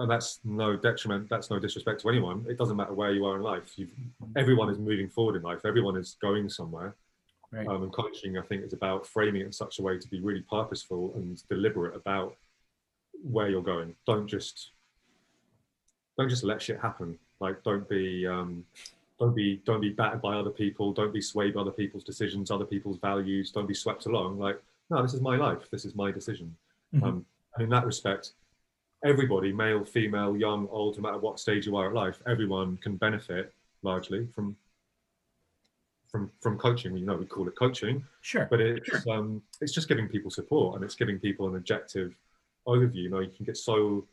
And 0.00 0.10
that's 0.10 0.40
no 0.44 0.76
detriment. 0.76 1.28
That's 1.28 1.50
no 1.50 1.58
disrespect 1.58 2.00
to 2.00 2.08
anyone. 2.08 2.46
It 2.48 2.56
doesn't 2.56 2.76
matter 2.76 2.94
where 2.94 3.12
you 3.12 3.26
are 3.26 3.36
in 3.36 3.42
life. 3.42 3.74
You've, 3.76 3.90
everyone 4.34 4.70
is 4.70 4.78
moving 4.78 5.10
forward 5.10 5.36
in 5.36 5.42
life. 5.42 5.60
Everyone 5.66 5.94
is 5.94 6.16
going 6.22 6.48
somewhere. 6.48 6.96
Right. 7.52 7.66
Um, 7.66 7.82
and 7.82 7.92
coaching, 7.92 8.38
I 8.38 8.42
think, 8.42 8.64
is 8.64 8.72
about 8.72 9.06
framing 9.06 9.42
it 9.42 9.46
in 9.46 9.52
such 9.52 9.78
a 9.78 9.82
way 9.82 9.98
to 9.98 10.08
be 10.08 10.20
really 10.20 10.42
purposeful 10.48 11.12
and 11.16 11.42
deliberate 11.50 11.94
about 11.94 12.34
where 13.22 13.50
you're 13.50 13.62
going. 13.62 13.94
Don't 14.06 14.26
just 14.26 14.70
don't 16.16 16.30
just 16.30 16.44
let 16.44 16.62
shit 16.62 16.80
happen. 16.80 17.18
Like, 17.38 17.62
don't 17.62 17.86
be 17.86 18.26
um, 18.26 18.64
don't 19.18 19.34
be 19.34 19.60
don't 19.66 19.82
be 19.82 19.90
battered 19.90 20.22
by 20.22 20.36
other 20.36 20.50
people. 20.50 20.94
Don't 20.94 21.12
be 21.12 21.20
swayed 21.20 21.54
by 21.54 21.60
other 21.60 21.72
people's 21.72 22.04
decisions, 22.04 22.50
other 22.50 22.64
people's 22.64 22.98
values. 22.98 23.50
Don't 23.50 23.68
be 23.68 23.74
swept 23.74 24.06
along. 24.06 24.38
Like, 24.38 24.62
no, 24.88 25.02
this 25.02 25.12
is 25.12 25.20
my 25.20 25.36
life. 25.36 25.68
This 25.70 25.84
is 25.84 25.94
my 25.94 26.10
decision. 26.10 26.56
Mhm. 26.94 27.02
Um, 27.02 27.26
and 27.54 27.64
in 27.64 27.70
that 27.70 27.84
respect, 27.84 28.32
everybody, 29.04 29.52
male, 29.52 29.84
female, 29.84 30.36
young, 30.36 30.68
old, 30.70 30.96
no 30.96 31.02
matter 31.02 31.18
what 31.18 31.40
stage 31.40 31.66
you 31.66 31.76
are 31.76 31.88
at 31.88 31.94
life, 31.94 32.20
everyone 32.26 32.76
can 32.78 32.96
benefit 32.96 33.52
largely 33.82 34.26
from 34.34 34.56
from 36.08 36.30
from 36.40 36.58
coaching. 36.58 36.96
You 36.96 37.06
know, 37.06 37.16
we 37.16 37.26
call 37.26 37.46
it 37.48 37.56
coaching, 37.56 38.04
Sure. 38.20 38.46
but 38.50 38.60
it's 38.60 39.06
um, 39.06 39.42
it's 39.60 39.72
just 39.72 39.88
giving 39.88 40.08
people 40.08 40.30
support 40.30 40.76
and 40.76 40.84
it's 40.84 40.94
giving 40.94 41.18
people 41.18 41.48
an 41.48 41.56
objective 41.56 42.14
overview. 42.66 43.02
You 43.02 43.10
know, 43.10 43.20
you 43.20 43.30
can 43.30 43.44
get 43.44 43.56
so 43.56 44.06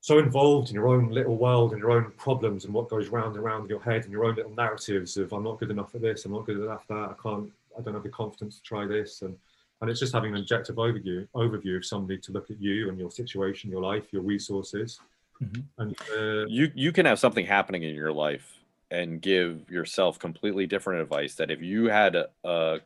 so 0.00 0.18
involved 0.18 0.68
in 0.68 0.74
your 0.74 0.88
own 0.88 1.10
little 1.10 1.36
world 1.36 1.72
and 1.72 1.80
your 1.80 1.90
own 1.90 2.12
problems 2.16 2.64
and 2.64 2.72
what 2.72 2.88
goes 2.88 3.08
round 3.08 3.34
and 3.34 3.44
round 3.44 3.64
in 3.64 3.70
your 3.70 3.82
head 3.82 4.04
and 4.04 4.12
your 4.12 4.24
own 4.26 4.36
little 4.36 4.54
narratives 4.54 5.16
of 5.16 5.32
I'm 5.32 5.42
not 5.42 5.58
good 5.58 5.70
enough 5.70 5.94
at 5.94 6.00
this, 6.02 6.24
I'm 6.24 6.32
not 6.32 6.46
good 6.46 6.56
enough 6.60 6.82
at 6.82 6.88
that, 6.96 7.10
I 7.10 7.14
can't, 7.20 7.50
I 7.76 7.82
don't 7.82 7.94
have 7.94 8.04
the 8.04 8.08
confidence 8.08 8.56
to 8.56 8.62
try 8.62 8.86
this, 8.86 9.22
and 9.22 9.36
and 9.80 9.90
it's 9.90 10.00
just 10.00 10.12
having 10.12 10.34
an 10.34 10.40
objective 10.40 10.76
overview 10.76 11.26
overview 11.34 11.76
of 11.76 11.84
somebody 11.84 12.18
to 12.18 12.32
look 12.32 12.50
at 12.50 12.60
you 12.60 12.88
and 12.88 12.98
your 12.98 13.10
situation, 13.10 13.70
your 13.70 13.82
life, 13.82 14.12
your 14.12 14.22
resources, 14.22 15.00
Mhm. 15.42 15.64
and 15.78 15.96
uh, 16.16 16.46
You 16.48 16.72
you 16.74 16.92
can 16.92 17.06
have 17.06 17.18
something 17.18 17.46
happening 17.46 17.84
in 17.84 17.94
your 17.94 18.12
life 18.12 18.54
and 18.90 19.20
give 19.20 19.70
yourself 19.70 20.18
completely 20.18 20.66
different 20.66 21.02
advice 21.02 21.34
that 21.36 21.50
if 21.50 21.60
you 21.62 21.86
had 21.86 22.16
a, 22.16 22.28
a 22.42 22.80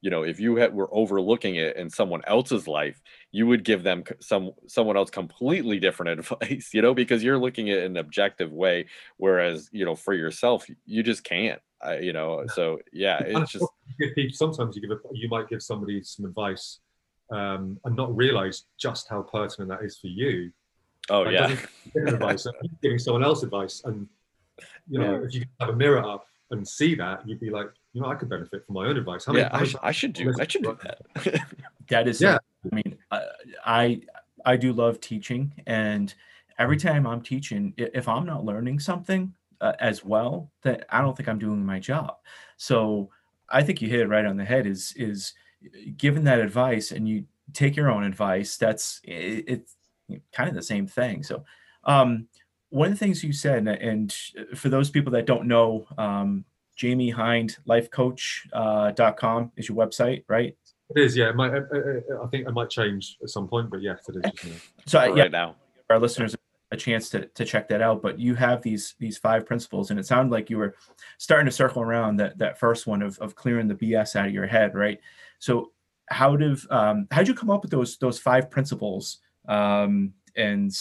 you 0.00 0.10
know 0.10 0.22
if 0.22 0.38
you 0.40 0.56
had, 0.56 0.72
were 0.72 0.88
overlooking 0.92 1.56
it 1.56 1.76
in 1.76 1.90
someone 1.90 2.22
else's 2.26 2.68
life 2.68 3.02
you 3.32 3.46
would 3.46 3.64
give 3.64 3.82
them 3.82 4.04
some 4.20 4.52
someone 4.68 4.96
else 4.96 5.10
completely 5.10 5.80
different 5.80 6.20
advice 6.20 6.72
you 6.72 6.80
know 6.80 6.94
because 6.94 7.22
you're 7.24 7.38
looking 7.38 7.68
at 7.70 7.78
it 7.78 7.84
in 7.84 7.92
an 7.92 7.96
objective 7.98 8.52
way. 8.52 8.86
Whereas 9.18 9.68
you 9.72 9.84
know 9.84 9.96
for 9.96 10.14
yourself 10.14 10.66
you 10.86 11.02
just 11.02 11.24
can't 11.24 11.60
I, 11.80 11.98
you 11.98 12.12
know, 12.12 12.44
so 12.54 12.80
yeah, 12.92 13.20
it's 13.24 13.52
just 13.52 13.64
sometimes 14.36 14.76
you 14.76 14.82
give 14.82 14.90
a, 14.90 14.98
you 15.12 15.28
might 15.28 15.48
give 15.48 15.62
somebody 15.62 16.02
some 16.02 16.24
advice 16.24 16.80
um, 17.30 17.78
and 17.84 17.96
not 17.96 18.14
realize 18.16 18.64
just 18.78 19.08
how 19.08 19.22
pertinent 19.22 19.70
that 19.70 19.84
is 19.84 19.98
for 19.98 20.08
you. 20.08 20.50
oh 21.10 21.22
Like, 21.22 21.32
yeah, 21.32 21.56
giving 21.94 22.14
advice, 22.14 22.46
giving 22.82 22.98
someone 22.98 23.22
else 23.22 23.42
advice, 23.42 23.82
and 23.84 24.08
you 24.88 24.98
know, 24.98 25.22
if 25.22 25.34
you 25.34 25.44
have 25.60 25.70
a 25.70 25.76
mirror 25.76 26.04
up 26.04 26.26
and 26.50 26.66
see 26.66 26.94
that, 26.96 27.26
you'd 27.28 27.40
be 27.40 27.50
like, 27.50 27.68
you 27.92 28.00
know, 28.00 28.08
I 28.08 28.14
could 28.14 28.28
benefit 28.28 28.64
from 28.66 28.74
my 28.74 28.86
own 28.86 28.96
advice. 28.96 29.24
How 29.24 29.34
yeah. 29.34 29.48
how 29.52 29.60
I, 29.60 29.64
sh- 29.64 29.76
I 29.82 29.92
should 29.92 30.12
do. 30.12 30.32
I 30.38 30.46
should 30.46 30.62
do 30.62 30.78
that. 30.82 31.42
That 31.88 32.06
is, 32.06 32.20
Yeah. 32.20 32.36
I 32.70 32.74
mean, 32.74 32.98
I, 33.10 33.22
I 33.64 34.00
I 34.44 34.56
do 34.56 34.72
love 34.72 35.00
teaching, 35.00 35.54
and 35.66 36.12
every 36.58 36.76
time 36.76 37.06
I'm 37.06 37.22
teaching, 37.22 37.72
if 37.76 38.08
I'm 38.08 38.26
not 38.26 38.44
learning 38.44 38.80
something 38.80 39.34
uh, 39.60 39.72
as 39.80 40.04
well, 40.04 40.50
that 40.62 40.86
I 40.90 41.00
don't 41.00 41.16
think 41.16 41.28
I'm 41.28 41.38
doing 41.38 41.64
my 41.64 41.78
job. 41.78 42.16
So 42.56 43.10
I 43.48 43.62
think 43.62 43.80
you 43.80 43.88
hit 43.88 44.00
it 44.00 44.08
right 44.08 44.24
on 44.26 44.36
the 44.36 44.44
head. 44.44 44.66
Is 44.66 44.92
is 44.96 45.34
given 45.96 46.24
that 46.24 46.38
advice, 46.40 46.92
and 46.92 47.08
you 47.08 47.24
take 47.52 47.76
your 47.76 47.90
own 47.90 48.04
advice. 48.04 48.56
That's 48.56 49.00
it, 49.04 49.44
it's 49.48 49.76
kind 50.32 50.48
of 50.48 50.54
the 50.54 50.62
same 50.62 50.86
thing. 50.86 51.22
So. 51.22 51.44
Um, 51.84 52.28
one 52.70 52.88
of 52.88 52.92
the 52.92 52.98
things 52.98 53.24
you 53.24 53.32
said, 53.32 53.66
and- 53.66 53.68
and 53.80 54.14
for 54.54 54.68
those 54.68 54.90
people 54.90 55.10
that 55.12 55.24
don't 55.24 55.46
know, 55.46 55.86
um, 55.96 56.44
Jamie 56.76 57.08
Hind, 57.08 57.56
lifecoach.com 57.66 58.52
uh, 58.52 58.90
dot 58.90 59.16
com 59.16 59.50
is 59.56 59.70
your 59.70 59.78
website, 59.78 60.24
right? 60.28 60.54
It 60.94 61.00
is, 61.00 61.16
yeah. 61.16 61.30
It 61.30 61.36
might, 61.36 61.54
uh, 61.54 61.60
uh, 61.60 62.24
I 62.24 62.26
think 62.26 62.46
it 62.46 62.52
might 62.52 62.68
change 62.68 63.16
at 63.22 63.30
some 63.30 63.48
point, 63.48 63.70
but 63.70 63.80
yes, 63.80 64.06
it 64.08 64.16
is. 64.16 64.32
Just, 64.32 64.44
you 64.44 64.50
know. 64.50 64.56
So 64.86 64.98
For 65.00 65.04
uh, 65.10 65.14
yeah, 65.14 65.22
right 65.22 65.32
now, 65.32 65.56
our 65.88 65.98
listeners 65.98 66.36
a 66.70 66.76
chance 66.76 67.08
to, 67.10 67.26
to 67.26 67.44
check 67.44 67.68
that 67.68 67.80
out. 67.80 68.02
But 68.02 68.18
you 68.18 68.34
have 68.34 68.62
these 68.62 68.94
these 68.98 69.18
five 69.18 69.46
principles, 69.46 69.90
and 69.90 69.98
it 69.98 70.06
sounded 70.06 70.32
like 70.32 70.50
you 70.50 70.58
were 70.58 70.74
starting 71.18 71.46
to 71.46 71.52
circle 71.52 71.82
around 71.82 72.16
that 72.16 72.38
that 72.38 72.58
first 72.58 72.86
one 72.86 73.02
of, 73.02 73.18
of 73.18 73.34
clearing 73.34 73.68
the 73.68 73.74
BS 73.74 74.16
out 74.16 74.28
of 74.28 74.34
your 74.34 74.46
head, 74.46 74.74
right? 74.74 75.00
So 75.38 75.72
how 76.10 76.36
did 76.36 76.58
um, 76.70 77.06
how 77.10 77.18
did 77.18 77.28
you 77.28 77.34
come 77.34 77.50
up 77.50 77.62
with 77.62 77.70
those 77.70 77.96
those 77.98 78.18
five 78.18 78.50
principles 78.50 79.18
um, 79.48 80.12
and 80.36 80.72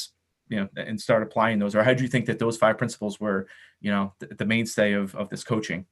you 0.49 0.57
know 0.57 0.69
and 0.75 0.99
start 0.99 1.23
applying 1.23 1.59
those, 1.59 1.75
or 1.75 1.83
how 1.83 1.93
do 1.93 2.03
you 2.03 2.09
think 2.09 2.25
that 2.25 2.39
those 2.39 2.57
five 2.57 2.77
principles 2.77 3.19
were 3.19 3.47
you 3.81 3.91
know 3.91 4.13
the, 4.19 4.27
the 4.27 4.45
mainstay 4.45 4.93
of 4.93 5.15
of 5.15 5.29
this 5.29 5.43
coaching? 5.43 5.85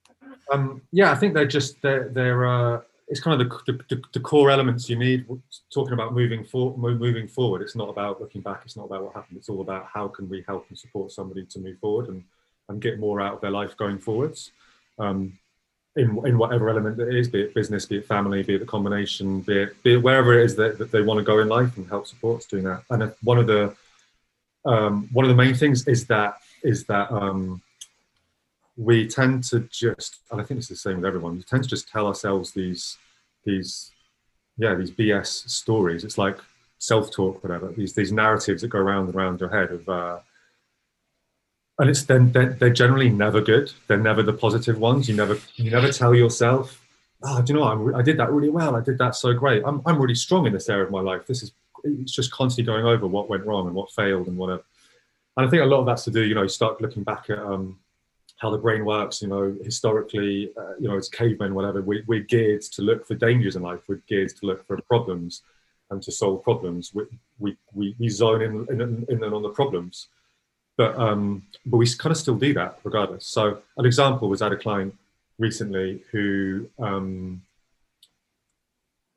Um, 0.51 0.81
yeah, 0.91 1.11
I 1.11 1.15
think 1.15 1.33
they're 1.33 1.47
just 1.47 1.81
they're 1.81 2.09
they're 2.09 2.45
uh, 2.47 2.81
it's 3.07 3.19
kind 3.19 3.39
of 3.39 3.47
the, 3.47 3.83
the, 3.89 4.01
the 4.13 4.19
core 4.19 4.49
elements 4.49 4.89
you 4.89 4.97
need. 4.97 5.25
Talking 5.73 5.93
about 5.93 6.13
moving 6.13 6.43
for, 6.43 6.75
mo- 6.77 6.95
moving 6.95 7.27
forward, 7.27 7.61
it's 7.61 7.75
not 7.75 7.89
about 7.89 8.19
looking 8.19 8.41
back. 8.41 8.61
It's 8.65 8.75
not 8.75 8.85
about 8.85 9.03
what 9.03 9.13
happened. 9.13 9.37
It's 9.37 9.49
all 9.49 9.61
about 9.61 9.87
how 9.93 10.07
can 10.07 10.27
we 10.27 10.43
help 10.47 10.65
and 10.69 10.77
support 10.77 11.11
somebody 11.11 11.45
to 11.45 11.59
move 11.59 11.77
forward 11.79 12.07
and 12.07 12.23
and 12.69 12.81
get 12.81 12.99
more 12.99 13.21
out 13.21 13.35
of 13.35 13.41
their 13.41 13.51
life 13.51 13.77
going 13.77 13.99
forwards. 13.99 14.51
Um, 14.97 15.37
in, 15.95 16.19
in 16.25 16.37
whatever 16.37 16.69
element 16.69 16.99
it 16.99 17.15
is, 17.15 17.29
be 17.29 17.41
it 17.41 17.53
business, 17.53 17.85
be 17.85 17.97
it 17.97 18.05
family, 18.05 18.43
be 18.43 18.55
it 18.55 18.59
the 18.59 18.65
combination, 18.65 19.41
be 19.41 19.59
it, 19.59 19.83
be 19.83 19.93
it 19.93 20.03
wherever 20.03 20.37
it 20.37 20.43
is 20.43 20.55
that, 20.57 20.77
that 20.77 20.91
they 20.91 21.01
want 21.01 21.19
to 21.19 21.23
go 21.23 21.39
in 21.39 21.47
life 21.47 21.77
and 21.77 21.87
help 21.87 22.05
supports 22.05 22.45
doing 22.45 22.63
that. 22.65 22.83
And 22.89 23.13
one 23.23 23.37
of 23.37 23.47
the 23.47 23.75
um, 24.65 25.07
one 25.13 25.23
of 25.23 25.29
the 25.29 25.35
main 25.35 25.53
things 25.53 25.87
is 25.87 26.07
that 26.07 26.37
is 26.63 26.85
that 26.85 27.11
um, 27.11 27.61
we 28.77 29.07
tend 29.07 29.43
to 29.45 29.61
just, 29.71 30.17
and 30.31 30.41
I 30.41 30.43
think 30.43 30.59
it's 30.59 30.67
the 30.67 30.75
same 30.75 30.97
with 30.97 31.05
everyone. 31.05 31.37
We 31.37 31.43
tend 31.43 31.63
to 31.63 31.69
just 31.69 31.89
tell 31.89 32.07
ourselves 32.07 32.51
these, 32.51 32.97
these, 33.45 33.91
yeah, 34.57 34.75
these 34.75 34.91
BS 34.91 35.49
stories. 35.49 36.03
It's 36.03 36.17
like 36.17 36.37
self-talk, 36.79 37.43
whatever. 37.43 37.71
These 37.71 37.93
these 37.93 38.11
narratives 38.11 38.61
that 38.61 38.69
go 38.69 38.79
around 38.79 39.07
and 39.07 39.15
around 39.15 39.39
your 39.39 39.49
head 39.49 39.71
of, 39.71 39.87
uh, 39.89 40.19
and 41.79 41.89
it's 41.89 42.03
then 42.03 42.31
they're, 42.31 42.53
they're 42.53 42.69
generally 42.69 43.09
never 43.09 43.41
good. 43.41 43.71
They're 43.87 43.97
never 43.97 44.23
the 44.23 44.33
positive 44.33 44.79
ones. 44.79 45.09
You 45.09 45.15
never 45.15 45.37
you 45.55 45.71
never 45.71 45.91
tell 45.91 46.13
yourself, 46.13 46.81
oh, 47.23 47.41
do 47.41 47.53
you 47.53 47.59
know, 47.59 47.75
what? 47.77 47.95
I 47.95 48.01
did 48.01 48.17
that 48.17 48.31
really 48.31 48.49
well. 48.49 48.75
I 48.75 48.81
did 48.81 48.97
that 48.99 49.15
so 49.15 49.33
great. 49.33 49.63
I'm 49.65 49.81
I'm 49.85 50.01
really 50.01 50.15
strong 50.15 50.45
in 50.45 50.53
this 50.53 50.69
area 50.69 50.85
of 50.85 50.91
my 50.91 51.01
life. 51.01 51.25
This 51.27 51.43
is 51.43 51.51
it's 51.83 52.11
just 52.11 52.31
constantly 52.31 52.71
going 52.71 52.85
over 52.85 53.07
what 53.07 53.29
went 53.29 53.45
wrong 53.45 53.67
and 53.67 53.75
what 53.75 53.91
failed 53.91 54.27
and 54.27 54.37
whatever. 54.37 54.63
And 55.37 55.45
I 55.45 55.49
think 55.49 55.61
a 55.61 55.65
lot 55.65 55.81
of 55.81 55.85
that's 55.85 56.05
to 56.05 56.11
do, 56.11 56.23
you 56.23 56.33
know, 56.33 56.43
you 56.43 56.49
start 56.49 56.81
looking 56.81 57.03
back 57.03 57.29
at 57.29 57.39
um, 57.39 57.77
how 58.37 58.49
the 58.49 58.57
brain 58.57 58.85
works. 58.85 59.21
You 59.21 59.27
know, 59.29 59.55
historically, 59.63 60.51
uh, 60.57 60.75
you 60.79 60.87
know, 60.87 60.97
as 60.97 61.09
cavemen, 61.09 61.55
whatever, 61.55 61.81
we, 61.81 62.03
we're 62.07 62.21
geared 62.21 62.61
to 62.61 62.81
look 62.81 63.07
for 63.07 63.15
dangers 63.15 63.55
in 63.55 63.61
life. 63.61 63.81
We're 63.87 64.01
geared 64.07 64.35
to 64.37 64.45
look 64.45 64.65
for 64.65 64.79
problems 64.81 65.41
and 65.89 66.01
to 66.03 66.11
solve 66.11 66.43
problems. 66.43 66.93
We 66.93 67.57
we, 67.73 67.95
we, 67.99 68.09
zone 68.09 68.41
in, 68.41 68.81
in, 68.81 69.05
in 69.09 69.23
on 69.23 69.41
the 69.41 69.49
problems, 69.49 70.07
but 70.77 70.97
um, 70.97 71.43
but 71.65 71.77
we 71.77 71.87
kind 71.95 72.11
of 72.11 72.17
still 72.17 72.35
do 72.35 72.53
that 72.53 72.79
regardless. 72.83 73.25
So 73.25 73.59
an 73.77 73.85
example 73.85 74.29
was 74.29 74.41
I 74.41 74.45
had 74.45 74.53
a 74.53 74.57
client 74.57 74.95
recently 75.37 76.03
who 76.11 76.67
um, 76.79 77.41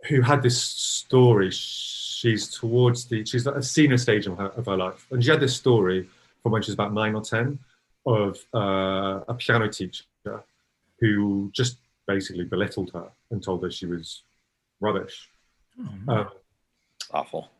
who 0.08 0.20
had 0.20 0.42
this 0.42 0.60
story. 0.60 1.50
She's 1.50 2.48
towards 2.48 3.06
the 3.06 3.24
she's 3.24 3.46
at 3.46 3.56
a 3.56 3.62
senior 3.62 3.98
stage 3.98 4.26
of 4.26 4.36
her, 4.38 4.48
of 4.48 4.66
her 4.66 4.76
life, 4.76 5.06
and 5.10 5.22
she 5.24 5.30
had 5.30 5.40
this 5.40 5.56
story 5.56 6.08
from 6.42 6.52
when 6.52 6.62
she 6.62 6.70
was 6.70 6.74
about 6.74 6.92
nine 6.92 7.14
or 7.14 7.22
ten 7.22 7.58
of 8.08 8.38
uh, 8.54 9.20
a 9.28 9.34
piano 9.34 9.68
teacher 9.68 10.04
who 11.00 11.50
just 11.52 11.78
basically 12.06 12.44
belittled 12.44 12.90
her 12.94 13.08
and 13.30 13.42
told 13.42 13.62
her 13.62 13.70
she 13.70 13.86
was 13.86 14.22
rubbish. 14.80 15.28
Um, 16.08 16.28
awful. 17.12 17.50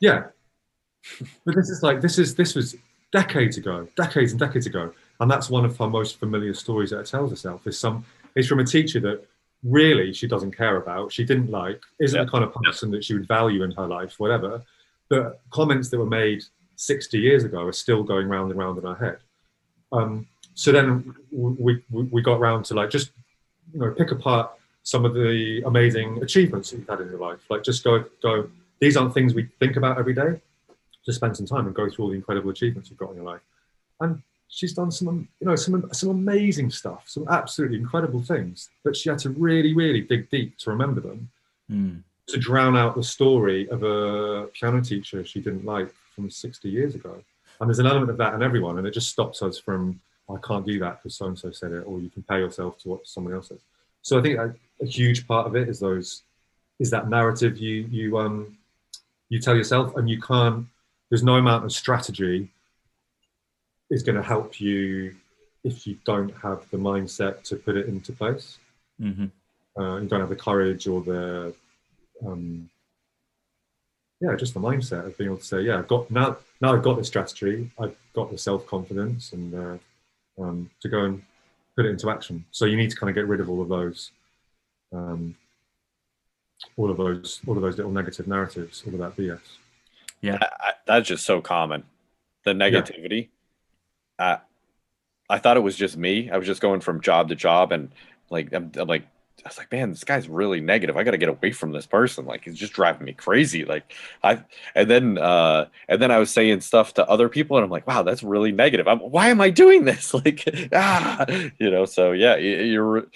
yeah, 0.00 0.24
but 1.44 1.54
this 1.54 1.68
is 1.70 1.82
like 1.82 2.00
this 2.00 2.18
is 2.18 2.34
this 2.34 2.54
was 2.54 2.74
decades 3.12 3.56
ago, 3.56 3.86
decades 3.96 4.32
and 4.32 4.40
decades 4.40 4.66
ago, 4.66 4.92
and 5.20 5.30
that's 5.30 5.48
one 5.48 5.64
of 5.64 5.76
her 5.78 5.88
most 5.88 6.18
familiar 6.18 6.54
stories 6.54 6.90
that 6.90 7.00
it 7.00 7.06
tells 7.06 7.30
herself. 7.30 7.66
Is 7.66 7.78
some 7.78 8.04
is 8.34 8.48
from 8.48 8.58
a 8.60 8.64
teacher 8.64 8.98
that 9.00 9.24
really 9.62 10.12
she 10.12 10.26
doesn't 10.26 10.52
care 10.56 10.76
about, 10.76 11.12
she 11.12 11.24
didn't 11.24 11.50
like, 11.50 11.80
isn't 12.00 12.18
Yeah. 12.18 12.24
the 12.24 12.30
kind 12.30 12.44
of 12.44 12.52
person 12.64 12.90
that 12.92 13.04
she 13.04 13.14
would 13.14 13.28
value 13.28 13.62
in 13.62 13.70
her 13.72 13.86
life, 13.86 14.18
whatever. 14.18 14.62
But 15.08 15.40
comments 15.50 15.88
that 15.90 15.98
were 15.98 16.06
made 16.06 16.42
60 16.76 17.18
years 17.18 17.44
ago 17.44 17.62
are 17.64 17.72
still 17.72 18.02
going 18.02 18.28
round 18.28 18.50
and 18.50 18.58
round 18.58 18.76
in 18.78 18.84
her 18.84 18.94
head. 18.94 19.18
Um, 19.92 20.26
so 20.54 20.72
then 20.72 21.14
we, 21.30 21.82
we 21.90 22.02
we 22.04 22.22
got 22.22 22.40
round 22.40 22.64
to 22.66 22.74
like 22.74 22.90
just 22.90 23.10
you 23.72 23.80
know 23.80 23.90
pick 23.92 24.10
apart 24.10 24.50
some 24.82 25.04
of 25.04 25.14
the 25.14 25.62
amazing 25.66 26.22
achievements 26.22 26.70
that 26.70 26.78
you've 26.78 26.88
had 26.88 27.00
in 27.00 27.08
your 27.08 27.18
life. 27.20 27.40
Like 27.50 27.62
just 27.62 27.84
go 27.84 28.04
go. 28.22 28.48
These 28.80 28.96
aren't 28.96 29.14
things 29.14 29.34
we 29.34 29.48
think 29.58 29.76
about 29.76 29.98
every 29.98 30.14
day. 30.14 30.40
Just 31.04 31.16
spend 31.18 31.36
some 31.36 31.46
time 31.46 31.66
and 31.66 31.74
go 31.74 31.88
through 31.88 32.04
all 32.04 32.10
the 32.10 32.16
incredible 32.16 32.50
achievements 32.50 32.90
you've 32.90 32.98
got 32.98 33.10
in 33.10 33.16
your 33.16 33.24
life. 33.24 33.40
And 34.00 34.22
she's 34.48 34.72
done 34.74 34.90
some 34.90 35.28
you 35.40 35.46
know 35.46 35.56
some 35.56 35.88
some 35.92 36.10
amazing 36.10 36.70
stuff, 36.70 37.04
some 37.06 37.26
absolutely 37.28 37.78
incredible 37.78 38.22
things. 38.22 38.70
But 38.84 38.96
she 38.96 39.08
had 39.08 39.18
to 39.20 39.30
really 39.30 39.72
really 39.74 40.00
dig 40.00 40.30
deep 40.30 40.58
to 40.58 40.70
remember 40.70 41.00
them 41.00 41.30
Mm. 41.68 42.04
to 42.28 42.38
drown 42.38 42.76
out 42.76 42.94
the 42.94 43.02
story 43.02 43.68
of 43.70 43.82
a 43.82 44.46
piano 44.54 44.80
teacher 44.80 45.24
she 45.24 45.40
didn't 45.40 45.64
like 45.64 45.92
from 46.14 46.30
60 46.30 46.68
years 46.68 46.94
ago. 46.94 47.24
And 47.60 47.68
there's 47.68 47.78
an 47.78 47.86
element 47.86 48.10
of 48.10 48.16
that 48.18 48.34
in 48.34 48.42
everyone, 48.42 48.78
and 48.78 48.86
it 48.86 48.92
just 48.92 49.08
stops 49.08 49.42
us 49.42 49.58
from, 49.58 50.00
I 50.30 50.36
can't 50.46 50.66
do 50.66 50.78
that 50.80 51.02
because 51.02 51.16
so 51.16 51.26
and 51.26 51.38
so 51.38 51.50
said 51.50 51.72
it, 51.72 51.84
or 51.86 52.00
you 52.00 52.10
compare 52.10 52.40
yourself 52.40 52.78
to 52.80 52.88
what 52.90 53.06
someone 53.06 53.34
else 53.34 53.48
says. 53.48 53.60
So 54.02 54.18
I 54.18 54.22
think 54.22 54.38
a, 54.38 54.54
a 54.80 54.86
huge 54.86 55.26
part 55.26 55.46
of 55.46 55.56
it 55.56 55.68
is 55.68 55.80
those, 55.80 56.22
is 56.78 56.90
that 56.90 57.08
narrative 57.08 57.56
you 57.56 57.86
you 57.90 58.18
um 58.18 58.58
you 59.28 59.40
tell 59.40 59.56
yourself, 59.56 59.96
and 59.96 60.08
you 60.08 60.20
can't. 60.20 60.66
There's 61.08 61.22
no 61.22 61.36
amount 61.36 61.64
of 61.64 61.72
strategy 61.72 62.50
is 63.90 64.02
going 64.02 64.16
to 64.16 64.22
help 64.22 64.60
you 64.60 65.14
if 65.64 65.86
you 65.86 65.96
don't 66.04 66.34
have 66.42 66.68
the 66.70 66.76
mindset 66.76 67.42
to 67.44 67.56
put 67.56 67.76
it 67.76 67.86
into 67.86 68.12
place 68.12 68.58
hmm 69.00 69.26
uh, 69.78 69.96
you 69.98 70.08
don't 70.08 70.20
have 70.20 70.30
the 70.30 70.36
courage 70.36 70.86
or 70.86 71.02
the 71.02 71.54
um, 72.24 72.68
yeah 74.20 74.34
just 74.34 74.54
the 74.54 74.60
mindset 74.60 75.06
of 75.06 75.16
being 75.18 75.28
able 75.28 75.38
to 75.38 75.44
say 75.44 75.60
yeah 75.60 75.78
i've 75.78 75.88
got 75.88 76.10
now 76.10 76.36
now 76.60 76.74
i've 76.74 76.82
got 76.82 76.96
the 76.96 77.04
strategy 77.04 77.70
i've 77.78 77.94
got 78.14 78.30
the 78.30 78.38
self-confidence 78.38 79.32
and 79.32 79.54
uh, 79.54 80.42
um, 80.42 80.70
to 80.80 80.88
go 80.88 81.04
and 81.04 81.22
put 81.76 81.86
it 81.86 81.90
into 81.90 82.10
action 82.10 82.44
so 82.50 82.64
you 82.64 82.76
need 82.76 82.90
to 82.90 82.96
kind 82.96 83.10
of 83.10 83.14
get 83.14 83.26
rid 83.26 83.40
of 83.40 83.50
all 83.50 83.60
of 83.60 83.68
those 83.68 84.10
um, 84.92 85.34
all 86.76 86.90
of 86.90 86.96
those 86.96 87.40
all 87.46 87.56
of 87.56 87.62
those 87.62 87.76
little 87.76 87.92
negative 87.92 88.26
narratives 88.26 88.82
all 88.86 88.94
of 88.94 89.00
that 89.00 89.16
bs 89.16 89.40
I, 90.40 90.46
I, 90.60 90.72
that's 90.86 91.08
just 91.08 91.24
so 91.24 91.40
common. 91.40 91.84
The 92.44 92.52
negativity. 92.52 93.28
Uh, 94.18 94.38
I 95.28 95.38
thought 95.38 95.56
it 95.56 95.60
was 95.60 95.76
just 95.76 95.96
me. 95.96 96.30
I 96.30 96.36
was 96.36 96.46
just 96.46 96.62
going 96.62 96.80
from 96.80 97.00
job 97.00 97.28
to 97.28 97.34
job, 97.34 97.72
and 97.72 97.90
like 98.30 98.52
I'm, 98.52 98.70
I'm 98.76 98.88
like, 98.88 99.06
I 99.44 99.48
was 99.48 99.58
like, 99.58 99.70
man, 99.70 99.90
this 99.90 100.04
guy's 100.04 100.28
really 100.28 100.60
negative. 100.60 100.96
I 100.96 101.04
got 101.04 101.12
to 101.12 101.18
get 101.18 101.28
away 101.28 101.52
from 101.52 101.72
this 101.72 101.86
person. 101.86 102.24
Like 102.24 102.44
he's 102.44 102.58
just 102.58 102.72
driving 102.72 103.04
me 103.04 103.12
crazy. 103.12 103.64
Like 103.64 103.92
I, 104.22 104.42
and 104.74 104.90
then, 104.90 105.18
uh, 105.18 105.66
and 105.88 106.00
then 106.00 106.10
I 106.10 106.18
was 106.18 106.30
saying 106.30 106.62
stuff 106.62 106.94
to 106.94 107.08
other 107.08 107.28
people, 107.28 107.56
and 107.56 107.64
I'm 107.64 107.70
like, 107.70 107.86
wow, 107.86 108.02
that's 108.02 108.22
really 108.22 108.50
negative. 108.50 108.88
I'm, 108.88 108.98
why 108.98 109.28
am 109.28 109.40
I 109.40 109.50
doing 109.50 109.84
this? 109.84 110.14
Like, 110.24 110.48
ah, 110.72 111.26
you 111.58 111.70
know. 111.70 111.84
So 111.84 112.12
yeah, 112.12 112.36
you're. 112.36 113.06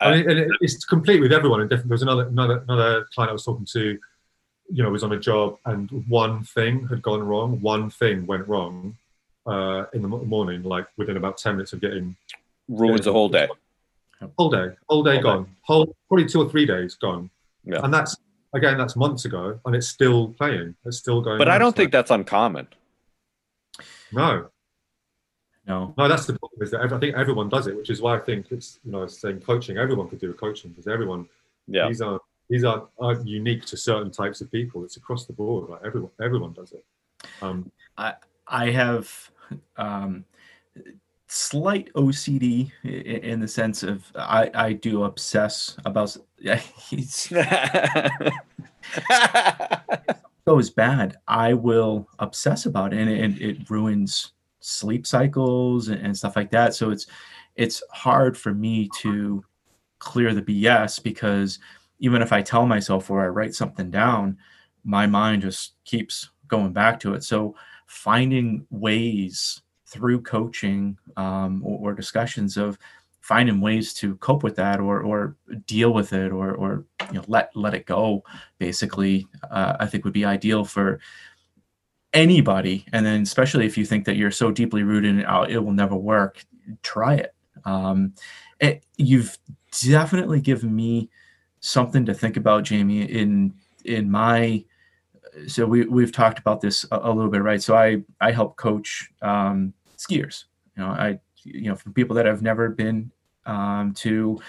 and, 0.00 0.14
it, 0.14 0.26
and 0.28 0.52
it's 0.60 0.84
complete 0.84 1.20
with 1.20 1.32
everyone 1.32 1.60
and 1.60 1.68
different. 1.68 1.88
There 1.88 1.94
was 1.94 2.02
another 2.02 2.28
another 2.28 2.64
another 2.68 3.06
client 3.12 3.30
I 3.30 3.32
was 3.32 3.44
talking 3.44 3.66
to, 3.72 3.98
you 4.72 4.82
know, 4.82 4.90
was 4.90 5.02
on 5.02 5.12
a 5.12 5.18
job 5.18 5.58
and 5.66 5.90
one 6.08 6.44
thing 6.44 6.86
had 6.86 7.02
gone 7.02 7.22
wrong. 7.22 7.60
One 7.60 7.90
thing 7.90 8.26
went 8.26 8.46
wrong 8.46 8.96
uh, 9.46 9.86
in 9.92 10.02
the 10.02 10.08
morning, 10.08 10.62
like 10.62 10.86
within 10.96 11.16
about 11.16 11.36
ten 11.36 11.56
minutes 11.56 11.72
of 11.72 11.80
getting 11.80 12.16
ruins 12.68 13.04
the 13.04 13.12
whole 13.12 13.28
day. 13.28 13.48
Whole 14.38 14.50
day, 14.50 14.68
whole 14.88 15.02
day 15.02 15.12
Whole 15.14 15.16
day. 15.16 15.20
gone, 15.22 15.56
whole 15.62 15.96
probably 16.08 16.26
two 16.26 16.40
or 16.42 16.48
three 16.50 16.66
days 16.66 16.94
gone. 16.94 17.30
Yeah. 17.64 17.80
And 17.82 17.92
that's 17.92 18.16
again, 18.54 18.76
that's 18.78 18.96
months 18.96 19.24
ago, 19.24 19.58
and 19.64 19.74
it's 19.74 19.88
still 19.88 20.28
playing. 20.34 20.74
It's 20.84 20.98
still 20.98 21.20
going. 21.20 21.38
But 21.38 21.48
I 21.48 21.58
don't 21.58 21.74
think 21.74 21.92
that's 21.92 22.10
uncommon. 22.10 22.68
no, 24.12 24.48
No. 25.66 25.94
no, 25.96 26.08
that's 26.08 26.26
the 26.26 26.38
problem. 26.38 26.62
Is 26.62 26.70
that 26.72 26.80
I 26.92 26.98
think 26.98 27.16
everyone 27.16 27.48
does 27.48 27.66
it, 27.66 27.76
which 27.76 27.90
is 27.90 28.00
why 28.02 28.16
I 28.16 28.20
think 28.20 28.50
it's 28.50 28.78
you 28.84 28.92
know 28.92 29.06
saying 29.06 29.40
coaching. 29.40 29.78
Everyone 29.78 30.08
could 30.08 30.20
do 30.20 30.30
a 30.30 30.34
coaching 30.34 30.70
because 30.70 30.86
everyone 30.86 31.28
Yeah. 31.66 31.88
these 31.88 32.00
are 32.02 32.20
these 32.50 32.64
are 32.64 32.88
aren't 32.98 33.26
unique 33.26 33.64
to 33.66 33.76
certain 33.76 34.10
types 34.10 34.40
of 34.40 34.50
people. 34.50 34.84
It's 34.84 34.96
across 34.96 35.24
the 35.26 35.32
board. 35.32 35.70
Like 35.70 35.80
everyone, 35.84 36.10
everyone 36.20 36.52
does 36.52 36.72
it. 36.72 36.84
Um, 37.40 37.70
I 37.96 38.14
I 38.46 38.70
have 38.70 39.30
um, 39.76 40.24
slight 41.34 41.90
OCD 41.94 42.70
in 42.84 43.40
the 43.40 43.48
sense 43.48 43.82
of 43.82 44.04
I, 44.16 44.50
I 44.54 44.72
do 44.74 45.04
obsess 45.04 45.76
about 45.86 46.14
yeah, 46.38 46.56
he's 46.90 47.32
goes 50.46 50.70
bad. 50.70 51.16
I 51.28 51.54
will 51.54 52.08
obsess 52.18 52.66
about 52.66 52.92
it 52.92 52.98
and, 53.08 53.38
it- 53.38 53.42
it 53.42 53.70
ruins 53.70 54.32
sleep 54.60 55.06
cycles 55.06 55.88
and, 55.88 56.00
and 56.04 56.16
stuff 56.16 56.36
like 56.36 56.50
that. 56.50 56.74
So 56.74 56.90
it's 56.90 57.06
it's 57.56 57.82
hard 57.90 58.36
for 58.36 58.54
me 58.54 58.88
to 58.98 59.44
clear 59.98 60.34
the 60.34 60.42
BS 60.42 61.02
because 61.02 61.58
even 61.98 62.22
if 62.22 62.32
I 62.32 62.42
tell 62.42 62.66
myself 62.66 63.10
or 63.10 63.22
I 63.22 63.28
write 63.28 63.54
something 63.54 63.90
down, 63.90 64.38
my 64.84 65.06
mind 65.06 65.42
just 65.42 65.74
keeps 65.84 66.30
going 66.48 66.72
back 66.72 66.98
to 67.00 67.14
it. 67.14 67.22
So 67.24 67.54
finding 67.86 68.66
ways 68.70 69.60
through 69.92 70.22
coaching 70.22 70.96
um, 71.16 71.62
or, 71.64 71.90
or 71.90 71.94
discussions 71.94 72.56
of 72.56 72.78
finding 73.20 73.60
ways 73.60 73.94
to 73.94 74.16
cope 74.16 74.42
with 74.42 74.56
that 74.56 74.80
or 74.80 75.00
or 75.00 75.36
deal 75.66 75.92
with 75.92 76.12
it 76.12 76.32
or 76.32 76.54
or 76.54 76.84
you 77.08 77.14
know 77.18 77.24
let 77.28 77.54
let 77.54 77.72
it 77.72 77.86
go 77.86 78.24
basically 78.58 79.28
uh, 79.52 79.76
i 79.78 79.86
think 79.86 80.02
would 80.02 80.12
be 80.12 80.24
ideal 80.24 80.64
for 80.64 80.98
anybody. 82.12 82.84
And 82.92 83.04
then 83.04 83.22
especially 83.22 83.66
if 83.66 83.78
you 83.78 83.84
think 83.84 84.04
that 84.04 84.16
you're 84.16 84.30
so 84.30 84.50
deeply 84.50 84.82
rooted 84.82 85.10
in 85.10 85.20
it, 85.20 85.50
it 85.50 85.58
will 85.58 85.72
never 85.72 85.96
work 85.96 86.44
try 86.82 87.14
it. 87.14 87.34
Um 87.64 88.14
it, 88.60 88.84
you've 88.96 89.38
definitely 89.82 90.40
given 90.40 90.74
me 90.74 91.10
something 91.60 92.04
to 92.04 92.14
think 92.14 92.36
about 92.36 92.64
jamie 92.64 93.02
in 93.02 93.54
in 93.84 94.10
my 94.10 94.64
so 95.46 95.64
we 95.64 95.84
we've 95.86 96.12
talked 96.12 96.38
about 96.38 96.60
this 96.60 96.84
a, 96.92 96.98
a 97.02 97.12
little 97.12 97.30
bit 97.30 97.42
right? 97.42 97.62
So 97.62 97.74
i 97.76 98.02
i 98.20 98.30
help 98.30 98.56
coach 98.56 99.10
um 99.22 99.72
skiers. 100.06 100.44
You 100.76 100.82
know 100.82 100.90
i 100.90 101.18
you 101.44 101.68
know 101.68 101.76
from 101.76 101.92
people 101.92 102.16
that 102.16 102.26
have 102.26 102.42
never 102.42 102.68
been 102.68 103.10
um, 103.46 103.92
to 103.94 104.40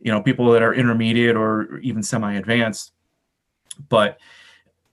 you 0.00 0.12
know 0.12 0.22
people 0.22 0.50
that 0.52 0.62
are 0.62 0.74
intermediate 0.74 1.36
or 1.36 1.78
even 1.78 2.02
semi-advanced. 2.02 2.92
But 3.88 4.18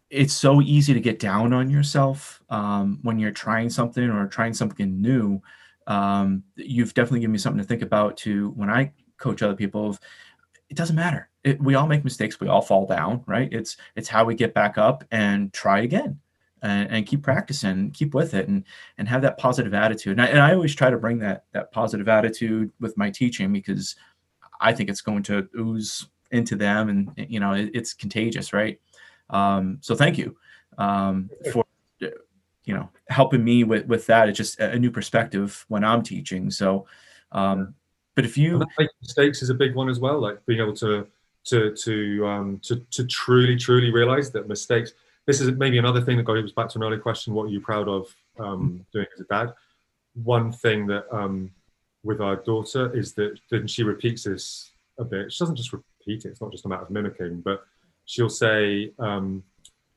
it's 0.10 0.34
so 0.34 0.62
easy 0.62 0.94
to 0.94 1.00
get 1.00 1.20
down 1.20 1.54
on 1.54 1.70
yourself 1.70 2.42
um, 2.50 3.00
when 3.02 3.18
you're 3.18 3.32
trying 3.32 3.70
something 3.70 4.10
or 4.10 4.28
trying 4.28 4.54
something 4.54 5.02
new. 5.02 5.42
Um, 5.88 6.44
you've 6.56 6.94
definitely 6.94 7.20
given 7.22 7.34
me 7.34 7.38
something 7.38 7.62
to 7.62 7.68
think 7.68 7.84
about 7.84 8.18
to 8.18 8.50
when 8.52 8.72
i 8.72 8.92
coach 9.18 9.44
other 9.44 9.56
people 9.56 9.90
of 9.90 10.00
it 10.68 10.76
doesn't 10.76 10.96
matter. 10.96 11.30
It, 11.44 11.62
we 11.62 11.76
all 11.76 11.86
make 11.86 12.04
mistakes. 12.04 12.40
We 12.40 12.48
all 12.48 12.62
fall 12.62 12.88
down 12.88 13.24
right? 13.28 13.52
It's 13.52 13.78
it's 13.96 14.08
how 14.08 14.26
we 14.26 14.36
get 14.36 14.54
back 14.54 14.78
up 14.78 15.04
and 15.12 15.54
try 15.54 15.82
again 15.82 16.20
and, 16.66 16.92
and 16.92 17.08
keep 17.08 17.22
practicing 17.24 17.92
keep 17.92 18.14
with 18.14 18.34
it 18.34 18.48
and 18.48 18.64
and 18.98 19.08
have 19.08 19.22
that 19.22 19.38
positive 19.38 19.74
attitude 19.74 20.14
and 20.14 20.22
I, 20.22 20.26
and 20.28 20.40
I 20.40 20.54
always 20.54 20.76
try 20.76 20.90
to 20.90 20.98
bring 20.98 21.20
that 21.20 21.46
that 21.54 21.72
positive 21.72 22.08
attitude 22.08 22.72
with 22.80 22.98
my 22.98 23.10
teaching 23.10 23.52
because 23.52 23.96
i 24.60 24.72
think 24.72 24.90
it's 24.90 25.02
going 25.02 25.24
to 25.24 25.48
ooze 25.58 26.08
into 26.32 26.56
them 26.56 26.90
and 26.90 27.30
you 27.30 27.40
know 27.40 27.54
it, 27.54 27.72
it's 27.74 27.94
contagious 27.94 28.54
right 28.54 28.80
um, 29.30 29.80
so 29.82 29.96
thank 29.96 30.18
you 30.18 30.36
um, 30.78 31.30
for 31.52 31.66
you 32.00 32.74
know 32.74 32.90
helping 33.10 33.44
me 33.44 33.64
with 33.64 33.86
with 33.86 34.06
that 34.08 34.30
it's 34.30 34.38
just 34.38 34.60
a, 34.60 34.78
new 34.78 34.92
perspective 34.92 35.66
when 35.68 35.84
i'm 35.84 36.04
teaching 36.04 36.52
so 36.52 36.86
um, 37.32 37.74
but 38.16 38.24
if 38.24 38.38
you 38.38 38.54
and 38.54 38.62
that 38.62 38.70
making 38.80 38.96
mistakes 39.02 39.42
is 39.42 39.50
a 39.50 39.54
big 39.54 39.76
one 39.76 39.90
as 39.90 40.00
well. 40.00 40.20
Like 40.20 40.44
being 40.46 40.62
able 40.62 40.76
to 40.78 41.06
to 41.46 41.76
to 41.76 42.28
um, 42.28 42.60
to 42.64 42.78
to 42.92 43.06
truly 43.06 43.58
truly 43.58 43.92
realize 43.92 44.32
that 44.32 44.48
mistakes. 44.48 44.94
This 45.26 45.42
is 45.42 45.52
maybe 45.52 45.78
another 45.78 46.02
thing 46.02 46.18
that 46.18 46.24
goes 46.24 46.52
back 46.52 46.70
to 46.70 46.78
an 46.78 46.84
earlier 46.84 47.00
question: 47.00 47.34
What 47.34 47.46
are 47.46 47.50
you 47.50 47.62
proud 47.62 47.88
of 47.88 48.14
um, 48.40 48.86
doing 48.94 49.08
as 49.14 49.22
a 49.22 49.24
dad? 49.26 49.54
One 50.24 50.52
thing 50.52 50.88
that 50.88 51.06
um, 51.16 51.52
with 52.04 52.22
our 52.22 52.36
daughter 52.36 52.96
is 52.96 53.14
that 53.14 53.40
then 53.50 53.68
she 53.68 53.84
repeats 53.84 54.24
this 54.24 54.72
a 55.00 55.04
bit. 55.04 55.32
She 55.32 55.40
doesn't 55.40 55.56
just 55.56 55.74
repeat 55.74 56.26
it; 56.26 56.30
it's 56.30 56.42
not 56.42 56.52
just 56.52 56.66
a 56.66 56.68
matter 56.68 56.84
of 56.84 56.90
mimicking, 56.92 57.42
but 57.42 57.66
she'll 58.06 58.30
say 58.30 58.92
um, 59.00 59.44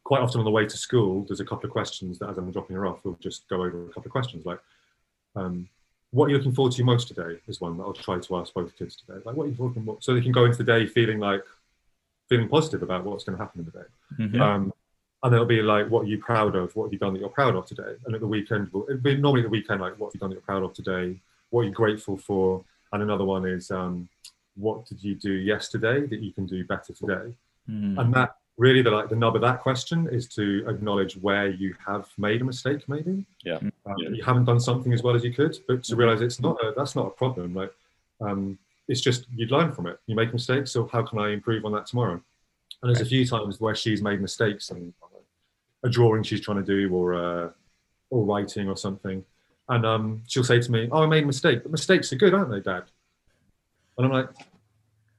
quite 0.05 0.22
often 0.22 0.39
on 0.41 0.45
the 0.45 0.51
way 0.51 0.64
to 0.66 0.76
school. 0.76 1.24
There's 1.29 1.41
a 1.41 1.45
couple 1.45 1.66
of 1.66 1.72
questions 1.72 2.18
that, 2.18 2.31
as 2.31 2.39
I'm 2.39 2.51
dropping 2.51 2.76
her 2.76 2.87
off, 2.87 3.05
we'll 3.05 3.18
just 3.20 3.49
go 3.49 3.57
over 3.57 3.85
a 3.85 3.89
couple 3.89 4.07
of 4.07 4.12
questions 4.12 4.47
like. 4.47 4.61
Um, 5.37 5.68
what 6.11 6.24
are 6.24 6.29
you 6.31 6.39
looking 6.39 6.55
forward 6.55 6.72
to 6.72 6.83
most 6.85 7.09
today 7.09 7.39
is 7.49 7.61
one 7.61 7.76
that 7.76 7.85
I'll 7.85 7.93
try 7.93 8.18
to 8.18 8.37
ask 8.39 8.55
both 8.55 8.74
kids 8.76 8.97
today. 8.97 9.20
Like, 9.26 9.37
what 9.37 9.45
are 9.45 9.49
you 9.49 9.57
looking 9.59 9.85
for? 9.85 9.99
So 10.01 10.14
they 10.14 10.22
can 10.22 10.33
go 10.33 10.47
into 10.47 10.57
the 10.57 10.64
day 10.64 10.87
feeling 10.87 11.18
like, 11.18 11.45
feeling 12.31 12.49
positive 12.49 12.83
about 12.83 13.05
what's 13.05 13.24
going 13.24 13.37
to 13.37 13.45
happen 13.45 13.61
in 13.61 13.66
the 13.66 13.72
day. 13.72 14.39
Mhm. 14.39 14.41
And 15.22 15.34
it'll 15.34 15.46
be 15.46 15.62
like, 15.62 15.88
what 15.90 16.02
are 16.04 16.08
you 16.08 16.18
proud 16.18 16.54
of? 16.54 16.74
What 16.76 16.84
have 16.84 16.92
you 16.92 16.98
done 16.98 17.12
that 17.14 17.20
you're 17.20 17.28
proud 17.28 17.56
of 17.56 17.66
today? 17.66 17.94
And 18.06 18.14
at 18.14 18.20
the 18.20 18.26
weekend, 18.26 18.68
it'll 18.68 18.96
be 18.98 19.16
normally 19.16 19.42
the 19.42 19.48
weekend, 19.48 19.80
like, 19.80 19.98
what 19.98 20.08
have 20.08 20.14
you 20.14 20.20
done 20.20 20.30
that 20.30 20.36
you're 20.36 20.42
proud 20.42 20.62
of 20.62 20.74
today? 20.74 21.18
What 21.50 21.62
are 21.62 21.64
you 21.64 21.72
grateful 21.72 22.16
for? 22.16 22.64
And 22.92 23.02
another 23.02 23.24
one 23.24 23.44
is, 23.44 23.70
um, 23.70 24.08
what 24.54 24.86
did 24.86 25.02
you 25.02 25.14
do 25.14 25.32
yesterday 25.32 26.06
that 26.06 26.20
you 26.20 26.32
can 26.32 26.46
do 26.46 26.64
better 26.64 26.92
today? 26.92 27.34
Mm, 27.68 27.98
And 27.98 28.14
that 28.14 28.36
really, 28.58 28.80
the 28.82 28.90
like 28.90 29.08
the 29.08 29.16
nub 29.16 29.34
of 29.34 29.42
that 29.42 29.60
question 29.60 30.08
is 30.10 30.28
to 30.34 30.64
acknowledge 30.68 31.16
where 31.16 31.48
you 31.48 31.74
have 31.84 32.08
made 32.16 32.40
a 32.40 32.44
mistake, 32.44 32.88
maybe. 32.88 33.24
Yeah. 33.44 33.56
Um, 33.56 33.72
Yeah. 33.98 34.10
You 34.10 34.22
haven't 34.22 34.44
done 34.44 34.60
something 34.60 34.92
as 34.92 35.02
well 35.02 35.16
as 35.16 35.24
you 35.24 35.32
could, 35.32 35.58
but 35.66 35.82
to 35.84 35.96
realize 35.96 36.20
it's 36.20 36.40
not 36.40 36.56
a, 36.62 36.72
that's 36.76 36.94
not 36.94 37.06
a 37.06 37.10
problem. 37.10 37.54
Like, 37.54 37.72
um, 38.20 38.58
it's 38.86 39.00
just 39.00 39.26
you'd 39.34 39.50
learn 39.50 39.72
from 39.72 39.86
it. 39.86 39.98
You 40.06 40.14
make 40.14 40.32
mistakes, 40.32 40.70
so 40.72 40.88
how 40.92 41.02
can 41.02 41.18
I 41.18 41.30
improve 41.30 41.64
on 41.64 41.72
that 41.72 41.86
tomorrow? 41.86 42.20
And 42.80 42.88
there's 42.88 43.00
a 43.00 43.04
few 43.04 43.26
times 43.26 43.60
where 43.60 43.74
she's 43.74 44.00
made 44.02 44.20
mistakes 44.20 44.70
and 44.70 44.94
a 45.85 45.89
drawing 45.89 46.22
she's 46.22 46.41
trying 46.41 46.59
to 46.59 46.62
do, 46.64 46.93
or 46.95 47.14
uh, 47.14 47.51
or 48.11 48.24
writing 48.24 48.68
or 48.68 48.76
something, 48.76 49.24
and 49.68 49.87
um, 49.87 50.22
she'll 50.26 50.45
say 50.45 50.61
to 50.61 50.70
me, 50.70 50.89
"Oh, 50.91 51.03
I 51.03 51.07
made 51.07 51.24
a 51.24 51.26
mistake, 51.26 51.62
but 51.62 51.72
mistakes 51.72 52.12
are 52.12 52.16
good, 52.16 52.35
aren't 52.35 52.51
they, 52.51 52.61
Dad?" 52.61 52.85
And 53.97 54.07
I'm 54.07 54.12
like, 54.12 54.29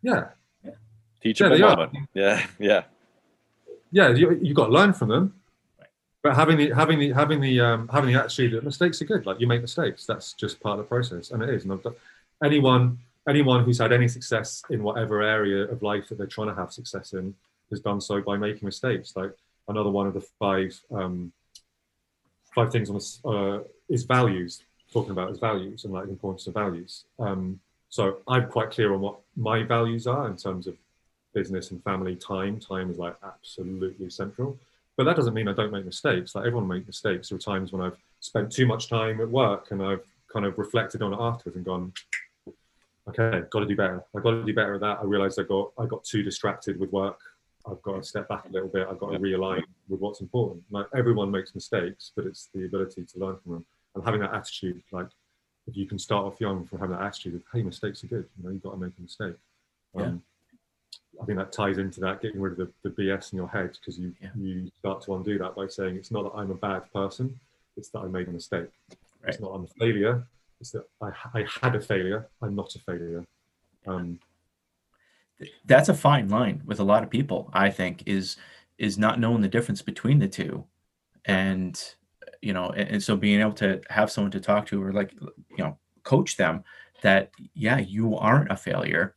"Yeah, 0.01 0.29
Teachable 1.21 1.57
they 1.57 1.61
are. 1.61 1.75
moment. 1.75 1.97
Yeah, 2.13 2.45
yeah. 2.59 2.83
yeah, 3.91 4.09
you 4.09 4.39
you 4.41 4.53
got 4.53 4.67
to 4.67 4.71
learn 4.71 4.93
from 4.93 5.09
them. 5.09 5.33
But 6.21 6.35
having 6.35 6.57
the 6.57 6.71
having 6.71 6.99
the 6.99 7.11
having 7.11 7.41
the 7.41 7.59
um, 7.59 7.87
having 7.89 8.13
the 8.13 8.19
attitude 8.19 8.53
that 8.53 8.63
mistakes 8.63 9.01
are 9.01 9.05
good. 9.05 9.25
Like 9.25 9.39
you 9.39 9.47
make 9.47 9.61
mistakes, 9.61 10.05
that's 10.05 10.33
just 10.33 10.59
part 10.59 10.79
of 10.79 10.85
the 10.85 10.87
process, 10.87 11.31
and 11.31 11.41
it 11.43 11.49
is. 11.49 11.63
And 11.63 11.73
I've 11.73 11.83
done, 11.83 11.95
anyone 12.43 12.99
anyone 13.27 13.63
who's 13.63 13.77
had 13.77 13.91
any 13.91 14.07
success 14.07 14.63
in 14.69 14.81
whatever 14.81 15.21
area 15.21 15.63
of 15.63 15.83
life 15.83 16.09
that 16.09 16.17
they're 16.17 16.27
trying 16.27 16.47
to 16.47 16.55
have 16.55 16.71
success 16.73 17.13
in 17.13 17.35
has 17.69 17.79
done 17.79 18.01
so 18.01 18.21
by 18.21 18.37
making 18.37 18.65
mistakes. 18.65 19.13
Like 19.15 19.31
another 19.69 19.89
one 19.89 20.07
of 20.07 20.13
the 20.13 20.21
five 20.21 20.79
um, 20.91 21.31
five 22.53 22.71
things 22.71 22.89
on 22.89 22.95
this 22.95 23.19
uh, 23.25 23.59
is 23.89 24.03
values. 24.03 24.63
Talking 24.91 25.11
about 25.11 25.31
is 25.31 25.39
values 25.39 25.85
and 25.85 25.93
like 25.93 26.05
the 26.05 26.11
importance 26.11 26.47
of 26.47 26.55
values. 26.55 27.05
Um, 27.19 27.59
so 27.89 28.17
I'm 28.27 28.47
quite 28.47 28.71
clear 28.71 28.93
on 28.93 29.01
what 29.01 29.19
my 29.35 29.63
values 29.63 30.07
are 30.07 30.27
in 30.27 30.35
terms 30.35 30.67
of 30.67 30.75
business 31.33 31.71
and 31.71 31.83
family 31.83 32.15
time. 32.15 32.59
Time 32.59 32.89
is 32.89 32.97
like 32.97 33.15
absolutely 33.23 34.09
central. 34.09 34.57
But 34.97 35.05
that 35.05 35.15
doesn't 35.15 35.33
mean 35.33 35.47
I 35.47 35.53
don't 35.53 35.71
make 35.71 35.85
mistakes. 35.85 36.35
Like 36.35 36.45
everyone 36.45 36.67
makes 36.67 36.87
mistakes. 36.87 37.29
There 37.29 37.37
are 37.37 37.39
times 37.39 37.71
when 37.71 37.81
I've 37.81 37.97
spent 38.19 38.51
too 38.51 38.67
much 38.67 38.89
time 38.89 39.21
at 39.21 39.29
work 39.29 39.71
and 39.71 39.81
I've 39.81 40.03
kind 40.31 40.45
of 40.45 40.57
reflected 40.57 41.01
on 41.01 41.13
it 41.13 41.19
afterwards 41.19 41.55
and 41.55 41.65
gone, 41.65 41.93
okay, 43.07 43.43
got 43.49 43.59
to 43.61 43.65
do 43.65 43.75
better. 43.75 44.03
I've 44.15 44.23
got 44.23 44.31
to 44.31 44.43
do 44.43 44.53
better 44.53 44.75
at 44.75 44.81
that. 44.81 44.99
I 45.01 45.03
realized 45.05 45.39
I 45.39 45.43
got 45.43 45.71
I 45.79 45.85
got 45.85 46.03
too 46.03 46.23
distracted 46.23 46.79
with 46.79 46.91
work. 46.91 47.19
I've 47.65 47.81
got 47.81 47.95
to 47.95 48.03
step 48.03 48.27
back 48.29 48.45
a 48.45 48.51
little 48.51 48.69
bit. 48.69 48.87
I've 48.89 48.99
got 48.99 49.11
to 49.11 49.19
realign 49.19 49.63
with 49.87 49.99
what's 49.99 50.21
important. 50.21 50.63
Like 50.71 50.87
everyone 50.95 51.31
makes 51.31 51.53
mistakes, 51.55 52.11
but 52.15 52.25
it's 52.25 52.49
the 52.53 52.65
ability 52.65 53.05
to 53.05 53.19
learn 53.19 53.37
from 53.43 53.53
them 53.53 53.65
and 53.95 54.03
having 54.03 54.21
that 54.21 54.33
attitude. 54.33 54.81
Like 54.91 55.07
if 55.67 55.75
you 55.75 55.85
can 55.85 55.99
start 55.99 56.25
off 56.25 56.39
young 56.39 56.65
from 56.65 56.79
having 56.79 56.95
that 56.97 57.05
attitude 57.05 57.35
of, 57.35 57.43
hey, 57.53 57.63
mistakes 57.63 58.03
are 58.03 58.07
good. 58.07 58.25
You 58.37 58.43
know, 58.43 58.49
you've 58.51 58.63
got 58.63 58.71
to 58.71 58.77
make 58.77 58.93
a 58.97 59.01
mistake. 59.01 59.35
Um, 59.95 60.21
I 61.21 61.25
think 61.25 61.37
that 61.37 61.51
ties 61.51 61.77
into 61.77 61.99
that 62.01 62.21
getting 62.21 62.39
rid 62.39 62.53
of 62.53 62.57
the, 62.83 62.89
the 62.89 62.89
BS 62.89 63.33
in 63.33 63.37
your 63.37 63.49
head 63.49 63.71
because 63.79 63.99
you 63.99 64.13
Yeah. 64.21 64.29
you 64.37 64.71
start 64.79 65.01
to 65.03 65.15
undo 65.15 65.37
that 65.39 65.55
by 65.55 65.67
saying 65.67 65.97
it's 65.97 66.11
not 66.11 66.23
that 66.23 66.37
I'm 66.39 66.51
a 66.51 66.55
bad 66.55 66.91
person, 66.93 67.37
it's 67.75 67.89
that 67.89 67.99
I 67.99 68.05
made 68.07 68.27
a 68.29 68.31
mistake. 68.31 68.69
It's 69.27 69.39
not 69.41 69.49
I'm 69.49 69.65
a 69.65 69.67
failure. 69.67 70.23
It's 70.61 70.71
that 70.71 70.85
I, 71.01 71.11
I 71.33 71.45
had 71.61 71.75
a 71.75 71.81
failure. 71.81 72.27
I'm 72.41 72.55
not 72.55 72.73
a 72.75 72.79
failure. 72.79 73.25
Um, 73.85 74.19
that's 75.65 75.89
a 75.89 75.93
fine 75.93 76.27
line 76.29 76.61
with 76.65 76.79
a 76.79 76.83
lot 76.83 77.03
of 77.03 77.09
people 77.09 77.49
i 77.53 77.69
think 77.69 78.03
is 78.05 78.37
is 78.77 78.97
not 78.97 79.19
knowing 79.19 79.41
the 79.41 79.47
difference 79.47 79.81
between 79.81 80.19
the 80.19 80.27
two 80.27 80.63
and 81.25 81.95
you 82.41 82.53
know 82.53 82.69
and, 82.69 82.89
and 82.89 83.03
so 83.03 83.15
being 83.15 83.39
able 83.39 83.53
to 83.53 83.81
have 83.89 84.11
someone 84.11 84.31
to 84.31 84.39
talk 84.39 84.65
to 84.65 84.81
or 84.81 84.91
like 84.91 85.13
you 85.21 85.57
know 85.57 85.77
coach 86.03 86.37
them 86.37 86.63
that 87.01 87.31
yeah 87.53 87.77
you 87.77 88.15
aren't 88.17 88.51
a 88.51 88.55
failure 88.55 89.15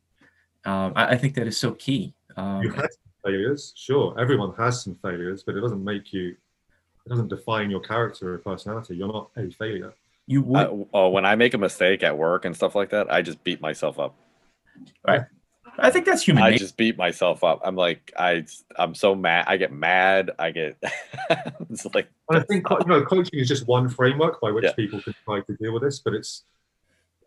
um, 0.65 0.93
I, 0.95 1.07
I 1.07 1.17
think 1.17 1.35
that 1.35 1.49
is 1.49 1.59
so 1.59 1.73
key 1.73 2.15
um, 2.37 2.63
you 2.63 2.71
had 2.71 2.91
some 2.93 3.13
failures, 3.25 3.73
sure. 3.77 4.19
Everyone 4.19 4.55
has 4.57 4.83
some 4.83 4.95
failures, 4.97 5.43
but 5.43 5.57
it 5.57 5.61
doesn't 5.61 5.83
make 5.83 6.13
you. 6.13 6.37
It 7.05 7.09
doesn't 7.09 7.29
define 7.29 7.71
your 7.71 7.81
character 7.81 8.35
or 8.35 8.39
personality. 8.39 8.97
You're 8.97 9.09
not 9.09 9.31
a 9.37 9.51
failure. 9.51 9.93
you 10.27 10.43
would 10.43 10.61
I, 10.61 10.87
oh, 10.95 11.09
when 11.09 11.25
I 11.25 11.35
make 11.35 11.55
a 11.55 11.59
mistake 11.59 12.03
at 12.05 12.17
work 12.17 12.45
and 12.45 12.55
stuff 12.55 12.75
like 12.75 12.91
that, 12.91 13.13
I 13.13 13.23
just 13.23 13.43
beat 13.43 13.61
myself 13.61 13.99
up. 13.99 14.15
I 15.79 15.91
think 15.91 16.05
that's 16.07 16.23
human 16.23 16.43
I 16.43 16.51
nature. 16.51 16.65
just 16.65 16.77
beat 16.77 16.99
myself 16.99 17.43
up. 17.43 17.61
I'm 17.65 17.77
like, 17.77 18.13
I, 18.19 18.45
I'm 18.77 18.95
so 18.95 19.15
mad. 19.15 19.45
I 19.49 19.57
get 19.57 19.73
mad. 19.73 20.31
I 20.39 20.51
get. 20.51 20.77
it's 21.71 21.87
like 21.95 22.09
And 22.29 22.39
I 22.39 22.43
think 22.43 22.67
you 22.69 22.87
know, 22.87 23.03
coaching 23.05 23.39
is 23.41 23.49
just 23.49 23.67
one 23.67 23.89
framework 23.89 24.41
by 24.41 24.51
which 24.51 24.65
Yeah. 24.65 24.73
people 24.73 25.01
can 25.01 25.15
try 25.25 25.41
to 25.41 25.57
deal 25.57 25.73
with 25.73 25.83
this. 25.83 25.99
But 26.01 26.15
it's, 26.15 26.45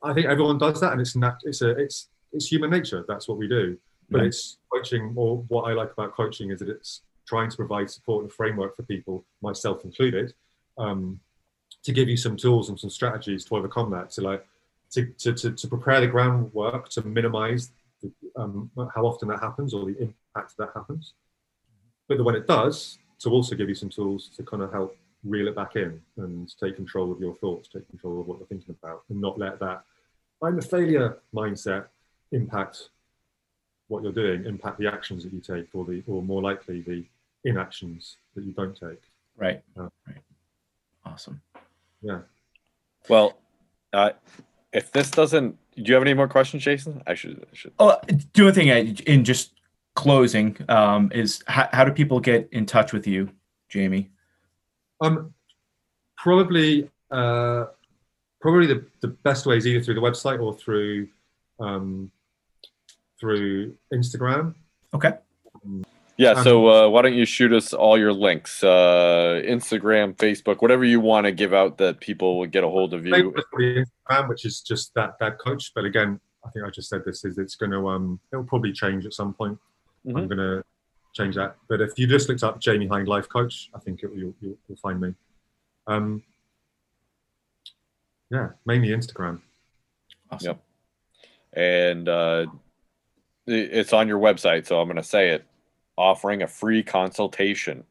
I 0.03 0.13
think 0.13 0.27
everyone 0.27 0.57
does 0.59 0.79
that, 0.81 0.91
and 0.91 1.01
it's 1.01 1.15
nat- 1.15 1.39
It's 1.43 1.61
a. 1.61 1.69
It's 1.71 2.09
it's 2.33 2.47
human 2.47 2.69
nature. 2.69 3.05
That's 3.07 3.27
what 3.27 3.37
we 3.37 3.47
do. 3.47 3.77
But 4.11 4.21
Yeah. 4.21 4.27
it's 4.27 4.57
coaching. 4.71 5.13
Or 5.15 5.37
what 5.47 5.63
I 5.63 5.73
like 5.73 5.91
about 5.93 6.13
coaching 6.13 6.51
is 6.51 6.59
that 6.59 6.69
it's 6.69 7.01
trying 7.27 7.49
to 7.49 7.55
provide 7.57 7.89
support 7.89 8.23
and 8.23 8.31
framework 8.31 8.75
for 8.75 8.83
people, 8.83 9.25
myself 9.41 9.83
included, 9.85 10.33
um, 10.77 11.19
to 11.83 11.91
give 11.91 12.07
you 12.09 12.17
some 12.17 12.35
tools 12.37 12.69
and 12.69 12.79
some 12.79 12.89
strategies 12.91 13.43
to 13.45 13.55
overcome 13.55 13.89
that. 13.91 14.13
So 14.13 14.21
like 14.21 14.45
to 14.91 15.05
to 15.17 15.33
to, 15.33 15.51
to 15.51 15.67
prepare 15.67 16.01
the 16.01 16.07
groundwork 16.07 16.89
to 16.89 17.01
minimize 17.03 17.69
the, 17.69 17.73
um, 18.35 18.69
how 18.93 19.05
often 19.05 19.27
that 19.29 19.39
happens 19.39 19.73
or 19.73 19.85
the 19.85 19.97
impact 19.99 20.57
that 20.57 20.69
happens. 20.75 21.13
But 22.07 22.23
when 22.23 22.35
it 22.35 22.47
does, 22.47 22.99
to 23.19 23.29
also 23.29 23.55
give 23.55 23.69
you 23.69 23.75
some 23.75 23.89
tools 23.89 24.29
to 24.37 24.43
kind 24.43 24.61
of 24.61 24.71
help 24.71 24.95
reel 25.23 25.47
it 25.47 25.55
back 25.55 25.75
in 25.75 25.99
and 26.17 26.53
take 26.59 26.75
control 26.75 27.11
of 27.11 27.19
your 27.19 27.35
thoughts, 27.35 27.67
take 27.67 27.89
control 27.89 28.21
of 28.21 28.27
what 28.27 28.37
you're 28.37 28.47
thinking 28.47 28.75
about, 28.81 29.03
and 29.09 29.19
not 29.19 29.39
let 29.39 29.59
that 29.59 29.83
I'm 30.41 30.59
a 30.59 30.61
failure 30.61 31.17
mindset 31.33 31.87
impact 32.31 32.89
what 33.87 34.03
you're 34.03 34.11
doing, 34.11 34.45
impact 34.45 34.79
the 34.79 34.87
actions 34.87 35.23
that 35.23 35.33
you 35.33 35.39
take, 35.39 35.69
or 35.73 35.85
the 35.85 36.03
or 36.07 36.21
more 36.21 36.41
likely 36.41 36.81
the 36.81 37.05
inactions 37.43 38.17
that 38.35 38.43
you 38.43 38.51
don't 38.51 38.75
take. 38.75 39.01
right 39.37 39.61
Yeah. 39.77 39.89
right 40.07 40.21
awesome 41.05 41.41
Yeah. 42.01 42.19
Well, 43.07 43.37
uh, 43.93 44.11
if 44.73 44.91
this 44.91 45.11
doesn't, 45.11 45.57
do 45.75 45.83
you 45.83 45.93
have 45.93 46.03
any 46.03 46.13
more 46.13 46.27
questions, 46.27 46.63
Jason? 46.63 47.01
I 47.05 47.15
should. 47.15 47.45
I 47.51 47.55
should. 47.55 47.73
Oh, 47.79 47.97
the 48.07 48.41
only 48.41 48.53
thing 48.53 48.71
I, 48.71 48.95
in 49.05 49.23
just 49.23 49.51
closing 49.95 50.57
um, 50.69 51.11
is 51.13 51.43
how, 51.47 51.69
how 51.73 51.83
do 51.83 51.91
people 51.91 52.19
get 52.19 52.49
in 52.51 52.65
touch 52.65 52.93
with 52.93 53.07
you, 53.07 53.29
Jamie? 53.69 54.09
Um, 55.01 55.33
probably, 56.17 56.89
uh, 57.11 57.65
probably 58.39 58.67
the, 58.67 58.85
the 59.01 59.09
best 59.09 59.45
way 59.45 59.57
is 59.57 59.67
either 59.67 59.83
through 59.83 59.95
the 59.95 60.01
website 60.01 60.41
or 60.41 60.53
through 60.53 61.07
um, 61.59 62.11
through 63.19 63.75
Instagram. 63.93 64.55
Okay. 64.93 65.13
Yeah. 66.17 66.31
Um, 66.31 66.43
So 66.43 66.67
uh, 66.69 66.89
why 66.89 67.01
don't 67.01 67.13
you 67.15 67.25
shoot 67.25 67.51
us 67.53 67.73
all 67.73 67.97
your 67.97 68.13
links, 68.13 68.63
uh, 68.63 69.41
Instagram, 69.45 70.15
Facebook, 70.15 70.61
whatever 70.61 70.85
you 70.85 70.99
want 70.99 71.25
to 71.25 71.31
give 71.31 71.53
out 71.53 71.77
that 71.79 71.99
people 71.99 72.39
will 72.39 72.47
get 72.47 72.63
a 72.63 72.69
hold 72.69 72.93
of 72.93 73.05
you. 73.05 73.13
Facebook 73.13 73.37
is 73.37 73.43
probably 73.51 73.85
Instagram, 73.85 74.29
which 74.29 74.45
is 74.45 74.61
just 74.61 74.93
that 74.95 75.19
that 75.19 75.39
coach. 75.39 75.73
But 75.75 75.85
again, 75.85 76.19
I 76.45 76.49
think 76.51 76.65
I 76.65 76.69
just 76.69 76.89
said 76.89 77.03
this 77.05 77.25
is 77.25 77.37
it's 77.37 77.55
going 77.55 77.71
to 77.71 77.87
um 77.89 78.19
it'll 78.31 78.45
probably 78.45 78.71
change 78.71 79.05
at 79.05 79.13
some 79.13 79.33
point. 79.33 79.57
I'm 80.07 80.13
Mhm. 80.13 80.27
going 80.29 80.37
to 80.37 80.63
change 81.13 81.35
that. 81.35 81.55
But 81.67 81.81
if 81.81 81.97
you 81.97 82.07
just 82.07 82.29
looked 82.29 82.43
up 82.43 82.59
Jamie 82.59 82.87
Hind 82.87 83.07
Life 83.07 83.27
Coach, 83.27 83.69
I 83.73 83.79
think 83.79 84.03
it, 84.03 84.11
you'll, 84.15 84.33
you'll 84.41 84.57
you'll 84.67 84.77
find 84.77 85.01
me. 85.01 85.13
Um, 85.87 86.23
yeah, 88.29 88.49
mainly 88.65 88.89
Instagram. 88.89 89.41
Awesome. 90.31 90.47
Yep. 90.47 90.61
And 91.53 92.09
uh, 92.09 92.45
it's 93.47 93.93
on 93.93 94.07
your 94.07 94.19
website, 94.19 94.65
so 94.65 94.79
I'm 94.81 94.87
going 94.87 94.97
to 94.97 95.03
say 95.03 95.29
it. 95.31 95.45
Offering 95.97 96.41
a 96.41 96.47
free 96.47 96.83
consultation. 96.83 97.83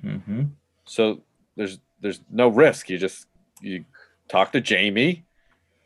hmm 0.00 0.42
So 0.84 1.22
there's 1.56 1.78
there's 2.00 2.20
no 2.30 2.48
risk. 2.48 2.90
You 2.90 2.98
just 2.98 3.26
you 3.60 3.84
talk 4.28 4.52
to 4.52 4.60
Jamie, 4.60 5.24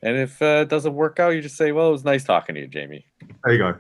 and 0.03 0.17
if 0.17 0.41
uh, 0.41 0.63
it 0.63 0.69
doesn't 0.69 0.95
work 0.95 1.21
out, 1.21 1.31
you 1.31 1.43
just 1.43 1.57
say, 1.57 1.73
"Well, 1.73 1.89
it 1.89 1.93
was 1.93 2.05
nice 2.05 2.25
talking 2.25 2.55
to 2.55 2.63
you, 2.63 2.67
Jamie." 2.67 3.05
There 3.45 3.53
you 3.53 3.59
go. 3.59 3.75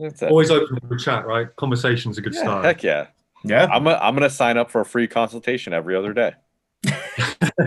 That's 0.00 0.22
it. 0.22 0.30
Always 0.30 0.50
open 0.50 0.78
for 0.88 0.96
chat, 0.96 1.26
right? 1.26 1.54
Conversation's 1.56 2.18
a 2.18 2.22
good 2.22 2.34
Yeah, 2.34 2.40
start. 2.42 2.64
heck 2.64 2.82
yeah. 2.82 3.08
Yeah. 3.44 3.66
I'm 3.66 3.86
a, 3.86 3.94
I'm 3.94 4.14
gonna 4.14 4.30
sign 4.30 4.56
up 4.56 4.70
for 4.70 4.80
a 4.80 4.84
free 4.84 5.06
consultation 5.06 5.72
every 5.72 5.94
other 5.94 6.12
day. 6.12 6.32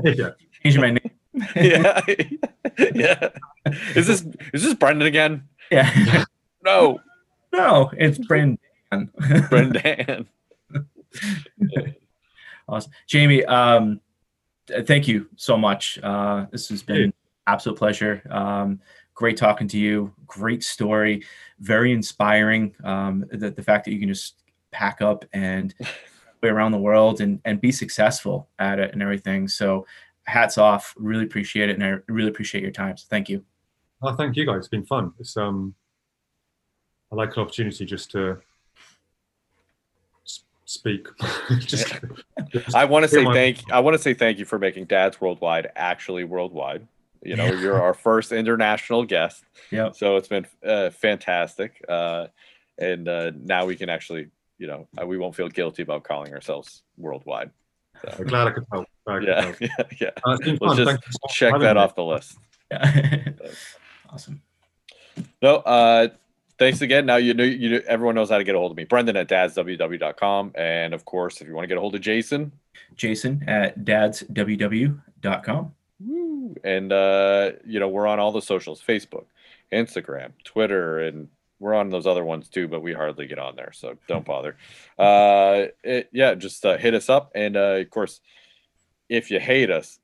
yeah. 0.03 0.29
Changing 0.63 0.81
my 0.81 0.91
name. 0.91 1.11
yeah, 1.55 2.01
yeah. 2.93 3.29
Is 3.95 4.07
this 4.07 4.25
is 4.53 4.63
this 4.63 4.73
Brendan 4.73 5.07
again? 5.07 5.43
yeah. 5.71 6.23
No, 6.63 6.99
no, 7.53 7.89
it's 7.97 8.17
Brendan. 8.17 8.59
Brendan. 9.49 10.27
Awesome. 12.67 12.91
Jamie, 13.05 13.43
um, 13.45 13.99
thank 14.85 15.05
you 15.05 15.27
so 15.35 15.57
much. 15.57 15.99
Uh, 16.01 16.45
this 16.51 16.69
has 16.69 16.81
been 16.81 17.09
Hey. 17.09 17.13
absolute 17.47 17.77
pleasure. 17.77 18.21
Um, 18.29 18.79
great 19.13 19.35
talking 19.35 19.67
to 19.69 19.77
you. 19.77 20.13
Great 20.25 20.63
story. 20.63 21.23
Very 21.59 21.91
inspiring. 21.91 22.73
Um, 22.83 23.25
the, 23.29 23.51
the 23.51 23.61
fact 23.61 23.83
that 23.85 23.91
you 23.91 23.99
can 23.99 24.07
just 24.07 24.41
pack 24.71 25.01
up 25.01 25.25
and 25.33 25.73
way 26.41 26.49
around 26.49 26.71
the 26.71 26.77
world 26.77 27.19
and, 27.19 27.41
and 27.43 27.59
be 27.59 27.73
successful 27.73 28.47
at 28.57 28.79
it 28.79 28.93
and 28.93 29.01
everything. 29.01 29.49
So 29.49 29.85
hats 30.23 30.57
off. 30.57 30.93
Really 30.97 31.25
appreciate 31.25 31.69
it. 31.69 31.73
And 31.77 31.83
I 31.83 31.97
really 32.07 32.29
appreciate 32.29 32.61
your 32.61 32.71
time. 32.71 32.95
So 32.95 33.05
thank 33.09 33.27
you. 33.27 33.43
Oh, 34.01 34.15
thank 34.15 34.37
you 34.37 34.45
guys. 34.45 34.59
It's 34.59 34.67
been 34.69 34.85
fun. 34.85 35.11
It's 35.19 35.35
um, 35.35 35.75
I 37.11 37.15
like 37.15 37.35
an 37.35 37.43
opportunity 37.43 37.85
just 37.85 38.11
to 38.11 38.37
speak. 40.71 41.07
just, 41.59 41.93
just- 42.49 42.75
I 42.75 42.85
want 42.85 43.03
to 43.03 43.09
say 43.09 43.23
thank 43.25 43.71
I 43.71 43.79
want 43.79 43.95
to 43.95 44.01
say 44.01 44.13
thank 44.13 44.39
you 44.39 44.45
for 44.45 44.57
making 44.59 44.85
Dads 44.85 45.19
Worldwide 45.21 45.69
actually 45.75 46.23
worldwide. 46.23 46.87
You 47.23 47.35
know, 47.35 47.45
you're 47.45 47.79
our 47.79 47.93
first 47.93 48.31
international 48.31 49.03
guest, 49.05 49.43
Yeah. 49.69 49.91
so 49.91 50.15
it's 50.15 50.27
been 50.27 50.47
uh, 50.65 50.89
fantastic. 50.89 51.83
Uh, 51.87 52.27
and 52.79 53.07
uh, 53.07 53.31
now 53.39 53.65
we 53.65 53.75
can 53.75 53.89
actually, 53.89 54.29
you 54.57 54.65
know, 54.65 54.87
uh, 54.99 55.05
we 55.05 55.19
won't 55.19 55.35
feel 55.35 55.47
guilty 55.47 55.83
about 55.83 56.03
calling 56.03 56.33
ourselves 56.33 56.81
worldwide. 56.97 57.51
I'm 58.17 58.25
glad 58.25 58.47
I 58.47 58.51
could 58.51 58.65
help. 58.71 58.87
I 59.05 59.19
Yeah, 59.19 59.41
help. 59.41 59.55
yeah, 59.61 59.67
yeah. 59.99 60.09
Uh, 60.25 60.37
Let's 60.43 60.57
fun. 60.57 60.77
just 60.77 60.89
Thank 60.89 61.05
you 61.05 61.11
so 61.11 61.19
much 61.21 61.21
for 61.21 61.29
Check 61.29 61.59
that 61.59 61.75
me. 61.75 61.81
off 61.81 61.93
the 61.93 62.03
list. 62.05 62.37
Yeah. 62.71 63.29
awesome. 64.09 64.41
No, 65.43 65.57
uh, 65.57 66.07
thanks 66.61 66.81
again. 66.81 67.07
Now 67.07 67.15
you 67.15 67.33
know, 67.33 67.43
you 67.43 67.69
know, 67.69 67.81
everyone 67.87 68.13
knows 68.13 68.29
how 68.29 68.37
to 68.37 68.43
get 68.43 68.53
a 68.53 68.59
hold 68.59 68.71
of 68.71 68.77
me. 68.77 68.83
Brendan 68.83 69.17
at 69.17 69.27
dadsww.com. 69.27 70.51
And 70.53 70.93
of 70.93 71.05
course, 71.05 71.41
if 71.41 71.47
you 71.47 71.55
want 71.55 71.63
to 71.63 71.67
get 71.67 71.77
a 71.77 71.81
hold 71.81 71.95
of 71.95 72.01
Jason, 72.01 72.51
Jason 72.95 73.43
at 73.47 73.79
dadsww.com. 73.79 75.73
Woo. 75.99 76.55
And 76.63 76.93
uh, 76.93 77.51
you 77.65 77.79
know, 77.79 77.89
we're 77.89 78.05
on 78.05 78.19
all 78.19 78.31
the 78.31 78.43
socials: 78.43 78.81
Facebook, 78.87 79.25
Instagram, 79.73 80.33
Twitter, 80.43 80.99
and 80.99 81.29
we're 81.59 81.73
on 81.73 81.89
those 81.89 82.05
other 82.05 82.23
ones 82.23 82.47
too. 82.47 82.67
But 82.67 82.83
we 82.83 82.93
hardly 82.93 83.25
get 83.25 83.39
on 83.39 83.55
there, 83.55 83.71
so 83.73 83.97
don't 84.07 84.25
bother. 84.25 84.55
Uh, 84.99 85.67
it, 85.83 86.09
yeah, 86.11 86.35
just 86.35 86.63
uh, 86.63 86.77
hit 86.77 86.93
us 86.93 87.09
up, 87.09 87.31
and 87.33 87.57
uh, 87.57 87.77
of 87.79 87.89
course, 87.89 88.21
if 89.09 89.31
you 89.31 89.39
hate 89.39 89.71
us, 89.71 89.97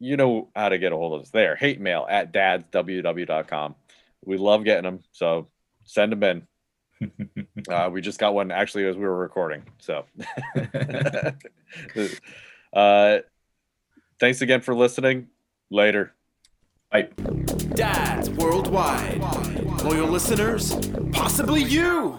you 0.00 0.16
know 0.16 0.48
how 0.56 0.68
to 0.68 0.78
get 0.78 0.90
a 0.90 0.96
hold 0.96 1.14
of 1.14 1.22
us 1.22 1.30
there. 1.30 1.54
Hate 1.54 1.80
mail 1.80 2.04
at 2.10 2.32
dadsww.com. 2.32 3.76
We 4.24 4.36
love 4.38 4.64
getting 4.64 4.82
them, 4.82 5.04
so 5.12 5.46
send 5.84 6.12
them 6.12 6.22
in. 6.22 6.46
Uh, 7.68 7.88
we 7.92 8.00
just 8.00 8.18
got 8.18 8.34
one 8.34 8.50
actually 8.50 8.86
as 8.86 8.96
we 8.96 9.02
were 9.02 9.16
recording, 9.16 9.62
so. 9.78 10.04
uh, 12.72 13.18
thanks 14.20 14.40
again 14.40 14.60
for 14.60 14.74
listening. 14.74 15.28
Later. 15.70 16.12
Bye. 16.90 17.08
Dads 17.74 18.30
worldwide. 18.30 19.20
Loyal 19.82 20.08
listeners, 20.08 20.74
possibly 21.12 21.62
you. 21.62 22.18